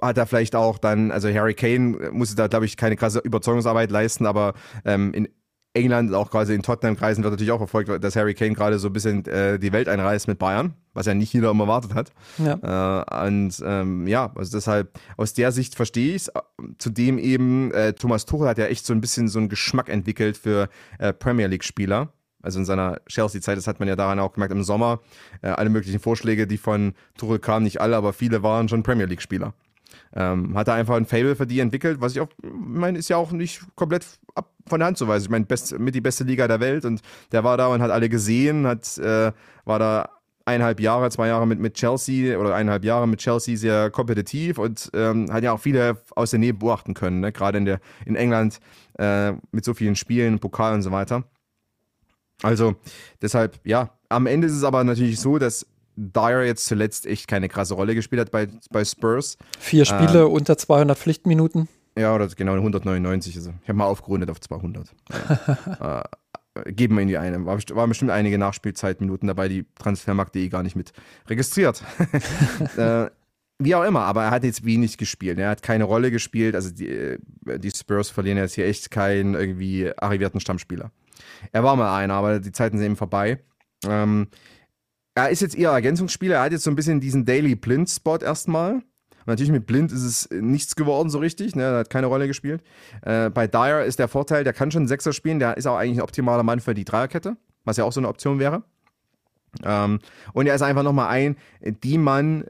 hat 0.00 0.18
er 0.18 0.26
vielleicht 0.26 0.56
auch 0.56 0.78
dann, 0.78 1.10
also 1.10 1.28
Harry 1.32 1.54
Kane 1.54 2.10
musste 2.12 2.36
da, 2.36 2.48
glaube 2.48 2.64
ich, 2.64 2.76
keine 2.76 2.96
krasse 2.96 3.20
Überzeugungsarbeit 3.20 3.90
leisten, 3.90 4.26
aber 4.26 4.54
ähm, 4.84 5.14
in 5.14 5.28
England, 5.74 6.14
auch 6.14 6.30
quasi 6.30 6.54
in 6.54 6.62
Tottenham-Kreisen 6.62 7.24
wird 7.24 7.32
natürlich 7.32 7.50
auch 7.50 7.58
verfolgt, 7.58 8.02
dass 8.02 8.16
Harry 8.16 8.34
Kane 8.34 8.52
gerade 8.52 8.78
so 8.78 8.88
ein 8.88 8.92
bisschen 8.92 9.26
äh, 9.26 9.58
die 9.58 9.72
Welt 9.72 9.88
einreißt 9.88 10.28
mit 10.28 10.38
Bayern, 10.38 10.74
was 10.94 11.06
ja 11.06 11.14
nicht 11.14 11.32
jeder 11.32 11.50
immer 11.50 11.64
erwartet 11.64 11.94
hat. 11.94 12.12
Ja. 12.38 13.02
Äh, 13.02 13.28
und 13.28 13.62
ähm, 13.66 14.06
ja, 14.06 14.32
also 14.36 14.56
deshalb, 14.56 14.98
aus 15.16 15.34
der 15.34 15.50
Sicht 15.50 15.74
verstehe 15.74 16.14
ich 16.14 16.28
es. 16.28 16.32
Zudem 16.78 17.18
eben, 17.18 17.72
äh, 17.72 17.92
Thomas 17.92 18.24
Tuchel 18.24 18.48
hat 18.48 18.58
ja 18.58 18.66
echt 18.66 18.86
so 18.86 18.92
ein 18.92 19.00
bisschen 19.00 19.26
so 19.26 19.40
einen 19.40 19.48
Geschmack 19.48 19.88
entwickelt 19.88 20.36
für 20.36 20.68
äh, 20.98 21.12
Premier 21.12 21.48
League-Spieler. 21.48 22.12
Also 22.40 22.60
in 22.60 22.66
seiner 22.66 23.00
Chelsea-Zeit, 23.08 23.56
das 23.56 23.66
hat 23.66 23.80
man 23.80 23.88
ja 23.88 23.96
daran 23.96 24.20
auch 24.20 24.34
gemerkt 24.34 24.52
im 24.52 24.62
Sommer, 24.62 25.00
äh, 25.42 25.48
alle 25.48 25.70
möglichen 25.70 25.98
Vorschläge, 25.98 26.46
die 26.46 26.58
von 26.58 26.92
Tuchel 27.18 27.40
kamen, 27.40 27.64
nicht 27.64 27.80
alle, 27.80 27.96
aber 27.96 28.12
viele 28.12 28.42
waren 28.42 28.68
schon 28.68 28.82
Premier 28.84 29.06
League-Spieler. 29.06 29.54
Ähm, 30.14 30.56
hat 30.56 30.68
er 30.68 30.74
einfach 30.74 30.94
ein 30.96 31.06
Fable 31.06 31.34
für 31.34 31.46
die 31.46 31.58
entwickelt, 31.58 32.00
was 32.00 32.12
ich 32.12 32.20
auch, 32.20 32.28
meine, 32.42 32.98
ist 32.98 33.08
ja 33.08 33.16
auch 33.16 33.32
nicht 33.32 33.62
komplett 33.74 34.06
ab 34.34 34.53
von 34.66 34.80
der 34.80 34.86
Hand 34.86 34.98
zu 34.98 35.08
weisen. 35.08 35.24
Ich 35.24 35.30
meine, 35.30 35.44
best, 35.44 35.78
mit 35.78 35.94
die 35.94 36.00
beste 36.00 36.24
Liga 36.24 36.48
der 36.48 36.60
Welt 36.60 36.84
und 36.84 37.00
der 37.32 37.44
war 37.44 37.56
da 37.56 37.68
und 37.68 37.82
hat 37.82 37.90
alle 37.90 38.08
gesehen, 38.08 38.66
hat, 38.66 38.98
äh, 38.98 39.32
war 39.64 39.78
da 39.78 40.08
eineinhalb 40.46 40.80
Jahre, 40.80 41.10
zwei 41.10 41.28
Jahre 41.28 41.46
mit, 41.46 41.58
mit 41.58 41.74
Chelsea 41.74 42.38
oder 42.38 42.54
eineinhalb 42.54 42.84
Jahre 42.84 43.08
mit 43.08 43.20
Chelsea 43.20 43.56
sehr 43.56 43.90
kompetitiv 43.90 44.58
und 44.58 44.90
ähm, 44.94 45.32
hat 45.32 45.42
ja 45.42 45.52
auch 45.52 45.60
viele 45.60 45.98
aus 46.14 46.30
der 46.30 46.38
Nähe 46.38 46.54
beobachten 46.54 46.94
können, 46.94 47.20
ne? 47.20 47.32
gerade 47.32 47.58
in, 47.58 47.64
der, 47.64 47.80
in 48.04 48.16
England 48.16 48.60
äh, 48.98 49.32
mit 49.52 49.64
so 49.64 49.74
vielen 49.74 49.96
Spielen, 49.96 50.38
Pokal 50.38 50.74
und 50.74 50.82
so 50.82 50.90
weiter. 50.90 51.24
Also 52.42 52.74
deshalb, 53.22 53.58
ja, 53.64 53.90
am 54.08 54.26
Ende 54.26 54.46
ist 54.46 54.54
es 54.54 54.64
aber 54.64 54.84
natürlich 54.84 55.18
so, 55.18 55.38
dass 55.38 55.66
Dyer 55.96 56.42
jetzt 56.42 56.66
zuletzt 56.66 57.06
echt 57.06 57.28
keine 57.28 57.48
krasse 57.48 57.74
Rolle 57.74 57.94
gespielt 57.94 58.20
hat 58.20 58.30
bei, 58.30 58.48
bei 58.70 58.84
Spurs. 58.84 59.38
Vier 59.58 59.84
Spiele 59.84 60.24
ähm, 60.24 60.32
unter 60.32 60.58
200 60.58 60.98
Pflichtminuten. 60.98 61.68
Ja, 61.98 62.14
oder 62.14 62.26
genau 62.28 62.54
199. 62.54 63.36
Also 63.36 63.54
ich 63.62 63.68
habe 63.68 63.78
mal 63.78 63.86
aufgerundet 63.86 64.30
auf 64.30 64.40
200. 64.40 64.94
äh, 65.80 66.72
geben 66.72 66.96
wir 66.96 67.02
in 67.02 67.08
die 67.08 67.18
eine. 67.18 67.44
War, 67.46 67.58
war 67.70 67.88
bestimmt 67.88 68.10
einige 68.10 68.38
Nachspielzeitminuten 68.38 69.28
dabei, 69.28 69.48
die 69.48 69.64
Transfermarkt.de 69.76 70.48
gar 70.48 70.62
nicht 70.62 70.76
mit 70.76 70.92
registriert. 71.28 71.82
äh, 72.76 73.10
wie 73.58 73.74
auch 73.76 73.84
immer, 73.84 74.00
aber 74.00 74.24
er 74.24 74.30
hat 74.30 74.44
jetzt 74.44 74.64
wenig 74.64 74.98
gespielt. 74.98 75.38
Er 75.38 75.50
hat 75.50 75.62
keine 75.62 75.84
Rolle 75.84 76.10
gespielt. 76.10 76.56
Also 76.56 76.70
die, 76.70 76.88
äh, 76.88 77.18
die 77.58 77.70
Spurs 77.70 78.10
verlieren 78.10 78.38
jetzt 78.38 78.54
hier 78.54 78.66
echt 78.66 78.90
keinen 78.90 79.34
irgendwie 79.34 79.92
arrivierten 79.96 80.40
Stammspieler. 80.40 80.90
Er 81.52 81.62
war 81.62 81.76
mal 81.76 81.96
einer, 81.96 82.14
aber 82.14 82.40
die 82.40 82.52
Zeiten 82.52 82.78
sind 82.78 82.86
eben 82.86 82.96
vorbei. 82.96 83.38
Ähm, 83.86 84.28
er 85.14 85.30
ist 85.30 85.42
jetzt 85.42 85.56
eher 85.56 85.70
Ergänzungsspieler. 85.70 86.36
Er 86.36 86.42
hat 86.42 86.52
jetzt 86.52 86.64
so 86.64 86.70
ein 86.70 86.76
bisschen 86.76 87.00
diesen 87.00 87.24
Daily 87.24 87.54
Blind-Spot 87.54 88.18
erstmal. 88.18 88.82
Natürlich 89.26 89.52
mit 89.52 89.66
Blind 89.66 89.92
ist 89.92 90.04
es 90.04 90.28
nichts 90.30 90.76
geworden 90.76 91.10
so 91.10 91.18
richtig, 91.18 91.56
ne? 91.56 91.62
Er 91.62 91.78
hat 91.78 91.90
keine 91.90 92.06
Rolle 92.06 92.26
gespielt. 92.26 92.62
Äh, 93.02 93.30
bei 93.30 93.46
Dyer 93.46 93.84
ist 93.84 93.98
der 93.98 94.08
Vorteil, 94.08 94.44
der 94.44 94.52
kann 94.52 94.70
schon 94.70 94.86
Sechser 94.86 95.12
spielen, 95.12 95.38
der 95.38 95.56
ist 95.56 95.66
auch 95.66 95.76
eigentlich 95.76 95.98
ein 95.98 96.02
optimaler 96.02 96.42
Mann 96.42 96.60
für 96.60 96.74
die 96.74 96.84
Dreierkette, 96.84 97.36
was 97.64 97.76
ja 97.76 97.84
auch 97.84 97.92
so 97.92 98.00
eine 98.00 98.08
Option 98.08 98.38
wäre. 98.38 98.62
Ähm, 99.64 100.00
und 100.32 100.46
er 100.46 100.54
ist 100.54 100.62
einfach 100.62 100.82
nochmal 100.82 101.08
ein, 101.08 101.36
die 101.60 101.98
man 101.98 102.44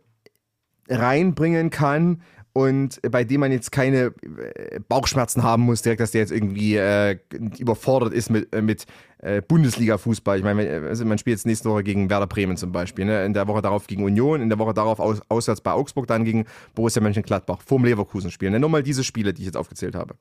reinbringen 0.88 1.70
kann, 1.70 2.22
und 2.54 3.00
bei 3.10 3.24
dem 3.24 3.40
man 3.40 3.50
jetzt 3.50 3.72
keine 3.72 4.14
äh, 4.54 4.78
Bauchschmerzen 4.88 5.42
haben 5.42 5.64
muss, 5.64 5.82
direkt, 5.82 6.00
dass 6.00 6.12
der 6.12 6.20
jetzt 6.20 6.30
irgendwie 6.30 6.76
äh, 6.76 7.18
überfordert 7.58 8.14
ist 8.14 8.30
mit, 8.30 8.54
äh, 8.54 8.62
mit 8.62 8.86
äh, 9.24 9.40
Bundesliga-Fußball. 9.40 10.38
Ich 10.38 10.44
meine, 10.44 10.86
also 10.86 11.04
man 11.04 11.18
spielt 11.18 11.38
jetzt 11.38 11.46
nächste 11.46 11.70
Woche 11.70 11.82
gegen 11.82 12.10
Werder 12.10 12.26
Bremen 12.26 12.56
zum 12.56 12.72
Beispiel, 12.72 13.06
ne? 13.06 13.24
in 13.24 13.32
der 13.32 13.48
Woche 13.48 13.62
darauf 13.62 13.86
gegen 13.86 14.04
Union, 14.04 14.40
in 14.40 14.50
der 14.50 14.58
Woche 14.58 14.74
darauf 14.74 15.00
aus, 15.00 15.22
auswärts 15.28 15.60
bei 15.60 15.72
Augsburg, 15.72 16.06
dann 16.06 16.24
gegen 16.24 16.44
Borussia 16.74 17.02
Mönchengladbach, 17.02 17.62
vorm 17.62 17.84
Leverkusen 17.84 18.30
spielen. 18.30 18.52
Ne? 18.52 18.60
Nur 18.60 18.68
mal 18.68 18.82
diese 18.82 19.02
Spiele, 19.02 19.32
die 19.32 19.42
ich 19.42 19.46
jetzt 19.46 19.56
aufgezählt 19.56 19.94
habe. 19.94 20.14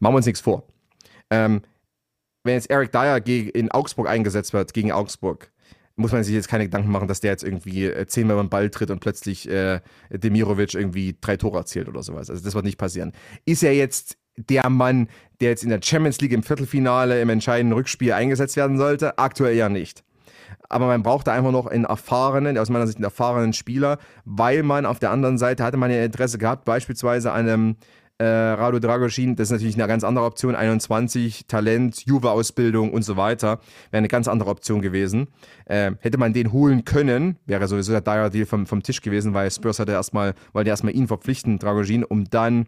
Machen 0.00 0.14
wir 0.14 0.16
uns 0.16 0.26
nichts 0.26 0.40
vor. 0.40 0.64
Ähm, 1.30 1.62
wenn 2.44 2.54
jetzt 2.54 2.70
Eric 2.70 2.90
Dyer 2.90 3.24
in 3.26 3.70
Augsburg 3.70 4.08
eingesetzt 4.08 4.52
wird, 4.52 4.74
gegen 4.74 4.90
Augsburg, 4.90 5.52
muss 5.94 6.10
man 6.10 6.24
sich 6.24 6.34
jetzt 6.34 6.48
keine 6.48 6.64
Gedanken 6.64 6.90
machen, 6.90 7.06
dass 7.06 7.20
der 7.20 7.30
jetzt 7.30 7.44
irgendwie 7.44 7.84
äh, 7.84 8.06
zehnmal 8.06 8.36
beim 8.36 8.48
Ball 8.48 8.70
tritt 8.70 8.90
und 8.90 8.98
plötzlich 9.00 9.48
äh, 9.48 9.80
Demirovic 10.10 10.74
irgendwie 10.74 11.16
drei 11.20 11.36
Tore 11.36 11.58
erzielt 11.58 11.88
oder 11.88 12.02
sowas. 12.02 12.30
Also 12.30 12.42
das 12.42 12.54
wird 12.54 12.64
nicht 12.64 12.78
passieren. 12.78 13.12
Ist 13.44 13.62
er 13.62 13.74
jetzt 13.74 14.16
der 14.36 14.68
Mann, 14.70 15.08
der 15.40 15.50
jetzt 15.50 15.64
in 15.64 15.70
der 15.70 15.80
Champions 15.82 16.20
League 16.20 16.32
im 16.32 16.42
Viertelfinale 16.42 17.20
im 17.20 17.28
entscheidenden 17.28 17.74
Rückspiel 17.74 18.12
eingesetzt 18.12 18.56
werden 18.56 18.78
sollte? 18.78 19.18
Aktuell 19.18 19.56
ja 19.56 19.68
nicht. 19.68 20.04
Aber 20.68 20.86
man 20.86 21.02
braucht 21.02 21.26
da 21.26 21.32
einfach 21.32 21.52
noch 21.52 21.66
einen 21.66 21.84
erfahrenen, 21.84 22.56
aus 22.56 22.70
meiner 22.70 22.86
Sicht 22.86 22.96
einen 22.96 23.04
erfahrenen 23.04 23.52
Spieler, 23.52 23.98
weil 24.24 24.62
man 24.62 24.86
auf 24.86 24.98
der 24.98 25.10
anderen 25.10 25.36
Seite 25.36 25.64
hatte 25.64 25.76
man 25.76 25.90
ja 25.90 26.02
Interesse 26.02 26.38
gehabt, 26.38 26.64
beispielsweise 26.64 27.32
an 27.32 27.48
einem 27.48 27.76
äh, 28.18 28.24
Rado 28.24 28.78
Dragoschin, 28.78 29.36
das 29.36 29.48
ist 29.48 29.52
natürlich 29.52 29.74
eine 29.74 29.88
ganz 29.88 30.04
andere 30.04 30.24
Option, 30.24 30.54
21, 30.54 31.46
Talent, 31.46 32.06
Juve-Ausbildung 32.06 32.92
und 32.92 33.02
so 33.02 33.16
weiter, 33.16 33.58
wäre 33.90 33.98
eine 33.98 34.08
ganz 34.08 34.28
andere 34.28 34.50
Option 34.50 34.80
gewesen. 34.80 35.28
Äh, 35.64 35.92
hätte 36.00 36.18
man 36.18 36.32
den 36.32 36.52
holen 36.52 36.84
können, 36.84 37.36
wäre 37.46 37.66
sowieso 37.66 37.92
der 37.92 38.00
Dyer-Deal 38.00 38.46
vom, 38.46 38.66
vom 38.66 38.82
Tisch 38.82 39.00
gewesen, 39.00 39.34
weil 39.34 39.50
Spurs 39.50 39.78
hatte 39.78 39.92
erstmal, 39.92 40.34
wollte 40.52 40.70
erstmal 40.70 40.94
ihn 40.94 41.08
verpflichten, 41.08 41.58
Dragoschin, 41.58 42.04
um 42.04 42.24
dann 42.30 42.66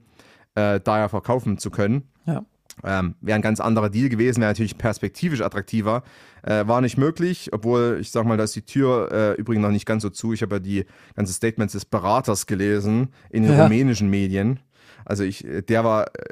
äh, 0.55 0.81
Dyer 0.81 1.09
verkaufen 1.09 1.59
zu 1.59 1.71
können. 1.71 2.09
Ja. 2.27 2.45
Ähm, 2.83 3.15
wäre 3.21 3.37
ein 3.37 3.43
ganz 3.43 3.61
anderer 3.61 3.89
Deal 3.89 4.09
gewesen, 4.09 4.41
wäre 4.41 4.51
natürlich 4.51 4.77
perspektivisch 4.77 5.43
attraktiver. 5.43 6.03
Äh, 6.43 6.67
war 6.67 6.81
nicht 6.81 6.99
möglich, 6.99 7.51
obwohl 7.53 7.99
ich 8.01 8.11
sag 8.11 8.27
mal, 8.27 8.37
da 8.37 8.45
ist 8.45 8.57
die 8.57 8.63
Tür 8.63 9.11
äh, 9.13 9.33
übrigens 9.35 9.63
noch 9.63 9.71
nicht 9.71 9.87
ganz 9.87 10.03
so 10.03 10.11
zu. 10.11 10.33
Ich 10.33 10.43
habe 10.43 10.57
ja 10.57 10.59
die 10.59 10.85
ganzen 11.15 11.33
Statements 11.33 11.73
des 11.73 11.85
Beraters 11.85 12.47
gelesen 12.47 13.09
in 13.31 13.45
den 13.45 13.57
ja. 13.57 13.63
rumänischen 13.63 14.11
Medien. 14.11 14.61
Also 15.05 15.23
ich, 15.23 15.47
der 15.69 15.85
war 15.85 16.09
äh, 16.09 16.25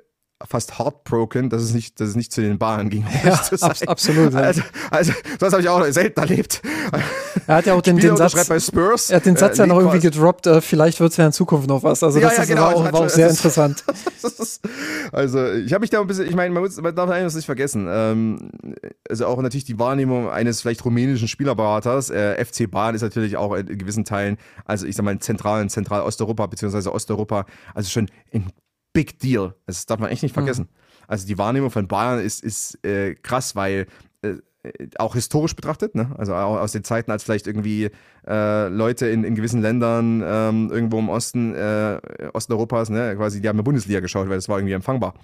fast 0.47 0.79
heartbroken, 0.79 1.51
dass 1.51 1.63
es 1.63 1.75
nicht, 1.75 2.01
dass 2.01 2.09
es 2.09 2.17
nicht 2.17 2.33
zu 2.33 2.41
den 2.41 2.59
Bahnen 2.59 2.91
ging. 2.91 3.07
Ja, 3.25 3.35
ab, 3.61 3.77
absolut. 3.87 4.33
Ja. 4.33 4.41
Also, 4.41 4.63
also 4.91 5.13
das 5.39 5.53
habe 5.53 5.63
ich 5.63 5.69
auch 5.69 5.85
selten 5.85 6.21
erlebt. 6.21 6.63
Er 7.47 7.57
hat 7.57 7.67
ja 7.67 7.75
auch 7.75 7.83
den, 7.83 7.97
den 7.97 8.17
Satz, 8.17 8.49
bei 8.49 8.61
Spurs. 8.61 9.11
Er 9.11 9.17
hat 9.17 9.27
den 9.27 9.37
Satz 9.37 9.59
äh, 9.59 9.63
ja 9.63 9.67
noch 9.67 9.79
irgendwie 9.79 10.01
gedroppt, 10.01 10.47
äh, 10.47 10.61
vielleicht 10.61 11.01
wird 11.01 11.11
es 11.11 11.17
ja 11.17 11.27
in 11.27 11.33
Zukunft 11.33 11.69
noch 11.69 11.83
was. 11.83 12.03
Also 12.03 12.21
das 12.21 12.37
ja, 12.37 12.43
ja, 12.43 12.49
genau, 12.49 12.63
war 12.63 12.77
auch, 12.77 12.93
war 12.93 13.01
auch 13.01 13.09
sehr 13.09 13.29
interessant. 13.29 13.85
also 15.13 15.53
ich 15.53 15.73
habe 15.73 15.81
mich 15.81 15.91
da 15.91 16.01
ein 16.01 16.07
bisschen, 16.07 16.27
ich 16.27 16.35
meine, 16.35 16.53
man, 16.55 16.71
man 16.81 16.95
darf 16.95 17.11
eines 17.11 17.35
nicht 17.35 17.47
vergessen. 17.47 17.87
Ähm, 17.89 18.51
also 19.09 19.27
auch 19.27 19.41
natürlich 19.41 19.65
die 19.65 19.79
Wahrnehmung 19.79 20.31
eines 20.31 20.61
vielleicht 20.61 20.85
rumänischen 20.85 21.29
Spielerberaters. 21.29 22.11
Äh, 22.11 22.45
FC 22.45 22.71
Bahn 22.71 22.95
ist 22.95 23.03
natürlich 23.03 23.37
auch 23.37 23.55
in 23.55 23.67
gewissen 23.79 24.05
Teilen, 24.05 24.39
also 24.65 24.87
ich 24.87 24.97
sag 24.97 25.05
mal 25.05 25.13
in 25.13 25.21
Zentral- 25.21 25.69
Zentral-Osteuropa 25.69 26.47
beziehungsweise 26.47 26.93
Osteuropa, 26.93 27.47
also 27.75 27.91
schon 27.91 28.09
ein 28.33 28.51
Big 28.93 29.19
Deal. 29.19 29.55
Das 29.67 29.87
darf 29.87 29.99
man 30.01 30.11
echt 30.11 30.23
nicht 30.23 30.33
mhm. 30.33 30.41
vergessen. 30.41 30.63
Mhm. 30.71 30.83
Also 31.09 31.27
die 31.27 31.39
Wahrnehmung 31.39 31.71
von 31.71 31.89
Bayern 31.89 32.21
ist, 32.21 32.43
ist 32.43 32.83
äh, 32.85 33.15
krass, 33.15 33.57
weil 33.57 33.87
äh, 34.23 34.37
auch 34.99 35.15
historisch 35.15 35.57
betrachtet, 35.57 35.95
ne? 35.95 36.11
also 36.17 36.35
auch 36.35 36.59
aus 36.59 36.73
den 36.73 36.85
Zeiten, 36.85 37.11
als 37.11 37.25
vielleicht 37.25 37.47
irgendwie 37.47 37.91
äh, 38.27 38.69
Leute 38.69 39.07
in, 39.09 39.25
in 39.25 39.35
gewissen 39.35 39.61
Ländern 39.61 40.23
ähm, 40.25 40.71
irgendwo 40.71 40.99
im 40.99 41.09
Osten 41.09 41.55
äh, 41.55 42.01
Osteuropas, 42.33 42.91
ne, 42.91 43.17
quasi, 43.17 43.41
die 43.41 43.49
haben 43.49 43.57
eine 43.57 43.65
Bundesliga 43.65 44.01
geschaut, 44.01 44.29
weil 44.29 44.37
das 44.37 44.49
war 44.49 44.59
irgendwie 44.59 44.75
empfangbar. 44.75 45.15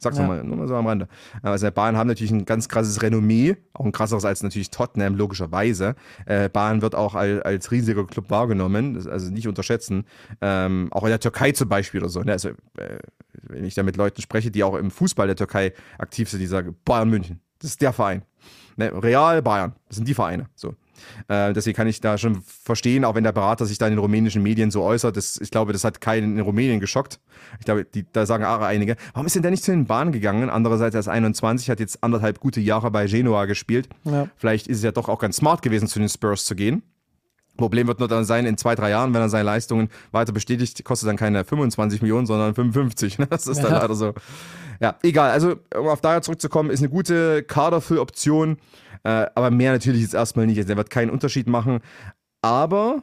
Sag's 0.00 0.16
ja. 0.16 0.22
nochmal, 0.22 0.44
nur 0.44 0.56
mal 0.56 0.68
so 0.68 0.76
am 0.76 0.86
Rande. 0.86 1.08
Also 1.42 1.70
Bayern 1.70 1.96
haben 1.96 2.06
natürlich 2.06 2.30
ein 2.30 2.44
ganz 2.44 2.68
krasses 2.68 3.02
Renommee, 3.02 3.56
auch 3.72 3.84
ein 3.84 3.92
krasseres 3.92 4.24
als 4.24 4.42
natürlich 4.42 4.70
Tottenham, 4.70 5.16
logischerweise. 5.16 5.96
Äh, 6.26 6.48
Bayern 6.48 6.82
wird 6.82 6.94
auch 6.94 7.14
als, 7.14 7.42
als 7.42 7.70
riesiger 7.72 8.06
Club 8.06 8.30
wahrgenommen, 8.30 8.94
das, 8.94 9.06
also 9.06 9.30
nicht 9.30 9.48
unterschätzen. 9.48 10.04
Ähm, 10.40 10.88
auch 10.92 11.02
in 11.02 11.10
der 11.10 11.20
Türkei 11.20 11.52
zum 11.52 11.68
Beispiel 11.68 12.00
oder 12.00 12.10
so. 12.10 12.22
Ne? 12.22 12.32
Also, 12.32 12.50
äh, 12.76 12.98
wenn 13.42 13.64
ich 13.64 13.74
da 13.74 13.82
mit 13.82 13.96
Leuten 13.96 14.22
spreche, 14.22 14.50
die 14.50 14.62
auch 14.62 14.74
im 14.74 14.90
Fußball 14.90 15.26
der 15.26 15.36
Türkei 15.36 15.72
aktiv 15.98 16.28
sind, 16.30 16.40
die 16.40 16.46
sagen, 16.46 16.76
Bayern 16.84 17.10
München, 17.10 17.40
das 17.58 17.72
ist 17.72 17.82
der 17.82 17.92
Verein. 17.92 18.22
Ne? 18.78 18.92
Real, 19.02 19.42
Bayern, 19.42 19.74
das 19.88 19.96
sind 19.96 20.08
die 20.08 20.14
Vereine. 20.14 20.46
So. 20.54 20.74
Äh, 21.28 21.52
deswegen 21.52 21.76
kann 21.76 21.86
ich 21.86 22.00
da 22.00 22.16
schon 22.16 22.42
verstehen, 22.42 23.04
auch 23.04 23.14
wenn 23.14 23.24
der 23.24 23.32
Berater 23.32 23.66
sich 23.66 23.78
da 23.78 23.86
in 23.86 23.92
den 23.92 23.98
rumänischen 23.98 24.42
Medien 24.42 24.70
so 24.70 24.82
äußert. 24.82 25.16
Das, 25.16 25.38
ich 25.40 25.50
glaube, 25.50 25.72
das 25.72 25.84
hat 25.84 26.00
keinen 26.00 26.36
in 26.36 26.40
Rumänien 26.40 26.80
geschockt. 26.80 27.20
Ich 27.58 27.64
glaube, 27.64 27.84
die, 27.84 28.06
da 28.12 28.24
sagen 28.24 28.44
auch 28.44 28.60
einige, 28.60 28.96
warum 29.12 29.26
ist 29.26 29.34
denn 29.34 29.42
der 29.42 29.50
nicht 29.50 29.64
zu 29.64 29.72
den 29.72 29.86
Bahnen 29.86 30.12
gegangen? 30.12 30.48
Andererseits, 30.48 30.94
er 30.94 31.00
ist 31.00 31.08
21, 31.08 31.70
hat 31.70 31.80
jetzt 31.80 32.02
anderthalb 32.02 32.40
gute 32.40 32.60
Jahre 32.60 32.90
bei 32.90 33.06
Genoa 33.06 33.46
gespielt. 33.46 33.88
Ja. 34.04 34.28
Vielleicht 34.36 34.68
ist 34.68 34.78
es 34.78 34.84
ja 34.84 34.92
doch 34.92 35.08
auch 35.08 35.18
ganz 35.18 35.36
smart 35.36 35.62
gewesen, 35.62 35.88
zu 35.88 35.98
den 35.98 36.08
Spurs 36.08 36.44
zu 36.44 36.54
gehen. 36.54 36.82
Problem 37.58 37.86
wird 37.86 37.98
nur 37.98 38.08
dann 38.08 38.24
sein, 38.24 38.46
in 38.46 38.56
zwei, 38.56 38.74
drei 38.74 38.88
Jahren, 38.88 39.12
wenn 39.12 39.20
er 39.20 39.28
seine 39.28 39.44
Leistungen 39.44 39.90
weiter 40.12 40.32
bestätigt, 40.32 40.82
kostet 40.84 41.10
dann 41.10 41.16
keine 41.16 41.44
25 41.44 42.00
Millionen, 42.00 42.26
sondern 42.26 42.54
55. 42.54 43.18
Ne? 43.18 43.26
Das 43.26 43.46
ist 43.46 43.58
ja. 43.58 43.64
dann 43.64 43.72
leider 43.72 43.94
so. 43.94 44.14
Ja, 44.80 44.96
egal. 45.02 45.30
Also, 45.30 45.56
um 45.76 45.88
auf 45.88 46.00
daher 46.00 46.22
zurückzukommen, 46.22 46.70
ist 46.70 46.80
eine 46.80 46.88
gute 46.88 47.42
Kaderfülloption. 47.42 48.56
Äh, 49.02 49.26
aber 49.34 49.50
mehr 49.50 49.72
natürlich 49.72 50.00
jetzt 50.00 50.14
erstmal 50.14 50.46
nicht. 50.46 50.56
Also, 50.56 50.72
er 50.72 50.76
wird 50.78 50.88
keinen 50.88 51.10
Unterschied 51.10 51.48
machen. 51.48 51.80
Aber 52.40 53.02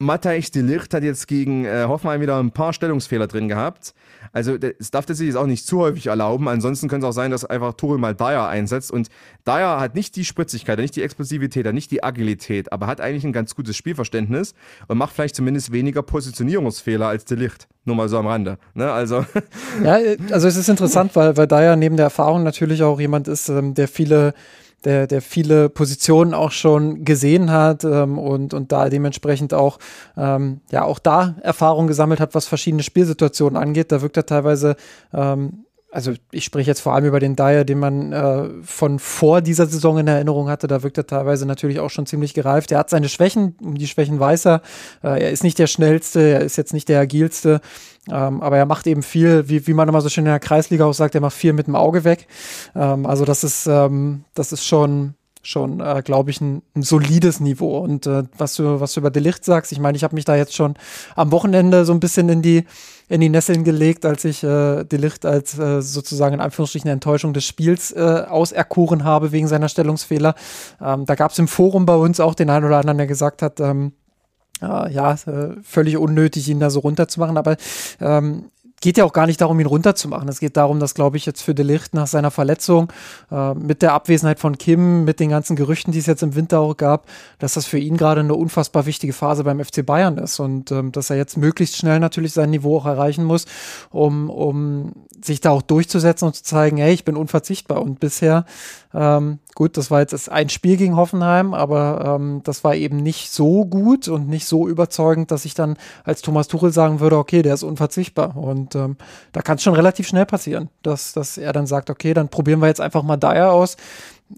Matthijs 0.00 0.50
de 0.50 0.62
Licht 0.62 0.92
hat 0.92 1.04
jetzt 1.04 1.28
gegen 1.28 1.64
äh, 1.64 1.84
Hoffenheim 1.86 2.20
wieder 2.20 2.38
ein 2.38 2.50
paar 2.50 2.72
Stellungsfehler 2.72 3.28
drin 3.28 3.48
gehabt. 3.48 3.94
Also 4.32 4.58
das 4.58 4.90
darf 4.90 5.08
er 5.08 5.14
sich 5.14 5.28
jetzt 5.28 5.36
auch 5.36 5.46
nicht 5.46 5.64
zu 5.66 5.78
häufig 5.78 6.08
erlauben. 6.08 6.48
Ansonsten 6.48 6.88
könnte 6.88 7.06
es 7.06 7.10
auch 7.10 7.14
sein, 7.14 7.30
dass 7.30 7.44
einfach 7.44 7.74
Tuchel 7.74 7.98
mal 7.98 8.14
Dyer 8.14 8.48
einsetzt. 8.48 8.90
Und 8.90 9.08
Dyer 9.46 9.78
hat 9.78 9.94
nicht 9.94 10.16
die 10.16 10.24
Spritzigkeit, 10.24 10.80
nicht 10.80 10.96
die 10.96 11.02
Explosivität, 11.02 11.72
nicht 11.72 11.92
die 11.92 12.02
Agilität, 12.02 12.72
aber 12.72 12.88
hat 12.88 13.00
eigentlich 13.00 13.24
ein 13.24 13.32
ganz 13.32 13.54
gutes 13.54 13.76
Spielverständnis 13.76 14.54
und 14.88 14.98
macht 14.98 15.14
vielleicht 15.14 15.36
zumindest 15.36 15.70
weniger 15.70 16.02
Positionierungsfehler 16.02 17.06
als 17.06 17.24
de 17.24 17.38
Licht. 17.38 17.68
Nur 17.84 17.94
mal 17.94 18.08
so 18.08 18.18
am 18.18 18.26
Rande. 18.26 18.58
Ne? 18.74 18.90
Also. 18.90 19.24
Ja, 19.82 19.98
also 20.30 20.48
es 20.48 20.56
ist 20.56 20.68
interessant, 20.68 21.14
weil, 21.14 21.36
weil 21.36 21.46
Dyer 21.46 21.76
neben 21.76 21.96
der 21.96 22.04
Erfahrung 22.04 22.42
natürlich 22.42 22.82
auch 22.82 22.98
jemand 22.98 23.28
ist, 23.28 23.48
ähm, 23.48 23.74
der 23.74 23.88
viele 23.88 24.34
der, 24.84 25.06
der 25.06 25.22
viele 25.22 25.68
Positionen 25.68 26.34
auch 26.34 26.52
schon 26.52 27.04
gesehen 27.04 27.50
hat 27.50 27.84
ähm, 27.84 28.18
und, 28.18 28.54
und 28.54 28.72
da 28.72 28.88
dementsprechend 28.88 29.54
auch, 29.54 29.78
ähm, 30.16 30.60
ja, 30.70 30.84
auch 30.84 30.98
da 30.98 31.36
Erfahrung 31.42 31.86
gesammelt 31.86 32.20
hat, 32.20 32.34
was 32.34 32.46
verschiedene 32.46 32.82
Spielsituationen 32.82 33.56
angeht. 33.56 33.92
Da 33.92 34.02
wirkt 34.02 34.16
er 34.16 34.26
teilweise 34.26 34.76
ähm, 35.12 35.64
also 35.94 36.12
ich 36.32 36.44
spreche 36.44 36.68
jetzt 36.68 36.80
vor 36.80 36.92
allem 36.92 37.04
über 37.04 37.20
den 37.20 37.36
Dyer, 37.36 37.64
den 37.64 37.78
man 37.78 38.12
äh, 38.12 38.48
von 38.64 38.98
vor 38.98 39.40
dieser 39.40 39.66
Saison 39.66 39.98
in 39.98 40.08
Erinnerung 40.08 40.48
hatte. 40.48 40.66
Da 40.66 40.82
wirkt 40.82 40.98
er 40.98 41.06
teilweise 41.06 41.46
natürlich 41.46 41.78
auch 41.78 41.90
schon 41.90 42.04
ziemlich 42.04 42.34
gereift. 42.34 42.72
Er 42.72 42.78
hat 42.78 42.90
seine 42.90 43.08
Schwächen, 43.08 43.54
um 43.62 43.76
die 43.76 43.86
Schwächen 43.86 44.18
weiß 44.18 44.46
er. 44.46 44.62
Äh, 45.04 45.22
er 45.22 45.30
ist 45.30 45.44
nicht 45.44 45.56
der 45.56 45.68
schnellste, 45.68 46.20
er 46.20 46.40
ist 46.40 46.56
jetzt 46.56 46.72
nicht 46.72 46.88
der 46.88 46.98
agilste, 46.98 47.60
ähm, 48.10 48.42
aber 48.42 48.58
er 48.58 48.66
macht 48.66 48.86
eben 48.86 49.02
viel, 49.02 49.48
wie, 49.48 49.66
wie 49.66 49.74
man 49.74 49.88
immer 49.88 50.00
so 50.00 50.08
schön 50.08 50.24
in 50.26 50.30
der 50.30 50.40
Kreisliga 50.40 50.84
auch 50.84 50.92
sagt, 50.92 51.14
er 51.14 51.20
macht 51.20 51.34
viel 51.34 51.52
mit 51.52 51.66
dem 51.66 51.76
Auge 51.76 52.04
weg. 52.04 52.26
Ähm, 52.74 53.06
also 53.06 53.24
das 53.24 53.44
ist, 53.44 53.66
ähm, 53.66 54.24
das 54.34 54.52
ist 54.52 54.64
schon 54.64 55.14
schon, 55.46 55.80
äh, 55.80 56.02
glaube 56.02 56.30
ich, 56.30 56.40
ein, 56.40 56.62
ein, 56.74 56.82
solides 56.82 57.40
Niveau. 57.40 57.78
Und 57.78 58.06
äh, 58.06 58.24
was 58.36 58.54
du, 58.54 58.80
was 58.80 58.94
du 58.94 59.00
über 59.00 59.10
Delicht 59.10 59.44
sagst, 59.44 59.72
ich 59.72 59.78
meine, 59.78 59.96
ich 59.96 60.04
habe 60.04 60.14
mich 60.14 60.24
da 60.24 60.36
jetzt 60.36 60.54
schon 60.54 60.74
am 61.16 61.32
Wochenende 61.32 61.84
so 61.84 61.92
ein 61.92 62.00
bisschen 62.00 62.28
in 62.28 62.42
die, 62.42 62.64
in 63.08 63.20
die 63.20 63.28
Nesseln 63.28 63.64
gelegt, 63.64 64.04
als 64.06 64.24
ich 64.24 64.42
äh, 64.42 64.84
Delicht 64.84 65.26
als 65.26 65.58
äh, 65.58 65.82
sozusagen 65.82 66.34
in 66.34 66.40
Anführungsstrichen 66.40 66.90
Enttäuschung 66.90 67.34
des 67.34 67.44
Spiels 67.44 67.92
äh, 67.92 68.24
auserkoren 68.28 69.04
habe 69.04 69.32
wegen 69.32 69.46
seiner 69.46 69.68
Stellungsfehler. 69.68 70.34
Ähm, 70.80 71.04
da 71.04 71.14
gab 71.14 71.30
es 71.32 71.38
im 71.38 71.48
Forum 71.48 71.86
bei 71.86 71.96
uns 71.96 72.20
auch 72.20 72.34
den 72.34 72.50
einen 72.50 72.64
oder 72.64 72.78
anderen, 72.78 72.98
der 72.98 73.06
gesagt 73.06 73.42
hat, 73.42 73.60
ähm, 73.60 73.88
äh, 73.88 74.03
ja, 74.60 75.12
äh, 75.12 75.56
völlig 75.62 75.96
unnötig, 75.96 76.48
ihn 76.48 76.60
da 76.60 76.70
so 76.70 76.80
runterzumachen. 76.80 77.36
Aber 77.36 77.56
ähm, 78.00 78.50
geht 78.84 78.98
ja 78.98 79.04
auch 79.04 79.14
gar 79.14 79.26
nicht 79.26 79.40
darum, 79.40 79.58
ihn 79.60 79.66
runterzumachen. 79.66 80.28
Es 80.28 80.40
geht 80.40 80.58
darum, 80.58 80.78
dass, 80.78 80.92
glaube 80.92 81.16
ich, 81.16 81.24
jetzt 81.24 81.40
für 81.40 81.54
Delicht 81.54 81.94
nach 81.94 82.06
seiner 82.06 82.30
Verletzung, 82.30 82.92
äh, 83.30 83.54
mit 83.54 83.80
der 83.80 83.94
Abwesenheit 83.94 84.38
von 84.38 84.58
Kim, 84.58 85.04
mit 85.04 85.20
den 85.20 85.30
ganzen 85.30 85.56
Gerüchten, 85.56 85.90
die 85.90 86.00
es 86.00 86.06
jetzt 86.06 86.22
im 86.22 86.34
Winter 86.34 86.60
auch 86.60 86.76
gab, 86.76 87.06
dass 87.38 87.54
das 87.54 87.64
für 87.64 87.78
ihn 87.78 87.96
gerade 87.96 88.20
eine 88.20 88.34
unfassbar 88.34 88.84
wichtige 88.84 89.14
Phase 89.14 89.42
beim 89.42 89.64
FC 89.64 89.86
Bayern 89.86 90.18
ist 90.18 90.38
und 90.38 90.70
ähm, 90.70 90.92
dass 90.92 91.08
er 91.08 91.16
jetzt 91.16 91.38
möglichst 91.38 91.78
schnell 91.78 91.98
natürlich 91.98 92.34
sein 92.34 92.50
Niveau 92.50 92.76
auch 92.76 92.84
erreichen 92.84 93.24
muss, 93.24 93.46
um, 93.90 94.28
um 94.28 94.92
sich 95.24 95.40
da 95.40 95.52
auch 95.52 95.62
durchzusetzen 95.62 96.26
und 96.26 96.34
zu 96.34 96.42
zeigen, 96.42 96.76
hey, 96.76 96.92
ich 96.92 97.06
bin 97.06 97.16
unverzichtbar. 97.16 97.80
Und 97.80 98.00
bisher, 98.00 98.44
ähm, 98.94 99.40
gut, 99.56 99.76
das 99.76 99.90
war 99.90 100.00
jetzt 100.00 100.30
ein 100.30 100.48
Spiel 100.48 100.76
gegen 100.76 100.94
Hoffenheim, 100.94 101.52
aber 101.52 102.16
ähm, 102.16 102.42
das 102.44 102.62
war 102.62 102.76
eben 102.76 102.98
nicht 102.98 103.32
so 103.32 103.64
gut 103.64 104.06
und 104.06 104.28
nicht 104.28 104.46
so 104.46 104.68
überzeugend, 104.68 105.32
dass 105.32 105.44
ich 105.44 105.54
dann 105.54 105.76
als 106.04 106.22
Thomas 106.22 106.46
Tuchel 106.46 106.72
sagen 106.72 107.00
würde, 107.00 107.18
okay, 107.18 107.42
der 107.42 107.54
ist 107.54 107.64
unverzichtbar. 107.64 108.36
Und 108.36 108.76
ähm, 108.76 108.96
da 109.32 109.42
kann 109.42 109.56
es 109.56 109.64
schon 109.64 109.74
relativ 109.74 110.06
schnell 110.06 110.26
passieren, 110.26 110.70
dass, 110.82 111.12
dass 111.12 111.36
er 111.36 111.52
dann 111.52 111.66
sagt, 111.66 111.90
okay, 111.90 112.14
dann 112.14 112.28
probieren 112.28 112.60
wir 112.60 112.68
jetzt 112.68 112.80
einfach 112.80 113.02
mal 113.02 113.16
Dyer 113.16 113.50
aus. 113.50 113.76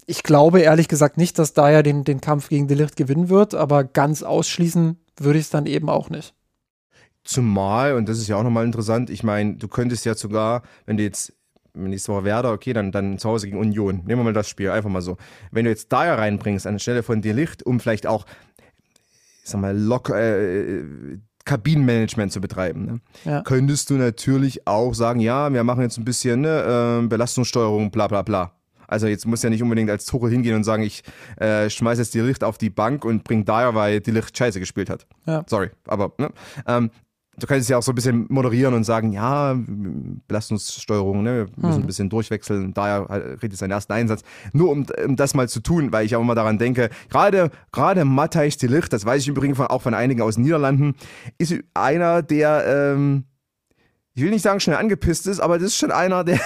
Ich 0.07 0.23
glaube 0.23 0.61
ehrlich 0.61 0.87
gesagt 0.87 1.17
nicht, 1.17 1.37
dass 1.37 1.53
Dyer 1.53 1.83
den, 1.83 2.03
den 2.03 2.19
Kampf 2.19 2.49
gegen 2.49 2.67
Delicht 2.67 2.95
gewinnen 2.95 3.29
wird, 3.29 3.53
aber 3.53 3.83
ganz 3.83 4.23
ausschließen 4.23 4.97
würde 5.19 5.37
ich 5.37 5.45
es 5.45 5.51
dann 5.51 5.67
eben 5.67 5.89
auch 5.89 6.09
nicht. 6.09 6.33
Zumal, 7.23 7.93
und 7.93 8.09
das 8.09 8.17
ist 8.17 8.27
ja 8.27 8.37
auch 8.37 8.43
nochmal 8.43 8.65
interessant, 8.65 9.09
ich 9.09 9.21
meine, 9.21 9.55
du 9.55 9.67
könntest 9.67 10.05
ja 10.05 10.15
sogar, 10.15 10.63
wenn 10.85 10.97
du 10.97 11.03
jetzt 11.03 11.36
nächste 11.77 12.11
Woche 12.13 12.23
Werder, 12.23 12.51
okay, 12.51 12.73
dann, 12.73 12.91
dann 12.91 13.17
zu 13.17 13.29
Hause 13.29 13.47
gegen 13.47 13.59
Union. 13.59 14.03
Nehmen 14.05 14.19
wir 14.19 14.25
mal 14.25 14.33
das 14.33 14.49
Spiel, 14.49 14.69
einfach 14.69 14.89
mal 14.89 15.01
so. 15.01 15.17
Wenn 15.51 15.65
du 15.65 15.71
jetzt 15.71 15.91
Dyer 15.91 16.17
reinbringst 16.17 16.67
anstelle 16.67 17.03
von 17.03 17.21
Delicht, 17.21 17.63
um 17.63 17.79
vielleicht 17.79 18.07
auch, 18.07 18.25
ich 19.43 19.49
sag 19.49 19.61
mal, 19.61 19.77
locker, 19.77 20.19
äh, 20.19 20.83
Kabinenmanagement 21.45 22.31
zu 22.31 22.41
betreiben, 22.41 22.85
ne? 22.85 22.99
ja. 23.23 23.41
könntest 23.41 23.89
du 23.89 23.93
natürlich 23.93 24.67
auch 24.67 24.93
sagen, 24.93 25.19
ja, 25.21 25.51
wir 25.51 25.63
machen 25.63 25.81
jetzt 25.81 25.97
ein 25.97 26.05
bisschen 26.05 26.41
ne, 26.41 27.01
äh, 27.03 27.07
Belastungssteuerung, 27.07 27.89
bla 27.89 28.07
bla 28.07 28.21
bla. 28.21 28.51
Also 28.87 29.07
jetzt 29.07 29.25
muss 29.25 29.43
ja 29.43 29.49
nicht 29.49 29.61
unbedingt 29.61 29.89
als 29.89 30.05
Tuchel 30.05 30.31
hingehen 30.31 30.55
und 30.55 30.63
sagen, 30.63 30.83
ich 30.83 31.03
äh, 31.37 31.69
schmeiße 31.69 32.01
jetzt 32.01 32.13
die 32.13 32.21
Licht 32.21 32.43
auf 32.43 32.57
die 32.57 32.69
Bank 32.69 33.03
und 33.03 33.23
bring 33.23 33.43
Dyer, 33.43 33.75
weil 33.75 33.99
die 33.99 34.11
Licht 34.11 34.37
scheiße 34.37 34.59
gespielt 34.59 34.89
hat. 34.89 35.05
Ja. 35.25 35.43
Sorry, 35.47 35.69
aber 35.85 36.13
ne? 36.17 36.29
ähm, 36.65 36.89
du 37.39 37.45
kannst 37.45 37.63
es 37.63 37.69
ja 37.69 37.77
auch 37.77 37.83
so 37.83 37.91
ein 37.91 37.95
bisschen 37.95 38.25
moderieren 38.29 38.73
und 38.73 38.83
sagen, 38.83 39.11
ja, 39.11 39.55
Belastungssteuerung, 40.27 41.23
ne, 41.23 41.47
wir 41.55 41.67
müssen 41.67 41.77
mhm. 41.77 41.83
ein 41.83 41.87
bisschen 41.87 42.09
durchwechseln, 42.09 42.73
daher 42.73 43.09
redet 43.09 43.53
es 43.53 43.59
seinen 43.59 43.71
ersten 43.71 43.93
Einsatz. 43.93 44.23
Nur 44.53 44.71
um, 44.71 44.85
um 45.05 45.15
das 45.15 45.33
mal 45.33 45.47
zu 45.47 45.59
tun, 45.59 45.91
weil 45.91 46.05
ich 46.05 46.15
auch 46.15 46.21
immer 46.21 46.35
daran 46.35 46.57
denke, 46.57 46.89
gerade, 47.09 47.51
gerade 47.71 48.05
Matthijs 48.05 48.57
de 48.57 48.69
Ligt, 48.69 48.91
das 48.91 49.05
weiß 49.05 49.21
ich 49.21 49.27
übrigens 49.27 49.59
auch 49.59 49.81
von 49.81 49.93
einigen 49.93 50.21
aus 50.21 50.35
den 50.35 50.43
Niederlanden, 50.43 50.95
ist 51.37 51.55
einer, 51.73 52.23
der, 52.23 52.93
ähm, 52.95 53.25
ich 54.17 54.23
will 54.23 54.31
nicht 54.31 54.41
sagen 54.41 54.59
schnell 54.59 54.77
angepisst 54.77 55.27
ist, 55.27 55.39
aber 55.39 55.59
das 55.59 55.67
ist 55.67 55.77
schon 55.77 55.91
einer, 55.91 56.23
der, 56.23 56.39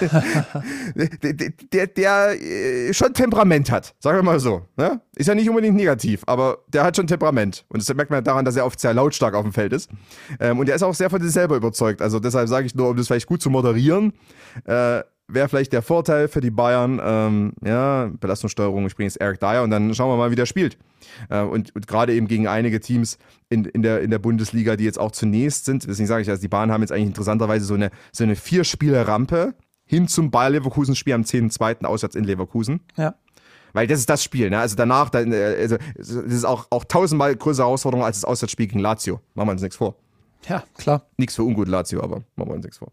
der, 0.96 1.52
der, 1.72 1.86
der, 1.86 2.42
äh, 2.42 2.92
schon 2.92 3.14
Temperament 3.14 3.70
hat, 3.70 3.94
sagen 4.00 4.18
wir 4.18 4.24
mal 4.24 4.40
so. 4.40 4.62
Ne? 4.76 5.00
Ist 5.14 5.28
ja 5.28 5.36
nicht 5.36 5.48
unbedingt 5.48 5.76
negativ, 5.76 6.24
aber 6.26 6.58
der 6.66 6.82
hat 6.82 6.96
schon 6.96 7.06
Temperament. 7.06 7.66
Und 7.68 7.80
das 7.80 7.94
merkt 7.94 8.10
man 8.10 8.24
daran, 8.24 8.44
dass 8.44 8.56
er 8.56 8.66
oft 8.66 8.80
sehr 8.80 8.92
lautstark 8.94 9.36
auf 9.36 9.44
dem 9.44 9.52
Feld 9.52 9.72
ist. 9.72 9.90
Ähm, 10.40 10.58
und 10.58 10.68
er 10.68 10.74
ist 10.74 10.82
auch 10.82 10.92
sehr 10.92 11.08
von 11.08 11.22
sich 11.22 11.30
selber 11.30 11.54
überzeugt. 11.54 12.02
Also 12.02 12.18
deshalb 12.18 12.48
sage 12.48 12.66
ich 12.66 12.74
nur, 12.74 12.88
um 12.88 12.96
das 12.96 13.06
vielleicht 13.06 13.28
gut 13.28 13.40
zu 13.40 13.48
moderieren, 13.48 14.12
äh, 14.64 15.04
wäre 15.28 15.48
vielleicht 15.48 15.72
der 15.72 15.82
Vorteil 15.82 16.28
für 16.28 16.40
die 16.40 16.50
Bayern, 16.50 17.00
ähm, 17.02 17.52
ja, 17.64 18.10
Belastungssteuerung, 18.20 18.86
ich 18.86 18.94
bringe 18.94 19.06
jetzt 19.06 19.20
Eric 19.20 19.40
Dyer 19.40 19.62
und 19.62 19.70
dann 19.70 19.94
schauen 19.94 20.10
wir 20.10 20.16
mal, 20.16 20.30
wie 20.30 20.36
der 20.36 20.46
spielt. 20.46 20.78
Äh, 21.28 21.42
und, 21.42 21.74
und 21.74 21.86
gerade 21.86 22.14
eben 22.14 22.28
gegen 22.28 22.46
einige 22.46 22.80
Teams 22.80 23.18
in, 23.48 23.64
in, 23.64 23.82
der, 23.82 24.00
in 24.02 24.10
der 24.10 24.18
Bundesliga, 24.18 24.76
die 24.76 24.84
jetzt 24.84 24.98
auch 24.98 25.12
zunächst 25.12 25.64
sind, 25.64 25.86
deswegen 25.86 26.06
sage 26.06 26.22
ich, 26.22 26.30
also 26.30 26.40
die 26.40 26.48
Bayern 26.48 26.70
haben 26.70 26.82
jetzt 26.82 26.92
eigentlich 26.92 27.08
interessanterweise 27.08 27.64
so 27.64 27.74
eine, 27.74 27.90
so 28.12 28.24
eine 28.24 28.36
Vier-Spiele-Rampe 28.36 29.54
hin 29.86 30.08
zum 30.08 30.30
Bayer 30.30 30.50
Leverkusen-Spiel 30.50 31.12
am 31.12 31.22
10.2. 31.22 31.84
auswärts 31.84 32.16
in 32.16 32.24
Leverkusen. 32.24 32.80
Ja. 32.96 33.14
Weil 33.72 33.86
das 33.88 33.98
ist 33.98 34.08
das 34.08 34.22
Spiel, 34.22 34.50
ne? 34.50 34.60
Also 34.60 34.76
danach, 34.76 35.10
dann, 35.10 35.32
äh, 35.32 35.56
also, 35.60 35.76
das 35.96 36.08
ist 36.08 36.44
auch, 36.44 36.68
auch 36.70 36.84
tausendmal 36.84 37.34
größere 37.34 37.66
Herausforderung 37.66 38.04
als 38.04 38.20
das 38.20 38.24
Auswärtsspiel 38.24 38.68
gegen 38.68 38.78
Lazio. 38.78 39.20
Machen 39.34 39.48
wir 39.48 39.52
uns 39.52 39.62
nichts 39.62 39.76
vor. 39.76 39.96
Ja, 40.48 40.62
klar. 40.76 41.06
Nichts 41.16 41.34
für 41.34 41.42
ungut 41.42 41.68
Lazio, 41.68 42.02
aber 42.02 42.22
machen 42.36 42.50
wir 42.50 42.54
uns 42.54 42.64
nichts 42.64 42.78
vor. 42.78 42.92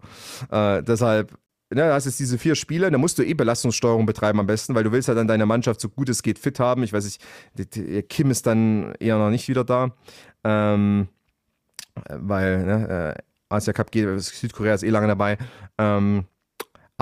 Äh, 0.49 0.81
deshalb, 0.83 1.37
ne, 1.73 1.93
hast 1.93 2.05
jetzt 2.05 2.19
diese 2.19 2.37
vier 2.37 2.55
Spiele, 2.55 2.89
da 2.91 2.97
musst 2.97 3.17
du 3.17 3.23
eh 3.23 3.33
Belastungssteuerung 3.33 4.05
betreiben 4.05 4.39
am 4.39 4.47
besten, 4.47 4.75
weil 4.75 4.83
du 4.83 4.91
willst 4.91 5.07
ja 5.07 5.13
dann 5.13 5.27
deine 5.27 5.45
Mannschaft 5.45 5.81
so 5.81 5.89
gut 5.89 6.09
es 6.09 6.23
geht 6.23 6.39
fit 6.39 6.59
haben. 6.59 6.83
Ich 6.83 6.93
weiß 6.93 7.05
nicht, 7.05 8.09
Kim 8.09 8.31
ist 8.31 8.45
dann 8.45 8.93
eher 8.99 9.17
noch 9.17 9.29
nicht 9.29 9.47
wieder 9.47 9.63
da. 9.63 9.93
Ähm, 10.43 11.07
weil, 12.09 12.65
ne, 12.65 13.15
äh, 13.17 13.21
Asia 13.49 13.73
Cup 13.73 13.91
geht, 13.91 14.07
Südkorea 14.21 14.73
ist 14.73 14.83
eh 14.83 14.89
lange 14.89 15.07
dabei. 15.07 15.37
Ähm, 15.77 16.25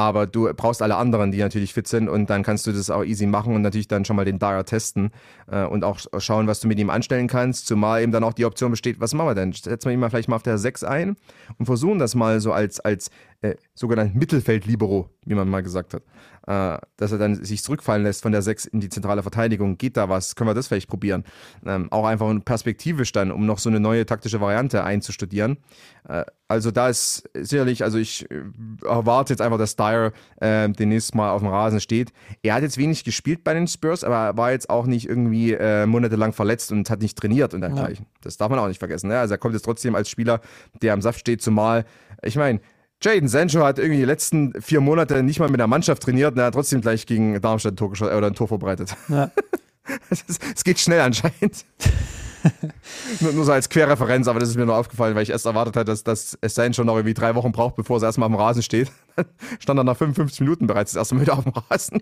aber 0.01 0.27
du 0.27 0.53
brauchst 0.53 0.81
alle 0.81 0.95
anderen, 0.95 1.31
die 1.31 1.39
natürlich 1.39 1.73
fit 1.73 1.87
sind 1.87 2.09
und 2.09 2.29
dann 2.29 2.43
kannst 2.43 2.67
du 2.67 2.71
das 2.71 2.89
auch 2.89 3.03
easy 3.03 3.25
machen 3.25 3.55
und 3.55 3.61
natürlich 3.61 3.87
dann 3.87 4.05
schon 4.05 4.15
mal 4.15 4.25
den 4.25 4.39
Dyer 4.39 4.65
testen 4.65 5.11
äh, 5.51 5.63
und 5.65 5.83
auch 5.83 5.99
schauen, 6.17 6.47
was 6.47 6.59
du 6.59 6.67
mit 6.67 6.79
ihm 6.79 6.89
anstellen 6.89 7.27
kannst, 7.27 7.67
zumal 7.67 8.01
eben 8.01 8.11
dann 8.11 8.23
auch 8.23 8.33
die 8.33 8.45
Option 8.45 8.71
besteht, 8.71 8.99
was 8.99 9.13
machen 9.13 9.27
wir 9.27 9.35
denn? 9.35 9.53
Setzen 9.53 9.89
wir 9.89 9.93
ihn 9.93 9.99
mal 9.99 10.09
vielleicht 10.09 10.29
mal 10.29 10.35
auf 10.35 10.43
der 10.43 10.57
6 10.57 10.83
ein 10.83 11.15
und 11.57 11.65
versuchen 11.65 11.99
das 11.99 12.15
mal 12.15 12.39
so 12.39 12.51
als, 12.51 12.79
als 12.79 13.09
äh, 13.41 13.55
sogenannten 13.73 14.17
Mittelfeld-Libero, 14.17 15.09
wie 15.25 15.35
man 15.35 15.49
mal 15.49 15.63
gesagt 15.63 15.93
hat 15.93 16.03
äh, 16.49 16.79
dass 16.97 17.11
er 17.11 17.19
dann 17.19 17.43
sich 17.45 17.63
zurückfallen 17.63 18.01
lässt 18.01 18.23
von 18.23 18.31
der 18.31 18.41
6 18.41 18.65
in 18.65 18.79
die 18.79 18.89
zentrale 18.89 19.21
Verteidigung. 19.21 19.77
Geht 19.77 19.97
da 19.97 20.09
was? 20.09 20.35
Können 20.35 20.49
wir 20.49 20.55
das 20.55 20.67
vielleicht 20.67 20.89
probieren? 20.89 21.23
Ähm, 21.63 21.91
auch 21.91 22.05
einfach 22.05 22.33
perspektivisch 22.43 23.11
dann, 23.11 23.31
um 23.31 23.45
noch 23.45 23.59
so 23.59 23.69
eine 23.69 23.79
neue 23.79 24.07
taktische 24.07 24.41
Variante 24.41 24.83
einzustudieren. 24.83 25.57
Äh, 26.07 26.25
also 26.47 26.71
da 26.71 26.89
ist 26.89 27.29
sicherlich, 27.35 27.83
also 27.83 27.99
ich 27.99 28.29
äh, 28.31 28.41
erwarte 28.83 29.31
jetzt 29.31 29.41
einfach, 29.41 29.59
dass 29.59 29.75
Dyer 29.75 30.11
äh, 30.37 30.67
demnächst 30.69 31.13
mal 31.13 31.29
auf 31.29 31.41
dem 31.41 31.49
Rasen 31.49 31.79
steht. 31.81 32.11
Er 32.41 32.55
hat 32.55 32.63
jetzt 32.63 32.79
wenig 32.79 33.03
gespielt 33.03 33.43
bei 33.43 33.53
den 33.53 33.67
Spurs, 33.67 34.03
aber 34.03 34.15
er 34.15 34.37
war 34.37 34.51
jetzt 34.51 34.71
auch 34.71 34.87
nicht 34.87 35.07
irgendwie 35.07 35.53
äh, 35.53 35.85
monatelang 35.85 36.33
verletzt 36.33 36.71
und 36.71 36.89
hat 36.89 37.01
nicht 37.01 37.15
trainiert 37.15 37.53
und 37.53 37.61
dergleichen. 37.61 38.05
Ja. 38.05 38.19
Das 38.21 38.37
darf 38.37 38.49
man 38.49 38.57
auch 38.57 38.67
nicht 38.67 38.79
vergessen. 38.79 39.09
Ne? 39.09 39.19
Also 39.19 39.35
er 39.35 39.37
kommt 39.37 39.53
jetzt 39.53 39.65
trotzdem 39.65 39.93
als 39.93 40.09
Spieler, 40.09 40.41
der 40.81 40.93
am 40.93 41.01
Saft 41.03 41.19
steht, 41.19 41.43
zumal, 41.43 41.85
ich 42.23 42.37
meine, 42.37 42.59
Jaden 43.01 43.29
Sancho 43.29 43.63
hat 43.63 43.79
irgendwie 43.79 43.99
die 43.99 44.05
letzten 44.05 44.53
vier 44.61 44.81
Monate 44.81 45.23
nicht 45.23 45.39
mal 45.39 45.49
mit 45.49 45.59
der 45.59 45.67
Mannschaft 45.67 46.03
trainiert 46.03 46.33
und 46.33 46.39
er 46.39 46.47
hat 46.47 46.53
trotzdem 46.53 46.81
gleich 46.81 47.05
gegen 47.05 47.39
Darmstadt 47.39 47.73
ein 47.73 47.77
Tor, 47.77 47.91
oder 47.91 48.27
ein 48.27 48.35
Tor 48.35 48.47
verbreitet. 48.47 48.95
Ja. 49.07 49.31
es, 50.09 50.63
geht 50.63 50.79
schnell 50.79 50.99
anscheinend. 50.99 51.65
nur, 53.21 53.31
nur, 53.33 53.45
so 53.45 53.53
als 53.53 53.69
Querreferenz, 53.69 54.27
aber 54.27 54.39
das 54.39 54.49
ist 54.49 54.55
mir 54.57 54.65
nur 54.65 54.75
aufgefallen, 54.75 55.15
weil 55.15 55.23
ich 55.23 55.29
erst 55.29 55.45
erwartet 55.45 55.77
hatte, 55.77 55.91
dass, 55.91 56.03
dass 56.03 56.37
es 56.41 56.55
Sancho 56.55 56.83
noch 56.83 56.95
irgendwie 56.95 57.13
drei 57.13 57.35
Wochen 57.35 57.51
braucht, 57.53 57.75
bevor 57.77 57.99
er 57.99 58.03
erstmal 58.03 58.27
am 58.27 58.35
Rasen 58.35 58.63
steht. 58.63 58.91
Stand 59.59 59.79
er 59.79 59.83
nach 59.85 59.97
55 59.97 60.41
Minuten 60.41 60.67
bereits 60.67 60.91
das 60.91 60.99
erste 60.99 61.15
Mal 61.15 61.21
wieder 61.21 61.37
auf 61.37 61.43
dem 61.45 61.53
Rasen. 61.53 62.01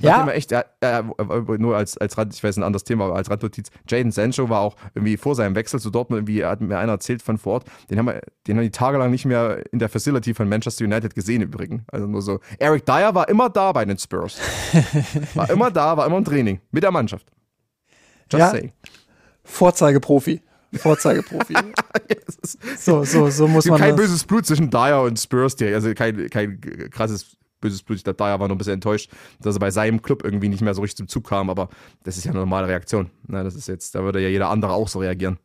Ja. 0.00 0.26
Echt, 0.28 0.52
äh, 0.52 0.64
äh, 0.80 1.02
nur 1.58 1.76
als, 1.76 1.96
als 1.98 2.16
Rand, 2.18 2.34
ich 2.34 2.42
weiß 2.42 2.56
ein 2.56 2.62
anderes 2.62 2.84
Thema, 2.84 3.06
aber 3.06 3.16
als 3.16 3.30
Randnotiz. 3.30 3.70
Jaden 3.88 4.12
Sancho 4.12 4.48
war 4.48 4.60
auch 4.60 4.76
irgendwie 4.94 5.16
vor 5.16 5.34
seinem 5.34 5.54
Wechsel 5.54 5.80
zu 5.80 5.90
Dortmund, 5.90 6.20
irgendwie 6.20 6.44
hat 6.44 6.60
mir 6.60 6.78
einer 6.78 6.92
erzählt 6.92 7.22
von 7.22 7.38
vor 7.38 7.54
Ort, 7.54 7.64
den 7.90 7.98
haben, 7.98 8.06
wir, 8.06 8.20
den 8.46 8.56
haben 8.56 8.64
die 8.64 8.70
tagelang 8.70 9.10
nicht 9.10 9.24
mehr 9.24 9.62
in 9.72 9.78
der 9.78 9.88
Facility 9.88 10.34
von 10.34 10.48
Manchester 10.48 10.84
United 10.84 11.14
gesehen 11.14 11.42
übrigens. 11.42 11.82
Also 11.88 12.06
nur 12.06 12.22
so. 12.22 12.40
Eric 12.58 12.84
Dyer 12.86 13.14
war 13.14 13.28
immer 13.28 13.48
da 13.50 13.72
bei 13.72 13.84
den 13.84 13.98
Spurs. 13.98 14.38
War 15.34 15.50
immer 15.50 15.70
da, 15.70 15.96
war 15.96 16.06
immer 16.06 16.18
im 16.18 16.24
Training 16.24 16.60
mit 16.70 16.82
der 16.82 16.90
Mannschaft. 16.90 17.26
Just 18.30 18.40
ja. 18.40 18.50
saying. 18.50 18.72
Vorzeigeprofi. 19.44 20.40
Vorzeigeprofi. 20.74 21.54
so, 22.76 23.04
so, 23.04 23.30
so 23.30 23.48
muss 23.48 23.66
man. 23.66 23.78
Kein 23.78 23.96
das. 23.96 24.04
böses 24.04 24.24
Blut 24.24 24.46
zwischen 24.46 24.70
Dyer 24.70 25.02
und 25.02 25.18
Spurs, 25.18 25.56
also 25.60 25.94
kein, 25.94 26.28
kein 26.28 26.60
krasses 26.90 27.36
böses 27.66 27.82
Blut. 27.82 27.98
Ich 27.98 28.04
glaube, 28.04 28.16
Dyer 28.16 28.38
war 28.38 28.48
noch 28.48 28.54
ein 28.54 28.58
bisschen 28.58 28.74
enttäuscht, 28.74 29.10
dass 29.40 29.56
er 29.56 29.60
bei 29.60 29.70
seinem 29.70 30.02
Club 30.02 30.24
irgendwie 30.24 30.48
nicht 30.48 30.62
mehr 30.62 30.74
so 30.74 30.82
richtig 30.82 30.98
zum 30.98 31.08
Zug 31.08 31.28
kam, 31.28 31.50
aber 31.50 31.68
das 32.04 32.16
ist 32.16 32.24
ja 32.24 32.30
eine 32.30 32.40
normale 32.40 32.68
Reaktion. 32.68 33.10
Na, 33.26 33.42
das 33.42 33.54
ist 33.54 33.68
jetzt, 33.68 33.94
da 33.94 34.02
würde 34.02 34.20
ja 34.20 34.28
jeder 34.28 34.50
andere 34.50 34.72
auch 34.72 34.88
so 34.88 35.00
reagieren. 35.00 35.38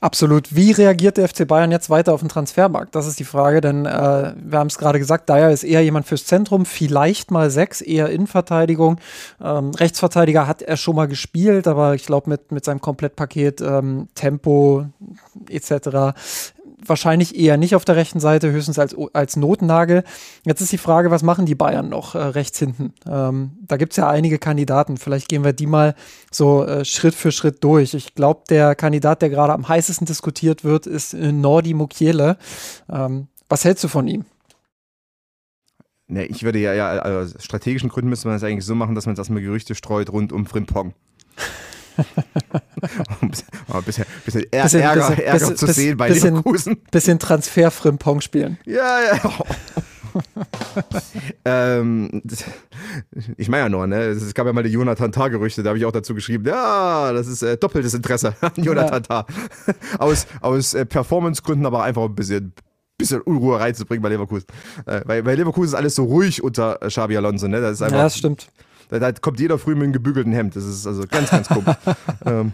Absolut. 0.00 0.54
Wie 0.54 0.70
reagiert 0.70 1.16
der 1.16 1.26
FC 1.26 1.48
Bayern 1.48 1.70
jetzt 1.70 1.88
weiter 1.88 2.12
auf 2.12 2.20
den 2.20 2.28
Transfermarkt? 2.28 2.94
Das 2.94 3.06
ist 3.06 3.18
die 3.18 3.24
Frage, 3.24 3.62
denn 3.62 3.86
äh, 3.86 4.34
wir 4.36 4.58
haben 4.58 4.66
es 4.66 4.76
gerade 4.76 4.98
gesagt, 4.98 5.30
Dyer 5.30 5.50
ist 5.50 5.64
eher 5.64 5.82
jemand 5.82 6.04
fürs 6.04 6.26
Zentrum, 6.26 6.66
vielleicht 6.66 7.30
mal 7.30 7.48
sechs, 7.50 7.80
eher 7.80 8.10
Innenverteidigung. 8.10 9.00
Ähm, 9.42 9.70
Rechtsverteidiger 9.70 10.46
hat 10.46 10.60
er 10.60 10.76
schon 10.76 10.96
mal 10.96 11.08
gespielt, 11.08 11.66
aber 11.66 11.94
ich 11.94 12.04
glaube 12.04 12.28
mit, 12.28 12.52
mit 12.52 12.66
seinem 12.66 12.82
Komplettpaket 12.82 13.62
ähm, 13.62 14.08
Tempo 14.14 14.84
etc 15.48 16.12
wahrscheinlich 16.86 17.36
eher 17.36 17.56
nicht 17.56 17.74
auf 17.74 17.84
der 17.84 17.96
rechten 17.96 18.20
Seite, 18.20 18.50
höchstens 18.50 18.78
als, 18.78 18.96
als 19.12 19.36
Notnagel. 19.36 20.04
Jetzt 20.44 20.60
ist 20.60 20.72
die 20.72 20.78
Frage, 20.78 21.10
was 21.10 21.22
machen 21.22 21.46
die 21.46 21.54
Bayern 21.54 21.88
noch 21.88 22.14
äh, 22.14 22.18
rechts 22.18 22.58
hinten? 22.58 22.92
Ähm, 23.08 23.52
da 23.62 23.76
gibt 23.76 23.92
es 23.92 23.96
ja 23.96 24.08
einige 24.08 24.38
Kandidaten. 24.38 24.96
Vielleicht 24.96 25.28
gehen 25.28 25.44
wir 25.44 25.52
die 25.52 25.66
mal 25.66 25.94
so 26.30 26.64
äh, 26.64 26.84
Schritt 26.84 27.14
für 27.14 27.32
Schritt 27.32 27.62
durch. 27.64 27.94
Ich 27.94 28.14
glaube, 28.14 28.42
der 28.48 28.74
Kandidat, 28.74 29.22
der 29.22 29.30
gerade 29.30 29.52
am 29.52 29.68
heißesten 29.68 30.06
diskutiert 30.06 30.64
wird, 30.64 30.86
ist 30.86 31.14
äh, 31.14 31.32
Nordi 31.32 31.74
Mukiele. 31.74 32.36
Ähm, 32.90 33.28
was 33.48 33.64
hältst 33.64 33.84
du 33.84 33.88
von 33.88 34.08
ihm? 34.08 34.24
Ne, 36.06 36.26
ich 36.26 36.42
würde 36.42 36.58
ja, 36.58 36.74
ja, 36.74 37.02
aus 37.02 37.34
strategischen 37.38 37.88
Gründen 37.88 38.10
müsste 38.10 38.28
man 38.28 38.36
das 38.36 38.44
eigentlich 38.44 38.66
so 38.66 38.74
machen, 38.74 38.94
dass 38.94 39.06
man 39.06 39.16
erstmal 39.16 39.42
Gerüchte 39.42 39.74
streut 39.74 40.10
rund 40.10 40.32
um 40.32 40.46
Frimpong. 40.46 40.92
ein 43.20 43.82
bisschen, 43.84 44.04
bisschen, 44.24 44.44
Ärger, 44.50 44.64
bisschen, 44.64 44.80
Ärger, 44.80 45.22
Ärger 45.22 45.56
zu 45.56 45.66
sehen 45.66 45.96
bei 45.96 46.08
bisschen, 46.08 46.36
Leverkusen. 46.36 46.76
Bisschen 46.90 47.18
Transfer-Frimpong 47.18 48.20
spielen. 48.20 48.58
Ja, 48.66 48.98
ja. 49.02 49.32
ähm, 51.44 52.22
ich 53.36 53.48
meine 53.48 53.64
ja 53.64 53.68
nur, 53.68 53.86
ne? 53.86 54.00
Es 54.02 54.34
gab 54.34 54.46
ja 54.46 54.52
mal 54.52 54.62
die 54.62 54.70
Jonathan 54.70 55.12
Tah-Gerüchte, 55.12 55.62
da 55.62 55.70
habe 55.70 55.78
ich 55.78 55.84
auch 55.84 55.92
dazu 55.92 56.14
geschrieben, 56.14 56.44
ja, 56.46 57.12
das 57.12 57.26
ist 57.26 57.42
äh, 57.42 57.56
doppeltes 57.56 57.94
Interesse 57.94 58.34
an 58.40 58.52
Jonathan 58.56 59.02
ja. 59.08 59.22
Tah. 59.22 59.26
aus 59.98 60.26
aus 60.40 60.74
äh, 60.74 60.86
Performance-Gründen, 60.86 61.66
aber 61.66 61.82
einfach 61.82 62.04
ein 62.04 62.14
bisschen, 62.14 62.52
bisschen 62.96 63.20
Unruhe 63.22 63.58
reinzubringen 63.58 64.02
bei 64.02 64.08
Leverkusen. 64.08 64.46
Äh, 64.86 65.02
weil 65.04 65.22
bei 65.22 65.34
Leverkusen 65.34 65.68
ist 65.68 65.74
alles 65.74 65.94
so 65.94 66.04
ruhig 66.04 66.42
unter 66.42 66.80
äh, 66.82 66.88
Xabi 66.88 67.16
Alonso, 67.16 67.48
ne? 67.48 67.60
Das 67.60 67.72
ist 67.72 67.82
einfach, 67.82 67.96
ja, 67.96 68.04
das 68.04 68.16
stimmt. 68.16 68.48
Da, 68.88 68.98
da, 68.98 69.12
kommt 69.12 69.40
jeder 69.40 69.58
früh 69.58 69.74
mit 69.74 69.84
einem 69.84 69.92
gebügelten 69.92 70.32
Hemd. 70.32 70.56
Das 70.56 70.64
ist 70.64 70.86
also 70.86 71.04
ganz, 71.08 71.30
ganz 71.30 71.48
komisch. 71.48 71.76
ähm, 72.26 72.52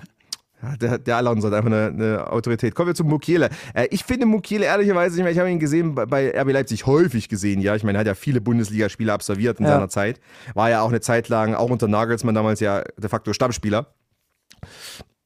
der, 0.81 0.99
der 0.99 1.17
Alonso 1.17 1.49
hat 1.49 1.55
einfach 1.55 1.71
eine, 1.71 1.87
eine, 1.87 2.31
Autorität. 2.31 2.75
Kommen 2.75 2.89
wir 2.89 2.95
zu 2.95 3.05
Mukiele. 3.05 3.49
Äh, 3.75 3.89
ich 3.91 4.05
finde 4.05 4.27
Mukiele 4.27 4.67
ehrlicherweise, 4.67 5.17
ich, 5.17 5.23
mein, 5.23 5.33
ich 5.33 5.39
habe 5.39 5.51
ihn 5.51 5.59
gesehen 5.59 5.95
bei, 5.95 6.07
bei 6.07 6.39
RB 6.39 6.53
Leipzig 6.53 6.87
häufig 6.87 7.29
gesehen. 7.29 7.61
Ja, 7.61 7.75
ich 7.75 7.85
meine, 7.85 7.99
er 7.99 8.01
hat 8.01 8.07
ja 8.07 8.15
viele 8.15 8.41
Bundesligaspiele 8.41 9.13
absolviert 9.13 9.59
in 9.59 9.67
ja. 9.67 9.73
seiner 9.73 9.89
Zeit. 9.89 10.21
War 10.55 10.71
ja 10.71 10.83
auch 10.83 10.91
eine 10.91 11.01
Zeit 11.01 11.29
lang, 11.29 11.55
auch 11.55 11.71
unter 11.71 11.89
Nagelsmann 11.89 12.35
damals 12.35 12.61
ja 12.61 12.83
de 12.99 13.09
facto 13.09 13.33
Stammspieler. 13.33 13.87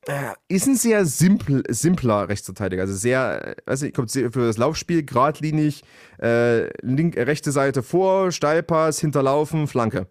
Äh, 0.07 0.35
ist 0.49 0.67
ein 0.67 0.77
sehr 0.77 1.07
simpel, 1.07 1.63
simpler 1.69 2.29
Rechtsverteidiger. 2.29 2.83
Also 2.83 2.95
sehr, 2.95 3.57
weiß 3.67 3.83
nicht, 3.83 3.97
kommt 3.97 4.13
für 4.13 4.31
das 4.31 4.59
Laufspiel 4.59 5.03
geradlinig, 5.03 5.83
äh, 6.21 6.69
link, 6.87 7.17
rechte 7.17 7.53
Seite 7.53 7.83
vor, 7.83 8.31
Steilpass, 8.31 9.01
hinterlaufen, 9.01 9.67
Flanke. 9.67 10.07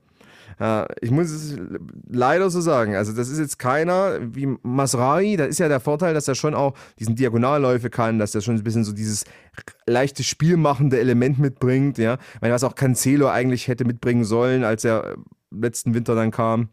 Ich 1.02 1.12
muss 1.12 1.32
es 1.32 1.58
leider 2.08 2.50
so 2.50 2.62
sagen. 2.62 2.96
Also, 2.96 3.14
das 3.14 3.30
ist 3.30 3.40
jetzt 3.40 3.60
keiner 3.60 4.20
wie 4.22 4.56
Masrai. 4.62 5.36
Da 5.36 5.46
ist 5.46 5.60
ja 5.60 5.68
der 5.68 5.80
Vorteil, 5.80 6.14
dass 6.14 6.28
er 6.28 6.36
schon 6.36 6.54
auch 6.54 6.74
diesen 7.00 7.16
Diagonalläufe 7.16 7.90
kann, 7.90 8.20
dass 8.20 8.36
er 8.36 8.42
schon 8.42 8.56
ein 8.56 8.64
bisschen 8.64 8.84
so 8.84 8.94
dieses 8.94 9.26
leichte 9.86 10.24
spielmachende 10.24 11.00
Element 11.00 11.40
mitbringt. 11.40 11.98
Ja, 11.98 12.18
weil 12.40 12.52
was 12.52 12.64
auch 12.64 12.76
Cancelo 12.76 13.28
eigentlich 13.30 13.68
hätte 13.68 13.86
mitbringen 13.86 14.24
sollen, 14.24 14.64
als 14.64 14.84
er 14.86 15.16
letzten 15.52 15.94
Winter 15.94 16.16
dann 16.16 16.32
kam. 16.32 16.70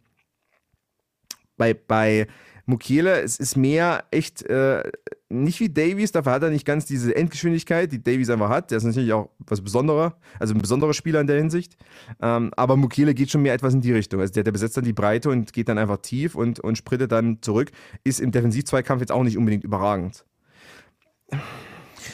Bei, 1.56 1.74
bei 1.74 2.26
Mukiele, 2.70 3.20
es 3.20 3.38
ist 3.38 3.56
mehr 3.56 4.04
echt 4.10 4.42
äh, 4.44 4.82
nicht 5.28 5.60
wie 5.60 5.68
Davies, 5.68 6.12
dafür 6.12 6.32
hat 6.32 6.42
er 6.42 6.50
nicht 6.50 6.64
ganz 6.64 6.86
diese 6.86 7.14
Endgeschwindigkeit, 7.14 7.92
die 7.92 8.02
Davies 8.02 8.30
einfach 8.30 8.48
hat. 8.48 8.70
Der 8.70 8.78
ist 8.78 8.84
natürlich 8.84 9.12
auch 9.12 9.28
was 9.46 9.60
Besonderer, 9.60 10.16
also 10.38 10.54
ein 10.54 10.60
besonderer 10.60 10.92
Spieler 10.92 11.20
in 11.20 11.26
der 11.26 11.36
Hinsicht. 11.36 11.76
Ähm, 12.20 12.50
aber 12.56 12.76
Mukiele 12.76 13.14
geht 13.14 13.30
schon 13.30 13.42
mehr 13.42 13.54
etwas 13.54 13.74
in 13.74 13.80
die 13.80 13.92
Richtung. 13.92 14.20
Also 14.20 14.32
der, 14.32 14.42
der 14.42 14.52
besetzt 14.52 14.76
dann 14.76 14.84
die 14.84 14.92
Breite 14.92 15.30
und 15.30 15.52
geht 15.52 15.68
dann 15.68 15.78
einfach 15.78 15.98
tief 15.98 16.34
und, 16.34 16.58
und 16.58 16.76
sprintet 16.76 17.12
dann 17.12 17.38
zurück. 17.42 17.70
Ist 18.02 18.20
im 18.20 18.32
Defensivzweikampf 18.32 19.00
jetzt 19.00 19.12
auch 19.12 19.22
nicht 19.22 19.38
unbedingt 19.38 19.62
überragend. 19.62 20.24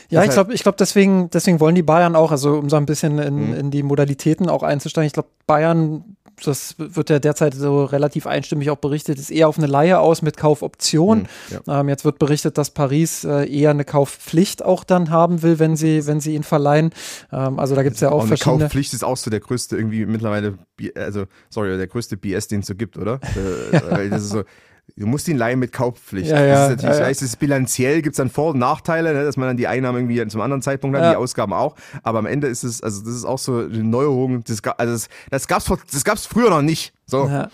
Ja, 0.08 0.22
ich 0.22 0.30
glaube, 0.30 0.52
ich 0.52 0.62
glaube, 0.62 0.76
deswegen, 0.78 1.30
deswegen 1.30 1.58
wollen 1.58 1.74
die 1.74 1.82
Bayern 1.82 2.16
auch, 2.16 2.30
also 2.30 2.58
um 2.58 2.68
so 2.68 2.76
ein 2.76 2.86
bisschen 2.86 3.18
in, 3.18 3.48
mhm. 3.48 3.54
in 3.54 3.70
die 3.70 3.82
Modalitäten 3.82 4.48
auch 4.48 4.62
einzusteigen. 4.62 5.06
Ich 5.06 5.12
glaube, 5.12 5.30
Bayern 5.46 6.15
das 6.44 6.74
wird 6.78 7.10
ja 7.10 7.18
derzeit 7.18 7.54
so 7.54 7.84
relativ 7.84 8.26
einstimmig 8.26 8.70
auch 8.70 8.76
berichtet, 8.76 9.18
ist 9.18 9.30
eher 9.30 9.48
auf 9.48 9.58
eine 9.58 9.66
Leihe 9.66 9.98
aus 9.98 10.22
mit 10.22 10.36
Kaufoption. 10.36 11.20
Mhm, 11.20 11.26
ja. 11.66 11.80
ähm, 11.80 11.88
jetzt 11.88 12.04
wird 12.04 12.18
berichtet, 12.18 12.58
dass 12.58 12.70
Paris 12.70 13.24
äh, 13.24 13.44
eher 13.50 13.70
eine 13.70 13.84
Kauffpflicht 13.84 14.64
auch 14.64 14.84
dann 14.84 15.10
haben 15.10 15.42
will, 15.42 15.58
wenn 15.58 15.76
sie, 15.76 16.06
wenn 16.06 16.20
sie 16.20 16.34
ihn 16.34 16.42
verleihen. 16.42 16.90
Ähm, 17.32 17.58
also 17.58 17.74
da 17.74 17.82
gibt 17.82 17.94
es 17.94 18.00
ja 18.00 18.10
auch, 18.10 18.22
auch 18.22 18.26
verschiedene. 18.26 18.64
Kaufpflicht 18.64 18.92
ist 18.92 19.04
auch 19.04 19.16
so 19.16 19.30
der 19.30 19.40
größte 19.40 19.76
irgendwie 19.76 20.04
mittlerweile, 20.06 20.58
also 20.94 21.24
sorry, 21.48 21.76
der 21.76 21.86
größte 21.86 22.16
BS, 22.16 22.48
den 22.48 22.60
es 22.60 22.66
so 22.66 22.74
gibt, 22.74 22.98
oder? 22.98 23.20
äh, 23.72 24.08
das 24.10 24.22
ist 24.22 24.30
so 24.30 24.44
du 24.96 25.06
musst 25.06 25.28
ihn 25.28 25.36
leihen 25.36 25.58
mit 25.58 25.72
Kaufpflicht. 25.72 26.30
Ja, 26.30 26.40
ja, 26.44 26.54
das 26.54 26.62
ist 26.62 26.76
natürlich, 26.76 26.96
ja, 26.96 27.00
ja. 27.02 27.06
heißt 27.08 27.22
es 27.22 27.36
bilanziell 27.36 28.02
gibt 28.02 28.14
es 28.14 28.18
dann 28.18 28.30
Vor- 28.30 28.50
und 28.52 28.58
Nachteile, 28.58 29.12
ne, 29.14 29.24
dass 29.24 29.36
man 29.36 29.48
dann 29.48 29.56
die 29.56 29.66
Einnahmen 29.66 29.98
irgendwie 30.08 30.26
zum 30.28 30.40
anderen 30.40 30.62
Zeitpunkt 30.62 30.96
hat, 30.96 31.04
Ja. 31.04 31.10
die 31.10 31.16
Ausgaben 31.16 31.52
auch. 31.52 31.74
Aber 32.02 32.18
am 32.18 32.26
Ende 32.26 32.46
ist 32.46 32.62
es, 32.62 32.82
also 32.82 33.04
das 33.04 33.14
ist 33.14 33.24
auch 33.24 33.38
so 33.38 33.58
eine 33.58 33.84
Neuerung. 33.84 34.44
Das, 34.44 34.62
also 34.78 34.92
das, 34.92 35.08
das 35.30 35.48
gab's 35.48 35.66
vor, 35.66 35.78
das 35.92 36.04
gab's 36.04 36.26
früher 36.26 36.50
noch 36.50 36.62
nicht. 36.62 36.92
So. 37.06 37.26
Ja. 37.26 37.48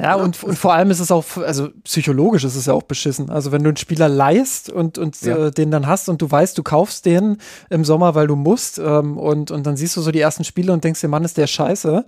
Ja, 0.00 0.14
und, 0.14 0.42
und 0.44 0.56
vor 0.58 0.74
allem 0.74 0.90
ist 0.90 1.00
es 1.00 1.10
auch, 1.10 1.24
also 1.38 1.68
psychologisch 1.84 2.44
ist 2.44 2.54
es 2.56 2.66
ja 2.66 2.72
auch 2.72 2.82
beschissen. 2.84 3.30
Also 3.30 3.52
wenn 3.52 3.62
du 3.64 3.70
einen 3.70 3.76
Spieler 3.76 4.08
leihst 4.08 4.70
und, 4.70 4.96
und 4.98 5.20
Ja. 5.22 5.46
äh, 5.46 5.50
den 5.50 5.70
dann 5.70 5.86
hast 5.86 6.08
und 6.08 6.22
du 6.22 6.30
weißt, 6.30 6.56
du 6.56 6.62
kaufst 6.62 7.04
den 7.06 7.38
im 7.70 7.84
Sommer, 7.84 8.14
weil 8.14 8.26
du 8.26 8.36
musst 8.36 8.78
ähm, 8.78 9.16
und, 9.18 9.50
und 9.50 9.66
dann 9.66 9.76
siehst 9.76 9.96
du 9.96 10.00
so 10.00 10.10
die 10.10 10.20
ersten 10.20 10.44
Spiele 10.44 10.72
und 10.72 10.84
denkst 10.84 11.00
dir, 11.00 11.08
Mann, 11.08 11.24
ist 11.24 11.36
der 11.36 11.46
scheiße, 11.46 12.04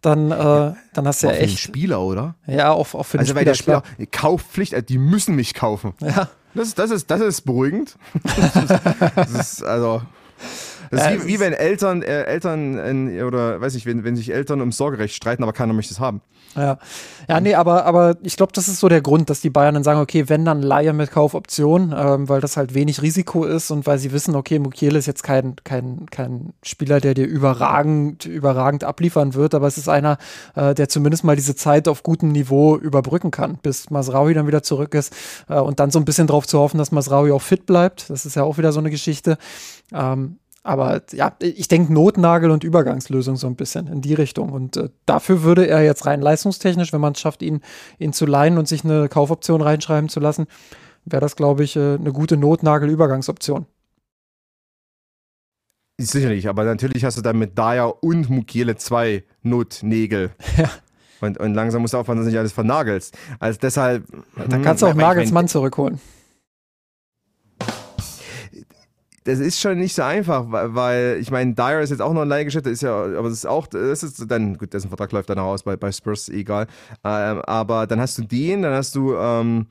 dann, 0.00 0.30
äh, 0.30 0.72
dann 0.92 1.06
hast 1.06 1.22
du 1.22 1.26
ja 1.26 1.32
Auch 1.32 1.36
für 1.36 1.42
den 1.42 1.48
echt, 1.50 1.58
Spieler, 1.58 2.00
oder? 2.00 2.34
ja, 2.46 2.72
auch, 2.72 2.94
auch 2.94 3.04
für 3.04 3.16
den 3.18 3.20
Also 3.20 3.34
weil 3.34 3.42
Spieler, 3.42 3.44
der 3.44 3.54
Spieler, 3.54 3.82
klar. 3.96 4.06
Kaufpflicht, 4.10 4.72
äh, 4.72 4.82
die 4.82 4.98
müssen 4.98 5.34
mich 5.34 5.54
kaufen. 5.54 5.94
Ja. 6.00 6.28
Das, 6.54 6.68
ist- 6.68 6.78
das, 6.78 6.90
ist, 6.92 7.10
das 7.10 7.20
ist 7.20 7.40
beruhigend. 7.42 7.96
Das 8.22 8.56
ist, 8.56 8.70
das 9.16 9.30
ist 9.32 9.64
also. 9.64 10.02
Das 10.90 11.00
ist 11.00 11.18
es 11.20 11.24
wie, 11.24 11.28
wie 11.34 11.40
wenn 11.40 11.52
Eltern, 11.52 12.02
äh, 12.02 12.22
Eltern 12.24 13.08
äh, 13.10 13.22
oder 13.22 13.60
weiß 13.60 13.74
ich, 13.74 13.86
wenn, 13.86 14.04
wenn 14.04 14.14
sich 14.14 14.32
Eltern 14.32 14.60
ums 14.60 14.76
Sorgerecht 14.76 15.14
streiten, 15.16 15.42
aber 15.42 15.52
keiner 15.52 15.72
möchte 15.72 15.92
es 15.92 15.98
haben. 15.98 16.20
Ja, 16.56 16.78
ja 17.28 17.40
nee, 17.40 17.54
aber, 17.54 17.84
aber 17.84 18.16
ich 18.22 18.36
glaube, 18.36 18.52
das 18.52 18.68
ist 18.68 18.80
so 18.80 18.88
der 18.88 19.00
Grund, 19.00 19.30
dass 19.30 19.40
die 19.40 19.50
Bayern 19.50 19.74
dann 19.74 19.84
sagen, 19.84 20.00
okay, 20.00 20.28
wenn 20.28 20.44
dann 20.44 20.62
Leihe 20.62 20.92
mit 20.92 21.10
Kaufoption, 21.10 21.94
ähm, 21.96 22.28
weil 22.28 22.40
das 22.40 22.56
halt 22.56 22.74
wenig 22.74 23.02
Risiko 23.02 23.44
ist 23.44 23.70
und 23.70 23.86
weil 23.86 23.98
sie 23.98 24.12
wissen, 24.12 24.34
okay, 24.34 24.58
Mukiele 24.58 24.98
ist 24.98 25.06
jetzt 25.06 25.22
kein, 25.22 25.56
kein, 25.64 26.06
kein 26.10 26.52
Spieler, 26.62 27.00
der 27.00 27.14
dir 27.14 27.26
überragend, 27.26 28.24
überragend 28.26 28.84
abliefern 28.84 29.34
wird, 29.34 29.54
aber 29.54 29.66
es 29.66 29.78
ist 29.78 29.88
einer, 29.88 30.18
äh, 30.54 30.74
der 30.74 30.88
zumindest 30.88 31.24
mal 31.24 31.36
diese 31.36 31.56
Zeit 31.56 31.88
auf 31.88 32.02
gutem 32.02 32.30
Niveau 32.30 32.76
überbrücken 32.76 33.30
kann, 33.30 33.58
bis 33.62 33.90
Masraui 33.90 34.34
dann 34.34 34.46
wieder 34.46 34.62
zurück 34.62 34.94
ist 34.94 35.14
äh, 35.48 35.58
und 35.58 35.80
dann 35.80 35.90
so 35.90 35.98
ein 35.98 36.04
bisschen 36.04 36.26
drauf 36.26 36.46
zu 36.46 36.58
hoffen, 36.58 36.78
dass 36.78 36.92
Masraui 36.92 37.32
auch 37.32 37.42
fit 37.42 37.66
bleibt. 37.66 38.10
Das 38.10 38.26
ist 38.26 38.36
ja 38.36 38.44
auch 38.44 38.58
wieder 38.58 38.72
so 38.72 38.80
eine 38.80 38.90
Geschichte. 38.90 39.38
Ähm, 39.92 40.38
aber 40.64 41.02
ja, 41.12 41.36
ich 41.40 41.68
denke 41.68 41.92
Notnagel 41.92 42.50
und 42.50 42.64
Übergangslösung 42.64 43.36
so 43.36 43.46
ein 43.46 43.54
bisschen 43.54 43.86
in 43.86 44.00
die 44.00 44.14
Richtung. 44.14 44.50
Und 44.50 44.78
äh, 44.78 44.88
dafür 45.04 45.42
würde 45.42 45.68
er 45.68 45.84
jetzt 45.84 46.06
rein 46.06 46.22
leistungstechnisch, 46.22 46.92
wenn 46.92 47.02
man 47.02 47.12
es 47.12 47.20
schafft, 47.20 47.42
ihn, 47.42 47.60
ihn 47.98 48.14
zu 48.14 48.24
leihen 48.24 48.56
und 48.56 48.66
sich 48.66 48.82
eine 48.82 49.10
Kaufoption 49.10 49.60
reinschreiben 49.60 50.08
zu 50.08 50.20
lassen, 50.20 50.46
wäre 51.04 51.20
das, 51.20 51.36
glaube 51.36 51.64
ich, 51.64 51.76
äh, 51.76 51.94
eine 51.94 52.12
gute 52.12 52.38
Notnagel-Übergangsoption. 52.38 53.66
Sicherlich, 56.00 56.48
aber 56.48 56.64
natürlich 56.64 57.04
hast 57.04 57.18
du 57.18 57.22
dann 57.22 57.38
mit 57.38 57.56
Daya 57.58 57.84
und 57.84 58.30
Mukiele 58.30 58.76
zwei 58.76 59.22
Notnägel. 59.42 60.30
Ja. 60.56 60.70
Und, 61.20 61.38
und 61.38 61.54
langsam 61.54 61.80
musst 61.80 61.94
du 61.94 61.98
aufpassen, 61.98 62.18
dass 62.18 62.26
du 62.26 62.30
nicht 62.30 62.38
alles 62.38 62.52
vernagelst. 62.52 63.16
Also 63.38 63.58
deshalb. 63.62 64.04
Da 64.36 64.58
kannst 64.58 64.82
du 64.82 64.86
auch 64.86 64.90
hm, 64.90 64.98
Nagelsmann 64.98 65.48
zurückholen. 65.48 65.98
Das 69.24 69.38
ist 69.38 69.58
schon 69.60 69.78
nicht 69.78 69.94
so 69.94 70.02
einfach, 70.02 70.44
weil, 70.48 71.16
ich 71.20 71.30
meine, 71.30 71.54
Dyer 71.54 71.80
ist 71.80 71.90
jetzt 71.90 72.00
auch 72.02 72.12
noch 72.12 72.22
ein 72.22 72.28
Leihgeschäft, 72.28 72.66
ist 72.66 72.82
ja, 72.82 72.94
aber 72.94 73.28
das 73.30 73.38
ist 73.38 73.46
auch, 73.46 73.66
das 73.66 74.02
ist 74.02 74.30
dann, 74.30 74.58
gut, 74.58 74.74
dessen 74.74 74.88
Vertrag 74.88 75.12
läuft 75.12 75.30
dann 75.30 75.38
auch 75.38 75.52
aus 75.52 75.62
bei, 75.62 75.76
bei 75.76 75.90
Spurs, 75.92 76.28
egal. 76.28 76.66
Ähm, 77.02 77.40
aber 77.42 77.86
dann 77.86 78.00
hast 78.00 78.18
du 78.18 78.22
den, 78.22 78.62
dann 78.62 78.74
hast 78.74 78.94
du 78.94 79.14
ähm, 79.16 79.66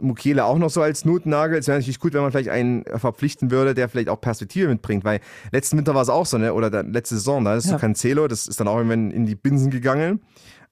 Mukiele 0.00 0.44
auch 0.44 0.58
noch 0.58 0.70
so 0.70 0.82
als 0.82 1.04
Notnagel. 1.04 1.58
Es 1.58 1.68
wäre 1.68 1.78
natürlich 1.78 2.00
gut, 2.00 2.14
wenn 2.14 2.22
man 2.22 2.32
vielleicht 2.32 2.48
einen 2.48 2.84
verpflichten 2.96 3.50
würde, 3.50 3.74
der 3.74 3.88
vielleicht 3.88 4.08
auch 4.08 4.20
Perspektive 4.20 4.66
mitbringt, 4.68 5.04
weil 5.04 5.20
letzten 5.52 5.76
Winter 5.76 5.94
war 5.94 6.02
es 6.02 6.08
auch 6.08 6.26
so, 6.26 6.38
ne? 6.38 6.52
Oder 6.54 6.70
dann, 6.70 6.92
letzte 6.92 7.14
Saison, 7.16 7.44
da 7.44 7.52
hast 7.52 7.66
Ja. 7.66 7.72
du 7.74 7.78
Cancelo, 7.78 8.26
das 8.26 8.46
ist 8.48 8.58
dann 8.60 8.66
auch 8.68 8.76
irgendwann 8.76 9.10
in 9.10 9.26
die 9.26 9.34
Binsen 9.36 9.70
gegangen. 9.70 10.20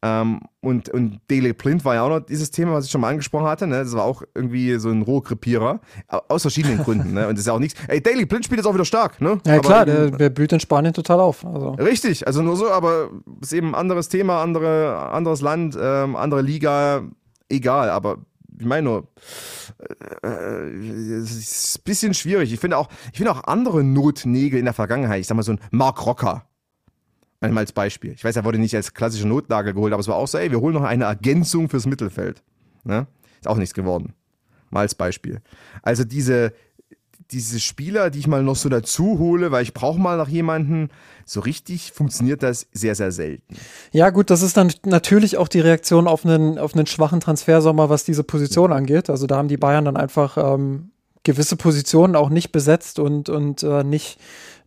Ähm, 0.01 0.40
und, 0.61 0.88
und 0.90 1.20
Daley 1.28 1.53
Plint 1.53 1.84
war 1.84 1.96
ja 1.96 2.03
auch 2.03 2.09
noch 2.09 2.20
dieses 2.20 2.53
Thema, 2.53 2.72
was 2.74 2.84
ich 2.84 2.90
schon 2.92 3.01
mal 3.01 3.09
angesprochen 3.09 3.46
hatte. 3.46 3.66
Ne? 3.66 3.78
Das 3.82 3.92
war 3.94 4.05
auch 4.05 4.22
irgendwie 4.34 4.76
so 4.78 4.90
ein 4.90 5.03
Rohkrepierer. 5.03 5.80
Au- 6.07 6.20
Aus 6.28 6.42
verschiedenen 6.42 6.78
Gründen. 6.78 7.14
Ne? 7.14 7.26
Und 7.26 7.34
das 7.34 7.40
ist 7.40 7.46
ja 7.46 7.53
auch 7.53 7.59
nichts. 7.59 7.80
Ey, 7.88 8.01
Daley 8.01 8.24
Plint 8.24 8.44
spielt 8.44 8.59
jetzt 8.59 8.66
auch 8.66 8.74
wieder 8.74 8.84
stark. 8.84 9.20
Ne? 9.20 9.40
Ja, 9.44 9.55
Aber 9.55 9.61
klar, 9.62 9.84
der, 9.86 10.11
der 10.12 10.30
blüht 10.30 10.53
in 10.53 10.61
Spanien 10.61 10.94
total 10.94 11.18
auf. 11.18 11.44
Also. 11.44 11.70
Richtig, 11.70 12.26
also 12.28 12.42
nur 12.42 12.57
so, 12.57 12.70
aber 12.70 13.11
ist 13.40 13.53
eben 13.53 13.70
ein 13.70 13.74
anderes 13.74 14.09
Thema, 14.09 14.40
andere, 14.40 15.11
anderes 15.11 15.40
Land, 15.40 15.76
ähm, 15.80 16.14
andere 16.14 16.42
Liga, 16.42 17.03
egal, 17.49 17.90
aber 17.90 18.18
ich 18.61 18.66
meine 18.66 18.82
nur, 18.82 19.09
äh, 20.22 20.26
äh, 20.26 21.18
es 21.22 21.30
ist 21.36 21.78
ein 21.78 21.82
bisschen 21.84 22.14
schwierig. 22.14 22.53
Ich 22.53 22.61
finde 22.61 22.76
auch, 22.76 22.88
ich 23.12 23.18
finde 23.18 23.32
auch 23.32 23.44
andere 23.44 23.84
Notnägel 23.84 24.59
in 24.59 24.64
der 24.64 24.74
Vergangenheit, 24.74 25.20
ich 25.20 25.26
sag 25.26 25.36
mal 25.36 25.42
so 25.42 25.53
ein 25.53 25.61
Mark 25.70 26.05
Rocker. 26.07 26.44
Einmal 27.41 27.62
als 27.62 27.72
Beispiel. 27.72 28.12
Ich 28.12 28.24
weiß, 28.24 28.34
er 28.36 28.45
wurde 28.45 28.59
nicht 28.59 28.74
als 28.74 28.95
klassische 28.95 29.28
Notnagel 29.28 29.72
geholt, 29.72 29.93
aber 29.93 30.01
es 30.01 30.09
war 30.09 30.16
auch 30.16 30.26
so, 30.26 30.39
ey, 30.39 30.51
wir 30.51 30.61
holen 30.61 30.74
noch 30.74 30.82
eine 30.82 31.05
Ergänzung 31.05 31.68
fürs 31.68 31.86
Mittelfeld. 31.86 32.43
Ne? 32.84 33.07
Ist 33.41 33.47
auch 33.47 33.57
nichts 33.57 33.74
geworden. 33.74 34.14
Mal 34.70 34.80
als 34.80 34.97
Beispiel. 34.97 35.41
Also 35.82 36.05
diese, 36.05 36.53
diese 37.30 37.61
Spieler, 37.61 38.11
die 38.11 38.18
ich 38.18 38.26
mal 38.26 38.43
noch 38.43 38.57
so 38.57 38.68
dazu 38.68 39.18
hole, 39.18 39.53
weil 39.53 39.62
ich 39.62 39.72
brauche 39.72 40.01
mal 40.01 40.16
noch 40.16 40.28
jemanden, 40.28 40.89
so 41.24 41.41
richtig 41.41 41.93
funktioniert 41.93 42.43
das 42.43 42.66
sehr, 42.72 42.95
sehr 42.95 43.12
selten. 43.12 43.57
Ja, 43.93 44.11
gut, 44.11 44.30
das 44.30 44.43
ist 44.43 44.57
dann 44.57 44.72
natürlich 44.84 45.36
auch 45.36 45.49
die 45.49 45.61
Reaktion 45.61 46.09
auf 46.09 46.24
einen, 46.24 46.59
auf 46.59 46.74
einen 46.74 46.86
schwachen 46.86 47.20
Transfersommer, 47.20 47.89
was 47.89 48.05
diese 48.05 48.24
Position 48.24 48.72
angeht. 48.72 49.11
Also 49.11 49.26
da 49.26 49.36
haben 49.36 49.49
die 49.49 49.57
Bayern 49.57 49.84
dann 49.84 49.97
einfach 49.97 50.36
ähm, 50.55 50.91
gewisse 51.22 51.57
Positionen 51.57 52.16
auch 52.16 52.30
nicht 52.30 52.51
besetzt 52.51 52.99
und, 52.99 53.28
und 53.28 53.62
äh, 53.62 53.84
nicht, 53.84 54.18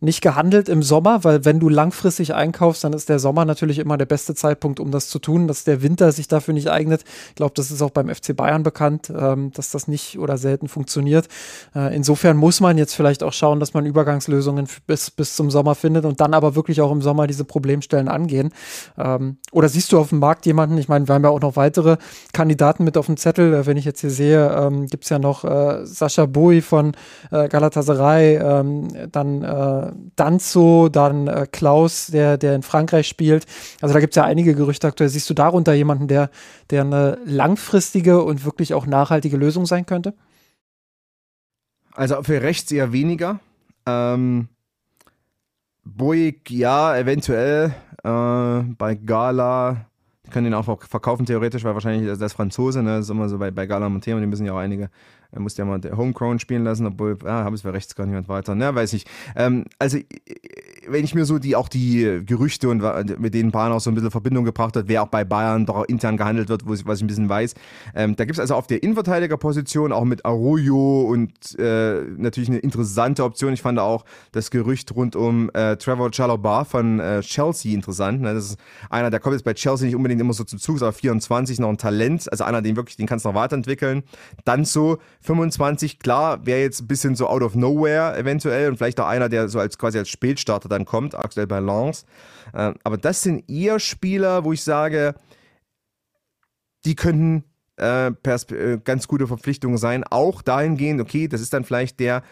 nicht 0.02 0.22
gehandelt 0.22 0.68
im 0.68 0.82
Sommer, 0.82 1.24
weil 1.24 1.46
wenn 1.46 1.60
du 1.60 1.70
langfristig 1.70 2.34
einkaufst, 2.34 2.84
dann 2.84 2.94
ist 2.94 3.08
der 3.08 3.20
Sommer 3.20 3.46
natürlich 3.46 3.78
immer 3.78 3.98
der 3.98 4.08
beste 4.08 4.34
Zeitpunkt, 4.34 4.80
um 4.80 4.90
das 4.90 5.08
zu 5.10 5.20
tun, 5.20 5.48
dass 5.48 5.64
der 5.64 5.84
Winter 5.84 6.12
sich 6.12 6.28
dafür 6.28 6.56
nicht 6.56 6.72
eignet. 6.72 7.04
Ich 7.30 7.36
glaube, 7.36 7.54
das 7.56 7.70
ist 7.70 7.84
auch 7.84 7.92
beim 7.92 8.10
FC 8.10 8.36
Bayern 8.36 8.64
bekannt, 8.64 9.14
ähm, 9.16 9.52
dass 9.54 9.70
das 9.70 9.88
nicht 9.88 10.18
oder 10.18 10.40
selten 10.40 10.68
funktioniert. 10.68 11.28
Äh, 11.76 11.96
insofern 11.96 12.36
muss 12.36 12.62
man 12.62 12.80
jetzt 12.80 12.96
vielleicht 12.96 13.22
auch 13.22 13.32
schauen, 13.32 13.60
dass 13.60 13.76
man 13.76 13.86
Übergangslösungen 13.86 14.68
bis, 14.88 15.12
bis 15.12 15.36
zum 15.36 15.52
Sommer 15.52 15.76
findet 15.76 16.06
und 16.06 16.20
dann 16.20 16.34
aber 16.34 16.56
wirklich 16.56 16.82
auch 16.82 16.92
im 16.92 17.04
Sommer 17.04 17.28
diese 17.28 17.46
Problemstellen 17.46 18.08
angehen. 18.08 18.50
Ähm, 18.98 19.38
oder 19.52 19.70
siehst 19.70 19.92
du 19.92 20.00
auf 20.00 20.10
dem 20.10 20.20
Markt 20.20 20.48
jemanden, 20.48 20.80
ich 20.80 20.88
meine, 20.88 21.08
wir 21.08 21.14
haben 21.14 21.24
ja 21.24 21.30
auch 21.30 21.42
noch 21.42 21.56
weitere 21.56 21.98
Kandidaten 22.34 22.84
mit 22.84 22.98
auf 22.98 23.06
dem 23.06 23.18
Zettel. 23.18 23.54
Äh, 23.54 23.66
wenn 23.68 23.78
ich 23.78 23.86
jetzt 23.86 24.02
hier 24.02 24.10
sehe, 24.10 24.50
ähm, 24.50 24.88
gibt 24.88 25.04
es 25.04 25.12
ja 25.12 25.20
noch 25.20 25.44
äh, 25.44 25.86
Sascha 25.86 26.26
Bui 26.26 26.62
von 26.62 26.94
äh, 27.30 27.48
Galatasaray, 27.48 28.38
ähm, 28.38 28.88
dann 29.12 29.44
äh, 29.44 29.91
Danzo, 30.16 30.90
dann 30.90 31.28
äh, 31.28 31.48
Klaus, 31.52 32.08
der, 32.08 32.38
der 32.38 32.56
in 32.56 32.64
Frankreich 32.64 33.08
spielt. 33.08 33.46
Also 33.82 33.94
da 33.94 34.00
gibt 34.00 34.14
es 34.14 34.16
ja 34.16 34.24
einige 34.24 34.56
Gerüchte 34.56 34.88
aktuell. 34.88 35.10
Siehst 35.10 35.30
du 35.30 35.34
darunter 35.34 35.74
jemanden, 35.74 36.08
der, 36.08 36.30
der 36.70 36.82
eine 36.82 37.18
langfristige 37.26 38.22
und 38.24 38.46
wirklich 38.46 38.74
auch 38.74 38.86
nachhaltige 38.86 39.38
Lösung 39.38 39.66
sein 39.66 39.86
könnte? 39.86 40.14
Also 41.94 42.22
für 42.24 42.42
rechts 42.42 42.72
eher 42.72 42.92
weniger. 42.94 43.40
Ähm, 43.86 44.48
Boig, 45.84 46.50
ja, 46.50 46.96
eventuell. 46.98 47.74
Äh, 48.04 48.74
bei 48.78 48.96
Gala, 48.96 49.86
können 50.32 50.48
ihn 50.48 50.54
auch 50.54 50.68
verk- 50.68 50.88
verkaufen 50.88 51.26
theoretisch, 51.26 51.64
weil 51.64 51.74
wahrscheinlich, 51.74 52.10
ist 52.10 52.34
Franzose, 52.34 52.82
ne? 52.82 52.98
das 52.98 53.06
ist 53.06 53.12
immer 53.12 53.30
so 53.30 53.38
bei, 53.38 53.52
bei 53.52 53.68
Gala 53.68 53.88
und 53.88 54.02
Thema, 54.02 54.20
die 54.22 54.28
müssen 54.28 54.46
ja 54.46 54.54
auch 54.54 54.58
einige, 54.58 54.90
er 55.32 55.40
musste 55.40 55.62
ja 55.62 55.66
mal 55.66 55.82
Homegrown 55.96 56.40
spielen 56.40 56.64
lassen, 56.64 56.86
obwohl, 56.86 57.18
ah, 57.24 57.44
habe 57.44 57.56
es 57.56 57.62
für 57.62 57.74
rechts 57.74 57.96
gar 57.96 58.06
niemand 58.06 58.28
weiter, 58.28 58.56
ne, 58.56 58.74
weiß 58.74 58.94
ich. 58.94 59.06
Ähm, 59.36 59.66
also, 59.80 59.98
äh, 59.98 60.06
wenn 60.88 61.04
ich 61.04 61.16
mir 61.16 61.26
so 61.26 61.40
die, 61.40 61.56
auch 61.56 61.70
die 61.70 62.22
Gerüchte 62.26 62.68
und 62.70 62.82
mit 63.20 63.34
denen 63.34 63.52
Bayern 63.52 63.72
auch 63.72 63.80
so 63.80 63.92
ein 63.92 63.96
bisschen 63.96 64.12
Verbindung 64.12 64.46
gebracht 64.46 64.76
hat, 64.76 64.88
wer 64.88 65.04
auch 65.04 65.08
bei 65.08 65.24
Bayern 65.24 65.66
doch 65.66 65.86
intern 65.86 66.18
gehandelt 66.18 66.50
wird, 66.50 66.66
wo 66.66 66.74
ich, 66.74 66.86
was 66.86 66.98
ich 66.98 67.04
ein 67.04 67.08
bisschen 67.08 67.30
weiß. 67.30 67.54
Ähm, 67.96 68.16
da 68.16 68.26
gibt 68.26 68.36
es 68.36 68.40
also 68.40 68.56
auf 68.56 68.68
der 68.68 68.82
Innenverteidigerposition 68.82 69.92
auch 69.92 70.06
mit 70.06 70.26
Arroyo 70.26 71.02
und 71.02 71.58
äh, 71.60 72.02
natürlich 72.18 72.50
eine 72.50 72.60
interessante 72.60 73.24
Option. 73.24 73.54
Ich 73.54 73.62
fand 73.62 73.80
auch 73.80 74.06
das 74.32 74.52
Gerücht 74.52 74.94
rund 74.96 75.16
um 75.16 75.50
äh, 75.54 75.78
Trevor 75.78 76.12
Chalobah 76.12 76.66
von 76.66 77.00
äh, 77.00 77.22
Chelsea 77.22 77.74
interessant. 77.74 78.22
Ne? 78.22 78.34
Das 78.34 78.46
ist 78.46 78.60
einer, 78.90 79.10
der 79.10 79.20
kommt 79.20 79.34
jetzt 79.34 79.44
bei 79.44 79.54
Chelsea 79.54 79.86
nicht 79.86 79.96
unbedingt 79.96 80.20
immer 80.20 80.34
so 80.34 80.44
zum 80.44 80.60
Zug, 80.60 80.78
ist 80.78 80.82
aber 80.82 80.94
24, 80.94 81.60
noch 81.60 81.70
ein 81.70 81.78
Talent. 81.78 82.32
Also 82.32 82.44
einer, 82.44 82.62
den 82.62 82.76
wirklich, 82.76 82.98
den 82.98 83.08
kannst 83.08 83.26
du 83.26 83.30
noch 83.30 83.36
weiterentwickeln. 83.36 84.04
Dann 84.46 84.66
so 84.66 84.98
25, 85.22 86.00
klar, 86.00 86.46
wäre 86.46 86.62
jetzt 86.62 86.82
ein 86.82 86.88
bisschen 86.88 87.16
so 87.16 87.28
out 87.28 87.44
of 87.44 87.56
nowhere 87.56 88.18
eventuell 88.18 88.70
und 88.70 88.78
vielleicht 88.78 89.00
auch 89.00 89.08
einer, 89.08 89.30
der 89.30 89.50
so 89.50 89.60
als 89.60 89.78
quasi 89.78 89.98
als 89.98 90.10
Spätstarter 90.10 90.68
dann 90.68 90.86
kommt, 90.86 91.16
aktuell 91.16 91.48
bei 91.48 91.60
Lens. 91.60 92.06
Äh, 92.54 92.74
aber 92.84 92.98
das 92.98 93.22
sind 93.22 93.50
eher 93.50 93.80
Spieler, 93.80 94.44
wo 94.44 94.54
ich 94.54 94.64
sage, 94.64 95.16
die 96.86 96.96
könnten 96.96 97.44
äh, 97.80 98.08
äh, 98.08 98.80
ganz 98.84 99.08
gute 99.08 99.28
Verpflichtungen 99.28 99.78
sein. 99.78 100.04
Auch 100.04 100.42
dahingehend, 100.42 101.02
okay, 101.02 101.28
das 101.28 101.42
ist 101.42 101.54
dann 101.54 101.64
vielleicht 101.64 102.00
der 102.00 102.24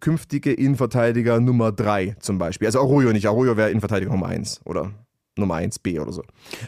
künftige 0.00 0.52
Innenverteidiger 0.52 1.40
Nummer 1.40 1.72
3 1.72 2.16
zum 2.20 2.38
Beispiel. 2.38 2.68
Also 2.68 2.80
Arroyo 2.80 3.12
nicht. 3.12 3.26
Arroyo 3.26 3.56
wäre 3.56 3.70
Innenverteidiger 3.70 4.10
Nummer 4.10 4.26
1 4.26 4.62
oder 4.64 4.92
Nummer 5.38 5.56
1b 5.56 6.00
oder 6.00 6.12
so. 6.12 6.22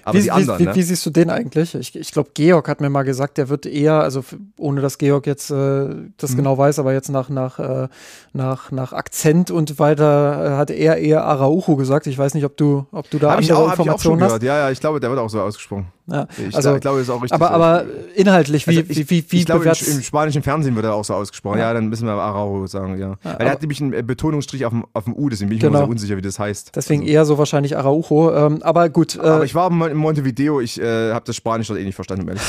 Aber 0.05 0.19
wie, 0.19 0.23
die 0.23 0.31
anderen, 0.31 0.59
wie, 0.61 0.65
ne? 0.65 0.75
wie, 0.75 0.83
siehst 0.83 1.05
du 1.07 1.11
den 1.11 1.31
eigentlich? 1.31 1.75
Ich, 1.75 1.97
ich 1.97 2.13
glaube, 2.13 2.31
Georg 2.35 2.69
hat 2.69 2.81
mir 2.81 2.91
mal 2.91 3.03
gesagt, 3.03 3.39
der 3.39 3.49
wird 3.49 3.67
eher, 3.67 4.01
also 4.01 4.25
ohne 4.59 4.81
dass 4.81 4.99
Georg 4.99 5.27
jetzt 5.27 5.51
äh, 5.51 5.89
das 6.17 6.33
Mhm. 6.33 6.37
genau 6.37 6.59
weiß, 6.59 6.79
aber 6.79 6.93
jetzt 6.93 7.09
nach, 7.11 7.29
nach, 7.29 7.59
äh, 7.59 7.89
nach, 8.33 8.71
nach 8.71 8.93
Akzent 8.93 9.51
und 9.51 9.79
weiter 9.79 10.55
äh, 10.55 10.57
hat 10.57 10.71
er 10.71 10.97
eher 10.99 11.25
Araujo 11.25 11.77
gesagt. 11.77 12.07
Ich 12.07 12.17
weiß 12.19 12.35
nicht, 12.35 12.45
ob 12.45 12.57
du, 12.57 12.87
ob 12.93 13.11
du 13.11 13.19
da 13.19 13.39
ich 13.39 13.51
andere 13.51 13.59
auch, 13.65 13.71
hab 13.71 13.79
ich 13.81 13.91
auch 13.91 14.01
schon 14.01 14.15
Informationen 14.15 14.23
hast. 14.23 14.29
gehört. 14.29 14.43
Ja, 14.43 14.59
ja, 14.59 14.71
ich 14.71 14.81
glaube, 14.81 15.01
der 15.01 15.11
wird 15.11 15.19
auch 15.21 15.31
so 15.31 15.41
ausgesprochen. 15.41 15.87
Ja, 16.07 16.27
Ich, 16.49 16.57
also, 16.57 16.71
glaube, 16.81 16.99
das 16.99 17.09
ist 17.09 17.11
auch 17.11 17.23
richtig. 17.23 17.33
aber, 17.41 17.51
aber 17.53 17.85
inhaltlich, 18.17 18.67
wie, 18.67 18.79
Also 18.79 18.91
ich, 18.91 18.99
wie, 18.99 19.11
wie, 19.11 19.25
wie 19.33 19.37
ich 19.39 19.47
glaube, 19.47 19.65
im, 19.65 19.71
im 19.71 20.03
spanischen 20.03 20.43
Fernsehen 20.43 20.75
wird 20.75 20.85
er 20.87 20.95
auch 20.95 21.05
so 21.05 21.15
ausgesprochen. 21.15 21.59
Ja. 21.59 21.69
Ja, 21.69 21.75
dann 21.75 21.89
müssen 21.89 22.07
wir 22.07 22.13
Araujo 22.15 22.67
sagen, 22.67 22.99
ja. 22.99 23.17
Weil 23.23 23.35
aber- 23.35 23.45
er 23.45 23.51
hat 23.53 23.61
nämlich 23.61 23.81
einen 23.81 23.93
äh, 23.93 24.03
Betonungsstrich 24.03 24.65
auf 24.65 24.73
dem, 24.73 24.85
auf 24.93 25.05
dem 25.05 25.15
U, 25.15 25.29
deswegen 25.29 25.51
bin 25.51 25.59
ich 25.59 25.63
mir 25.63 25.69
Genau. 25.69 25.79
immer 25.81 25.87
so 25.87 25.91
unsicher, 25.93 26.17
wie 26.17 26.21
das 26.23 26.39
heißt. 26.41 26.73
Deswegen 26.75 27.03
Also, 27.03 27.13
eher 27.13 27.25
so 27.27 27.39
wahrscheinlich 27.39 27.77
Araujo. 27.77 28.35
Ähm, 28.35 28.63
aber 28.63 28.89
gut, 28.89 29.17
äh, 29.17 29.21
aber 29.21 29.45
ich 29.45 29.55
war 29.55 29.71
in 29.71 29.97
Montevideo, 29.97 30.61
ich 30.61 30.81
äh, 30.81 31.13
habe 31.13 31.25
das 31.27 31.37
Spanisch 31.37 31.69
dort 31.69 31.79
eh 31.79 31.85
nicht 31.85 31.95
verstanden, 31.95 32.27
ehrlich. 32.27 32.43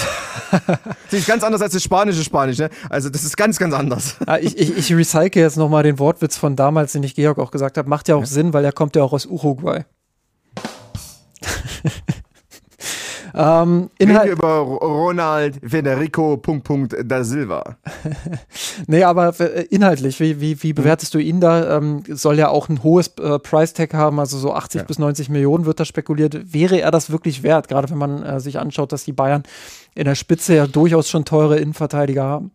Das 1.12 1.14
ist 1.20 1.28
ganz 1.28 1.44
anders 1.44 1.62
als 1.62 1.74
das 1.74 1.84
spanische 1.84 2.24
Spanisch, 2.24 2.58
ne? 2.58 2.70
Also 2.90 3.10
das 3.10 3.24
ist 3.24 3.38
ganz, 3.38 3.60
ganz 3.60 3.76
anders. 3.76 4.16
ah, 4.26 4.38
ich, 4.42 4.58
ich, 4.58 4.76
ich 4.76 4.96
recycle 4.96 5.42
jetzt 5.42 5.58
nochmal 5.58 5.84
den 5.84 6.00
Wortwitz 6.00 6.36
von 6.36 6.56
damals, 6.56 6.94
den 6.94 7.04
ich 7.04 7.14
Georg 7.14 7.38
auch 7.38 7.52
gesagt 7.52 7.78
habe. 7.78 7.88
Macht 7.90 8.08
ja 8.08 8.16
auch 8.16 8.26
Sinn, 8.26 8.54
weil 8.54 8.66
er 8.66 8.72
kommt 8.72 8.96
ja 8.96 9.04
auch 9.04 9.14
aus 9.14 9.28
Uruguay. 9.28 9.84
ähm, 13.34 13.90
Reden 14.00 14.12
Inhalt, 14.12 14.32
über 14.32 14.60
Ronald 14.60 15.60
Federico 15.64 16.38
Punkt, 16.38 16.64
Punkt, 16.64 16.96
da 17.06 17.24
Silva. 17.24 17.78
nee, 18.88 19.04
aber 19.04 19.40
äh, 19.40 19.64
inhaltlich, 19.70 20.20
wie, 20.20 20.42
wie, 20.42 20.62
wie 20.64 20.74
bewertest 20.74 21.14
du 21.14 21.20
ihn 21.20 21.40
da? 21.40 21.78
Ähm, 21.78 22.04
soll 22.08 22.38
ja 22.38 22.50
auch 22.50 22.70
ein 22.70 22.84
hohes 22.84 23.10
äh, 23.20 23.40
Price-Tag 23.40 23.94
haben, 23.94 24.20
also 24.20 24.38
so 24.38 24.54
80 24.54 24.82
Ja. 24.82 24.86
bis 24.86 25.00
90 25.00 25.30
Millionen 25.30 25.66
wird 25.66 25.80
da 25.80 25.86
spekuliert. 25.86 26.54
Wäre 26.54 26.82
er 26.82 26.92
das 26.92 27.12
wirklich 27.12 27.44
wert, 27.44 27.68
gerade 27.68 27.90
wenn 27.90 27.98
man 27.98 28.24
äh, 28.24 28.40
sich 28.40 28.60
anschaut, 28.60 28.92
dass 28.92 29.06
die 29.06 29.14
Bayern 29.14 29.44
in 29.96 30.06
der 30.06 30.16
Spitze 30.16 30.56
ja 30.56 30.68
durchaus 30.68 31.10
schon 31.10 31.26
teure 31.26 31.60
Innenverteidiger 31.60 32.24
haben? 32.24 32.52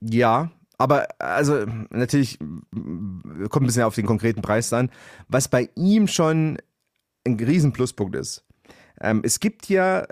Ja, 0.00 0.50
aber 0.78 1.06
also 1.18 1.64
natürlich 1.90 2.38
kommt 2.38 3.62
ein 3.62 3.66
bisschen 3.66 3.84
auf 3.84 3.94
den 3.94 4.06
konkreten 4.06 4.42
Preis 4.42 4.72
an. 4.72 4.90
Was 5.28 5.48
bei 5.48 5.68
ihm 5.76 6.08
schon 6.08 6.58
ein 7.24 7.34
riesen 7.34 7.72
Pluspunkt 7.72 8.16
ist. 8.16 8.44
Ähm, 9.02 9.20
es 9.24 9.40
gibt 9.40 9.68
ja, 9.68 10.06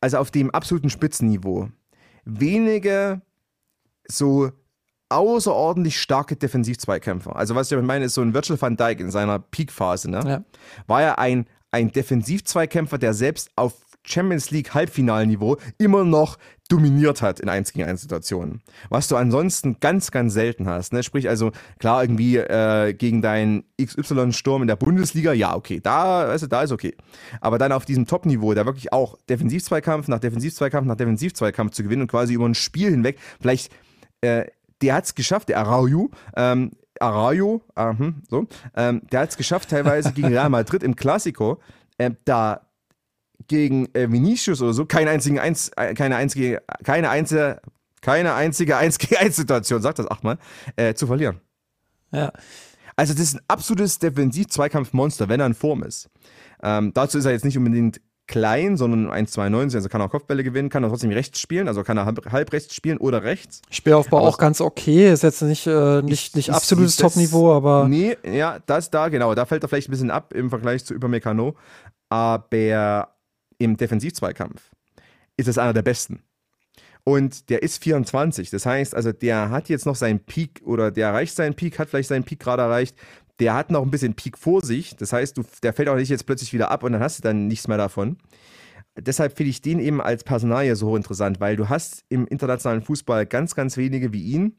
also 0.00 0.18
auf 0.18 0.30
dem 0.30 0.50
absoluten 0.50 0.90
Spitzenniveau, 0.90 1.68
wenige 2.24 3.20
so 4.06 4.50
außerordentlich 5.10 6.00
starke 6.00 6.36
Defensivzweikämpfer. 6.36 7.34
Also 7.34 7.54
was 7.54 7.66
ich 7.66 7.70
damit 7.70 7.86
meine, 7.86 8.04
ist 8.04 8.14
so 8.14 8.22
ein 8.22 8.34
Virgil 8.34 8.60
van 8.60 8.76
Dijk 8.76 9.00
in 9.00 9.10
seiner 9.10 9.38
Peakphase, 9.38 10.10
ne? 10.10 10.22
Ja. 10.26 10.44
war 10.86 11.02
er 11.02 11.18
ein, 11.18 11.46
ein 11.70 11.90
Defensivzweikämpfer, 11.90 12.98
der 12.98 13.14
selbst 13.14 13.50
auf 13.56 13.74
Champions 14.04 14.50
League 14.50 14.74
Halbfinalniveau 14.74 15.56
immer 15.76 16.04
noch 16.04 16.38
dominiert 16.68 17.22
hat 17.22 17.40
in 17.40 17.48
1 17.48 17.72
gegen 17.72 17.88
1 17.88 18.02
Situationen. 18.02 18.60
Was 18.90 19.08
du 19.08 19.16
ansonsten 19.16 19.78
ganz, 19.80 20.10
ganz 20.10 20.34
selten 20.34 20.68
hast. 20.68 20.92
Ne? 20.92 21.02
Sprich 21.02 21.28
also, 21.28 21.50
klar, 21.78 22.02
irgendwie 22.02 22.36
äh, 22.36 22.92
gegen 22.92 23.22
deinen 23.22 23.64
XY-Sturm 23.82 24.62
in 24.62 24.68
der 24.68 24.76
Bundesliga, 24.76 25.32
ja, 25.32 25.56
okay, 25.56 25.80
da, 25.80 26.36
du, 26.36 26.46
da 26.46 26.62
ist 26.62 26.72
okay. 26.72 26.94
Aber 27.40 27.58
dann 27.58 27.72
auf 27.72 27.86
diesem 27.86 28.06
Top-Niveau, 28.06 28.52
da 28.54 28.66
wirklich 28.66 28.92
auch 28.92 29.16
Defensivzweikampf 29.28 30.08
nach 30.08 30.20
Defensivzweikampf 30.20 30.86
nach 30.86 30.96
Defensivzweikampf 30.96 31.72
zu 31.72 31.82
gewinnen 31.82 32.02
und 32.02 32.08
quasi 32.08 32.34
über 32.34 32.46
ein 32.46 32.54
Spiel 32.54 32.90
hinweg, 32.90 33.18
vielleicht, 33.40 33.72
äh, 34.20 34.44
der 34.82 34.94
hat 34.94 35.04
es 35.06 35.14
geschafft, 35.14 35.48
der 35.48 35.58
Araujo, 35.58 36.10
ähm, 36.36 36.72
Arayo, 37.00 37.62
ah, 37.74 37.96
hm, 37.96 38.22
so, 38.28 38.46
ähm, 38.76 39.02
der 39.10 39.20
hat 39.20 39.30
es 39.30 39.36
geschafft, 39.36 39.70
teilweise 39.70 40.12
gegen 40.12 40.28
Real 40.28 40.50
Madrid 40.50 40.82
im 40.82 40.96
Classico, 40.96 41.60
äh, 41.96 42.10
da 42.24 42.67
gegen 43.48 43.92
äh, 43.94 44.10
Vinicius 44.10 44.62
oder 44.62 44.72
so 44.72 44.84
keine 44.86 45.10
einzigen 45.10 45.38
eins, 45.38 45.70
äh, 45.76 45.94
keine 45.94 46.16
einzige, 46.16 46.62
keine 46.84 47.10
einzige, 47.10 47.60
keine 48.00 48.34
einzige 48.34 48.76
1 48.78 48.98
gegen 48.98 49.16
1 49.16 49.36
Situation, 49.36 49.82
sag 49.82 49.96
das 49.96 50.10
achtmal, 50.10 50.38
äh, 50.76 50.94
zu 50.94 51.06
verlieren. 51.06 51.40
Ja. 52.12 52.32
Also 52.96 53.12
das 53.14 53.22
ist 53.22 53.34
ein 53.36 53.40
absolutes 53.48 53.98
Defensiv-Zweikampfmonster, 53.98 55.28
wenn 55.28 55.40
er 55.40 55.46
in 55.46 55.54
Form 55.54 55.82
ist. 55.82 56.08
Ähm, 56.62 56.92
dazu 56.94 57.18
ist 57.18 57.24
er 57.24 57.32
jetzt 57.32 57.44
nicht 57.44 57.56
unbedingt 57.56 58.00
klein, 58.26 58.76
sondern 58.76 59.06
1,92, 59.10 59.76
also 59.76 59.88
kann 59.88 60.00
er 60.02 60.08
Kopfbälle 60.08 60.44
gewinnen, 60.44 60.68
kann 60.68 60.82
er 60.82 60.90
trotzdem 60.90 61.10
rechts 61.10 61.40
spielen, 61.40 61.66
also 61.66 61.82
kann 61.82 61.96
er 61.96 62.04
halb, 62.04 62.30
halb 62.30 62.52
rechts 62.52 62.74
spielen 62.74 62.98
oder 62.98 63.22
rechts. 63.22 63.62
Spielaufbau 63.70 64.18
Aber 64.18 64.28
auch 64.28 64.36
ganz 64.36 64.60
okay, 64.60 65.10
ist 65.10 65.22
jetzt 65.22 65.40
nicht, 65.42 65.66
äh, 65.66 66.02
nicht, 66.02 66.36
nicht 66.36 66.48
Ist- 66.48 66.54
absolutes 66.54 66.96
Top-Niveau, 66.96 67.52
aber 67.54 67.88
Nee, 67.88 68.16
ja, 68.30 68.58
das 68.66 68.90
da, 68.90 69.08
genau. 69.08 69.34
Da 69.34 69.46
fällt 69.46 69.62
er 69.62 69.68
vielleicht 69.68 69.88
ein 69.88 69.92
bisschen 69.92 70.10
ab 70.10 70.34
im 70.34 70.50
Vergleich 70.50 70.84
zu 70.84 70.92
Übermecano. 70.92 71.54
Aber 72.10 73.08
im 73.58 73.76
Defensivzweikampf 73.76 74.70
ist 75.36 75.48
es 75.48 75.58
einer 75.58 75.72
der 75.72 75.82
besten. 75.82 76.22
Und 77.04 77.48
der 77.48 77.62
ist 77.62 77.82
24. 77.82 78.50
Das 78.50 78.66
heißt, 78.66 78.94
also 78.94 79.12
der 79.12 79.50
hat 79.50 79.68
jetzt 79.68 79.86
noch 79.86 79.96
seinen 79.96 80.20
Peak 80.20 80.60
oder 80.64 80.90
der 80.90 81.08
erreicht 81.08 81.34
seinen 81.34 81.54
Peak, 81.54 81.78
hat 81.78 81.88
vielleicht 81.88 82.08
seinen 82.08 82.24
Peak 82.24 82.40
gerade 82.40 82.62
erreicht. 82.62 82.96
Der 83.40 83.54
hat 83.54 83.70
noch 83.70 83.82
ein 83.82 83.90
bisschen 83.90 84.14
Peak 84.14 84.36
vor 84.36 84.62
sich. 84.62 84.96
Das 84.96 85.12
heißt, 85.12 85.38
du, 85.38 85.44
der 85.62 85.72
fällt 85.72 85.88
auch 85.88 85.96
nicht 85.96 86.10
jetzt 86.10 86.26
plötzlich 86.26 86.52
wieder 86.52 86.70
ab 86.70 86.82
und 86.82 86.92
dann 86.92 87.00
hast 87.00 87.18
du 87.18 87.22
dann 87.22 87.46
nichts 87.46 87.68
mehr 87.68 87.78
davon. 87.78 88.18
Deshalb 89.00 89.36
finde 89.36 89.50
ich 89.50 89.62
den 89.62 89.78
eben 89.78 90.00
als 90.00 90.24
Personalie 90.24 90.74
so 90.74 90.88
hochinteressant, 90.88 91.40
weil 91.40 91.56
du 91.56 91.68
hast 91.68 92.04
im 92.08 92.26
internationalen 92.26 92.82
Fußball 92.82 93.26
ganz, 93.26 93.54
ganz 93.54 93.76
wenige 93.76 94.12
wie 94.12 94.24
ihn, 94.24 94.58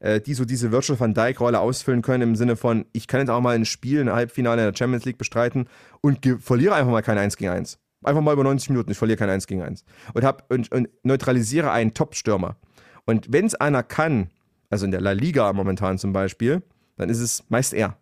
äh, 0.00 0.20
die 0.20 0.34
so 0.34 0.44
diese 0.44 0.72
Virtual 0.72 0.98
van 0.98 1.14
Dijk-Rolle 1.14 1.60
ausfüllen 1.60 2.02
können 2.02 2.30
im 2.30 2.36
Sinne 2.36 2.56
von, 2.56 2.84
ich 2.92 3.06
kann 3.06 3.20
jetzt 3.20 3.30
auch 3.30 3.40
mal 3.40 3.54
ein 3.54 3.64
Spiel, 3.64 4.00
ein 4.00 4.12
Halbfinale 4.12 4.62
in 4.66 4.72
der 4.72 4.76
Champions 4.76 5.04
League 5.04 5.18
bestreiten 5.18 5.68
und 6.00 6.26
verliere 6.40 6.74
einfach 6.74 6.90
mal 6.90 7.02
kein 7.02 7.16
1 7.16 7.36
gegen 7.36 7.52
1. 7.52 7.78
Einfach 8.06 8.22
mal 8.22 8.32
über 8.32 8.44
90 8.44 8.70
Minuten, 8.70 8.92
ich 8.92 8.98
verliere 8.98 9.18
kein 9.18 9.30
1 9.30 9.46
gegen 9.46 9.62
1. 9.62 9.84
Und, 10.14 10.24
hab, 10.24 10.50
und, 10.50 10.70
und 10.72 10.88
neutralisiere 11.02 11.70
einen 11.72 11.92
Top-Stürmer. 11.92 12.56
Und 13.04 13.32
wenn 13.32 13.46
es 13.46 13.54
einer 13.54 13.82
kann, 13.82 14.30
also 14.70 14.84
in 14.84 14.90
der 14.90 15.00
La 15.00 15.12
Liga 15.12 15.52
momentan 15.52 15.98
zum 15.98 16.12
Beispiel, 16.12 16.62
dann 16.96 17.08
ist 17.08 17.20
es 17.20 17.44
meist 17.48 17.74
er. 17.74 17.96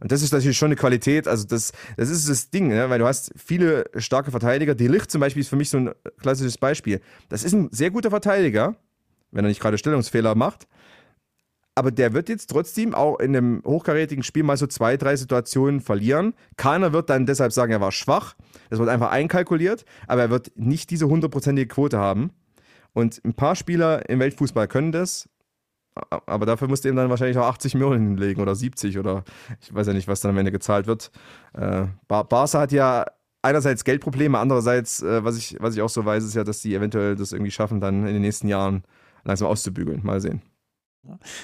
Und 0.00 0.12
das 0.12 0.22
ist 0.22 0.32
natürlich 0.32 0.56
schon 0.56 0.68
eine 0.68 0.76
Qualität, 0.76 1.28
also 1.28 1.46
das, 1.46 1.72
das 1.96 2.08
ist 2.08 2.28
das 2.28 2.50
Ding, 2.50 2.68
ne? 2.68 2.88
weil 2.88 2.98
du 2.98 3.06
hast 3.06 3.32
viele 3.36 3.84
starke 3.96 4.30
Verteidiger. 4.30 4.74
Die 4.74 4.88
Licht 4.88 5.10
zum 5.10 5.20
Beispiel 5.20 5.42
ist 5.42 5.48
für 5.48 5.56
mich 5.56 5.68
so 5.68 5.76
ein 5.76 5.90
klassisches 6.20 6.56
Beispiel. 6.56 7.00
Das 7.28 7.44
ist 7.44 7.52
ein 7.52 7.68
sehr 7.70 7.90
guter 7.90 8.08
Verteidiger, 8.08 8.76
wenn 9.30 9.44
er 9.44 9.48
nicht 9.48 9.60
gerade 9.60 9.76
Stellungsfehler 9.76 10.34
macht. 10.34 10.66
Aber 11.74 11.90
der 11.90 12.12
wird 12.12 12.28
jetzt 12.28 12.50
trotzdem 12.50 12.94
auch 12.94 13.18
in 13.20 13.34
einem 13.34 13.62
hochkarätigen 13.64 14.24
Spiel 14.24 14.42
mal 14.42 14.56
so 14.56 14.66
zwei, 14.66 14.96
drei 14.96 15.16
Situationen 15.16 15.80
verlieren. 15.80 16.34
Keiner 16.56 16.92
wird 16.92 17.10
dann 17.10 17.26
deshalb 17.26 17.52
sagen, 17.52 17.72
er 17.72 17.80
war 17.80 17.92
schwach. 17.92 18.34
Das 18.68 18.78
wird 18.78 18.88
einfach 18.88 19.10
einkalkuliert, 19.10 19.84
aber 20.06 20.22
er 20.22 20.30
wird 20.30 20.52
nicht 20.56 20.90
diese 20.90 21.08
hundertprozentige 21.08 21.68
Quote 21.68 21.98
haben. 21.98 22.32
Und 22.92 23.20
ein 23.24 23.34
paar 23.34 23.54
Spieler 23.54 24.08
im 24.08 24.18
Weltfußball 24.18 24.66
können 24.66 24.90
das, 24.90 25.28
aber 26.10 26.46
dafür 26.46 26.68
musst 26.68 26.84
du 26.84 26.88
ihm 26.88 26.96
dann 26.96 27.10
wahrscheinlich 27.10 27.38
auch 27.38 27.46
80 27.46 27.74
Millionen 27.74 28.08
hinlegen 28.08 28.40
oder 28.40 28.54
70 28.54 28.98
oder 28.98 29.24
ich 29.60 29.74
weiß 29.74 29.86
ja 29.86 29.92
nicht, 29.92 30.08
was 30.08 30.20
dann 30.20 30.30
am 30.30 30.38
Ende 30.38 30.52
gezahlt 30.52 30.86
wird. 30.86 31.10
Äh, 31.52 31.86
Bar 32.08 32.24
Barca 32.24 32.60
hat 32.60 32.72
ja 32.72 33.06
einerseits 33.42 33.84
Geldprobleme, 33.84 34.38
andererseits, 34.38 35.02
äh, 35.02 35.24
was, 35.24 35.36
ich, 35.36 35.56
was 35.60 35.74
ich 35.74 35.82
auch 35.82 35.88
so 35.88 36.04
weiß, 36.04 36.24
ist 36.24 36.34
ja, 36.34 36.44
dass 36.44 36.62
die 36.62 36.74
eventuell 36.74 37.16
das 37.16 37.32
irgendwie 37.32 37.50
schaffen, 37.50 37.80
dann 37.80 38.06
in 38.06 38.14
den 38.14 38.22
nächsten 38.22 38.48
Jahren 38.48 38.84
langsam 39.24 39.48
auszubügeln. 39.48 40.00
Mal 40.02 40.20
sehen. 40.20 40.42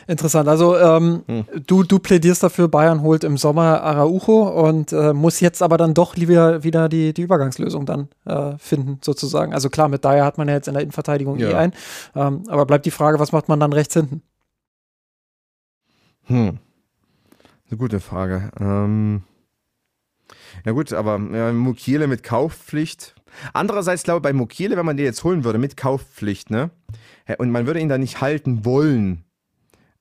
Interessant. 0.07 0.49
Also 0.49 0.77
ähm, 0.77 1.23
Hm. 1.27 1.45
du, 1.66 1.83
du 1.83 1.99
plädierst 1.99 2.43
dafür, 2.43 2.69
Bayern 2.69 3.03
holt 3.03 3.24
im 3.24 3.37
Sommer 3.37 3.83
Araujo 3.83 4.49
und 4.69 4.93
äh, 4.93 5.12
muss 5.12 5.41
jetzt 5.41 5.62
aber 5.62 5.77
dann 5.77 5.95
doch 5.95 6.16
wieder, 6.16 6.62
wieder 6.62 6.89
die, 6.89 7.12
die 7.15 7.23
Übergangslösung 7.23 7.87
dann 7.87 8.09
äh, 8.27 8.57
finden, 8.59 8.99
sozusagen. 9.03 9.55
Also 9.55 9.70
klar, 9.70 9.89
mit 9.89 10.05
Dyer 10.05 10.24
hat 10.24 10.39
man 10.39 10.49
ja 10.49 10.55
jetzt 10.55 10.69
in 10.69 10.74
der 10.74 10.83
Innenverteidigung 10.83 11.39
eh 11.39 11.51
Ja. 11.51 11.59
ein. 11.59 11.73
Ähm, 12.15 12.45
aber 12.49 12.66
bleibt 12.66 12.87
die 12.87 12.91
Frage, 12.91 13.19
was 13.19 13.33
macht 13.33 13.49
man 13.49 13.61
dann 13.61 13.73
rechts 13.73 13.95
hinten? 13.95 14.23
Hm. 16.24 16.59
Eine 17.69 17.78
gute 17.78 18.01
Frage. 18.01 18.51
Ähm, 18.61 19.23
ja 20.65 20.73
gut, 20.73 20.93
aber 20.93 21.19
ja, 21.33 21.53
Mukiele 21.53 22.07
mit 22.07 22.23
Kaufpflicht. 22.23 23.15
Andererseits 23.53 24.03
glaube 24.03 24.19
ich, 24.19 24.23
bei 24.23 24.33
Mukiele, 24.33 24.77
wenn 24.77 24.87
man 24.87 24.97
den 24.97 25.07
jetzt 25.07 25.24
holen 25.24 25.45
würde 25.45 25.59
mit 25.59 25.77
Kaufpflicht, 25.77 26.51
ne? 26.51 26.70
Und 27.39 27.51
man 27.51 27.66
würde 27.66 27.81
ihn 27.81 27.89
dann 27.89 28.01
nicht 28.01 28.20
halten 28.20 28.65
wollen 28.65 29.24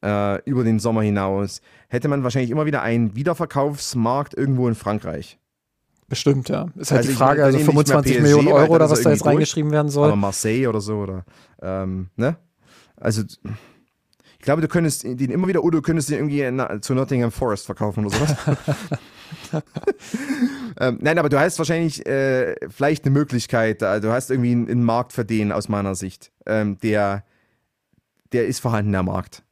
äh, 0.05 0.41
über 0.49 0.63
den 0.63 0.79
Sommer 0.79 1.01
hinaus, 1.01 1.61
hätte 1.89 2.07
man 2.07 2.23
wahrscheinlich 2.23 2.51
immer 2.51 2.65
wieder 2.65 2.81
einen 2.83 3.15
Wiederverkaufsmarkt 3.15 4.33
irgendwo 4.35 4.67
in 4.67 4.75
Frankreich. 4.75 5.39
Bestimmt, 6.07 6.49
ja. 6.49 6.67
Ist 6.75 6.91
halt 6.91 6.99
Also 6.99 7.09
die 7.09 7.15
Frage, 7.15 7.43
also 7.43 7.57
dann 7.57 7.65
nicht 7.65 7.75
mehr 7.75 7.83
25 7.95 8.13
PSG, 8.13 8.21
Millionen 8.21 8.47
Euro 8.49 8.75
oder 8.75 8.89
was 8.89 9.01
da 9.01 9.09
jetzt 9.09 9.25
reingeschrieben 9.25 9.71
werden 9.71 9.87
Aber 9.87 9.91
soll. 9.91 10.15
Marseille 10.15 10.67
oder 10.67 10.79
so, 10.79 10.97
oder 10.97 11.25
ähm, 11.61 12.09
ne? 12.15 12.37
Also 12.95 13.23
ich 13.23 14.45
glaube, 14.45 14.61
du 14.61 14.67
könntest 14.67 15.03
den 15.03 15.31
immer 15.31 15.47
wieder, 15.47 15.63
oder 15.63 15.77
du 15.77 15.81
könntest 15.81 16.09
den 16.09 16.17
irgendwie 16.19 16.47
na, 16.51 16.79
zu 16.79 16.93
Nottingham 16.93 17.31
Forest 17.31 17.65
verkaufen 17.65 18.05
oder 18.05 18.15
sowas. 18.15 18.35
ähm, 20.79 20.99
nein, 21.01 21.17
aber 21.17 21.29
du 21.29 21.39
hast 21.39 21.57
wahrscheinlich 21.57 22.05
äh, 22.05 22.55
vielleicht 22.69 23.05
eine 23.05 23.11
Möglichkeit, 23.11 23.81
da- 23.81 23.99
du 23.99 24.11
hast 24.11 24.29
irgendwie 24.29 24.51
einen, 24.51 24.69
einen 24.69 24.83
Markt 24.83 25.13
für 25.13 25.25
den 25.25 25.51
aus 25.51 25.67
meiner 25.69 25.95
Sicht. 25.95 26.31
Ähm, 26.45 26.77
der, 26.83 27.23
der 28.33 28.45
ist 28.45 28.59
vorhanden, 28.59 28.91
der 28.91 29.01
Markt. 29.03 29.43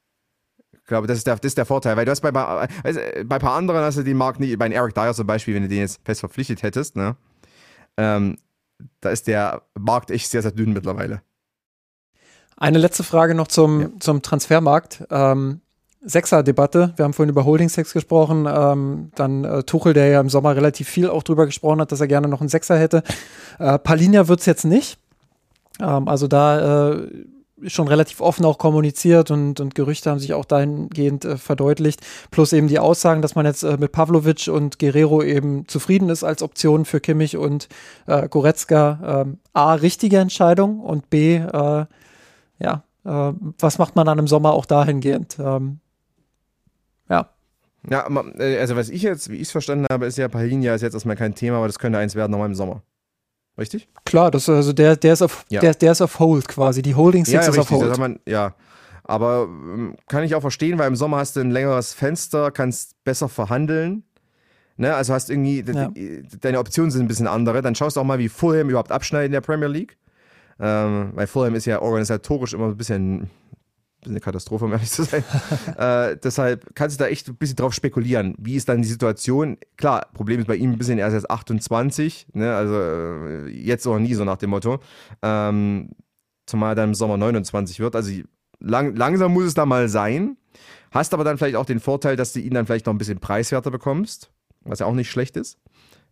Ich 0.84 0.88
glaube, 0.88 1.07
das 1.07 1.18
ist 1.18 1.27
der, 1.27 1.35
das 1.38 1.45
ist 1.45 1.57
der 1.57 1.65
Vorteil, 1.65 1.95
weil 1.95 2.03
du 2.05 2.11
hast 2.11 2.19
bei, 2.22 2.31
bei, 2.31 2.68
bei 2.84 3.35
ein 3.35 3.41
paar 3.41 3.53
anderen 3.55 3.81
hast 3.81 3.97
du 3.97 4.03
den 4.03 4.18
Markt 4.18 4.39
nicht, 4.41 4.57
bei 4.60 4.68
Eric 4.69 4.93
Dyer 4.93 5.14
zum 5.14 5.26
Beispiel, 5.26 5.55
wenn 5.55 5.64
du 5.64 5.69
den 5.69 5.80
jetzt 5.80 6.01
fest 6.03 6.19
verpflichtet 6.19 6.61
hättest, 6.61 6.95
ne? 6.97 7.15
Ähm, 7.95 8.38
da 8.99 9.10
ist 9.10 9.27
der 9.27 9.61
Markt 9.80 10.11
echt 10.11 10.30
sehr, 10.30 10.41
sehr 10.41 10.51
dünn 10.51 10.73
mittlerweile. 10.73 11.22
Eine 12.57 12.80
letzte 12.80 13.03
Frage 13.03 13.34
noch 13.34 13.47
zum, 13.47 13.81
Ja. 13.81 13.89
zum 13.99 14.22
Transfermarkt. 14.22 15.05
Ähm, 15.10 15.61
Sechser-Debatte. 16.01 16.93
Wir 16.97 17.05
haben 17.05 17.14
vorhin 17.14 17.30
über 17.30 17.45
Holding 17.45 17.69
Sex 17.69 17.93
gesprochen. 17.93 18.45
Ähm, 18.45 19.11
dann 19.15 19.45
äh, 19.45 19.64
Tuchel, 19.64 19.93
der 19.93 20.07
ja 20.07 20.19
im 20.19 20.30
Sommer 20.30 20.53
relativ 20.55 20.89
viel 20.89 21.10
auch 21.10 21.23
drüber 21.23 21.45
gesprochen 21.45 21.80
hat, 21.80 21.93
dass 21.93 22.01
er 22.01 22.07
gerne 22.07 22.27
noch 22.27 22.41
einen 22.41 22.49
Sechser 22.49 22.77
hätte. 22.77 23.03
Äh, 23.57 23.80
Palinja 23.80 24.27
wird 24.27 24.41
es 24.41 24.45
jetzt 24.45 24.65
nicht. 24.65 24.97
Ähm, 25.80 26.10
also 26.10 26.27
da 26.27 26.91
äh, 26.91 27.07
schon 27.68 27.88
relativ 27.88 28.22
offen 28.22 28.45
auch 28.45 28.57
kommuniziert 28.57 29.31
und, 29.31 29.60
und 29.60 29.76
Gerüchte 29.76 30.10
haben 30.10 30.19
sich 30.19 30.34
auch 30.34 30.45
dahingehend 30.45 31.26
äh, 31.26 31.38
verdeutlicht. 31.38 32.02
Plus 32.31 32.53
eben 32.53 32.68
die 32.68 32.80
Aussagen, 32.80 33.22
dass 33.22 33.35
man 33.35 33.45
jetzt 33.45 33.64
äh, 33.64 33.77
mit 33.77 33.91
Pavlovic 33.91 34.48
und 34.48 34.80
Guerrero 34.80 35.23
eben 35.23 35.68
zufrieden 35.68 36.10
ist 36.10 36.23
als 36.23 36.41
Option 36.44 36.85
für 36.85 36.99
Kimmich 36.99 37.38
und 37.38 37.68
äh, 38.07 38.27
Goretzka. 38.27 39.23
Ähm, 39.23 39.40
A, 39.53 39.73
richtige 39.76 40.18
Entscheidung 40.18 40.80
und 40.80 41.10
B, 41.10 41.35
äh, 41.35 41.85
ja, 42.60 42.84
äh, 43.06 43.34
was 43.60 43.77
macht 43.77 43.95
man 43.95 44.06
dann 44.06 44.19
im 44.19 44.27
Sommer 44.27 44.53
auch 44.53 44.65
dahingehend? 44.65 45.38
Ähm, 45.40 45.80
ja. 47.10 47.30
Ja, 47.90 48.07
äh, 48.38 48.60
also 48.60 48.76
was 48.76 48.90
ich 48.90 49.02
jetzt, 49.02 49.30
wie 49.30 49.35
ich 49.35 49.44
es 49.44 49.52
verstanden 49.52 49.88
habe, 49.91 50.06
ist 50.06 50.18
ja, 50.18 50.27
Palinja 50.27 50.73
ist 50.73 50.81
jetzt 50.81 50.94
erstmal 50.94 51.15
kein 51.15 51.35
Thema, 51.35 51.57
aber 51.57 51.68
das 51.68 51.80
könnte 51.80 51.99
eins 51.99 52.15
werden 52.15 52.31
nochmal 52.31 52.48
im 52.48 52.56
Sommer. 52.56 52.81
Richtig? 53.58 53.88
Klar, 54.06 54.32
das, 54.32 54.50
also 54.50 54.74
der, 54.74 54.96
der, 54.96 55.14
ist 55.14 55.22
auf, 55.22 55.46
ja. 55.50 55.62
der, 55.62 55.74
der 55.76 55.92
ist 55.92 56.02
auf 56.02 56.20
Hold 56.20 56.48
quasi. 56.48 56.82
Die 56.82 56.96
Holding 56.96 57.26
Six 57.26 57.34
ja, 57.34 57.40
ist 57.42 57.48
richtig, 57.50 57.60
auf 57.60 57.70
Hold. 57.72 57.98
Man, 57.98 58.20
ja, 58.26 58.56
aber 59.04 59.44
ähm, 59.44 59.96
kann 60.08 60.24
ich 60.24 60.34
auch 60.34 60.42
verstehen, 60.42 60.80
weil 60.80 60.88
im 60.88 60.96
Sommer 60.96 61.18
hast 61.18 61.36
du 61.36 61.42
ein 61.42 61.52
längeres 61.52 61.94
Fenster, 61.94 62.52
kannst 62.52 63.04
besser 63.04 63.30
verhandeln. 63.30 64.04
Ne? 64.78 64.96
Also 64.96 65.14
hast 65.14 65.30
irgendwie, 65.30 65.62
ja. 65.62 65.92
deine 66.42 66.60
Optionen 66.60 66.90
sind 66.90 67.02
ein 67.04 67.08
bisschen 67.08 67.28
andere. 67.28 67.62
Dann 67.62 67.76
schaust 67.76 67.96
du 67.96 68.02
auch 68.02 68.06
mal, 68.06 68.18
wie 68.18 68.30
Fulham 68.30 68.70
überhaupt 68.70 68.92
abschneidet 68.92 69.28
in 69.28 69.34
der 69.34 69.42
Premier 69.42 69.68
League. 69.68 69.98
Ähm, 70.60 71.12
weil 71.14 71.28
Fulham 71.28 71.56
ist 71.56 71.66
ja 71.66 71.82
organisatorisch 71.82 72.54
immer 72.54 72.68
ein 72.68 72.78
bisschen 72.78 73.30
eine 74.08 74.20
Katastrophe, 74.20 74.66
um 74.66 74.72
ehrlich 74.72 74.92
zu 74.92 75.04
sein. 75.04 75.24
äh, 75.78 76.18
deshalb 76.24 76.76
kannst 76.76 77.00
du 77.00 77.04
da 77.04 77.10
echt 77.10 77.28
ein 77.28 77.36
bisschen 77.36 77.56
drauf 77.56 77.74
spekulieren. 77.74 78.36
Wie 78.38 78.56
ist 78.56 78.70
dann 78.70 78.82
die 78.82 78.88
Situation? 78.88 79.58
Klar, 79.78 80.08
Problem 80.14 80.40
ist 80.40 80.48
bei 80.48 80.56
ihm 80.56 80.72
ein 80.72 80.78
bisschen, 80.78 81.00
er 81.00 81.08
ist 81.08 81.14
jetzt 81.14 81.30
28, 81.30 82.28
ne? 82.34 82.56
also 82.56 82.74
äh, 82.76 83.50
jetzt 83.50 83.86
oder 83.88 84.00
nie, 84.00 84.14
so 84.14 84.24
nach 84.24 84.38
dem 84.38 84.50
Motto. 84.52 84.80
Ähm, 85.22 85.92
zumal 86.46 86.72
er 86.72 86.76
dann 86.76 86.90
im 86.90 86.96
Sommer 86.96 87.18
29 87.18 87.80
wird. 87.80 87.96
Also 87.96 88.12
lang, 88.60 88.96
langsam 88.96 89.34
muss 89.34 89.46
es 89.46 89.54
da 89.54 89.66
mal 89.66 89.90
sein. 89.90 90.38
Hast 90.92 91.14
aber 91.14 91.24
dann 91.24 91.38
vielleicht 91.38 91.56
auch 91.56 91.66
den 91.66 91.80
Vorteil, 91.80 92.16
dass 92.16 92.34
du 92.34 92.40
ihn 92.40 92.54
dann 92.54 92.66
vielleicht 92.66 92.86
noch 92.86 92.94
ein 92.94 93.00
bisschen 93.00 93.20
preiswerter 93.20 93.72
bekommst, 93.72 94.32
was 94.62 94.80
ja 94.80 94.86
auch 94.86 94.94
nicht 94.94 95.10
schlecht 95.10 95.38
ist. 95.38 95.58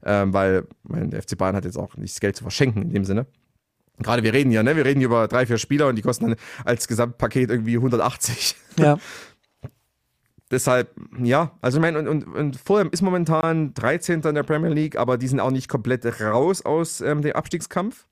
Ähm, 0.04 0.34
weil 0.34 0.68
mein, 0.84 1.12
der 1.12 1.22
FC 1.22 1.38
Bayern 1.38 1.56
hat 1.56 1.66
jetzt 1.66 1.78
auch 1.78 1.96
nicht 1.96 2.16
das 2.16 2.20
Geld 2.20 2.36
zu 2.36 2.44
verschenken 2.44 2.82
in 2.82 2.90
dem 2.90 3.06
Sinne. 3.06 3.28
Gerade 4.00 4.24
wir 4.24 4.34
reden 4.34 4.52
ja, 4.52 4.64
ne? 4.64 4.76
Wir 4.76 4.86
reden 4.86 5.02
über 5.02 5.28
drei, 5.28 5.46
vier 5.46 5.58
Spieler 5.58 5.88
und 5.88 5.96
die 5.96 6.02
kosten 6.02 6.30
dann 6.30 6.36
als 6.66 6.88
Gesamtpaket 6.88 7.50
irgendwie 7.50 7.76
180. 7.76 8.56
Ja. 8.78 8.98
Deshalb, 10.52 10.94
ja, 11.18 11.58
also 11.62 11.78
ich 11.78 11.82
meine, 11.82 11.98
und, 11.98 12.08
und, 12.10 12.24
und 12.28 12.58
Fulham 12.58 12.90
ist 12.92 13.02
momentan 13.02 13.74
13. 13.74 14.22
in 14.22 14.36
der 14.36 14.44
Premier 14.44 14.70
League, 14.70 14.98
aber 14.98 15.18
die 15.18 15.28
sind 15.28 15.40
auch 15.40 15.52
nicht 15.52 15.70
komplett 15.70 16.06
raus 16.20 16.62
aus 16.62 17.00
ähm, 17.00 17.22
dem 17.22 17.34
Abstiegskampf. 17.34 18.06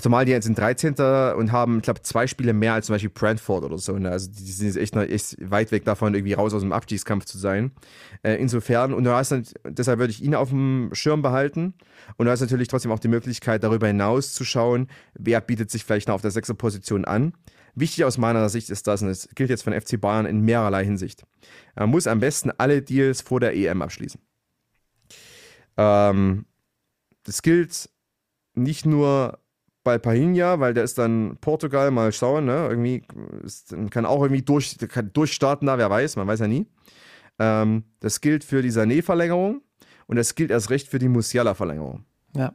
Zumal 0.00 0.24
die 0.24 0.32
jetzt 0.32 0.44
sind 0.44 0.58
13. 0.58 0.94
und 1.36 1.52
haben, 1.52 1.76
ich 1.76 1.82
glaube, 1.82 2.02
zwei 2.02 2.26
Spiele 2.26 2.52
mehr 2.52 2.74
als 2.74 2.86
zum 2.86 2.94
Beispiel 2.94 3.10
Brentford 3.10 3.64
oder 3.64 3.78
so. 3.78 3.96
Ne? 3.96 4.10
Also 4.10 4.28
die 4.30 4.50
sind 4.50 4.66
jetzt 4.66 4.76
echt, 4.76 4.94
noch, 4.96 5.02
echt 5.02 5.36
weit 5.38 5.70
weg 5.70 5.84
davon, 5.84 6.14
irgendwie 6.14 6.32
raus 6.32 6.52
aus 6.52 6.62
dem 6.62 6.72
Abstiegskampf 6.72 7.24
zu 7.24 7.38
sein. 7.38 7.70
Äh, 8.22 8.34
insofern, 8.34 8.92
und 8.92 9.04
du 9.04 9.12
hast 9.12 9.30
dann, 9.30 9.46
deshalb 9.64 10.00
würde 10.00 10.10
ich 10.10 10.22
ihn 10.22 10.34
auf 10.34 10.50
dem 10.50 10.90
Schirm 10.92 11.22
behalten. 11.22 11.74
Und 12.16 12.26
du 12.26 12.32
hast 12.32 12.40
natürlich 12.40 12.68
trotzdem 12.68 12.90
auch 12.90 12.98
die 12.98 13.08
Möglichkeit, 13.08 13.62
darüber 13.62 13.86
hinaus 13.86 14.34
zu 14.34 14.44
schauen, 14.44 14.88
wer 15.14 15.40
bietet 15.40 15.70
sich 15.70 15.84
vielleicht 15.84 16.08
noch 16.08 16.16
auf 16.16 16.22
der 16.22 16.32
sechsten 16.32 16.56
Position 16.56 17.04
an. 17.04 17.32
Wichtig 17.76 18.04
aus 18.04 18.18
meiner 18.18 18.48
Sicht 18.48 18.70
ist 18.70 18.88
das, 18.88 19.02
und 19.02 19.08
es 19.08 19.28
gilt 19.34 19.50
jetzt 19.50 19.62
von 19.62 19.72
FC 19.72 20.00
Bayern 20.00 20.26
in 20.26 20.40
mehrerlei 20.40 20.84
Hinsicht. 20.84 21.24
Er 21.76 21.86
muss 21.86 22.08
am 22.08 22.18
besten 22.18 22.50
alle 22.58 22.82
Deals 22.82 23.20
vor 23.20 23.38
der 23.40 23.54
EM 23.54 23.80
abschließen. 23.80 24.20
Ähm, 25.76 26.46
das 27.24 27.42
gilt 27.42 27.90
nicht 28.54 28.86
nur 28.86 29.38
bei 29.84 29.98
Pahinha, 29.98 30.58
weil 30.60 30.74
der 30.74 30.84
ist 30.84 30.98
dann 30.98 31.36
Portugal, 31.40 31.90
mal 31.90 32.10
schauen, 32.12 32.46
ne? 32.46 32.66
Irgendwie 32.68 33.02
ist, 33.44 33.74
kann 33.90 34.06
auch 34.06 34.22
irgendwie 34.22 34.42
durch, 34.42 34.76
kann 34.88 35.12
durchstarten 35.12 35.66
da, 35.66 35.78
wer 35.78 35.90
weiß, 35.90 36.16
man 36.16 36.26
weiß 36.26 36.40
ja 36.40 36.48
nie. 36.48 36.66
Ähm, 37.38 37.84
das 38.00 38.20
gilt 38.20 38.44
für 38.44 38.62
die 38.62 38.72
Sané-Verlängerung 38.72 39.60
und 40.06 40.16
das 40.16 40.34
gilt 40.34 40.50
erst 40.50 40.70
recht 40.70 40.88
für 40.88 40.98
die 40.98 41.08
Musiala-Verlängerung. 41.08 42.04
Ja. 42.34 42.54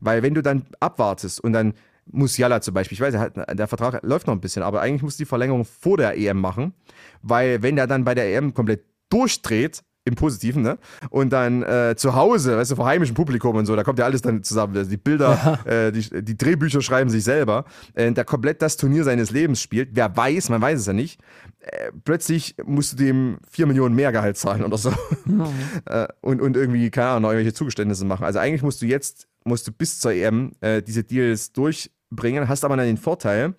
Weil 0.00 0.22
wenn 0.22 0.34
du 0.34 0.42
dann 0.42 0.66
abwartest 0.80 1.40
und 1.40 1.52
dann 1.52 1.74
Musiala 2.10 2.60
zum 2.60 2.74
Beispiel, 2.74 2.96
ich 2.96 3.00
weiß, 3.00 3.14
der 3.52 3.68
Vertrag 3.68 4.02
läuft 4.02 4.26
noch 4.26 4.34
ein 4.34 4.40
bisschen, 4.40 4.62
aber 4.62 4.80
eigentlich 4.80 5.02
muss 5.02 5.16
die 5.16 5.26
Verlängerung 5.26 5.64
vor 5.64 5.96
der 5.96 6.16
EM 6.16 6.40
machen, 6.40 6.74
weil 7.22 7.62
wenn 7.62 7.76
der 7.76 7.86
dann 7.86 8.04
bei 8.04 8.14
der 8.14 8.34
EM 8.34 8.54
komplett 8.54 8.84
durchdreht, 9.10 9.82
im 10.08 10.14
Positiven, 10.14 10.62
ne? 10.62 10.78
Und 11.10 11.32
dann 11.32 11.62
äh, 11.62 11.94
zu 11.96 12.14
Hause, 12.14 12.56
weißt 12.56 12.72
du, 12.72 12.76
vor 12.76 12.86
heimischem 12.86 13.14
Publikum 13.14 13.56
und 13.56 13.66
so, 13.66 13.76
da 13.76 13.84
kommt 13.84 13.98
ja 13.98 14.04
alles 14.04 14.22
dann 14.22 14.42
zusammen. 14.42 14.76
Also 14.76 14.90
die 14.90 14.96
Bilder, 14.96 15.58
ja. 15.66 15.70
äh, 15.70 15.92
die, 15.92 16.22
die, 16.22 16.36
Drehbücher 16.36 16.80
schreiben 16.80 17.10
sich 17.10 17.24
selber. 17.24 17.64
Äh, 17.94 18.12
da 18.12 18.24
komplett 18.24 18.62
das 18.62 18.76
Turnier 18.76 19.04
seines 19.04 19.30
Lebens 19.30 19.60
spielt. 19.60 19.90
Wer 19.92 20.16
weiß, 20.16 20.48
man 20.48 20.60
weiß 20.60 20.80
es 20.80 20.86
ja 20.86 20.92
nicht. 20.92 21.20
Äh, 21.60 21.92
plötzlich 22.04 22.56
musst 22.64 22.92
du 22.92 22.96
dem 22.96 23.38
4 23.50 23.66
Millionen 23.66 23.94
mehr 23.94 24.12
Gehalt 24.12 24.36
zahlen 24.36 24.64
oder 24.64 24.78
so. 24.78 24.90
Mhm. 25.24 25.44
und, 26.20 26.40
und 26.40 26.56
irgendwie, 26.56 26.90
keine 26.90 27.08
Ahnung, 27.08 27.30
irgendwelche 27.30 27.54
Zugeständnisse 27.54 28.04
machen. 28.04 28.24
Also 28.24 28.38
eigentlich 28.38 28.62
musst 28.62 28.82
du 28.82 28.86
jetzt, 28.86 29.28
musst 29.44 29.66
du 29.68 29.72
bis 29.72 30.00
zur 30.00 30.12
EM 30.12 30.52
äh, 30.60 30.82
diese 30.82 31.04
Deals 31.04 31.52
durchbringen, 31.52 32.48
hast 32.48 32.64
aber 32.64 32.76
dann 32.76 32.86
den 32.86 32.96
Vorteil, 32.96 33.54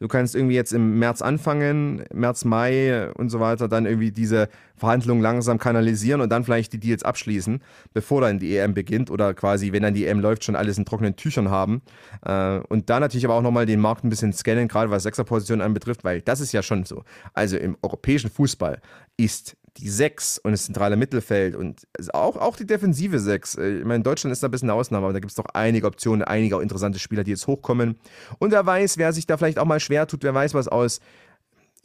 Du 0.00 0.06
kannst 0.06 0.34
irgendwie 0.34 0.54
jetzt 0.54 0.72
im 0.72 0.98
März 0.98 1.22
anfangen, 1.22 2.04
März, 2.12 2.44
Mai 2.44 3.10
und 3.12 3.30
so 3.30 3.40
weiter, 3.40 3.68
dann 3.68 3.84
irgendwie 3.84 4.12
diese 4.12 4.48
Verhandlungen 4.76 5.22
langsam 5.22 5.58
kanalisieren 5.58 6.20
und 6.20 6.30
dann 6.30 6.44
vielleicht 6.44 6.72
die 6.72 6.78
Deals 6.78 7.02
abschließen, 7.02 7.60
bevor 7.92 8.20
dann 8.20 8.38
die 8.38 8.56
EM 8.56 8.74
beginnt 8.74 9.10
oder 9.10 9.34
quasi, 9.34 9.72
wenn 9.72 9.82
dann 9.82 9.94
die 9.94 10.06
EM 10.06 10.20
läuft, 10.20 10.44
schon 10.44 10.54
alles 10.54 10.78
in 10.78 10.84
trockenen 10.84 11.16
Tüchern 11.16 11.50
haben. 11.50 11.82
Äh, 12.24 12.58
und 12.68 12.90
dann 12.90 13.00
natürlich 13.00 13.24
aber 13.24 13.34
auch 13.34 13.42
nochmal 13.42 13.66
den 13.66 13.80
Markt 13.80 14.04
ein 14.04 14.10
bisschen 14.10 14.32
scannen, 14.32 14.68
gerade 14.68 14.90
was 14.90 15.02
Sechserpositionen 15.02 15.64
anbetrifft, 15.64 16.04
weil 16.04 16.20
das 16.20 16.40
ist 16.40 16.52
ja 16.52 16.62
schon 16.62 16.84
so. 16.84 17.02
Also 17.32 17.56
im 17.56 17.76
europäischen 17.82 18.30
Fußball 18.30 18.80
ist 19.16 19.56
die 19.78 19.88
Sechs 19.88 20.38
und 20.38 20.52
das 20.52 20.64
zentrale 20.64 20.96
Mittelfeld 20.96 21.54
und 21.54 21.86
auch, 22.12 22.36
auch 22.36 22.56
die 22.56 22.66
defensive 22.66 23.18
Sechs. 23.18 23.54
Äh, 23.54 23.78
ich 23.78 23.84
meine, 23.84 24.02
Deutschland 24.02 24.32
ist 24.32 24.42
da 24.42 24.48
ein 24.48 24.50
bisschen 24.50 24.70
eine 24.70 24.78
Ausnahme, 24.78 25.06
aber 25.06 25.12
da 25.12 25.20
gibt 25.20 25.30
es 25.30 25.36
doch 25.36 25.46
einige 25.54 25.86
Optionen, 25.86 26.22
einige 26.22 26.60
interessante 26.60 26.98
Spieler, 26.98 27.24
die 27.24 27.30
jetzt 27.30 27.46
hochkommen. 27.46 27.98
Und 28.38 28.52
wer 28.52 28.64
weiß, 28.64 28.98
wer 28.98 29.12
sich 29.12 29.26
da 29.26 29.36
vielleicht 29.36 29.58
auch 29.58 29.64
mal 29.64 29.80
schwer 29.80 30.06
tut, 30.06 30.22
wer 30.22 30.34
weiß, 30.34 30.54
was 30.54 30.68
aus 30.68 31.00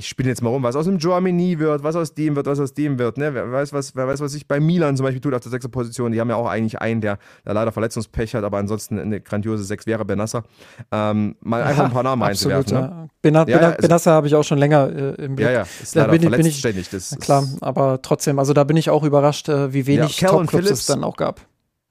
ich 0.03 0.09
spinne 0.09 0.29
jetzt 0.29 0.41
mal 0.41 0.49
rum, 0.49 0.63
was 0.63 0.75
aus 0.75 0.85
dem 0.85 0.97
Germany 0.97 1.59
wird, 1.59 1.81
was 1.81 1.95
aus 1.95 2.13
dem 2.13 2.35
wird, 2.35 2.45
was 2.45 2.59
aus 2.59 2.73
dem 2.73 2.99
wird. 2.99 3.17
Ne? 3.17 3.33
Wer, 3.33 3.51
weiß, 3.51 3.71
was, 3.71 3.95
wer 3.95 4.05
weiß, 4.05 4.19
was 4.19 4.33
sich 4.33 4.47
bei 4.47 4.59
Milan 4.59 4.97
zum 4.97 5.05
Beispiel 5.05 5.21
tut 5.21 5.33
auf 5.33 5.41
der 5.41 5.49
sechsten 5.49 5.71
Position. 5.71 6.11
Die 6.11 6.19
haben 6.19 6.29
ja 6.29 6.35
auch 6.35 6.47
eigentlich 6.47 6.79
einen, 6.79 6.99
der, 6.99 7.17
der 7.45 7.53
leider 7.53 7.71
Verletzungspech 7.71 8.35
hat, 8.35 8.43
aber 8.43 8.57
ansonsten 8.57 8.99
eine 8.99 9.21
grandiose 9.21 9.63
Sechs 9.63 9.85
wäre 9.87 10.03
Benasser. 10.03 10.43
Ähm, 10.91 11.35
mal 11.41 11.61
ja, 11.61 11.65
einfach 11.67 11.85
ein 11.85 11.91
paar 11.91 12.03
Namen 12.03 12.21
absolut, 12.21 12.57
einzuwerfen. 12.57 13.09
Ne? 13.23 13.45
Ja, 13.47 13.61
ja, 13.61 13.69
Benasser 13.71 14.11
habe 14.11 14.27
ich 14.27 14.35
auch 14.35 14.43
schon 14.43 14.57
länger 14.57 14.89
äh, 14.89 15.23
im 15.23 15.35
Blick. 15.35 15.47
Ja, 15.47 15.53
ja, 15.53 15.61
ist 15.81 15.95
da 15.95 16.05
leider 16.05 16.19
bin, 16.19 16.31
bin 16.31 16.45
ich, 16.45 16.59
ständig. 16.59 16.89
Das 16.89 17.17
klar, 17.19 17.47
aber 17.61 18.01
trotzdem, 18.01 18.39
also 18.39 18.53
da 18.53 18.65
bin 18.65 18.75
ich 18.75 18.89
auch 18.89 19.03
überrascht, 19.03 19.47
äh, 19.47 19.73
wie 19.73 19.87
wenig 19.87 20.19
ja, 20.19 20.29
Top-Clubs 20.29 20.69
es 20.69 20.85
dann 20.85 21.03
auch 21.03 21.15
gab. 21.15 21.41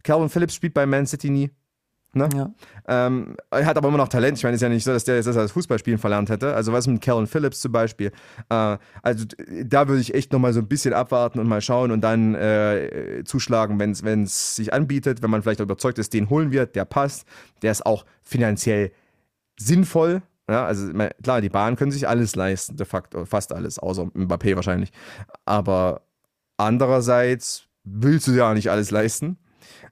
Calvin 0.03 0.29
Phillips 0.29 0.55
spielt 0.55 0.75
bei 0.75 0.85
Man 0.85 1.07
City 1.07 1.31
nie. 1.31 1.51
Ne? 2.15 2.29
Ja. 2.35 2.51
Ähm, 2.87 3.37
er 3.51 3.65
hat 3.65 3.79
aber 3.79 3.89
immer 3.89 3.97
noch 3.97 4.09
Talent. 4.09 4.37
Ich 4.37 4.45
meine, 4.45 4.55
es 4.55 4.59
ist 4.59 4.63
ja 4.63 4.69
nicht 4.69 4.85
so, 4.85 4.93
dass 4.93 5.05
der 5.05 5.17
jetzt 5.17 5.27
das 5.27 5.53
Fußballspielen 5.53 5.99
verlernt 5.99 6.29
hätte. 6.29 6.55
Also 6.55 6.73
was 6.73 6.87
mit 6.87 7.01
Kellen 7.01 7.27
Phillips 7.27 7.61
zum 7.61 7.73
Beispiel. 7.73 8.13
Äh, 8.51 8.77
also 9.03 9.25
da 9.65 9.89
würde 9.89 10.01
ich 10.03 10.15
echt 10.15 10.33
nochmal 10.33 10.53
so 10.53 10.61
ein 10.61 10.69
bisschen 10.69 10.93
abwarten 10.93 11.39
und 11.39 11.49
mal 11.49 11.63
schauen 11.63 11.91
und 11.91 12.03
dann 12.03 12.35
äh, 12.35 13.23
zuschlagen, 13.25 13.79
wenn 13.79 14.23
es 14.25 14.57
sich 14.57 14.75
anbietet, 14.75 15.23
wenn 15.23 15.31
man 15.31 15.43
vielleicht 15.43 15.61
überzeugt 15.61 15.99
ist, 15.99 16.13
den 16.13 16.29
holen 16.29 16.53
wir, 16.53 16.67
der 16.67 16.85
passt, 16.85 17.27
der 17.63 17.73
ist 17.73 17.87
auch 17.87 18.05
finanziell 18.23 18.93
sinnvoll. 19.59 20.23
Ja, 20.51 20.67
also 20.67 20.93
klar, 21.23 21.41
die 21.41 21.49
Bahnen 21.49 21.77
können 21.77 21.93
sich 21.93 22.09
alles 22.09 22.37
leisten, 22.37 22.77
de 22.77 22.85
facto, 22.85 23.25
fast 23.25 23.55
alles, 23.55 23.79
außer 23.79 24.03
Mbappé 24.03 24.55
wahrscheinlich. 24.55 24.91
Aber 25.47 26.03
andererseits 26.59 27.69
willst 27.85 28.27
du 28.27 28.33
ja 28.33 28.53
nicht 28.53 28.71
alles 28.71 28.91
leisten. 28.91 29.39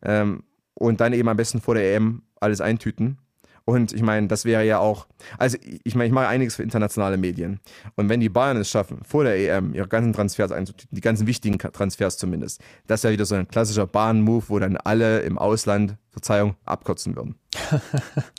Ähm, 0.02 0.42
und 0.80 1.00
dann 1.00 1.12
eben 1.12 1.28
am 1.28 1.36
besten 1.36 1.60
vor 1.60 1.74
der 1.74 1.94
EM 1.94 2.22
alles 2.40 2.60
eintüten. 2.60 3.18
Und 3.66 3.92
ich 3.92 4.02
meine, 4.02 4.26
das 4.26 4.44
wäre 4.44 4.64
ja 4.64 4.78
auch, 4.78 5.06
also 5.38 5.58
ich 5.84 5.94
meine, 5.94 6.08
ich 6.08 6.12
mache 6.12 6.26
einiges 6.26 6.56
für 6.56 6.62
internationale 6.62 7.18
Medien. 7.18 7.60
Und 7.94 8.08
wenn 8.08 8.18
die 8.18 8.30
Bayern 8.30 8.56
es 8.56 8.70
schaffen, 8.70 9.00
vor 9.06 9.22
der 9.22 9.36
EM 9.36 9.74
ihre 9.74 9.86
ganzen 9.86 10.12
Transfers 10.12 10.50
einzutüten, 10.50 10.96
die 10.96 11.02
ganzen 11.02 11.26
wichtigen 11.26 11.58
Transfers 11.58 12.16
zumindest, 12.16 12.60
das 12.86 13.04
wäre 13.04 13.12
wieder 13.12 13.26
so 13.26 13.34
ein 13.34 13.46
klassischer 13.46 13.86
Bahn-Move, 13.86 14.44
wo 14.48 14.58
dann 14.58 14.76
alle 14.78 15.20
im 15.20 15.38
Ausland, 15.38 15.96
Verzeihung, 16.08 16.56
abkotzen 16.64 17.14
würden. 17.14 17.36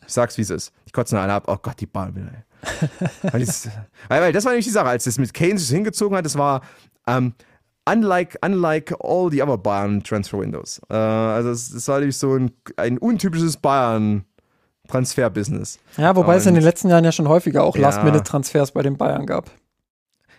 ich 0.06 0.14
sag's, 0.14 0.38
wie 0.38 0.42
es 0.42 0.50
ist. 0.50 0.74
Die 0.88 0.92
kotzen 0.92 1.18
alle 1.18 1.34
ab, 1.34 1.44
oh 1.48 1.58
Gott, 1.62 1.80
die 1.80 1.86
Bahn 1.86 2.16
will. 2.16 2.30
weil, 3.22 3.46
weil 4.10 4.34
das 4.34 4.44
war 4.44 4.52
nämlich 4.52 4.66
die 4.66 4.72
Sache, 4.72 4.90
als 4.90 5.06
es 5.06 5.18
mit 5.18 5.36
sich 5.38 5.70
hingezogen 5.70 6.18
hat, 6.18 6.26
das 6.26 6.38
war, 6.38 6.62
ähm, 7.08 7.34
unlike, 7.90 8.38
unlike 8.44 8.96
all 9.04 9.30
the 9.32 9.42
other 9.42 9.58
Bayern 9.58 10.04
Transfer 10.04 10.40
Windows. 10.40 10.82
Äh, 10.90 10.96
also 10.96 11.50
es, 11.50 11.72
es 11.74 11.88
war 11.88 12.00
nämlich 12.00 12.18
so 12.18 12.36
ein, 12.36 12.52
ein 12.78 12.98
untypisches 12.98 13.58
Bayern 13.58 14.26
Transferbusiness. 14.88 15.80
Ja, 15.98 16.16
wobei 16.16 16.34
Und, 16.34 16.40
es 16.40 16.46
in 16.46 16.54
den 16.56 16.64
letzten 16.64 16.90
Jahren 16.90 17.04
ja 17.06 17.12
schon 17.12 17.28
häufiger 17.30 17.64
auch 17.64 17.76
Ja. 17.76 17.84
Last-Minute-Transfers 17.84 18.72
bei 18.72 18.82
den 18.82 18.98
Bayern 18.98 19.26
gab. 19.26 19.50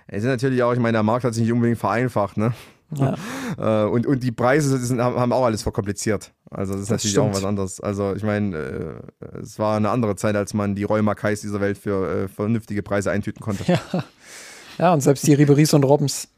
Es 0.09 0.25
ist 0.25 0.29
natürlich 0.29 0.63
auch, 0.63 0.73
ich 0.73 0.79
meine, 0.79 0.97
der 0.97 1.03
Markt 1.03 1.25
hat 1.25 1.33
sich 1.35 1.45
nicht 1.45 1.53
unbedingt 1.53 1.79
vereinfacht, 1.79 2.37
ne? 2.37 2.53
Ja. 2.95 3.15
Äh, 3.59 3.85
und, 3.85 4.07
und 4.07 4.23
die 4.23 4.33
Preise 4.33 4.79
sind, 4.79 4.99
haben, 5.03 5.31
auch 5.31 5.45
alles 5.45 5.63
verkompliziert. 5.63 6.33
Also 6.51 6.73
das 6.73 6.83
ist 6.83 6.91
Das 6.91 6.97
natürlich 6.99 7.11
stimmt. 7.13 7.29
auch 7.29 7.37
was 7.37 7.45
anderes. 7.45 7.81
Also 7.83 8.15
ich 8.15 8.23
meine, 8.23 8.57
äh, 8.57 9.39
es 9.43 9.59
war 9.59 9.77
eine 9.77 9.91
andere 9.91 10.17
Zeit, 10.17 10.37
als 10.37 10.55
man 10.55 10.75
die 10.75 10.85
Roy 10.85 11.03
Makais 11.03 11.43
dieser 11.43 11.61
Welt 11.61 11.77
für 11.77 12.25
äh, 12.25 12.29
vernünftige 12.29 12.83
Preise 12.83 13.11
eintüten 13.11 13.43
konnte. 13.43 13.65
Ja. 13.93 14.05
ja, 14.79 14.93
und 14.95 15.03
selbst 15.03 15.27
die 15.27 15.35
Riberies 15.35 15.75
und 15.75 15.85
Robbens. 15.85 16.29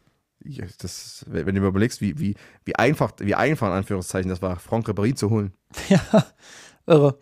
Das, 0.78 1.24
wenn 1.28 1.54
du 1.54 1.60
mir 1.60 1.68
überlegst, 1.68 2.00
wie, 2.00 2.18
wie, 2.18 2.34
wie 2.64 2.76
einfach, 2.76 3.12
wie 3.18 3.34
einfach 3.34 3.68
in 3.68 3.72
Anführungszeichen 3.74 4.28
das 4.28 4.42
war, 4.42 4.58
Franck 4.58 4.88
Ribéry 4.88 5.14
zu 5.14 5.30
holen. 5.30 5.52
Ja, 5.88 6.00
irre. 6.86 7.18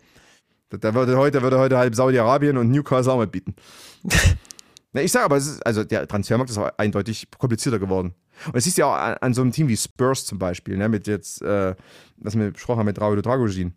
Da- 0.69 0.93
würde 0.93 1.17
heute, 1.17 1.41
würde 1.41 1.57
heute 1.59 1.77
halb 1.77 1.95
Saudi-Arabien 1.95 2.57
und 2.57 2.69
Newcastle 2.71 3.13
auch 3.13 3.19
mitbieten. 3.19 3.55
Na, 4.93 5.01
ich 5.01 5.11
sage 5.11 5.25
aber, 5.25 5.37
ist, 5.37 5.65
also 5.65 5.83
der 5.83 6.07
Transfermarkt 6.07 6.51
ist 6.51 6.57
eindeutig 6.77 7.27
komplizierter 7.37 7.79
geworden. 7.79 8.13
Und 8.47 8.55
es 8.55 8.67
ist 8.67 8.77
ja 8.77 8.85
auch 8.87 8.93
an, 8.95 9.15
an 9.21 9.33
so 9.33 9.41
einem 9.41 9.51
Team 9.51 9.67
wie 9.67 9.77
Spurs 9.77 10.25
zum 10.25 10.37
Beispiel, 10.37 10.77
ne, 10.77 10.89
mit 10.89 11.07
jetzt, 11.07 11.41
äh, 11.41 11.75
was 12.17 12.37
wir 12.37 12.51
besprochen 12.51 12.79
haben 12.79 12.85
mit 12.87 12.99
Raúl 12.99 13.21
Dragogin. 13.21 13.73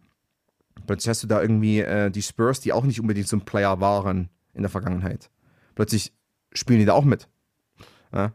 Plötzlich 0.87 1.09
hast 1.09 1.23
du 1.23 1.27
da 1.27 1.41
irgendwie 1.41 1.81
äh, 1.81 2.11
die 2.11 2.23
Spurs, 2.23 2.61
die 2.61 2.73
auch 2.73 2.85
nicht 2.85 3.01
unbedingt 3.01 3.29
so 3.29 3.37
ein 3.37 3.45
Player 3.45 3.81
waren 3.81 4.29
in 4.53 4.63
der 4.63 4.71
Vergangenheit. 4.71 5.31
Plötzlich 5.75 6.13
spielen 6.53 6.81
die 6.81 6.85
da 6.87 6.93
auch 6.95 7.05
mit. 7.05 7.29
Ja? 8.13 8.33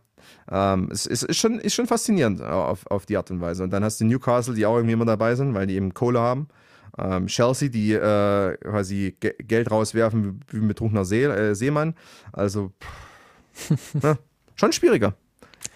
Ähm, 0.52 0.90
es, 0.92 1.08
es 1.08 1.24
ist, 1.24 1.38
schon, 1.38 1.60
ist 1.60 1.74
schon 1.74 1.88
faszinierend 1.88 2.42
auf, 2.42 2.86
auf 2.88 3.06
die 3.06 3.16
Art 3.18 3.32
und 3.32 3.40
Weise. 3.40 3.64
Und 3.64 3.72
dann 3.72 3.84
hast 3.84 4.02
du 4.02 4.06
Newcastle, 4.06 4.54
die 4.54 4.66
auch 4.66 4.76
irgendwie 4.76 4.94
immer 4.94 5.06
dabei 5.06 5.36
sind, 5.36 5.54
weil 5.54 5.66
die 5.66 5.76
eben 5.76 5.94
Kohle 5.94 6.20
haben. 6.20 6.50
Ähm, 6.98 7.28
Chelsea, 7.28 7.70
die 7.70 7.94
äh, 7.94 8.58
quasi 8.58 9.16
Ge 9.20 9.34
Geld 9.40 9.72
rauswerfen 9.72 10.42
wie, 10.50 10.58
wie 10.58 10.62
ein 10.62 10.68
betrunkener 10.68 11.06
See, 11.06 11.24
äh, 11.24 11.56
Seemann. 11.56 11.96
Also 12.34 12.74
pff, 12.82 13.96
ja, 14.04 14.18
schon 14.56 14.74
schwieriger. 14.74 15.14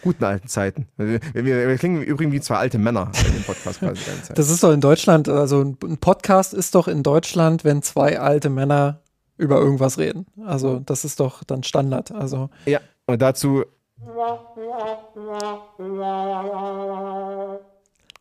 Guten 0.01 0.23
alten 0.23 0.47
Zeiten. 0.47 0.87
Wir, 0.97 1.19
wir, 1.33 1.67
wir 1.67 1.77
klingen 1.77 2.01
übrigens 2.01 2.33
wie 2.33 2.41
zwei 2.41 2.55
alte 2.55 2.77
Männer 2.77 3.11
in 3.25 3.33
dem 3.33 3.43
Podcast. 3.43 3.79
quasi. 3.79 4.01
Das 4.33 4.49
ist 4.49 4.61
doch 4.63 4.71
in 4.71 4.81
Deutschland, 4.81 5.29
also 5.29 5.61
ein 5.61 5.77
ein 5.83 5.97
Podcast 5.97 6.53
ist 6.53 6.75
doch 6.75 6.87
in 6.87 7.01
Deutschland, 7.01 7.63
wenn 7.63 7.81
zwei 7.81 8.19
alte 8.19 8.49
Männer 8.49 9.01
über 9.37 9.57
irgendwas 9.57 9.97
reden. 9.97 10.25
Also 10.43 10.79
das 10.79 11.05
ist 11.05 11.19
doch 11.19 11.43
dann 11.43 11.63
Standard. 11.63 12.11
Also 12.11 12.49
Ja, 12.65 12.81
und 13.05 13.21
dazu 13.21 13.65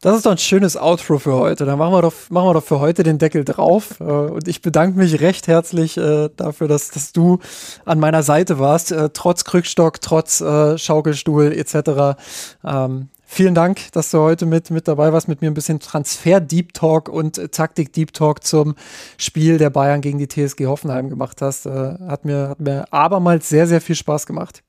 das 0.04 0.16
ist 0.16 0.26
doch 0.26 0.32
ein 0.32 0.38
schönes 0.38 0.76
Outro 0.76 1.18
für 1.18 1.32
heute. 1.32 1.64
Dann 1.64 1.78
machen 1.78 1.94
wir 1.94 2.02
doch, 2.02 2.12
machen 2.28 2.48
wir 2.48 2.52
doch 2.52 2.62
für 2.62 2.78
heute 2.78 3.02
den 3.04 3.16
Deckel 3.16 3.42
drauf. 3.42 4.00
Äh, 4.00 4.04
Und 4.04 4.46
ich 4.48 4.60
bedanke 4.60 4.98
mich 4.98 5.20
recht 5.22 5.46
herzlich 5.46 5.96
äh, 5.96 6.28
dafür, 6.36 6.68
dass, 6.68 6.90
dass 6.90 7.12
du 7.12 7.38
an 7.86 8.00
meiner 8.00 8.22
Seite 8.22 8.58
warst, 8.58 8.92
äh, 8.92 9.08
trotz 9.14 9.44
Krückstock, 9.44 10.02
trotz 10.02 10.44
Schaukelstuhl 10.76 11.52
etc. 11.52 12.18
Ähm, 12.62 13.08
vielen 13.24 13.54
Dank, 13.54 13.92
dass 13.92 14.10
du 14.10 14.18
heute 14.18 14.44
mit, 14.44 14.70
mit 14.70 14.88
dabei 14.88 15.10
warst, 15.14 15.26
mit 15.26 15.40
mir 15.40 15.50
ein 15.50 15.54
bisschen 15.54 15.80
Transfer-Deep 15.80 16.74
Talk 16.74 17.08
und 17.08 17.52
Taktik-Deep 17.52 18.12
Talk 18.12 18.44
zum 18.44 18.74
Spiel 19.16 19.56
der 19.56 19.70
Bayern 19.70 20.02
gegen 20.02 20.18
die 20.18 20.28
TSG 20.28 20.66
Hoffenheim 20.66 21.08
gemacht 21.08 21.40
hast. 21.40 21.64
Hat, 21.64 22.26
mir, 22.26 22.50
hat 22.50 22.60
mir 22.60 22.84
abermals 22.92 23.48
sehr, 23.48 23.66
sehr 23.66 23.80
viel 23.80 23.96
Spaß 23.96 24.26
gemacht. 24.26 24.62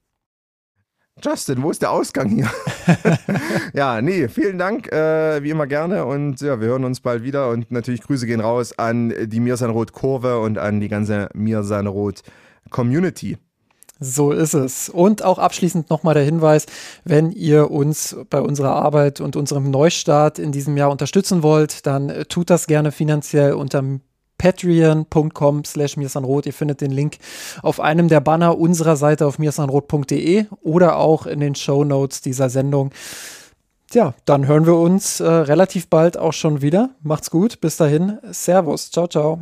Justin, 1.26 1.64
wo 1.64 1.72
ist 1.72 1.82
der 1.82 1.90
Ausgang 1.90 2.30
hier? 2.30 2.52
ja, 3.74 4.00
nee, 4.00 4.28
vielen 4.28 4.60
Dank, 4.60 4.92
äh, 4.92 5.42
wie 5.42 5.50
immer 5.50 5.66
gerne 5.66 6.06
und 6.06 6.40
ja, 6.40 6.60
wir 6.62 6.68
hören 6.68 6.84
uns 6.84 7.00
bald 7.00 7.24
wieder 7.24 7.50
und 7.50 7.72
natürlich 7.72 8.04
Grüße 8.04 8.28
gehen 8.28 8.42
raus 8.42 8.78
an 8.78 9.12
die 9.20 9.40
Mirsanrot 9.40 9.92
Kurve 9.92 10.40
und 10.40 10.60
an 10.60 10.80
die 10.80 10.88
ganze 10.88 11.30
Mirsanrot 11.34 12.22
Community. 12.70 13.38
So 14.00 14.32
ist 14.32 14.54
es. 14.54 14.90
Und 14.90 15.24
auch 15.24 15.40
abschließend 15.40 15.90
nochmal 15.90 16.14
der 16.14 16.24
Hinweis, 16.24 16.68
wenn 17.06 17.32
ihr 17.32 17.72
uns 17.72 18.16
bei 18.30 18.42
unserer 18.42 18.76
Arbeit 18.76 19.20
und 19.20 19.36
unserem 19.36 19.72
Neustart 19.72 20.38
in 20.38 20.52
diesem 20.52 20.78
Jahr 20.78 20.92
unterstützen 20.92 21.42
wollt, 21.42 21.88
dann 21.88 22.26
tut 22.30 22.52
das 22.52 22.68
gerne 22.68 22.92
finanziell 22.92 23.54
unter 23.54 23.82
patreon.com 24.46 25.66
slash 25.66 25.98
mirsanrot. 25.98 26.46
Ihr 26.46 26.54
findet 26.54 26.80
den 26.82 26.92
Link 26.92 27.18
auf 27.64 27.80
einem 27.80 28.10
der 28.10 28.20
Banner 28.20 28.60
unserer 28.60 28.96
Seite 28.96 29.26
auf 29.26 29.40
mirsanrot.de 29.40 30.46
oder 30.62 30.98
auch 30.98 31.26
in 31.26 31.40
den 31.40 31.56
Show 31.56 31.84
Notes 31.84 32.22
dieser 32.22 32.50
Sendung. 32.50 32.92
Ja, 33.92 34.14
dann 34.26 34.46
hören 34.46 34.68
wir 34.68 34.76
uns 34.76 35.20
äh, 35.20 35.28
relativ 35.28 35.88
bald 35.88 36.18
auch 36.18 36.34
schon 36.34 36.62
wieder. 36.62 36.92
Macht's 37.02 37.32
gut. 37.32 37.60
Bis 37.60 37.78
dahin. 37.78 38.20
Servus. 38.32 38.92
Ciao, 38.92 39.08
ciao. 39.08 39.40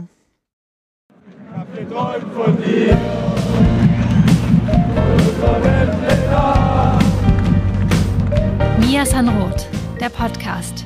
Mia 8.80 9.06
Sanroth, 9.06 9.68
der 10.00 10.10
Podcast. 10.10 10.86